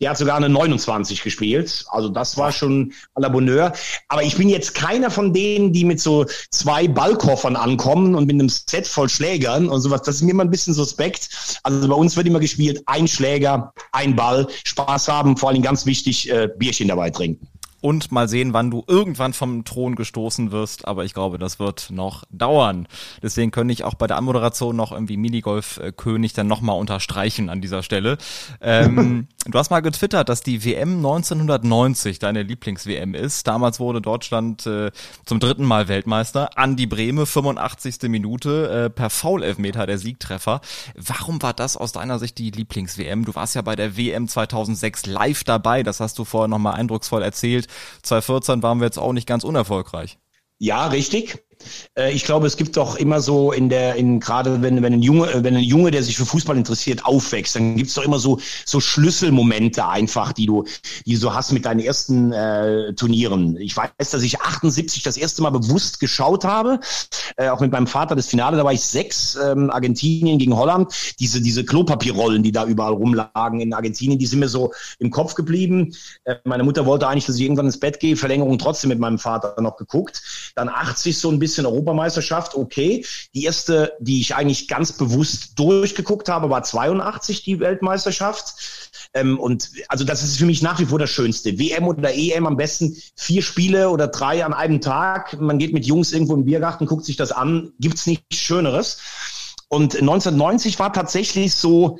der 0.00 0.10
hat 0.10 0.18
sogar 0.18 0.36
eine 0.36 0.48
29 0.48 1.22
gespielt. 1.22 1.84
Also 1.88 2.08
das 2.08 2.36
war 2.36 2.52
schon 2.52 2.92
à 3.14 3.20
la 3.20 3.28
Bonheur. 3.28 3.72
Aber 4.08 4.22
ich 4.22 4.36
bin 4.36 4.48
jetzt 4.48 4.74
keiner 4.74 5.10
von 5.10 5.32
denen, 5.32 5.72
die 5.72 5.84
mit 5.84 6.00
so 6.00 6.26
zwei 6.50 6.88
Ballkoffern 6.88 7.56
ankommen 7.56 8.14
und 8.14 8.26
mit 8.26 8.34
einem 8.34 8.48
Set 8.48 8.86
voll 8.86 9.08
Schlägern 9.08 9.68
und 9.68 9.80
sowas. 9.80 10.02
Das 10.02 10.16
ist 10.16 10.22
mir 10.22 10.32
immer 10.32 10.44
ein 10.44 10.50
bisschen 10.50 10.74
suspekt. 10.74 11.60
Also 11.62 11.88
bei 11.88 11.94
uns 11.94 12.16
wird 12.16 12.26
immer 12.26 12.40
gespielt, 12.40 12.82
ein 12.86 13.06
Schläger, 13.06 13.72
ein 13.92 14.16
Ball, 14.16 14.46
Spaß 14.64 15.08
haben, 15.08 15.36
vor 15.36 15.50
allem 15.50 15.62
ganz 15.62 15.86
wichtig, 15.86 16.30
äh, 16.30 16.48
Bierchen 16.58 16.88
dabei 16.88 17.10
trinken 17.10 17.48
und 17.84 18.10
mal 18.10 18.30
sehen, 18.30 18.54
wann 18.54 18.70
du 18.70 18.82
irgendwann 18.86 19.34
vom 19.34 19.66
Thron 19.66 19.94
gestoßen 19.94 20.52
wirst. 20.52 20.88
Aber 20.88 21.04
ich 21.04 21.12
glaube, 21.12 21.36
das 21.36 21.58
wird 21.58 21.90
noch 21.90 22.24
dauern. 22.30 22.88
Deswegen 23.22 23.50
könnte 23.50 23.74
ich 23.74 23.84
auch 23.84 23.92
bei 23.92 24.06
der 24.06 24.16
Anmoderation 24.16 24.74
noch 24.74 24.90
irgendwie 24.90 25.18
Minigolf-König 25.18 26.32
dann 26.32 26.46
nochmal 26.46 26.80
unterstreichen 26.80 27.50
an 27.50 27.60
dieser 27.60 27.82
Stelle. 27.82 28.16
Ähm, 28.62 29.28
du 29.44 29.58
hast 29.58 29.68
mal 29.68 29.80
getwittert, 29.80 30.30
dass 30.30 30.42
die 30.42 30.64
WM 30.64 30.96
1990 30.96 32.18
deine 32.18 32.44
Lieblings-WM 32.44 33.14
ist. 33.14 33.46
Damals 33.46 33.78
wurde 33.80 34.00
Deutschland 34.00 34.64
äh, 34.64 34.90
zum 35.26 35.38
dritten 35.38 35.66
Mal 35.66 35.86
Weltmeister. 35.86 36.56
Andi 36.56 36.86
Breme, 36.86 37.26
85. 37.26 38.08
Minute, 38.08 38.86
äh, 38.86 38.88
per 38.88 39.10
Foul-Elfmeter 39.10 39.84
der 39.84 39.98
Siegtreffer. 39.98 40.62
Warum 40.96 41.42
war 41.42 41.52
das 41.52 41.76
aus 41.76 41.92
deiner 41.92 42.18
Sicht 42.18 42.38
die 42.38 42.50
Lieblings-WM? 42.50 43.26
Du 43.26 43.34
warst 43.34 43.54
ja 43.54 43.60
bei 43.60 43.76
der 43.76 43.98
WM 43.98 44.26
2006 44.26 45.04
live 45.04 45.44
dabei. 45.44 45.82
Das 45.82 46.00
hast 46.00 46.18
du 46.18 46.24
vorher 46.24 46.48
nochmal 46.48 46.76
eindrucksvoll 46.76 47.22
erzählt. 47.22 47.68
2014 48.02 48.62
waren 48.62 48.78
wir 48.78 48.86
jetzt 48.86 48.98
auch 48.98 49.12
nicht 49.12 49.26
ganz 49.26 49.44
unerfolgreich. 49.44 50.18
Ja, 50.58 50.86
richtig. 50.86 51.44
Äh, 51.98 52.12
ich 52.12 52.24
glaube, 52.24 52.46
es 52.46 52.56
gibt 52.56 52.76
doch 52.76 52.96
immer 52.96 53.20
so 53.20 53.52
in 53.52 53.68
der, 53.68 53.96
in 53.96 54.20
gerade 54.20 54.62
wenn, 54.62 54.82
wenn 54.82 54.92
ein 54.92 55.02
Junge, 55.02 55.30
äh, 55.32 55.44
wenn 55.44 55.56
ein 55.56 55.62
Junge, 55.62 55.90
der 55.90 56.02
sich 56.02 56.16
für 56.16 56.26
Fußball 56.26 56.56
interessiert, 56.56 57.04
aufwächst, 57.04 57.56
dann 57.56 57.76
gibt 57.76 57.88
es 57.88 57.94
doch 57.94 58.04
immer 58.04 58.18
so, 58.18 58.38
so 58.64 58.80
Schlüsselmomente 58.80 59.86
einfach, 59.86 60.32
die 60.32 60.46
du, 60.46 60.64
die 61.06 61.14
du 61.14 61.18
so 61.18 61.34
hast 61.34 61.52
mit 61.52 61.64
deinen 61.64 61.80
ersten 61.80 62.32
äh, 62.32 62.94
Turnieren. 62.94 63.56
Ich 63.56 63.76
weiß, 63.76 64.10
dass 64.10 64.22
ich 64.22 64.40
78 64.40 65.02
das 65.02 65.16
erste 65.16 65.42
Mal 65.42 65.50
bewusst 65.50 66.00
geschaut 66.00 66.44
habe, 66.44 66.80
äh, 67.36 67.48
auch 67.48 67.60
mit 67.60 67.72
meinem 67.72 67.86
Vater 67.86 68.16
das 68.16 68.26
Finale, 68.26 68.56
da 68.56 68.64
war 68.64 68.72
ich 68.72 68.82
sechs, 68.82 69.36
ähm, 69.36 69.70
Argentinien 69.70 70.38
gegen 70.38 70.56
Holland. 70.56 70.92
Diese, 71.20 71.40
diese 71.40 71.64
Klopapierrollen, 71.64 72.42
die 72.42 72.52
da 72.52 72.66
überall 72.66 72.92
rumlagen 72.92 73.60
in 73.60 73.72
Argentinien, 73.72 74.18
die 74.18 74.26
sind 74.26 74.40
mir 74.40 74.48
so 74.48 74.72
im 74.98 75.10
Kopf 75.10 75.34
geblieben. 75.34 75.94
Äh, 76.24 76.36
meine 76.44 76.64
Mutter 76.64 76.86
wollte 76.86 77.08
eigentlich, 77.08 77.26
dass 77.26 77.36
ich 77.36 77.42
irgendwann 77.42 77.66
ins 77.66 77.80
Bett 77.80 78.00
gehe, 78.00 78.16
Verlängerung 78.16 78.58
trotzdem 78.58 78.88
mit 78.88 78.98
meinem 78.98 79.18
Vater 79.18 79.60
noch 79.60 79.76
geguckt. 79.76 80.22
Dann 80.54 80.68
80 80.68 81.18
so 81.18 81.30
ein 81.30 81.38
bisschen 81.38 81.53
bisschen 81.54 81.66
Europameisterschaft, 81.66 82.54
okay. 82.54 83.04
Die 83.34 83.44
erste, 83.44 83.92
die 84.00 84.20
ich 84.20 84.34
eigentlich 84.34 84.68
ganz 84.68 84.92
bewusst 84.92 85.58
durchgeguckt 85.58 86.28
habe, 86.28 86.50
war 86.50 86.62
82 86.62 87.44
die 87.44 87.60
Weltmeisterschaft. 87.60 88.54
Ähm, 89.14 89.38
und 89.38 89.70
also 89.88 90.04
das 90.04 90.22
ist 90.22 90.38
für 90.38 90.46
mich 90.46 90.62
nach 90.62 90.80
wie 90.80 90.86
vor 90.86 90.98
das 90.98 91.10
Schönste. 91.10 91.58
WM 91.58 91.86
oder 91.86 92.12
EM 92.14 92.46
am 92.46 92.56
besten 92.56 92.96
vier 93.16 93.42
Spiele 93.42 93.90
oder 93.90 94.08
drei 94.08 94.44
an 94.44 94.52
einem 94.52 94.80
Tag. 94.80 95.40
Man 95.40 95.58
geht 95.58 95.72
mit 95.72 95.86
Jungs 95.86 96.12
irgendwo 96.12 96.34
im 96.34 96.44
Biergarten, 96.44 96.86
guckt 96.86 97.04
sich 97.04 97.16
das 97.16 97.32
an. 97.32 97.72
Gibt's 97.78 98.06
nichts 98.06 98.36
Schöneres. 98.36 98.98
Und 99.68 99.94
1990 99.94 100.78
war 100.78 100.92
tatsächlich 100.92 101.54
so, 101.54 101.98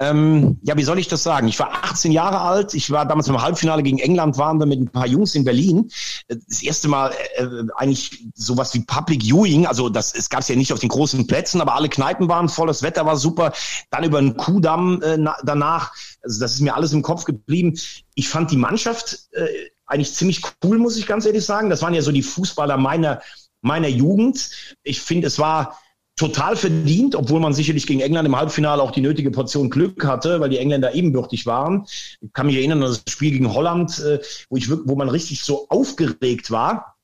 ähm, 0.00 0.58
ja, 0.62 0.76
wie 0.76 0.84
soll 0.84 0.98
ich 0.98 1.08
das 1.08 1.24
sagen? 1.24 1.48
Ich 1.48 1.58
war 1.58 1.72
18 1.84 2.12
Jahre 2.12 2.40
alt. 2.40 2.72
Ich 2.74 2.90
war 2.90 3.04
damals 3.04 3.26
im 3.26 3.42
Halbfinale 3.42 3.82
gegen 3.82 3.98
England, 3.98 4.38
waren 4.38 4.58
wir 4.58 4.66
mit 4.66 4.80
ein 4.80 4.88
paar 4.88 5.08
Jungs 5.08 5.34
in 5.34 5.44
Berlin. 5.44 5.90
Das 6.28 6.62
erste 6.62 6.86
Mal 6.86 7.12
äh, 7.36 7.46
eigentlich 7.76 8.24
sowas 8.34 8.72
wie 8.74 8.80
Public 8.80 9.24
Viewing. 9.24 9.66
Also 9.66 9.88
das 9.88 10.14
es 10.14 10.30
gab 10.30 10.40
es 10.40 10.48
ja 10.48 10.54
nicht 10.54 10.72
auf 10.72 10.78
den 10.78 10.88
großen 10.88 11.26
Plätzen, 11.26 11.60
aber 11.60 11.74
alle 11.74 11.88
Kneipen 11.88 12.28
waren 12.28 12.48
voll, 12.48 12.68
das 12.68 12.82
Wetter 12.82 13.06
war 13.06 13.16
super. 13.16 13.52
Dann 13.90 14.04
über 14.04 14.18
einen 14.18 14.36
Kuhdamm 14.36 15.02
äh, 15.02 15.18
danach. 15.42 15.92
Also 16.22 16.40
das 16.40 16.54
ist 16.54 16.60
mir 16.60 16.76
alles 16.76 16.92
im 16.92 17.02
Kopf 17.02 17.24
geblieben. 17.24 17.76
Ich 18.14 18.28
fand 18.28 18.52
die 18.52 18.56
Mannschaft 18.56 19.28
äh, 19.32 19.46
eigentlich 19.86 20.14
ziemlich 20.14 20.42
cool, 20.62 20.78
muss 20.78 20.96
ich 20.96 21.06
ganz 21.06 21.26
ehrlich 21.26 21.44
sagen. 21.44 21.70
Das 21.70 21.82
waren 21.82 21.94
ja 21.94 22.02
so 22.02 22.12
die 22.12 22.22
Fußballer 22.22 22.76
meiner 22.76 23.20
meiner 23.62 23.88
Jugend. 23.88 24.50
Ich 24.84 25.00
finde, 25.00 25.26
es 25.26 25.40
war 25.40 25.76
total 26.18 26.56
verdient, 26.56 27.14
obwohl 27.14 27.40
man 27.40 27.54
sicherlich 27.54 27.86
gegen 27.86 28.00
England 28.00 28.26
im 28.26 28.36
Halbfinale 28.36 28.82
auch 28.82 28.90
die 28.90 29.00
nötige 29.00 29.30
Portion 29.30 29.70
Glück 29.70 30.04
hatte, 30.04 30.40
weil 30.40 30.50
die 30.50 30.58
Engländer 30.58 30.94
ebenbürtig 30.94 31.46
waren. 31.46 31.86
Ich 32.20 32.32
kann 32.32 32.46
mich 32.46 32.56
erinnern 32.56 32.82
an 32.82 32.90
das 32.90 33.02
Spiel 33.08 33.30
gegen 33.30 33.54
Holland, 33.54 33.98
äh, 34.00 34.20
wo, 34.50 34.56
ich, 34.56 34.68
wo 34.70 34.96
man 34.96 35.08
richtig 35.08 35.42
so 35.42 35.68
aufgeregt 35.68 36.50
war. 36.50 36.96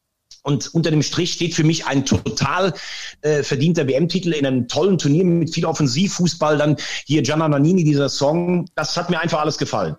Und 0.42 0.74
unter 0.74 0.90
dem 0.90 1.02
Strich 1.02 1.32
steht 1.32 1.54
für 1.54 1.64
mich 1.64 1.86
ein 1.86 2.04
total 2.04 2.74
äh, 3.22 3.42
verdienter 3.42 3.88
WM-Titel 3.88 4.32
in 4.32 4.44
einem 4.44 4.68
tollen 4.68 4.98
Turnier 4.98 5.24
mit 5.24 5.54
viel 5.54 5.64
Offensivfußball. 5.64 6.58
Dann 6.58 6.76
hier 7.06 7.22
Gianna 7.22 7.48
Nannini, 7.48 7.84
dieser 7.84 8.10
Song, 8.10 8.66
das 8.74 8.96
hat 8.96 9.08
mir 9.08 9.20
einfach 9.20 9.40
alles 9.40 9.56
gefallen. 9.56 9.96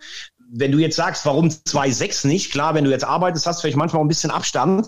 Wenn 0.52 0.72
du 0.72 0.78
jetzt 0.78 0.98
sagst, 0.98 1.26
warum 1.26 1.48
2-6 1.48 2.28
nicht, 2.28 2.52
klar, 2.52 2.76
wenn 2.76 2.84
du 2.84 2.92
jetzt 2.92 3.06
arbeitest, 3.06 3.48
hast 3.48 3.58
du 3.58 3.62
vielleicht 3.62 3.78
manchmal 3.78 4.04
ein 4.04 4.08
bisschen 4.08 4.30
Abstand. 4.30 4.88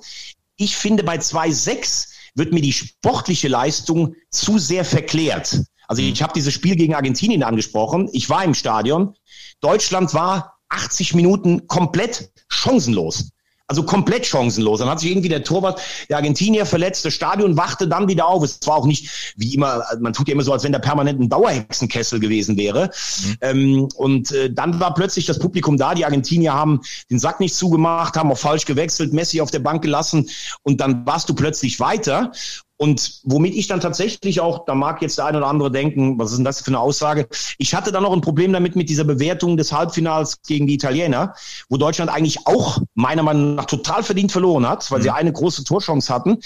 Ich 0.57 0.75
finde 0.75 1.03
bei 1.03 1.15
2-6 1.15 2.09
wird 2.37 2.53
mir 2.53 2.61
die 2.61 2.73
sportliche 2.73 3.47
Leistung 3.47 4.15
zu 4.29 4.59
sehr 4.59 4.85
verklärt. 4.85 5.63
Also 5.87 6.01
ich 6.01 6.21
habe 6.21 6.33
dieses 6.33 6.53
Spiel 6.53 6.75
gegen 6.75 6.95
Argentinien 6.95 7.43
angesprochen. 7.43 8.09
Ich 8.11 8.29
war 8.29 8.43
im 8.43 8.53
Stadion. 8.53 9.15
Deutschland 9.61 10.13
war 10.13 10.59
80 10.69 11.15
Minuten 11.15 11.67
komplett 11.67 12.31
chancenlos. 12.49 13.31
Also 13.69 13.83
komplett 13.83 14.25
chancenlos. 14.25 14.79
Dann 14.79 14.89
hat 14.89 15.01
sich 15.01 15.11
irgendwie 15.11 15.27
der 15.27 15.43
Torwart 15.43 15.81
der 16.09 16.17
Argentinier 16.17 16.65
verletzt, 16.65 17.03
das 17.03 17.13
Stadion 17.13 17.57
wachte 17.57 17.87
dann 17.87 18.07
wieder 18.07 18.25
auf. 18.25 18.41
Es 18.43 18.59
war 18.65 18.77
auch 18.77 18.85
nicht 18.85 19.33
wie 19.35 19.53
immer, 19.53 19.83
man 19.99 20.13
tut 20.13 20.29
ja 20.29 20.33
immer 20.33 20.43
so, 20.43 20.53
als 20.53 20.63
wenn 20.63 20.71
der 20.71 20.79
permanent 20.79 21.19
ein 21.19 21.27
Dauerhexenkessel 21.27 22.21
gewesen 22.21 22.55
wäre. 22.55 22.89
Mhm. 23.23 23.37
Ähm, 23.41 23.89
und 23.95 24.31
äh, 24.31 24.51
dann 24.53 24.79
war 24.79 24.93
plötzlich 24.93 25.25
das 25.25 25.39
Publikum 25.39 25.75
da. 25.75 25.93
Die 25.93 26.05
Argentinier 26.05 26.53
haben 26.53 26.81
den 27.09 27.19
Sack 27.19 27.41
nicht 27.41 27.55
zugemacht, 27.55 28.15
haben 28.15 28.31
auch 28.31 28.37
falsch 28.37 28.65
gewechselt, 28.65 29.11
Messi 29.11 29.41
auf 29.41 29.51
der 29.51 29.59
Bank 29.59 29.81
gelassen 29.81 30.29
und 30.63 30.79
dann 30.79 31.05
warst 31.05 31.27
du 31.27 31.35
plötzlich 31.35 31.79
weiter. 31.81 32.31
Und 32.77 33.21
womit 33.23 33.55
ich 33.55 33.67
dann 33.67 33.79
tatsächlich 33.79 34.39
auch, 34.39 34.65
da 34.65 34.75
mag 34.75 35.01
jetzt 35.01 35.17
der 35.17 35.25
eine 35.25 35.39
oder 35.39 35.47
andere 35.47 35.71
denken, 35.71 36.19
was 36.19 36.29
ist 36.29 36.37
denn 36.37 36.45
das 36.45 36.61
für 36.61 36.67
eine 36.67 36.79
Aussage? 36.79 37.27
Ich 37.57 37.73
hatte 37.73 37.91
dann 37.91 38.03
noch 38.03 38.13
ein 38.13 38.21
Problem 38.21 38.53
damit 38.53 38.75
mit 38.75 38.87
dieser 38.87 39.03
Bewertung 39.03 39.57
des 39.57 39.71
Halbfinals 39.71 40.43
gegen 40.43 40.67
die 40.67 40.75
Italiener, 40.75 41.33
wo 41.69 41.77
Deutschland 41.77 42.11
eigentlich 42.11 42.45
auch 42.45 42.79
meiner 42.93 43.23
Meinung 43.23 43.55
nach 43.55 43.65
total 43.65 44.03
verdient 44.03 44.31
verloren 44.31 44.67
hat, 44.67 44.91
weil 44.91 44.99
mhm. 44.99 45.03
sie 45.03 45.09
eine 45.09 45.33
große 45.33 45.63
Torchance 45.63 46.13
hatten. 46.13 46.37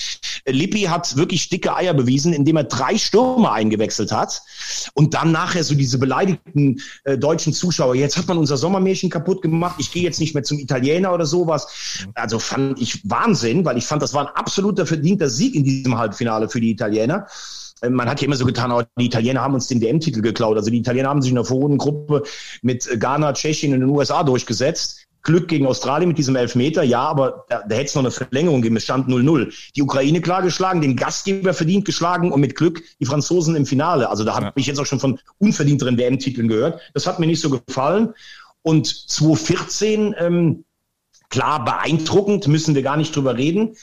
Lippi 0.47 0.83
hat 0.83 1.17
wirklich 1.17 1.49
dicke 1.49 1.75
Eier 1.75 1.93
bewiesen, 1.93 2.31
indem 2.31 2.55
er 2.55 2.63
drei 2.63 2.97
Stürmer 2.97 3.51
eingewechselt 3.51 4.13
hat. 4.13 4.41
Und 4.93 5.13
dann 5.13 5.33
nachher 5.33 5.65
so 5.65 5.75
diese 5.75 5.99
beleidigten 5.99 6.81
äh, 7.03 7.17
deutschen 7.17 7.51
Zuschauer, 7.51 7.95
jetzt 7.95 8.17
hat 8.17 8.27
man 8.29 8.37
unser 8.37 8.55
Sommermärchen 8.55 9.09
kaputt 9.09 9.41
gemacht, 9.41 9.75
ich 9.79 9.91
gehe 9.91 10.03
jetzt 10.03 10.21
nicht 10.21 10.33
mehr 10.33 10.43
zum 10.43 10.59
Italiener 10.59 11.13
oder 11.13 11.25
sowas. 11.25 11.67
Mhm. 12.05 12.11
Also 12.15 12.39
fand 12.39 12.81
ich 12.81 13.01
Wahnsinn, 13.09 13.65
weil 13.65 13.77
ich 13.77 13.85
fand, 13.85 14.01
das 14.01 14.13
war 14.13 14.29
ein 14.29 14.35
absoluter 14.35 14.85
verdienter 14.85 15.29
Sieg 15.29 15.55
in 15.55 15.65
diesem 15.65 15.97
Halbfinale. 15.97 16.20
Halbfinale 16.21 16.49
für 16.49 16.61
die 16.61 16.71
Italiener. 16.71 17.27
Ähm, 17.81 17.93
man 17.93 18.09
hat 18.09 18.21
ja 18.21 18.25
immer 18.25 18.35
so 18.35 18.45
getan, 18.45 18.71
oh, 18.71 18.83
die 18.99 19.05
Italiener 19.05 19.41
haben 19.41 19.53
uns 19.53 19.67
den 19.67 19.81
WM-Titel 19.81 20.21
geklaut. 20.21 20.57
Also 20.57 20.69
die 20.69 20.77
Italiener 20.77 21.09
haben 21.09 21.21
sich 21.21 21.31
in 21.31 21.35
der 21.35 21.45
Vorrundengruppe 21.45 22.23
mit 22.61 22.87
Ghana, 22.99 23.33
Tschechien 23.33 23.73
und 23.73 23.81
den 23.81 23.89
USA 23.89 24.23
durchgesetzt. 24.23 25.07
Glück 25.23 25.49
gegen 25.49 25.67
Australien 25.67 26.07
mit 26.07 26.17
diesem 26.17 26.35
Elfmeter, 26.35 26.81
ja, 26.81 27.01
aber 27.01 27.45
da, 27.47 27.61
da 27.69 27.75
hätte 27.75 27.85
es 27.85 27.95
noch 27.95 28.01
eine 28.01 28.09
Verlängerung 28.09 28.63
gegeben. 28.63 28.77
Es 28.77 28.85
stand 28.85 29.07
0-0. 29.07 29.53
Die 29.75 29.83
Ukraine 29.83 30.19
klar 30.19 30.41
geschlagen, 30.41 30.81
den 30.81 30.95
Gastgeber 30.95 31.53
verdient 31.53 31.85
geschlagen 31.85 32.31
und 32.31 32.41
mit 32.41 32.55
Glück 32.55 32.81
die 32.99 33.05
Franzosen 33.05 33.55
im 33.55 33.67
Finale. 33.67 34.09
Also 34.09 34.23
da 34.23 34.33
habe 34.33 34.45
ja. 34.47 34.51
ich 34.55 34.65
jetzt 34.65 34.79
auch 34.79 34.85
schon 34.87 34.99
von 34.99 35.19
unverdienteren 35.37 35.95
WM-Titeln 35.95 36.47
gehört. 36.47 36.81
Das 36.95 37.05
hat 37.05 37.19
mir 37.19 37.27
nicht 37.27 37.39
so 37.39 37.51
gefallen. 37.51 38.15
Und 38.63 38.87
2014, 38.87 40.15
ähm, 40.17 40.63
klar 41.29 41.65
beeindruckend, 41.65 42.47
müssen 42.47 42.73
wir 42.73 42.81
gar 42.81 42.97
nicht 42.97 43.15
drüber 43.15 43.37
reden. 43.37 43.75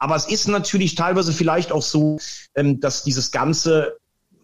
Aber 0.00 0.16
es 0.16 0.26
ist 0.26 0.48
natürlich 0.48 0.96
teilweise 0.96 1.32
vielleicht 1.32 1.70
auch 1.70 1.82
so, 1.82 2.18
ähm, 2.56 2.80
dass 2.80 3.04
dieses 3.04 3.30
Ganze 3.30 3.98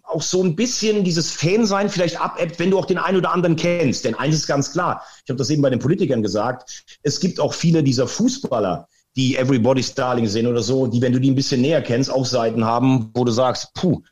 auch 0.05 0.23
so 0.23 0.43
ein 0.43 0.55
bisschen 0.55 1.03
dieses 1.03 1.33
Fansein 1.33 1.89
vielleicht 1.89 2.21
abebbt, 2.21 2.61
wenn 2.61 2.71
du 2.71 2.79
auch 2.79 2.85
den 2.85 2.99
einen 2.99 3.17
oder 3.19 3.33
anderen 3.33 3.57
kennst. 3.57 4.05
Denn 4.05 4.15
eins 4.15 4.37
ist 4.37 4.47
ganz 4.47 4.71
klar, 4.71 5.03
ich 5.25 5.31
habe 5.31 5.39
das 5.39 5.51
eben 5.51 5.63
bei 5.63 5.71
den 5.71 5.81
Politikern 5.81 6.23
gesagt, 6.23 6.85
es 7.03 7.19
gibt 7.19 7.41
auch 7.41 7.55
viele 7.55 7.83
dieser 7.83 8.07
Fußballer, 8.07 8.87
die 9.17 9.37
Everybody's 9.37 9.95
Darling 9.95 10.29
sind 10.29 10.47
oder 10.47 10.63
so, 10.63 10.87
die, 10.87 11.03
wenn 11.03 11.13
du 11.13 11.19
die 11.19 11.31
ein 11.31 11.35
bisschen 11.35 11.63
näher 11.63 11.83
kennst, 11.83 12.11
auch 12.11 12.27
Seiten 12.27 12.65
haben, 12.65 13.11
wo 13.15 13.25
du 13.25 13.33
sagst, 13.33 13.73
puh, 13.75 14.03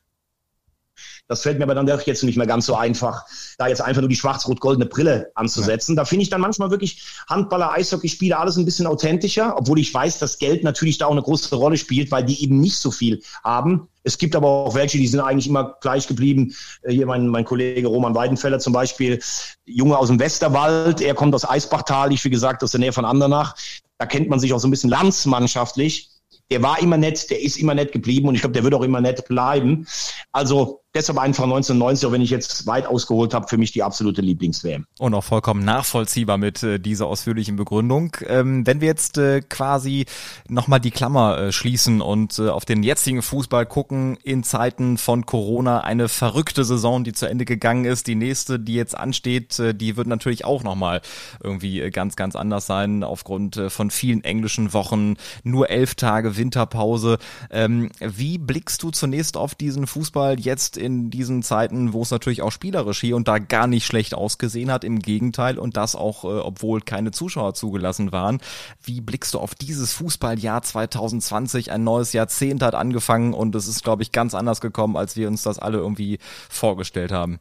das 1.26 1.42
fällt 1.42 1.58
mir 1.58 1.64
aber 1.64 1.74
dann 1.74 1.86
doch 1.86 2.02
jetzt 2.02 2.22
nicht 2.22 2.36
mehr 2.36 2.46
ganz 2.46 2.66
so 2.66 2.74
einfach, 2.74 3.24
da 3.56 3.66
jetzt 3.66 3.80
einfach 3.80 4.02
nur 4.02 4.10
die 4.10 4.16
schwarz-rot-goldene 4.16 4.86
Brille 4.86 5.30
anzusetzen. 5.34 5.94
Ja. 5.94 6.02
Da 6.02 6.04
finde 6.04 6.24
ich 6.24 6.30
dann 6.30 6.40
manchmal 6.40 6.70
wirklich 6.70 7.02
Handballer, 7.28 7.72
Eishockeyspieler 7.72 8.38
alles 8.38 8.56
ein 8.56 8.66
bisschen 8.66 8.86
authentischer, 8.86 9.56
obwohl 9.56 9.78
ich 9.78 9.92
weiß, 9.92 10.18
dass 10.18 10.38
Geld 10.38 10.64
natürlich 10.64 10.98
da 10.98 11.06
auch 11.06 11.12
eine 11.12 11.22
große 11.22 11.54
Rolle 11.56 11.78
spielt, 11.78 12.10
weil 12.10 12.24
die 12.24 12.42
eben 12.42 12.60
nicht 12.60 12.76
so 12.76 12.90
viel 12.90 13.22
haben. 13.42 13.88
Es 14.02 14.18
gibt 14.18 14.36
aber 14.36 14.48
auch 14.48 14.74
welche, 14.74 14.98
die 14.98 15.06
sind 15.06 15.20
eigentlich 15.20 15.46
immer 15.46 15.76
gleich 15.80 16.06
geblieben. 16.06 16.54
Äh, 16.82 16.92
hier 16.92 17.06
mein, 17.06 17.26
mein 17.28 17.46
Kollege 17.46 17.88
Roman 17.88 18.14
Weidenfeller 18.14 18.58
zum 18.58 18.74
Beispiel, 18.74 19.20
Junge 19.64 19.96
aus 19.96 20.08
dem 20.08 20.20
Westerwald, 20.20 21.00
er 21.00 21.14
kommt 21.14 21.34
aus 21.34 21.48
Eisbachtal, 21.48 22.12
ich 22.12 22.22
wie 22.24 22.30
gesagt 22.30 22.62
aus 22.62 22.72
der 22.72 22.80
Nähe 22.80 22.92
von 22.92 23.06
Andernach. 23.06 23.56
da 23.96 24.04
kennt 24.04 24.28
man 24.28 24.40
sich 24.40 24.52
auch 24.52 24.58
so 24.58 24.68
ein 24.68 24.70
bisschen 24.70 24.90
landsmannschaftlich. 24.90 26.10
Der 26.50 26.60
war 26.60 26.82
immer 26.82 26.98
nett, 26.98 27.30
der 27.30 27.40
ist 27.40 27.56
immer 27.56 27.74
nett 27.74 27.92
geblieben 27.92 28.28
und 28.28 28.34
ich 28.34 28.42
glaube, 28.42 28.52
der 28.52 28.64
wird 28.64 28.74
auch 28.74 28.82
immer 28.82 29.00
nett 29.00 29.26
bleiben. 29.26 29.86
Also 30.32 30.83
deshalb 30.94 31.18
einfach 31.18 31.44
1990, 31.44 32.06
auch 32.06 32.12
wenn 32.12 32.20
ich 32.20 32.30
jetzt 32.30 32.66
weit 32.66 32.86
ausgeholt 32.86 33.34
habe, 33.34 33.48
für 33.48 33.56
mich 33.56 33.72
die 33.72 33.82
absolute 33.82 34.22
Lieblings-WM. 34.22 34.86
Und 34.98 35.14
auch 35.14 35.24
vollkommen 35.24 35.64
nachvollziehbar 35.64 36.38
mit 36.38 36.62
äh, 36.62 36.78
dieser 36.78 37.06
ausführlichen 37.06 37.56
Begründung. 37.56 38.16
Ähm, 38.26 38.66
wenn 38.66 38.80
wir 38.80 38.88
jetzt 38.88 39.18
äh, 39.18 39.40
quasi 39.40 40.06
nochmal 40.48 40.78
die 40.78 40.92
Klammer 40.92 41.38
äh, 41.38 41.52
schließen 41.52 42.00
und 42.00 42.38
äh, 42.38 42.48
auf 42.48 42.64
den 42.64 42.84
jetzigen 42.84 43.22
Fußball 43.22 43.66
gucken, 43.66 44.16
in 44.22 44.44
Zeiten 44.44 44.96
von 44.96 45.26
Corona, 45.26 45.80
eine 45.80 46.08
verrückte 46.08 46.64
Saison, 46.64 47.02
die 47.02 47.12
zu 47.12 47.26
Ende 47.26 47.44
gegangen 47.44 47.84
ist. 47.86 48.06
Die 48.06 48.14
nächste, 48.14 48.60
die 48.60 48.74
jetzt 48.74 48.96
ansteht, 48.96 49.58
äh, 49.58 49.74
die 49.74 49.96
wird 49.96 50.06
natürlich 50.06 50.44
auch 50.44 50.62
nochmal 50.62 51.00
irgendwie 51.42 51.80
äh, 51.80 51.90
ganz, 51.90 52.14
ganz 52.14 52.36
anders 52.36 52.66
sein, 52.66 53.02
aufgrund 53.02 53.56
äh, 53.56 53.68
von 53.68 53.90
vielen 53.90 54.22
englischen 54.22 54.72
Wochen, 54.72 55.16
nur 55.42 55.70
elf 55.70 55.96
Tage 55.96 56.36
Winterpause. 56.36 57.18
Ähm, 57.50 57.90
wie 57.98 58.38
blickst 58.38 58.80
du 58.82 58.92
zunächst 58.92 59.36
auf 59.36 59.56
diesen 59.56 59.88
Fußball 59.88 60.38
jetzt 60.38 60.76
in 60.84 61.10
diesen 61.10 61.42
Zeiten, 61.42 61.92
wo 61.92 62.02
es 62.02 62.10
natürlich 62.10 62.42
auch 62.42 62.52
spielerisch 62.52 63.00
hier 63.00 63.16
und 63.16 63.26
da 63.26 63.38
gar 63.38 63.66
nicht 63.66 63.86
schlecht 63.86 64.14
ausgesehen 64.14 64.70
hat, 64.70 64.84
im 64.84 65.00
Gegenteil 65.00 65.58
und 65.58 65.76
das 65.76 65.96
auch, 65.96 66.24
äh, 66.24 66.28
obwohl 66.28 66.80
keine 66.80 67.10
Zuschauer 67.10 67.54
zugelassen 67.54 68.12
waren. 68.12 68.40
Wie 68.82 69.00
blickst 69.00 69.34
du 69.34 69.38
auf 69.38 69.54
dieses 69.54 69.92
Fußballjahr 69.94 70.62
2020? 70.62 71.72
Ein 71.72 71.84
neues 71.84 72.12
Jahrzehnt 72.12 72.62
hat 72.62 72.74
angefangen 72.74 73.34
und 73.34 73.54
es 73.54 73.66
ist, 73.66 73.82
glaube 73.82 74.02
ich, 74.02 74.12
ganz 74.12 74.34
anders 74.34 74.60
gekommen, 74.60 74.96
als 74.96 75.16
wir 75.16 75.28
uns 75.28 75.42
das 75.42 75.58
alle 75.58 75.78
irgendwie 75.78 76.18
vorgestellt 76.48 77.12
haben. 77.12 77.40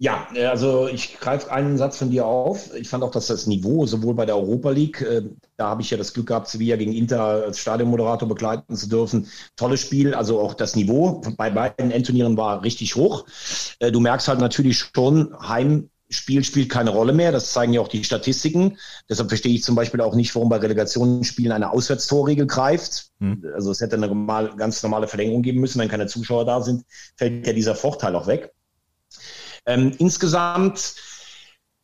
Ja, 0.00 0.28
äh, 0.32 0.44
also 0.44 0.86
ich 0.86 1.18
greife 1.18 1.50
einen 1.50 1.76
Satz 1.76 1.98
von 1.98 2.10
dir 2.10 2.24
auf. 2.24 2.72
Ich 2.74 2.88
fand 2.88 3.02
auch, 3.02 3.10
dass 3.10 3.26
das 3.26 3.46
Niveau 3.46 3.84
sowohl 3.86 4.14
bei 4.14 4.26
der 4.26 4.36
Europa 4.36 4.70
League, 4.70 5.02
äh, 5.02 5.22
da 5.56 5.70
habe 5.70 5.82
ich 5.82 5.90
ja 5.90 5.96
das 5.98 6.14
Glück 6.14 6.28
gehabt, 6.28 6.48
Sevilla 6.48 6.76
gegen 6.76 6.92
Inter 6.92 7.20
als 7.20 7.58
Stadionmoderator 7.58 8.28
begleiten 8.28 8.76
zu 8.76 8.88
dürfen. 8.88 9.26
Tolles 9.56 9.80
Spiel, 9.80 10.14
also 10.14 10.40
auch 10.40 10.54
das 10.54 10.76
Niveau 10.76 11.20
bei 11.36 11.50
beiden 11.50 11.90
Endturnieren 11.90 12.36
war 12.36 12.62
richtig 12.62 12.94
hoch. 12.94 13.26
Äh, 13.80 13.90
du 13.90 13.98
merkst 13.98 14.28
halt 14.28 14.38
natürlich 14.38 14.78
schon, 14.78 15.34
Heimspiel 15.40 16.44
spielt 16.44 16.68
keine 16.68 16.90
Rolle 16.90 17.12
mehr. 17.12 17.32
Das 17.32 17.52
zeigen 17.52 17.72
ja 17.72 17.80
auch 17.80 17.88
die 17.88 18.04
Statistiken. 18.04 18.78
Deshalb 19.08 19.30
verstehe 19.30 19.54
ich 19.54 19.64
zum 19.64 19.74
Beispiel 19.74 20.00
auch 20.00 20.14
nicht, 20.14 20.32
warum 20.36 20.48
bei 20.48 20.58
Relegationsspielen 20.58 21.50
eine 21.50 21.72
Auswärtstorregel 21.72 22.46
greift. 22.46 23.10
Hm. 23.18 23.44
Also 23.52 23.72
es 23.72 23.80
hätte 23.80 23.96
eine 23.96 24.06
normal, 24.06 24.54
ganz 24.56 24.80
normale 24.80 25.08
Verlängerung 25.08 25.42
geben 25.42 25.58
müssen. 25.58 25.80
Wenn 25.80 25.88
keine 25.88 26.06
Zuschauer 26.06 26.44
da 26.44 26.62
sind, 26.62 26.84
fällt 27.16 27.48
ja 27.48 27.52
dieser 27.52 27.74
Vorteil 27.74 28.14
auch 28.14 28.28
weg. 28.28 28.52
Ähm, 29.68 29.92
insgesamt 29.98 30.94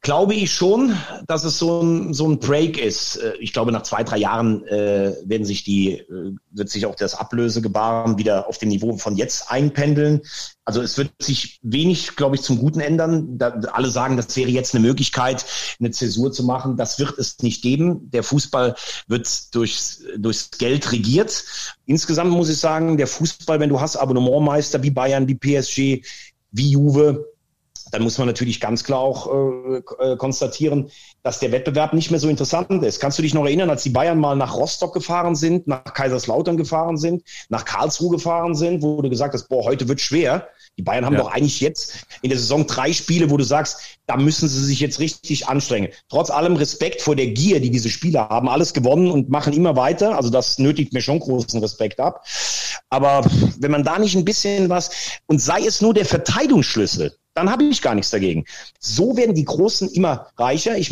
glaube 0.05 0.35
ich 0.35 0.53
schon, 0.53 0.97
dass 1.26 1.45
es 1.45 1.59
so 1.59 1.80
ein, 1.80 2.12
so 2.14 2.28
ein 2.28 2.39
Break 2.39 2.78
ist. 2.78 3.16
Äh, 3.16 3.32
ich 3.41 3.53
glaube, 3.53 3.72
nach 3.72 3.82
zwei, 3.82 4.05
drei 4.05 4.18
Jahren 4.18 4.64
äh, 4.68 5.14
werden 5.24 5.45
sich 5.45 5.64
die, 5.64 5.99
äh, 5.99 6.35
wird 6.51 6.68
sich 6.68 6.87
auch 6.87 6.95
das 6.95 7.14
Ablösegebaren 7.14 8.18
wieder 8.18 8.47
auf 8.47 8.59
dem 8.59 8.68
Niveau 8.68 8.97
von 8.99 9.16
jetzt 9.16 9.51
einpendeln. 9.51 10.20
Also 10.64 10.82
es 10.82 10.99
wird 10.99 11.11
sich 11.20 11.59
wenig, 11.62 12.16
glaube 12.16 12.37
ich, 12.37 12.43
zum 12.43 12.59
Guten 12.59 12.80
ändern. 12.80 13.39
Da, 13.39 13.49
alle 13.72 13.91
sagen, 13.91 14.16
das 14.16 14.37
wäre 14.37 14.51
jetzt 14.51 14.74
eine 14.74 14.87
Möglichkeit, 14.87 15.45
eine 15.80 15.91
Zäsur 15.91 16.32
zu 16.32 16.45
machen. 16.45 16.76
Das 16.76 16.99
wird 16.99 17.18
es 17.18 17.39
nicht 17.41 17.62
geben. 17.62 18.11
Der 18.11 18.22
Fußball 18.22 18.76
wird 19.09 19.55
durchs, 19.55 20.03
durchs 20.18 20.51
Geld 20.53 20.93
regiert. 20.93 21.45
Insgesamt 21.87 22.30
muss 22.30 22.51
ich 22.51 22.59
sagen, 22.59 22.99
der 22.99 23.07
Fußball, 23.07 23.59
wenn 23.59 23.70
du 23.70 23.80
hast 23.80 23.97
Abonnementmeister 23.97 24.82
wie 24.82 24.91
Bayern, 24.91 25.28
wie 25.28 25.35
PSG, 25.35 26.05
wie 26.53 26.70
Juve, 26.70 27.34
dann 27.95 28.03
muss 28.03 28.19
man 28.19 28.27
natürlich 28.27 28.59
ganz 28.59 28.83
klar 28.83 28.99
auch 28.99 29.29
äh, 29.33 29.77
äh, 29.77 30.17
konstatieren, 30.17 30.91
dass 31.23 31.39
der 31.39 31.53
Wettbewerb 31.53 31.93
nicht 31.93 32.11
mehr 32.11 32.19
so 32.19 32.29
interessant 32.29 32.69
ist. 32.83 32.99
Kannst 32.99 33.19
du 33.19 33.23
dich 33.23 33.35
noch 33.35 33.45
erinnern, 33.45 33.71
als 33.71 33.85
die 33.85 33.91
Bayern 33.91 34.19
mal 34.19 34.35
nach 34.35 34.57
Rostock 34.57 34.93
gefahren 34.93 35.37
sind, 35.37 35.69
nach 35.69 35.85
Kaiserslautern 35.85 36.57
gefahren 36.57 36.97
sind, 36.97 37.23
nach 37.51 37.65
Karlsruhe 37.65 38.11
gefahren 38.11 38.57
sind, 38.57 38.83
wo 38.83 39.01
du 39.01 39.09
gesagt 39.09 39.33
hast, 39.33 39.49
boah, 39.49 39.65
heute 39.65 39.87
wird 39.87 40.01
schwer. 40.01 40.49
Die 40.77 40.83
Bayern 40.83 41.07
haben 41.07 41.13
ja. 41.13 41.21
doch 41.21 41.31
eigentlich 41.31 41.61
jetzt 41.61 42.05
in 42.23 42.31
der 42.31 42.39
Saison 42.39 42.67
drei 42.67 42.93
Spiele, 42.93 43.31
wo 43.31 43.37
du 43.37 43.45
sagst, 43.45 43.79
da 44.07 44.17
müssen 44.17 44.49
sie 44.49 44.65
sich 44.65 44.81
jetzt 44.81 44.99
richtig 44.99 45.47
anstrengen. 45.47 45.91
Trotz 46.09 46.31
allem 46.31 46.57
Respekt 46.57 47.01
vor 47.01 47.15
der 47.15 47.29
Gier, 47.29 47.61
die 47.61 47.71
diese 47.71 47.91
Spieler 47.91 48.29
haben, 48.29 48.49
alles 48.49 48.75
gewonnen 48.75 49.09
und 49.09 49.29
machen 49.29 49.53
immer 49.53 49.77
weiter. 49.77 50.17
Also 50.17 50.31
das 50.31 50.59
nötigt 50.59 50.93
mir 50.93 51.01
schon 51.01 51.21
großen 51.21 51.61
Respekt 51.61 52.01
ab. 52.01 52.27
Aber 52.91 53.25
wenn 53.61 53.71
man 53.71 53.85
da 53.85 54.01
nicht 54.01 54.17
ein 54.17 54.25
bisschen 54.25 54.69
was, 54.69 54.91
und 55.27 55.41
sei 55.41 55.61
es 55.61 55.81
nur 55.81 55.95
der 55.95 56.07
Verteidigungsschlüssel, 56.07 57.17
dann 57.35 57.51
habe 57.51 57.64
ich 57.64 57.82
gar 57.82 57.95
nichts 57.95 58.11
dagegen. 58.11 58.45
So 58.78 59.16
werden 59.16 59.35
die 59.35 59.45
Großen 59.45 59.91
immer 59.91 60.28
reicher. 60.39 60.78
Ich 60.78 60.91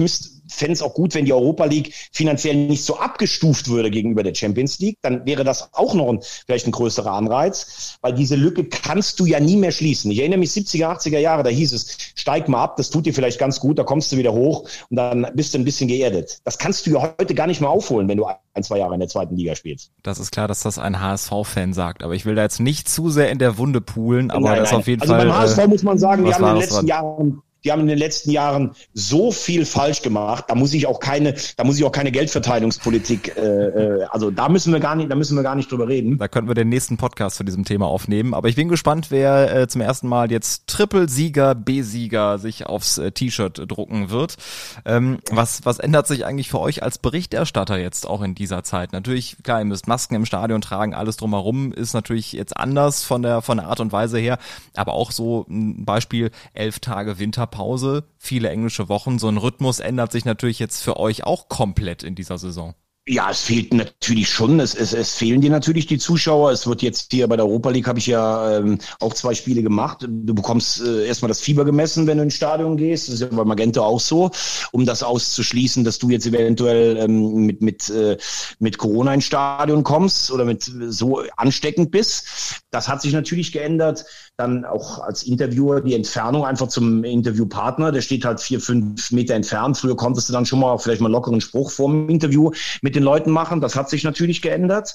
fände 0.52 0.74
es 0.74 0.82
auch 0.82 0.94
gut, 0.94 1.14
wenn 1.14 1.24
die 1.24 1.32
Europa 1.32 1.64
League 1.64 1.94
finanziell 2.12 2.54
nicht 2.54 2.84
so 2.84 2.98
abgestuft 2.98 3.68
würde 3.68 3.90
gegenüber 3.90 4.22
der 4.22 4.34
Champions 4.34 4.78
League. 4.78 4.98
Dann 5.02 5.26
wäre 5.26 5.44
das 5.44 5.68
auch 5.72 5.94
noch 5.94 6.08
ein, 6.08 6.20
vielleicht 6.46 6.66
ein 6.66 6.72
größerer 6.72 7.12
Anreiz, 7.12 7.98
weil 8.00 8.14
diese 8.14 8.36
Lücke 8.36 8.64
kannst 8.64 9.20
du 9.20 9.26
ja 9.26 9.40
nie 9.40 9.56
mehr 9.56 9.72
schließen. 9.72 10.10
Ich 10.10 10.18
erinnere 10.18 10.38
mich 10.38 10.50
70er, 10.50 10.98
80er 10.98 11.18
Jahre, 11.18 11.42
da 11.42 11.50
hieß 11.50 11.72
es, 11.72 11.96
steig 12.14 12.48
mal 12.48 12.62
ab, 12.62 12.76
das 12.76 12.90
tut 12.90 13.06
dir 13.06 13.14
vielleicht 13.14 13.38
ganz 13.38 13.60
gut, 13.60 13.78
da 13.78 13.84
kommst 13.84 14.12
du 14.12 14.16
wieder 14.16 14.32
hoch 14.32 14.68
und 14.90 14.96
dann 14.96 15.26
bist 15.34 15.54
du 15.54 15.58
ein 15.58 15.64
bisschen 15.64 15.88
geerdet. 15.88 16.40
Das 16.44 16.58
kannst 16.58 16.86
du 16.86 16.90
ja 16.90 17.14
heute 17.18 17.34
gar 17.34 17.46
nicht 17.46 17.60
mehr 17.60 17.70
aufholen, 17.70 18.08
wenn 18.08 18.18
du 18.18 18.26
ein, 18.54 18.62
zwei 18.62 18.78
Jahre 18.78 18.94
in 18.94 19.00
der 19.00 19.08
zweiten 19.08 19.36
Liga 19.36 19.54
spielst. 19.54 19.92
Das 20.02 20.18
ist 20.18 20.30
klar, 20.30 20.48
dass 20.48 20.60
das 20.60 20.78
ein 20.78 21.00
HSV-Fan 21.00 21.72
sagt, 21.72 22.02
aber 22.02 22.14
ich 22.14 22.24
will 22.24 22.34
da 22.34 22.42
jetzt 22.42 22.60
nicht 22.60 22.88
zu 22.88 23.10
sehr 23.10 23.30
in 23.30 23.38
der 23.38 23.58
Wunde 23.58 23.80
poolen, 23.80 24.30
aber 24.30 24.50
nein, 24.50 24.58
das 24.60 24.70
nein. 24.70 24.80
auf 24.80 24.86
jeden 24.86 25.02
also 25.02 25.14
Fall. 25.14 25.30
Also 25.30 25.32
beim 25.32 25.42
HSV 25.42 25.58
äh, 25.58 25.66
muss 25.68 25.82
man 25.82 25.98
sagen, 25.98 26.24
die 26.24 26.34
haben 26.34 26.44
in 26.44 26.50
den 26.50 26.60
letzten 26.60 26.86
Jahren 26.86 27.42
die 27.64 27.72
haben 27.72 27.80
in 27.80 27.86
den 27.86 27.98
letzten 27.98 28.30
Jahren 28.30 28.72
so 28.92 29.30
viel 29.30 29.64
falsch 29.64 30.02
gemacht. 30.02 30.44
Da 30.48 30.54
muss 30.54 30.74
ich 30.74 30.86
auch 30.86 31.00
keine, 31.00 31.34
da 31.56 31.64
muss 31.64 31.78
ich 31.78 31.84
auch 31.84 31.92
keine 31.92 32.10
Geldverteilungspolitik. 32.10 33.36
Äh, 33.36 33.40
äh, 33.40 34.04
also 34.10 34.30
da 34.30 34.48
müssen 34.48 34.72
wir 34.72 34.80
gar 34.80 34.96
nicht, 34.96 35.10
da 35.10 35.14
müssen 35.14 35.36
wir 35.36 35.42
gar 35.42 35.54
nicht 35.54 35.70
drüber 35.70 35.88
reden. 35.88 36.18
Da 36.18 36.28
könnten 36.28 36.48
wir 36.48 36.54
den 36.54 36.68
nächsten 36.68 36.96
Podcast 36.96 37.36
zu 37.36 37.44
diesem 37.44 37.64
Thema 37.64 37.86
aufnehmen. 37.86 38.34
Aber 38.34 38.48
ich 38.48 38.56
bin 38.56 38.68
gespannt, 38.68 39.10
wer 39.10 39.54
äh, 39.54 39.68
zum 39.68 39.80
ersten 39.80 40.08
Mal 40.08 40.30
jetzt 40.30 40.66
Triple-Sieger, 40.66 41.54
B-Sieger 41.54 42.38
sich 42.38 42.66
aufs 42.66 42.98
äh, 42.98 43.12
T-Shirt 43.12 43.62
drucken 43.68 44.10
wird. 44.10 44.36
Ähm, 44.84 45.18
was 45.30 45.64
was 45.64 45.78
ändert 45.78 46.06
sich 46.06 46.24
eigentlich 46.24 46.50
für 46.50 46.60
euch 46.60 46.82
als 46.82 46.98
Berichterstatter 46.98 47.78
jetzt 47.78 48.06
auch 48.06 48.22
in 48.22 48.34
dieser 48.34 48.64
Zeit? 48.64 48.92
Natürlich 48.92 49.36
klar, 49.42 49.60
ihr 49.60 49.64
müsst 49.64 49.86
Masken 49.86 50.14
im 50.14 50.26
Stadion 50.26 50.60
tragen, 50.60 50.94
alles 50.94 51.16
drumherum 51.16 51.72
ist 51.72 51.94
natürlich 51.94 52.32
jetzt 52.32 52.56
anders 52.56 53.04
von 53.04 53.22
der 53.22 53.42
von 53.42 53.58
der 53.58 53.66
Art 53.68 53.80
und 53.80 53.92
Weise 53.92 54.18
her. 54.18 54.38
Aber 54.74 54.94
auch 54.94 55.12
so 55.12 55.46
ein 55.48 55.84
Beispiel 55.84 56.30
elf 56.54 56.80
Tage 56.80 57.18
Winter 57.18 57.46
Pause, 57.52 58.02
viele 58.18 58.50
englische 58.50 58.88
Wochen. 58.88 59.20
So 59.20 59.28
ein 59.28 59.36
Rhythmus 59.36 59.78
ändert 59.78 60.10
sich 60.10 60.24
natürlich 60.24 60.58
jetzt 60.58 60.82
für 60.82 60.96
euch 60.96 61.22
auch 61.22 61.48
komplett 61.48 62.02
in 62.02 62.16
dieser 62.16 62.38
Saison. 62.38 62.74
Ja, 63.08 63.32
es 63.32 63.40
fehlt 63.42 63.74
natürlich 63.74 64.28
schon. 64.28 64.60
Es, 64.60 64.76
es, 64.76 64.92
es 64.92 65.16
fehlen 65.16 65.40
dir 65.40 65.50
natürlich 65.50 65.88
die 65.88 65.98
Zuschauer. 65.98 66.52
Es 66.52 66.68
wird 66.68 66.82
jetzt 66.82 67.10
hier 67.10 67.26
bei 67.26 67.34
der 67.34 67.46
Europa 67.46 67.70
League 67.70 67.88
habe 67.88 67.98
ich 67.98 68.06
ja 68.06 68.58
ähm, 68.58 68.78
auch 69.00 69.12
zwei 69.12 69.34
Spiele 69.34 69.60
gemacht. 69.64 70.06
Du 70.08 70.32
bekommst 70.32 70.80
äh, 70.82 71.08
erstmal 71.08 71.26
das 71.28 71.40
Fieber 71.40 71.64
gemessen, 71.64 72.06
wenn 72.06 72.18
du 72.18 72.22
ins 72.22 72.36
Stadion 72.36 72.76
gehst. 72.76 73.08
Das 73.08 73.16
ist 73.16 73.20
ja 73.22 73.26
bei 73.26 73.44
Magento 73.44 73.82
auch 73.82 73.98
so, 73.98 74.30
um 74.70 74.86
das 74.86 75.02
auszuschließen, 75.02 75.82
dass 75.82 75.98
du 75.98 76.10
jetzt 76.10 76.26
eventuell 76.26 76.96
ähm, 76.96 77.44
mit 77.44 77.60
mit 77.60 77.90
äh, 77.90 78.18
mit 78.60 78.78
Corona 78.78 79.14
ins 79.14 79.24
Stadion 79.24 79.82
kommst 79.82 80.30
oder 80.30 80.44
mit 80.44 80.62
so 80.62 81.24
ansteckend 81.36 81.90
bist. 81.90 82.62
Das 82.70 82.86
hat 82.86 83.02
sich 83.02 83.12
natürlich 83.12 83.50
geändert 83.50 84.04
dann 84.36 84.64
auch 84.64 85.00
als 85.00 85.22
Interviewer 85.22 85.80
die 85.80 85.94
Entfernung 85.94 86.44
einfach 86.44 86.68
zum 86.68 87.04
Interviewpartner. 87.04 87.92
Der 87.92 88.00
steht 88.00 88.24
halt 88.24 88.40
vier, 88.40 88.60
fünf 88.60 89.10
Meter 89.10 89.34
entfernt. 89.34 89.76
Früher 89.76 89.96
konntest 89.96 90.28
du 90.28 90.32
dann 90.32 90.46
schon 90.46 90.60
mal 90.60 90.78
vielleicht 90.78 91.00
mal 91.00 91.08
einen 91.08 91.14
lockeren 91.14 91.40
Spruch 91.40 91.70
vorm 91.70 92.08
Interview 92.08 92.50
mit 92.80 92.94
den 92.94 93.02
Leuten 93.02 93.30
machen. 93.30 93.60
Das 93.60 93.76
hat 93.76 93.90
sich 93.90 94.04
natürlich 94.04 94.42
geändert. 94.42 94.94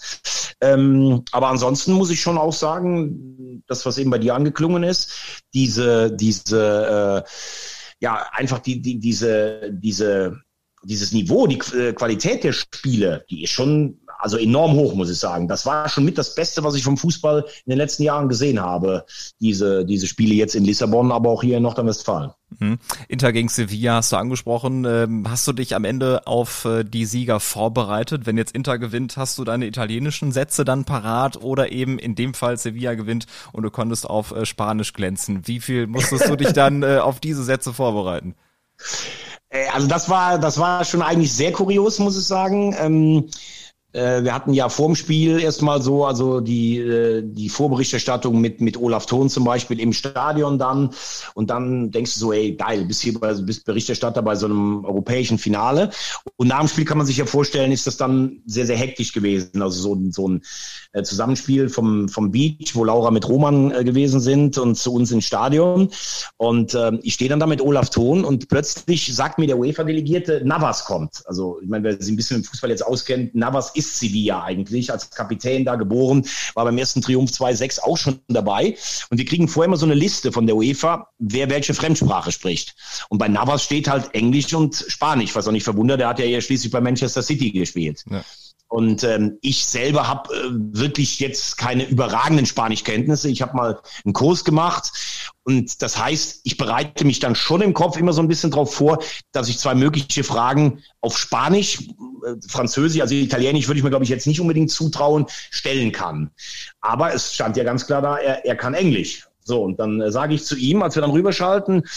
Ähm, 0.62 1.24
aber 1.32 1.50
ansonsten 1.50 1.94
muss 1.94 2.10
ich 2.10 2.20
schon 2.20 2.38
auch 2.38 2.54
sagen, 2.54 3.64
das, 3.68 3.86
was 3.86 3.98
eben 3.98 4.10
bei 4.10 4.18
dir 4.18 4.36
angeklungen 4.36 4.84
ist, 4.84 5.44
diese, 5.54 6.12
diese, 6.12 7.24
äh, 7.26 7.30
ja, 8.00 8.26
einfach 8.32 8.60
die, 8.60 8.82
die, 8.82 9.00
diese, 9.00 9.72
diese, 9.72 10.42
dieses 10.84 11.12
Niveau, 11.12 11.48
die 11.48 11.60
äh, 11.76 11.94
Qualität 11.94 12.44
der 12.44 12.54
Spiele, 12.54 13.26
die 13.30 13.44
ist 13.44 13.52
schon 13.52 14.00
also 14.20 14.38
enorm 14.38 14.74
hoch, 14.74 14.94
muss 14.94 15.10
ich 15.10 15.20
sagen. 15.20 15.48
Das 15.48 15.66
war 15.66 15.90
schon 15.90 16.06
mit 16.06 16.18
das 16.18 16.36
Beste, 16.36 16.64
was 16.64 16.76
ich 16.76 16.84
vom 16.84 16.98
Fußball 16.98 17.46
in 17.66 17.70
den 17.70 17.78
letzten 17.78 18.04
Jahren 18.04 18.30
gesehen 18.30 18.60
habe. 18.60 19.06
Diese, 19.40 19.86
diese 19.86 20.08
Spiele 20.08 20.34
jetzt 20.34 20.56
in 20.56 20.66
Lissabon, 20.66 21.12
aber 21.12 21.30
auch 21.30 21.44
hier 21.44 21.58
in 21.58 21.64
Nordrhein-Westfalen. 21.64 22.32
Mhm. 22.60 22.80
Inter 23.08 23.32
gegen 23.32 23.50
Sevilla 23.50 23.96
hast 23.96 24.12
du 24.12 24.16
angesprochen. 24.16 24.86
Ähm, 24.86 25.30
hast 25.30 25.48
du 25.48 25.54
dich 25.54 25.76
am 25.76 25.84
Ende 25.84 26.26
auf 26.26 26.66
äh, 26.66 26.84
die 26.84 27.06
Sieger 27.06 27.40
vorbereitet? 27.40 28.26
Wenn 28.26 28.38
jetzt 28.38 28.56
Inter 28.56 28.80
gewinnt, 28.80 29.18
hast 29.18 29.38
du 29.38 29.44
deine 29.44 29.68
italienischen 29.68 30.32
Sätze 30.32 30.66
dann 30.66 30.86
parat 30.86 31.42
oder 31.44 31.72
eben 31.72 32.00
in 32.00 32.16
dem 32.16 32.34
Fall 32.34 32.58
Sevilla 32.58 32.96
gewinnt 32.96 33.26
und 33.52 33.64
du 33.64 33.70
konntest 33.70 34.10
auf 34.10 34.32
äh, 34.32 34.46
Spanisch 34.46 34.94
glänzen? 34.94 35.48
Wie 35.48 35.60
viel 35.60 35.88
musstest 35.88 36.30
du 36.30 36.36
dich 36.36 36.54
dann 36.54 36.84
äh, 36.84 36.98
auf 36.98 37.20
diese 37.20 37.44
Sätze 37.44 37.74
vorbereiten? 37.74 38.36
Also 39.74 39.88
das 39.88 40.10
war, 40.10 40.40
das 40.40 40.58
war 40.58 40.84
schon 40.84 41.02
eigentlich 41.02 41.34
sehr 41.34 41.52
kurios, 41.52 42.00
muss 42.00 42.18
ich 42.18 42.26
sagen. 42.26 42.76
Ähm, 42.80 43.30
Äh, 43.30 43.67
wir 43.94 44.34
hatten 44.34 44.54
ja 44.54 44.68
vorm 44.68 44.96
Spiel 44.96 45.40
erstmal 45.40 45.82
so, 45.82 46.06
also 46.06 46.42
die, 46.42 46.78
äh, 46.78 47.24
die 47.24 47.48
Vorberichterstattung 47.48 48.40
mit, 48.42 48.60
mit 48.60 48.76
Olaf 48.78 49.06
Thon 49.06 49.30
zum 49.30 49.46
Beispiel 49.46 49.80
im 49.80 49.94
Stadion 49.94 50.60
dann. 50.60 50.90
Und 51.36 51.50
dann 51.50 51.90
denkst 51.90 52.14
du 52.16 52.20
so, 52.20 52.34
ey, 52.34 52.54
geil, 52.54 52.84
bist 52.84 53.02
hier 53.02 53.18
bei, 53.18 53.34
bist 53.34 53.64
Berichterstatter 53.64 54.22
bei 54.22 54.36
so 54.36 54.48
einem 54.48 54.84
europäischen 54.84 55.38
Finale. 55.38 55.92
Und 56.36 56.50
nach 56.50 56.60
dem 56.60 56.68
Spiel 56.68 56.84
kann 56.84 56.98
man 56.98 57.08
sich 57.08 57.18
ja 57.18 57.26
vorstellen, 57.26 57.72
ist 57.72 57.88
das 57.88 57.96
dann 57.96 58.42
sehr, 58.46 58.66
sehr 58.66 58.76
hektisch 58.76 59.14
gewesen. 59.14 59.62
Also 59.62 59.80
so, 59.80 60.12
so 60.12 60.28
ein 60.28 60.42
äh, 60.92 61.04
Zusammenspiel 61.04 61.70
vom, 61.70 62.10
vom 62.10 62.30
Beach, 62.32 62.72
wo 62.74 62.84
Laura 62.84 63.10
mit 63.10 63.28
Roman 63.30 63.70
gewesen 63.86 64.20
sind 64.20 64.58
und 64.58 64.76
zu 64.76 64.94
uns 64.94 65.12
ins 65.12 65.26
Stadion. 65.26 65.90
Und 66.36 66.74
äh, 66.74 66.92
ich 67.04 67.14
stehe 67.14 67.30
dann 67.30 67.40
da 67.40 67.48
mit 67.48 67.62
Olaf 67.62 67.90
Thon 67.90 68.26
und 68.26 68.50
plötzlich 68.50 69.16
sagt 69.16 69.40
mir 69.40 69.48
der 69.48 69.58
UEFA-Delegierte, 69.58 70.42
Navas 70.44 70.84
kommt. 70.84 71.24
Also 71.26 71.62
ich 71.62 71.70
meine, 71.70 71.86
wer 71.86 72.02
sich 72.02 72.12
ein 72.12 72.18
bisschen 72.18 72.38
im 72.38 72.44
Fußball 72.44 72.70
jetzt 72.70 72.86
auskennt, 72.86 73.34
Navas 73.34 73.77
ist 73.78 74.00
Sevilla 74.00 74.44
eigentlich, 74.44 74.92
als 74.92 75.10
Kapitän 75.10 75.66
da 75.66 75.76
geboren, 75.76 76.26
war 76.54 76.66
beim 76.66 76.78
ersten 76.78 77.02
Triumph 77.02 77.32
2-6 77.32 77.82
auch 77.82 77.98
schon 77.98 78.20
dabei. 78.28 78.76
Und 79.10 79.18
wir 79.18 79.26
kriegen 79.26 79.48
vorher 79.48 79.68
immer 79.68 79.78
so 79.78 79.86
eine 79.86 79.96
Liste 79.96 80.32
von 80.32 80.48
der 80.48 80.56
UEFA, 80.56 81.08
wer 81.20 81.50
welche 81.50 81.74
Fremdsprache 81.74 82.32
spricht. 82.32 82.76
Und 83.10 83.18
bei 83.20 83.28
Navas 83.28 83.64
steht 83.64 83.88
halt 83.88 84.14
Englisch 84.14 84.54
und 84.54 84.86
Spanisch, 84.88 85.36
was 85.36 85.48
auch 85.48 85.52
nicht 85.52 85.64
verwundert, 85.64 86.00
der 86.00 86.10
hat 86.10 86.20
ja 86.20 86.26
hier 86.26 86.42
schließlich 86.42 86.72
bei 86.72 86.82
Manchester 86.82 87.22
City 87.22 87.52
gespielt. 87.52 88.04
Ja. 88.10 88.24
Und 88.70 89.04
ähm, 89.04 89.38
ich 89.42 89.66
selber 89.66 90.08
habe 90.08 90.34
äh, 90.34 90.50
wirklich 90.52 91.20
jetzt 91.20 91.58
keine 91.58 91.88
überragenden 91.88 92.46
Spanischkenntnisse. 92.46 93.30
Ich 93.30 93.42
habe 93.42 93.56
mal 93.56 93.80
einen 94.04 94.14
Kurs 94.14 94.44
gemacht 94.44 94.92
und 95.44 95.82
das 95.82 95.98
heißt, 95.98 96.42
ich 96.44 96.58
bereite 96.58 97.06
mich 97.06 97.20
dann 97.20 97.34
schon 97.34 97.62
im 97.62 97.74
Kopf 97.74 97.96
immer 97.96 98.12
so 98.12 98.22
ein 98.22 98.28
bisschen 98.28 98.52
darauf 98.52 98.74
vor, 98.74 99.02
dass 99.32 99.48
ich 99.48 99.60
zwei 99.60 99.76
mögliche 99.76 100.26
Fragen 100.26 100.84
auf 101.00 101.18
Spanisch, 101.18 101.80
äh, 101.80 102.36
Französisch, 102.50 103.00
also 103.00 103.16
Italienisch 103.16 103.68
würde 103.68 103.78
ich 103.78 103.84
mir, 103.86 103.90
glaube 103.90 104.04
ich, 104.04 104.10
jetzt 104.10 104.28
nicht 104.28 104.42
unbedingt 104.42 104.70
zutrauen, 104.70 105.26
stellen 105.30 105.94
kann. 105.94 106.32
Aber 106.82 107.14
es 107.14 107.34
stand 107.34 107.56
ja 107.56 107.64
ganz 107.64 107.88
klar 107.88 108.02
da, 108.02 108.18
er, 108.18 108.44
er 108.46 108.58
kann 108.58 108.74
Englisch. 108.74 109.26
So, 109.40 109.64
und 109.64 109.80
dann 109.80 110.02
äh, 110.02 110.12
sage 110.12 110.34
ich 110.34 110.44
zu 110.44 110.58
ihm, 110.58 110.84
als 110.84 110.96
wir 110.96 111.02
dann 111.02 111.12
rüberschalten, 111.12 111.88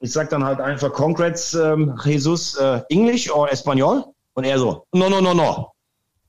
ich 0.00 0.10
sage 0.10 0.30
dann 0.30 0.42
halt 0.42 0.60
einfach, 0.60 0.92
Congrats, 0.92 1.54
ähm, 1.54 1.96
Jesus, 2.04 2.56
äh, 2.56 2.80
Englisch 2.88 3.30
oder 3.30 3.52
Espanol? 3.52 4.04
Und 4.34 4.44
er 4.44 4.58
so, 4.58 4.84
no, 4.92 5.08
no, 5.08 5.20
no, 5.20 5.34
no. 5.34 5.70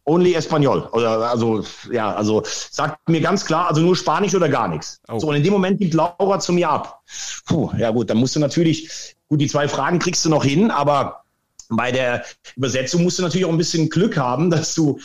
Only 0.05 0.33
Espanol. 0.33 0.89
Oder 0.93 1.29
also, 1.29 1.63
ja, 1.91 2.13
also 2.13 2.43
sagt 2.45 3.07
mir 3.07 3.21
ganz 3.21 3.45
klar, 3.45 3.69
also 3.69 3.81
nur 3.81 3.95
Spanisch 3.95 4.33
oder 4.33 4.49
gar 4.49 4.67
nichts. 4.67 4.99
Oh. 5.07 5.19
So, 5.19 5.27
und 5.27 5.35
in 5.35 5.43
dem 5.43 5.53
Moment 5.53 5.79
gibt 5.79 5.93
Laura 5.93 6.39
zu 6.39 6.53
mir 6.53 6.69
ab. 6.69 7.01
Puh, 7.45 7.71
ja 7.77 7.91
gut, 7.91 8.09
dann 8.09 8.17
musst 8.17 8.35
du 8.35 8.39
natürlich, 8.39 9.15
gut, 9.27 9.41
die 9.41 9.47
zwei 9.47 9.67
Fragen 9.67 9.99
kriegst 9.99 10.25
du 10.25 10.29
noch 10.29 10.43
hin, 10.43 10.71
aber 10.71 11.23
bei 11.69 11.91
der 11.91 12.25
Übersetzung 12.55 13.03
musst 13.03 13.19
du 13.19 13.23
natürlich 13.23 13.45
auch 13.45 13.51
ein 13.51 13.57
bisschen 13.57 13.89
Glück 13.89 14.17
haben, 14.17 14.49
dass 14.49 14.75
du, 14.75 14.99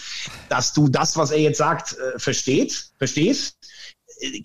dass 0.48 0.72
du 0.72 0.88
das, 0.88 1.16
was 1.16 1.30
er 1.30 1.38
jetzt 1.38 1.58
sagt, 1.58 1.96
äh, 1.96 2.18
versteht, 2.18 2.90
verstehst 2.98 3.56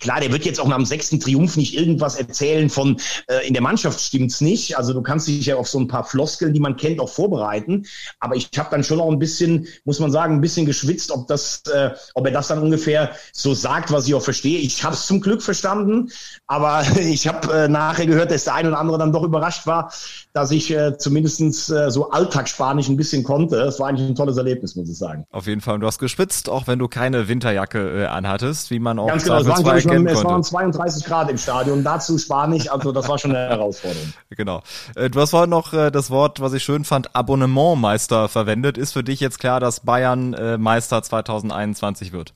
klar, 0.00 0.20
der 0.20 0.32
wird 0.32 0.44
jetzt 0.44 0.60
auch 0.60 0.68
nach 0.68 0.76
dem 0.76 0.86
sechsten 0.86 1.20
Triumph 1.20 1.56
nicht 1.56 1.74
irgendwas 1.74 2.16
erzählen 2.16 2.68
von 2.68 3.00
äh, 3.28 3.46
in 3.46 3.54
der 3.54 3.62
Mannschaft 3.62 4.00
stimmt's 4.00 4.40
nicht. 4.40 4.76
Also 4.76 4.92
du 4.92 5.02
kannst 5.02 5.28
dich 5.28 5.46
ja 5.46 5.56
auf 5.56 5.68
so 5.68 5.78
ein 5.78 5.88
paar 5.88 6.04
Floskeln, 6.04 6.52
die 6.52 6.60
man 6.60 6.76
kennt, 6.76 7.00
auch 7.00 7.08
vorbereiten. 7.08 7.86
Aber 8.20 8.36
ich 8.36 8.48
habe 8.56 8.70
dann 8.70 8.84
schon 8.84 9.00
auch 9.00 9.10
ein 9.10 9.18
bisschen, 9.18 9.66
muss 9.84 10.00
man 10.00 10.10
sagen, 10.10 10.34
ein 10.34 10.40
bisschen 10.40 10.66
geschwitzt, 10.66 11.10
ob 11.10 11.26
das, 11.28 11.62
äh, 11.72 11.90
ob 12.14 12.26
er 12.26 12.32
das 12.32 12.48
dann 12.48 12.58
ungefähr 12.58 13.12
so 13.32 13.54
sagt, 13.54 13.92
was 13.92 14.06
ich 14.06 14.14
auch 14.14 14.22
verstehe. 14.22 14.58
Ich 14.58 14.84
habe 14.84 14.94
es 14.94 15.06
zum 15.06 15.20
Glück 15.20 15.42
verstanden, 15.42 16.10
aber 16.46 16.84
ich 16.98 17.26
habe 17.26 17.52
äh, 17.52 17.68
nachher 17.68 18.06
gehört, 18.06 18.30
dass 18.30 18.44
der 18.44 18.54
ein 18.54 18.66
oder 18.66 18.78
andere 18.78 18.98
dann 18.98 19.12
doch 19.12 19.22
überrascht 19.22 19.66
war, 19.66 19.92
dass 20.32 20.50
ich 20.50 20.70
äh, 20.70 20.96
zumindestens 20.96 21.68
äh, 21.68 21.90
so 21.90 22.10
Alltagsspanisch 22.10 22.88
ein 22.88 22.96
bisschen 22.96 23.22
konnte. 23.22 23.56
Das 23.56 23.78
war 23.78 23.88
eigentlich 23.88 24.08
ein 24.08 24.14
tolles 24.14 24.38
Erlebnis, 24.38 24.76
muss 24.76 24.88
ich 24.88 24.96
sagen. 24.96 25.26
Auf 25.30 25.46
jeden 25.46 25.60
Fall. 25.60 25.74
Und 25.74 25.82
du 25.82 25.86
hast 25.86 25.98
geschwitzt, 25.98 26.48
auch 26.48 26.66
wenn 26.66 26.78
du 26.78 26.88
keine 26.88 27.28
Winterjacke 27.28 28.04
äh, 28.04 28.06
anhattest, 28.06 28.70
wie 28.70 28.78
man 28.78 28.98
auch 28.98 29.08
Ganz 29.08 29.24
genau, 29.24 29.44
waren, 29.44 29.78
ich, 29.78 29.84
noch, 29.84 30.06
es 30.06 30.24
waren 30.24 30.42
32 30.42 31.04
Grad 31.04 31.30
im 31.30 31.36
Stadion, 31.36 31.84
dazu 31.84 32.16
Spanisch, 32.16 32.70
also 32.70 32.92
das 32.92 33.08
war 33.08 33.18
schon 33.18 33.32
eine 33.32 33.48
Herausforderung. 33.50 34.12
Genau. 34.30 34.62
Äh, 34.94 35.10
du 35.10 35.20
hast 35.20 35.30
vorhin 35.30 35.50
noch 35.50 35.74
äh, 35.74 35.90
das 35.90 36.10
Wort, 36.10 36.40
was 36.40 36.54
ich 36.54 36.62
schön 36.62 36.84
fand, 36.84 37.14
Abonnementmeister 37.14 38.28
verwendet. 38.28 38.78
Ist 38.78 38.92
für 38.92 39.04
dich 39.04 39.20
jetzt 39.20 39.38
klar, 39.38 39.60
dass 39.60 39.80
Bayern 39.80 40.32
äh, 40.32 40.56
Meister 40.56 41.02
2021 41.02 42.12
wird? 42.12 42.32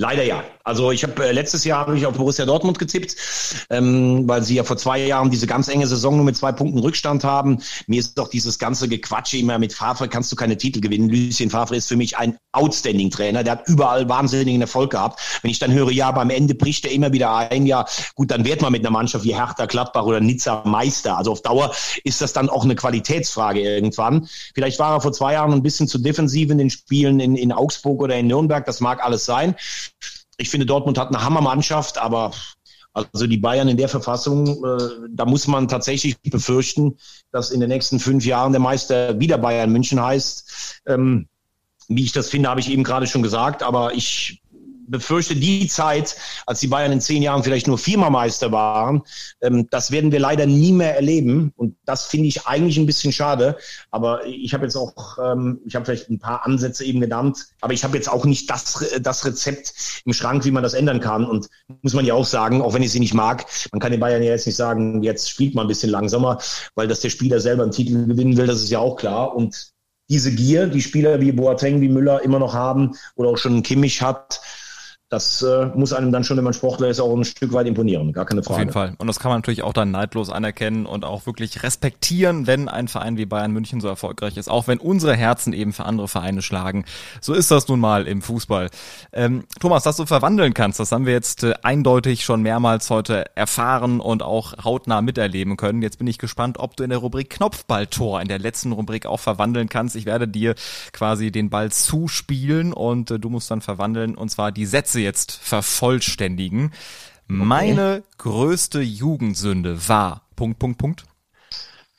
Leider 0.00 0.22
ja. 0.22 0.44
Also 0.62 0.92
ich 0.92 1.02
habe 1.02 1.26
äh, 1.26 1.32
letztes 1.32 1.64
Jahr 1.64 1.80
habe 1.80 1.98
ich 1.98 2.06
auf 2.06 2.16
Borussia 2.16 2.46
Dortmund 2.46 2.78
getippt, 2.78 3.16
ähm, 3.68 4.28
weil 4.28 4.44
sie 4.44 4.54
ja 4.54 4.62
vor 4.62 4.76
zwei 4.76 5.04
Jahren 5.04 5.28
diese 5.28 5.48
ganz 5.48 5.66
enge 5.66 5.88
Saison 5.88 6.14
nur 6.14 6.24
mit 6.24 6.36
zwei 6.36 6.52
Punkten 6.52 6.78
Rückstand 6.78 7.24
haben. 7.24 7.58
Mir 7.88 7.98
ist 7.98 8.16
doch 8.16 8.28
dieses 8.28 8.60
ganze 8.60 8.88
Gequatsche 8.88 9.38
immer 9.38 9.58
mit 9.58 9.72
Favre 9.72 10.08
kannst 10.08 10.30
du 10.30 10.36
keine 10.36 10.56
Titel 10.56 10.80
gewinnen. 10.80 11.08
Lucien 11.08 11.50
Favre 11.50 11.74
ist 11.74 11.88
für 11.88 11.96
mich 11.96 12.16
ein 12.16 12.38
outstanding 12.52 13.10
Trainer. 13.10 13.42
Der 13.42 13.54
hat 13.54 13.66
überall 13.66 14.08
wahnsinnigen 14.08 14.60
Erfolg 14.60 14.92
gehabt. 14.92 15.40
Wenn 15.42 15.50
ich 15.50 15.58
dann 15.58 15.72
höre, 15.72 15.90
ja, 15.90 16.12
beim 16.12 16.30
Ende 16.30 16.54
bricht 16.54 16.84
er 16.84 16.92
immer 16.92 17.12
wieder 17.12 17.34
ein, 17.34 17.66
ja, 17.66 17.84
gut, 18.14 18.30
dann 18.30 18.44
wird 18.44 18.62
man 18.62 18.70
mit 18.70 18.82
einer 18.82 18.92
Mannschaft 18.92 19.24
wie 19.24 19.34
Hertha, 19.34 19.66
Gladbach 19.66 20.04
oder 20.04 20.20
Nizza 20.20 20.62
Meister. 20.64 21.18
Also 21.18 21.32
auf 21.32 21.42
Dauer 21.42 21.74
ist 22.04 22.20
das 22.20 22.32
dann 22.32 22.48
auch 22.48 22.62
eine 22.62 22.76
Qualitätsfrage 22.76 23.60
irgendwann. 23.60 24.28
Vielleicht 24.54 24.78
war 24.78 24.94
er 24.94 25.00
vor 25.00 25.12
zwei 25.12 25.32
Jahren 25.32 25.52
ein 25.52 25.62
bisschen 25.64 25.88
zu 25.88 25.98
defensiv 25.98 26.50
in 26.50 26.58
den 26.58 26.70
Spielen 26.70 27.18
in, 27.18 27.34
in 27.34 27.50
Augsburg 27.50 28.00
oder 28.00 28.16
in 28.16 28.28
Nürnberg. 28.28 28.64
Das 28.64 28.78
mag 28.78 29.04
alles 29.04 29.24
sein. 29.24 29.56
Ich 30.36 30.50
finde, 30.50 30.66
Dortmund 30.66 30.98
hat 30.98 31.08
eine 31.08 31.24
Hammermannschaft, 31.24 31.98
aber 31.98 32.32
also 32.92 33.26
die 33.26 33.38
Bayern 33.38 33.68
in 33.68 33.76
der 33.76 33.88
Verfassung, 33.88 34.64
äh, 34.64 34.78
da 35.10 35.24
muss 35.24 35.46
man 35.46 35.68
tatsächlich 35.68 36.20
befürchten, 36.22 36.98
dass 37.30 37.50
in 37.50 37.60
den 37.60 37.68
nächsten 37.68 38.00
fünf 38.00 38.24
Jahren 38.24 38.52
der 38.52 38.60
Meister 38.60 39.18
wieder 39.20 39.38
Bayern 39.38 39.70
München 39.70 40.02
heißt. 40.02 40.82
Ähm, 40.86 41.28
wie 41.88 42.04
ich 42.04 42.12
das 42.12 42.28
finde, 42.28 42.48
habe 42.50 42.60
ich 42.60 42.70
eben 42.70 42.84
gerade 42.84 43.06
schon 43.06 43.22
gesagt, 43.22 43.62
aber 43.62 43.94
ich 43.94 44.42
befürchte, 44.88 45.36
die 45.36 45.66
Zeit, 45.68 46.16
als 46.46 46.60
die 46.60 46.66
Bayern 46.66 46.92
in 46.92 47.00
zehn 47.00 47.22
Jahren 47.22 47.42
vielleicht 47.42 47.66
nur 47.66 47.78
viermal 47.78 48.10
Meister 48.10 48.52
waren, 48.52 49.02
ähm, 49.40 49.68
das 49.70 49.90
werden 49.90 50.12
wir 50.12 50.20
leider 50.20 50.46
nie 50.46 50.72
mehr 50.72 50.96
erleben. 50.96 51.52
Und 51.56 51.76
das 51.84 52.06
finde 52.06 52.28
ich 52.28 52.46
eigentlich 52.46 52.78
ein 52.78 52.86
bisschen 52.86 53.12
schade. 53.12 53.56
Aber 53.90 54.24
ich 54.26 54.54
habe 54.54 54.64
jetzt 54.64 54.76
auch, 54.76 55.18
ähm, 55.22 55.60
ich 55.66 55.74
habe 55.74 55.84
vielleicht 55.84 56.10
ein 56.10 56.18
paar 56.18 56.44
Ansätze 56.44 56.84
eben 56.84 57.00
genannt, 57.00 57.46
aber 57.60 57.72
ich 57.72 57.84
habe 57.84 57.96
jetzt 57.96 58.08
auch 58.08 58.24
nicht 58.24 58.50
das, 58.50 58.84
das 59.00 59.24
Rezept 59.24 60.02
im 60.04 60.12
Schrank, 60.12 60.44
wie 60.44 60.50
man 60.50 60.62
das 60.62 60.74
ändern 60.74 61.00
kann. 61.00 61.24
Und 61.24 61.48
muss 61.82 61.94
man 61.94 62.04
ja 62.04 62.14
auch 62.14 62.26
sagen, 62.26 62.62
auch 62.62 62.74
wenn 62.74 62.82
ich 62.82 62.92
sie 62.92 63.00
nicht 63.00 63.14
mag, 63.14 63.46
man 63.72 63.80
kann 63.80 63.92
den 63.92 64.00
Bayern 64.00 64.22
ja 64.22 64.30
jetzt 64.30 64.46
nicht 64.46 64.56
sagen, 64.56 65.02
jetzt 65.02 65.30
spielt 65.30 65.54
man 65.54 65.66
ein 65.66 65.68
bisschen 65.68 65.90
langsamer, 65.90 66.38
weil 66.74 66.88
dass 66.88 67.00
der 67.00 67.10
Spieler 67.10 67.40
selber 67.40 67.62
einen 67.62 67.72
Titel 67.72 68.06
gewinnen 68.06 68.36
will, 68.36 68.46
das 68.46 68.62
ist 68.62 68.70
ja 68.70 68.78
auch 68.78 68.96
klar. 68.96 69.34
Und 69.34 69.72
diese 70.08 70.34
Gier, 70.34 70.66
die 70.66 70.80
Spieler 70.80 71.20
wie 71.20 71.32
Boateng, 71.32 71.80
wie 71.80 71.88
Müller 71.88 72.22
immer 72.22 72.38
noch 72.38 72.54
haben 72.54 72.96
oder 73.14 73.30
auch 73.30 73.36
schon 73.36 73.62
Kimmich 73.62 74.02
hat, 74.02 74.40
das 75.10 75.40
äh, 75.40 75.66
muss 75.74 75.94
einem 75.94 76.12
dann 76.12 76.22
schon, 76.22 76.36
wenn 76.36 76.44
man 76.44 76.52
Sportler 76.52 76.88
ist, 76.88 77.00
auch 77.00 77.16
ein 77.16 77.24
Stück 77.24 77.54
weit 77.54 77.66
imponieren, 77.66 78.12
gar 78.12 78.26
keine 78.26 78.42
Frage. 78.42 78.54
Auf 78.54 78.60
jeden 78.60 78.72
Fall. 78.72 78.94
Und 78.98 79.06
das 79.06 79.18
kann 79.18 79.30
man 79.30 79.38
natürlich 79.38 79.62
auch 79.62 79.72
dann 79.72 79.90
neidlos 79.90 80.28
anerkennen 80.28 80.84
und 80.84 81.06
auch 81.06 81.24
wirklich 81.24 81.62
respektieren, 81.62 82.46
wenn 82.46 82.68
ein 82.68 82.88
Verein 82.88 83.16
wie 83.16 83.24
Bayern 83.24 83.52
München 83.52 83.80
so 83.80 83.88
erfolgreich 83.88 84.36
ist, 84.36 84.50
auch 84.50 84.68
wenn 84.68 84.78
unsere 84.78 85.16
Herzen 85.16 85.54
eben 85.54 85.72
für 85.72 85.86
andere 85.86 86.08
Vereine 86.08 86.42
schlagen. 86.42 86.84
So 87.22 87.32
ist 87.32 87.50
das 87.50 87.68
nun 87.68 87.80
mal 87.80 88.06
im 88.06 88.20
Fußball. 88.20 88.68
Ähm, 89.14 89.44
Thomas, 89.60 89.82
dass 89.82 89.96
du 89.96 90.04
verwandeln 90.04 90.52
kannst, 90.52 90.78
das 90.78 90.92
haben 90.92 91.06
wir 91.06 91.14
jetzt 91.14 91.42
äh, 91.42 91.54
eindeutig 91.62 92.22
schon 92.22 92.42
mehrmals 92.42 92.90
heute 92.90 93.24
erfahren 93.34 94.00
und 94.00 94.22
auch 94.22 94.62
hautnah 94.62 95.00
miterleben 95.00 95.56
können. 95.56 95.80
Jetzt 95.80 95.96
bin 95.96 96.06
ich 96.06 96.18
gespannt, 96.18 96.58
ob 96.58 96.76
du 96.76 96.84
in 96.84 96.90
der 96.90 96.98
Rubrik 96.98 97.30
Knopfballtor 97.30 98.20
in 98.20 98.28
der 98.28 98.38
letzten 98.38 98.72
Rubrik 98.72 99.06
auch 99.06 99.20
verwandeln 99.20 99.70
kannst. 99.70 99.96
Ich 99.96 100.04
werde 100.04 100.28
dir 100.28 100.54
quasi 100.92 101.32
den 101.32 101.48
Ball 101.48 101.72
zuspielen 101.72 102.74
und 102.74 103.10
äh, 103.10 103.18
du 103.18 103.30
musst 103.30 103.50
dann 103.50 103.62
verwandeln 103.62 104.14
und 104.14 104.30
zwar 104.30 104.52
die 104.52 104.66
Sätze 104.66 104.97
Sätze 104.98 105.00
jetzt 105.00 105.32
vervollständigen. 105.42 106.66
Okay. 106.66 106.72
Meine 107.26 108.02
größte 108.18 108.80
Jugendsünde 108.80 109.88
war 109.88 110.22
Punkt, 110.34 110.58
Punkt, 110.58 110.78
Punkt. 110.78 111.04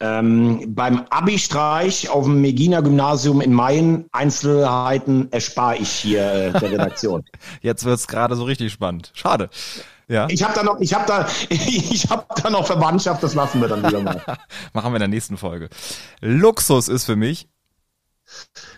Ähm, 0.02 0.64
beim 0.74 1.06
Abi-Streich 1.10 2.10
auf 2.10 2.24
dem 2.24 2.40
Megina-Gymnasium 2.40 3.42
in 3.42 3.52
Mayen, 3.54 4.06
Einzelheiten 4.14 5.30
erspare 5.32 5.78
ich 5.78 5.90
hier 5.90 6.24
äh, 6.24 6.52
der 6.60 6.72
Redaktion. 6.72 7.24
Jetzt 7.62 7.84
wird's 7.84 8.08
gerade 8.08 8.36
so 8.36 8.46
richtig 8.46 8.72
spannend. 8.72 9.12
Schade. 9.14 9.50
Ja. 10.08 10.28
Ich 10.30 10.42
habe 10.42 10.54
da 10.56 10.64
noch, 10.64 10.80
ich 10.80 10.94
habe 10.94 11.06
da, 11.06 11.28
ich 11.50 12.10
habe 12.10 12.26
da 12.42 12.50
noch 12.50 12.66
Verwandtschaft. 12.66 13.22
Das 13.22 13.36
lassen 13.36 13.60
wir 13.60 13.68
dann 13.68 13.86
wieder 13.86 14.02
mal. 14.02 14.22
Machen 14.74 14.92
wir 14.92 14.96
in 14.96 15.02
der 15.02 15.08
nächsten 15.10 15.38
Folge. 15.38 15.70
Luxus 16.22 16.88
ist 16.88 17.06
für 17.06 17.18
mich 17.18 17.48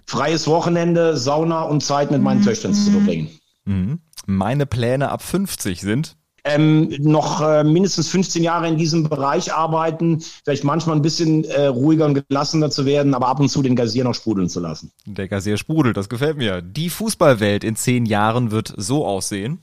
freies 0.05 0.47
Wochenende, 0.47 1.17
Sauna 1.17 1.63
und 1.63 1.81
Zeit 1.83 2.09
mit 2.09 2.21
meinen 2.21 2.41
Töchtern 2.41 2.73
zu 2.73 2.91
verbringen. 2.91 3.29
Mhm. 3.65 3.99
Meine 4.25 4.65
Pläne 4.65 5.09
ab 5.09 5.21
50 5.21 5.81
sind? 5.81 6.15
Ähm, 6.43 6.89
noch 6.99 7.41
äh, 7.41 7.63
mindestens 7.63 8.07
15 8.07 8.41
Jahre 8.41 8.67
in 8.67 8.77
diesem 8.77 9.07
Bereich 9.07 9.53
arbeiten, 9.53 10.23
vielleicht 10.43 10.63
manchmal 10.63 10.95
ein 10.95 11.03
bisschen 11.03 11.43
äh, 11.43 11.67
ruhiger 11.67 12.05
und 12.05 12.27
gelassener 12.27 12.71
zu 12.71 12.85
werden, 12.87 13.13
aber 13.13 13.27
ab 13.27 13.39
und 13.39 13.49
zu 13.49 13.61
den 13.61 13.75
Gazier 13.75 14.03
noch 14.03 14.15
sprudeln 14.15 14.49
zu 14.49 14.59
lassen. 14.59 14.91
Der 15.05 15.27
Gazier 15.27 15.57
sprudelt, 15.57 15.97
das 15.97 16.09
gefällt 16.09 16.37
mir. 16.37 16.63
Die 16.63 16.89
Fußballwelt 16.89 17.63
in 17.63 17.75
zehn 17.75 18.07
Jahren 18.07 18.49
wird 18.49 18.73
so 18.75 19.05
aussehen. 19.05 19.59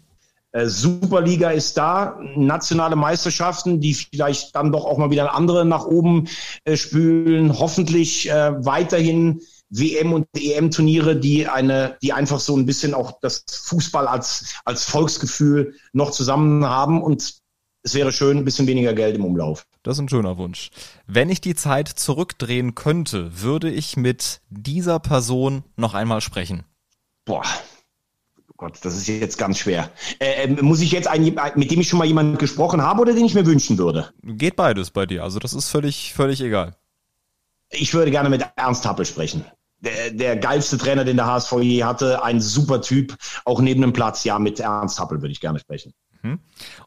Äh, 0.52 0.66
Superliga 0.66 1.50
ist 1.50 1.76
da, 1.76 2.20
nationale 2.36 2.94
Meisterschaften, 2.96 3.80
die 3.80 3.94
vielleicht 3.94 4.54
dann 4.54 4.72
doch 4.72 4.84
auch 4.84 4.98
mal 4.98 5.10
wieder 5.10 5.34
andere 5.34 5.64
nach 5.64 5.84
oben 5.84 6.28
äh, 6.64 6.76
spülen, 6.76 7.58
hoffentlich 7.58 8.30
äh, 8.30 8.64
weiterhin 8.64 9.40
WM 9.70 10.12
und 10.12 10.26
EM-Turniere, 10.34 11.16
die 11.16 11.46
eine, 11.46 11.96
die 12.02 12.12
einfach 12.12 12.40
so 12.40 12.56
ein 12.56 12.66
bisschen 12.66 12.94
auch 12.94 13.18
das 13.20 13.44
Fußball 13.50 14.06
als, 14.06 14.54
als 14.64 14.84
Volksgefühl 14.84 15.74
noch 15.92 16.10
zusammen 16.10 16.64
haben 16.64 17.02
und 17.02 17.38
es 17.82 17.94
wäre 17.94 18.12
schön, 18.12 18.38
ein 18.38 18.44
bisschen 18.44 18.66
weniger 18.66 18.92
Geld 18.92 19.16
im 19.16 19.24
Umlauf. 19.24 19.66
Das 19.82 19.96
ist 19.96 20.02
ein 20.02 20.08
schöner 20.08 20.36
Wunsch. 20.36 20.70
Wenn 21.06 21.30
ich 21.30 21.40
die 21.40 21.54
Zeit 21.54 21.88
zurückdrehen 21.88 22.74
könnte, 22.74 23.40
würde 23.40 23.70
ich 23.70 23.96
mit 23.96 24.40
dieser 24.50 24.98
Person 24.98 25.64
noch 25.76 25.94
einmal 25.94 26.20
sprechen. 26.20 26.64
Boah, 27.24 27.44
oh 28.48 28.54
Gott, 28.56 28.78
das 28.82 28.96
ist 28.96 29.06
jetzt 29.06 29.38
ganz 29.38 29.58
schwer. 29.58 29.90
Äh, 30.18 30.44
ähm, 30.44 30.58
muss 30.62 30.80
ich 30.80 30.92
jetzt 30.92 31.08
einen, 31.08 31.36
mit 31.54 31.70
dem 31.70 31.80
ich 31.80 31.88
schon 31.88 31.98
mal 31.98 32.06
jemanden 32.06 32.38
gesprochen 32.38 32.82
habe 32.82 33.02
oder 33.02 33.14
den 33.14 33.24
ich 33.24 33.34
mir 33.34 33.46
wünschen 33.46 33.78
würde? 33.78 34.12
Geht 34.22 34.56
beides 34.56 34.90
bei 34.90 35.06
dir. 35.06 35.22
Also 35.22 35.38
das 35.38 35.54
ist 35.54 35.68
völlig, 35.68 36.14
völlig 36.14 36.40
egal. 36.40 36.76
Ich 37.70 37.94
würde 37.94 38.10
gerne 38.10 38.30
mit 38.30 38.44
Ernst 38.56 38.86
Happel 38.86 39.04
sprechen. 39.04 39.44
Der, 39.80 40.10
der 40.10 40.36
geilste 40.36 40.76
Trainer, 40.76 41.04
den 41.04 41.16
der 41.16 41.26
HSV 41.26 41.52
je 41.60 41.84
hatte, 41.84 42.22
ein 42.24 42.40
super 42.40 42.82
Typ, 42.82 43.16
auch 43.44 43.60
neben 43.60 43.80
dem 43.80 43.92
Platz. 43.92 44.24
Ja, 44.24 44.38
mit 44.38 44.58
Ernst 44.58 44.98
Happel 44.98 45.20
würde 45.22 45.30
ich 45.30 45.40
gerne 45.40 45.60
sprechen. 45.60 45.94
Mhm. 46.22 46.40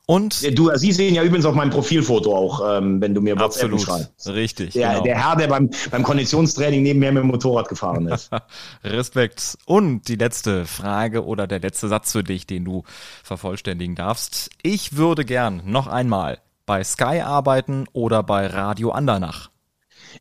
Und 0.05 0.57
du, 0.57 0.76
Sie 0.76 0.91
sehen 0.91 1.15
ja 1.15 1.23
übrigens 1.23 1.45
auf 1.45 1.55
meinem 1.55 1.69
Profilfoto 1.69 2.35
auch, 2.35 2.61
ähm, 2.77 2.99
wenn 2.99 3.13
du 3.13 3.22
mir 3.22 3.39
WhatsApp 3.39 3.80
schreibst. 3.80 4.27
Richtig. 4.27 4.73
Der, 4.73 4.89
genau. 4.89 5.03
der 5.03 5.23
Herr, 5.23 5.35
der 5.38 5.47
beim, 5.47 5.69
beim 5.89 6.03
Konditionstraining 6.03 6.84
nebenher 6.84 7.11
mit 7.13 7.23
dem 7.23 7.27
Motorrad 7.27 7.69
gefahren 7.69 8.07
ist. 8.07 8.30
Respekt. 8.84 9.57
Und 9.65 10.07
die 10.07 10.15
letzte 10.15 10.65
Frage 10.65 11.26
oder 11.26 11.47
der 11.47 11.59
letzte 11.59 11.88
Satz 11.88 12.11
für 12.11 12.23
dich, 12.23 12.45
den 12.45 12.65
du 12.65 12.84
vervollständigen 13.23 13.95
darfst. 13.95 14.49
Ich 14.63 14.97
würde 14.97 15.23
gern 15.23 15.61
noch 15.65 15.88
einmal 15.88 16.39
bei 16.65 16.84
Sky 16.84 17.22
arbeiten 17.22 17.85
oder 17.93 18.23
bei 18.23 18.47
Radio 18.47 18.91
Andernach. 18.91 19.50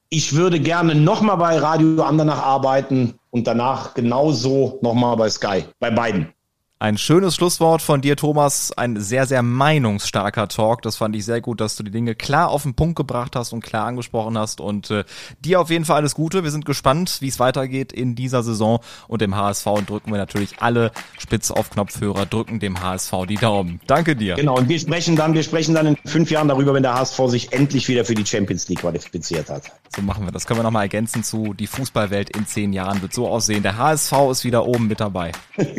Ich 0.08 0.34
würde 0.34 0.60
gerne 0.60 0.94
nochmal 0.94 1.36
bei 1.36 1.58
Radio 1.58 2.02
Andernach 2.02 2.42
arbeiten 2.42 3.14
und 3.30 3.46
danach 3.46 3.94
genauso 3.94 4.78
nochmal 4.82 5.16
bei 5.16 5.30
Sky, 5.30 5.64
bei 5.78 5.90
beiden. 5.90 6.32
Ein 6.82 6.96
schönes 6.96 7.34
Schlusswort 7.34 7.82
von 7.82 8.00
dir, 8.00 8.16
Thomas. 8.16 8.72
Ein 8.72 8.98
sehr, 8.98 9.26
sehr 9.26 9.42
meinungsstarker 9.42 10.48
Talk. 10.48 10.80
Das 10.80 10.96
fand 10.96 11.14
ich 11.14 11.26
sehr 11.26 11.42
gut, 11.42 11.60
dass 11.60 11.76
du 11.76 11.82
die 11.82 11.90
Dinge 11.90 12.14
klar 12.14 12.48
auf 12.48 12.62
den 12.62 12.72
Punkt 12.72 12.96
gebracht 12.96 13.36
hast 13.36 13.52
und 13.52 13.62
klar 13.62 13.84
angesprochen 13.84 14.38
hast. 14.38 14.62
Und 14.62 14.90
äh, 14.90 15.04
dir 15.44 15.60
auf 15.60 15.68
jeden 15.68 15.84
Fall 15.84 15.96
alles 15.96 16.14
Gute. 16.14 16.42
Wir 16.42 16.50
sind 16.50 16.64
gespannt, 16.64 17.18
wie 17.20 17.28
es 17.28 17.38
weitergeht 17.38 17.92
in 17.92 18.14
dieser 18.14 18.42
Saison 18.42 18.80
und 19.08 19.20
dem 19.20 19.36
HSV 19.36 19.66
und 19.66 19.90
drücken 19.90 20.10
wir 20.10 20.16
natürlich 20.16 20.62
alle 20.62 20.90
spitz 21.18 21.50
auf 21.50 21.68
Knopfhörer, 21.68 22.24
drücken 22.24 22.60
dem 22.60 22.80
HSV 22.80 23.12
die 23.28 23.34
Daumen. 23.34 23.82
Danke 23.86 24.16
dir. 24.16 24.36
Genau, 24.36 24.56
und 24.56 24.70
wir 24.70 24.78
sprechen 24.78 25.16
dann, 25.16 25.34
wir 25.34 25.42
sprechen 25.42 25.74
dann 25.74 25.84
in 25.86 25.96
fünf 26.06 26.30
Jahren 26.30 26.48
darüber, 26.48 26.72
wenn 26.72 26.82
der 26.82 26.94
HSV 26.94 27.20
sich 27.26 27.52
endlich 27.52 27.88
wieder 27.88 28.06
für 28.06 28.14
die 28.14 28.24
Champions 28.24 28.70
League 28.70 28.80
qualifiziert 28.80 29.50
hat. 29.50 29.64
So 29.94 30.00
machen 30.00 30.24
wir 30.24 30.32
das. 30.32 30.46
Können 30.46 30.60
wir 30.60 30.64
nochmal 30.64 30.84
ergänzen 30.84 31.24
zu 31.24 31.52
die 31.52 31.66
Fußballwelt 31.66 32.34
in 32.34 32.46
zehn 32.46 32.72
Jahren 32.72 33.02
wird 33.02 33.12
so 33.12 33.28
aussehen. 33.28 33.62
Der 33.62 33.76
HSV 33.76 34.12
ist 34.30 34.44
wieder 34.44 34.64
oben 34.64 34.86
mit 34.86 35.00
dabei. 35.00 35.32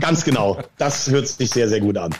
Ganz 0.00 0.24
genau. 0.24 0.47
Genau, 0.54 0.68
das 0.76 1.08
hört 1.08 1.28
sich 1.28 1.50
sehr, 1.50 1.68
sehr 1.68 1.80
gut 1.80 1.96
an. 1.96 2.14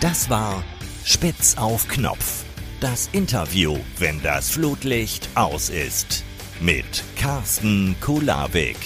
Das 0.00 0.30
war 0.30 0.62
Spitz 1.04 1.56
auf 1.56 1.88
Knopf. 1.88 2.44
Das 2.80 3.08
Interview, 3.12 3.76
wenn 3.98 4.22
das 4.22 4.50
Flutlicht 4.50 5.28
aus 5.34 5.70
ist. 5.70 6.24
Mit 6.60 7.02
Carsten 7.16 7.96
Kulawik. 8.00 8.76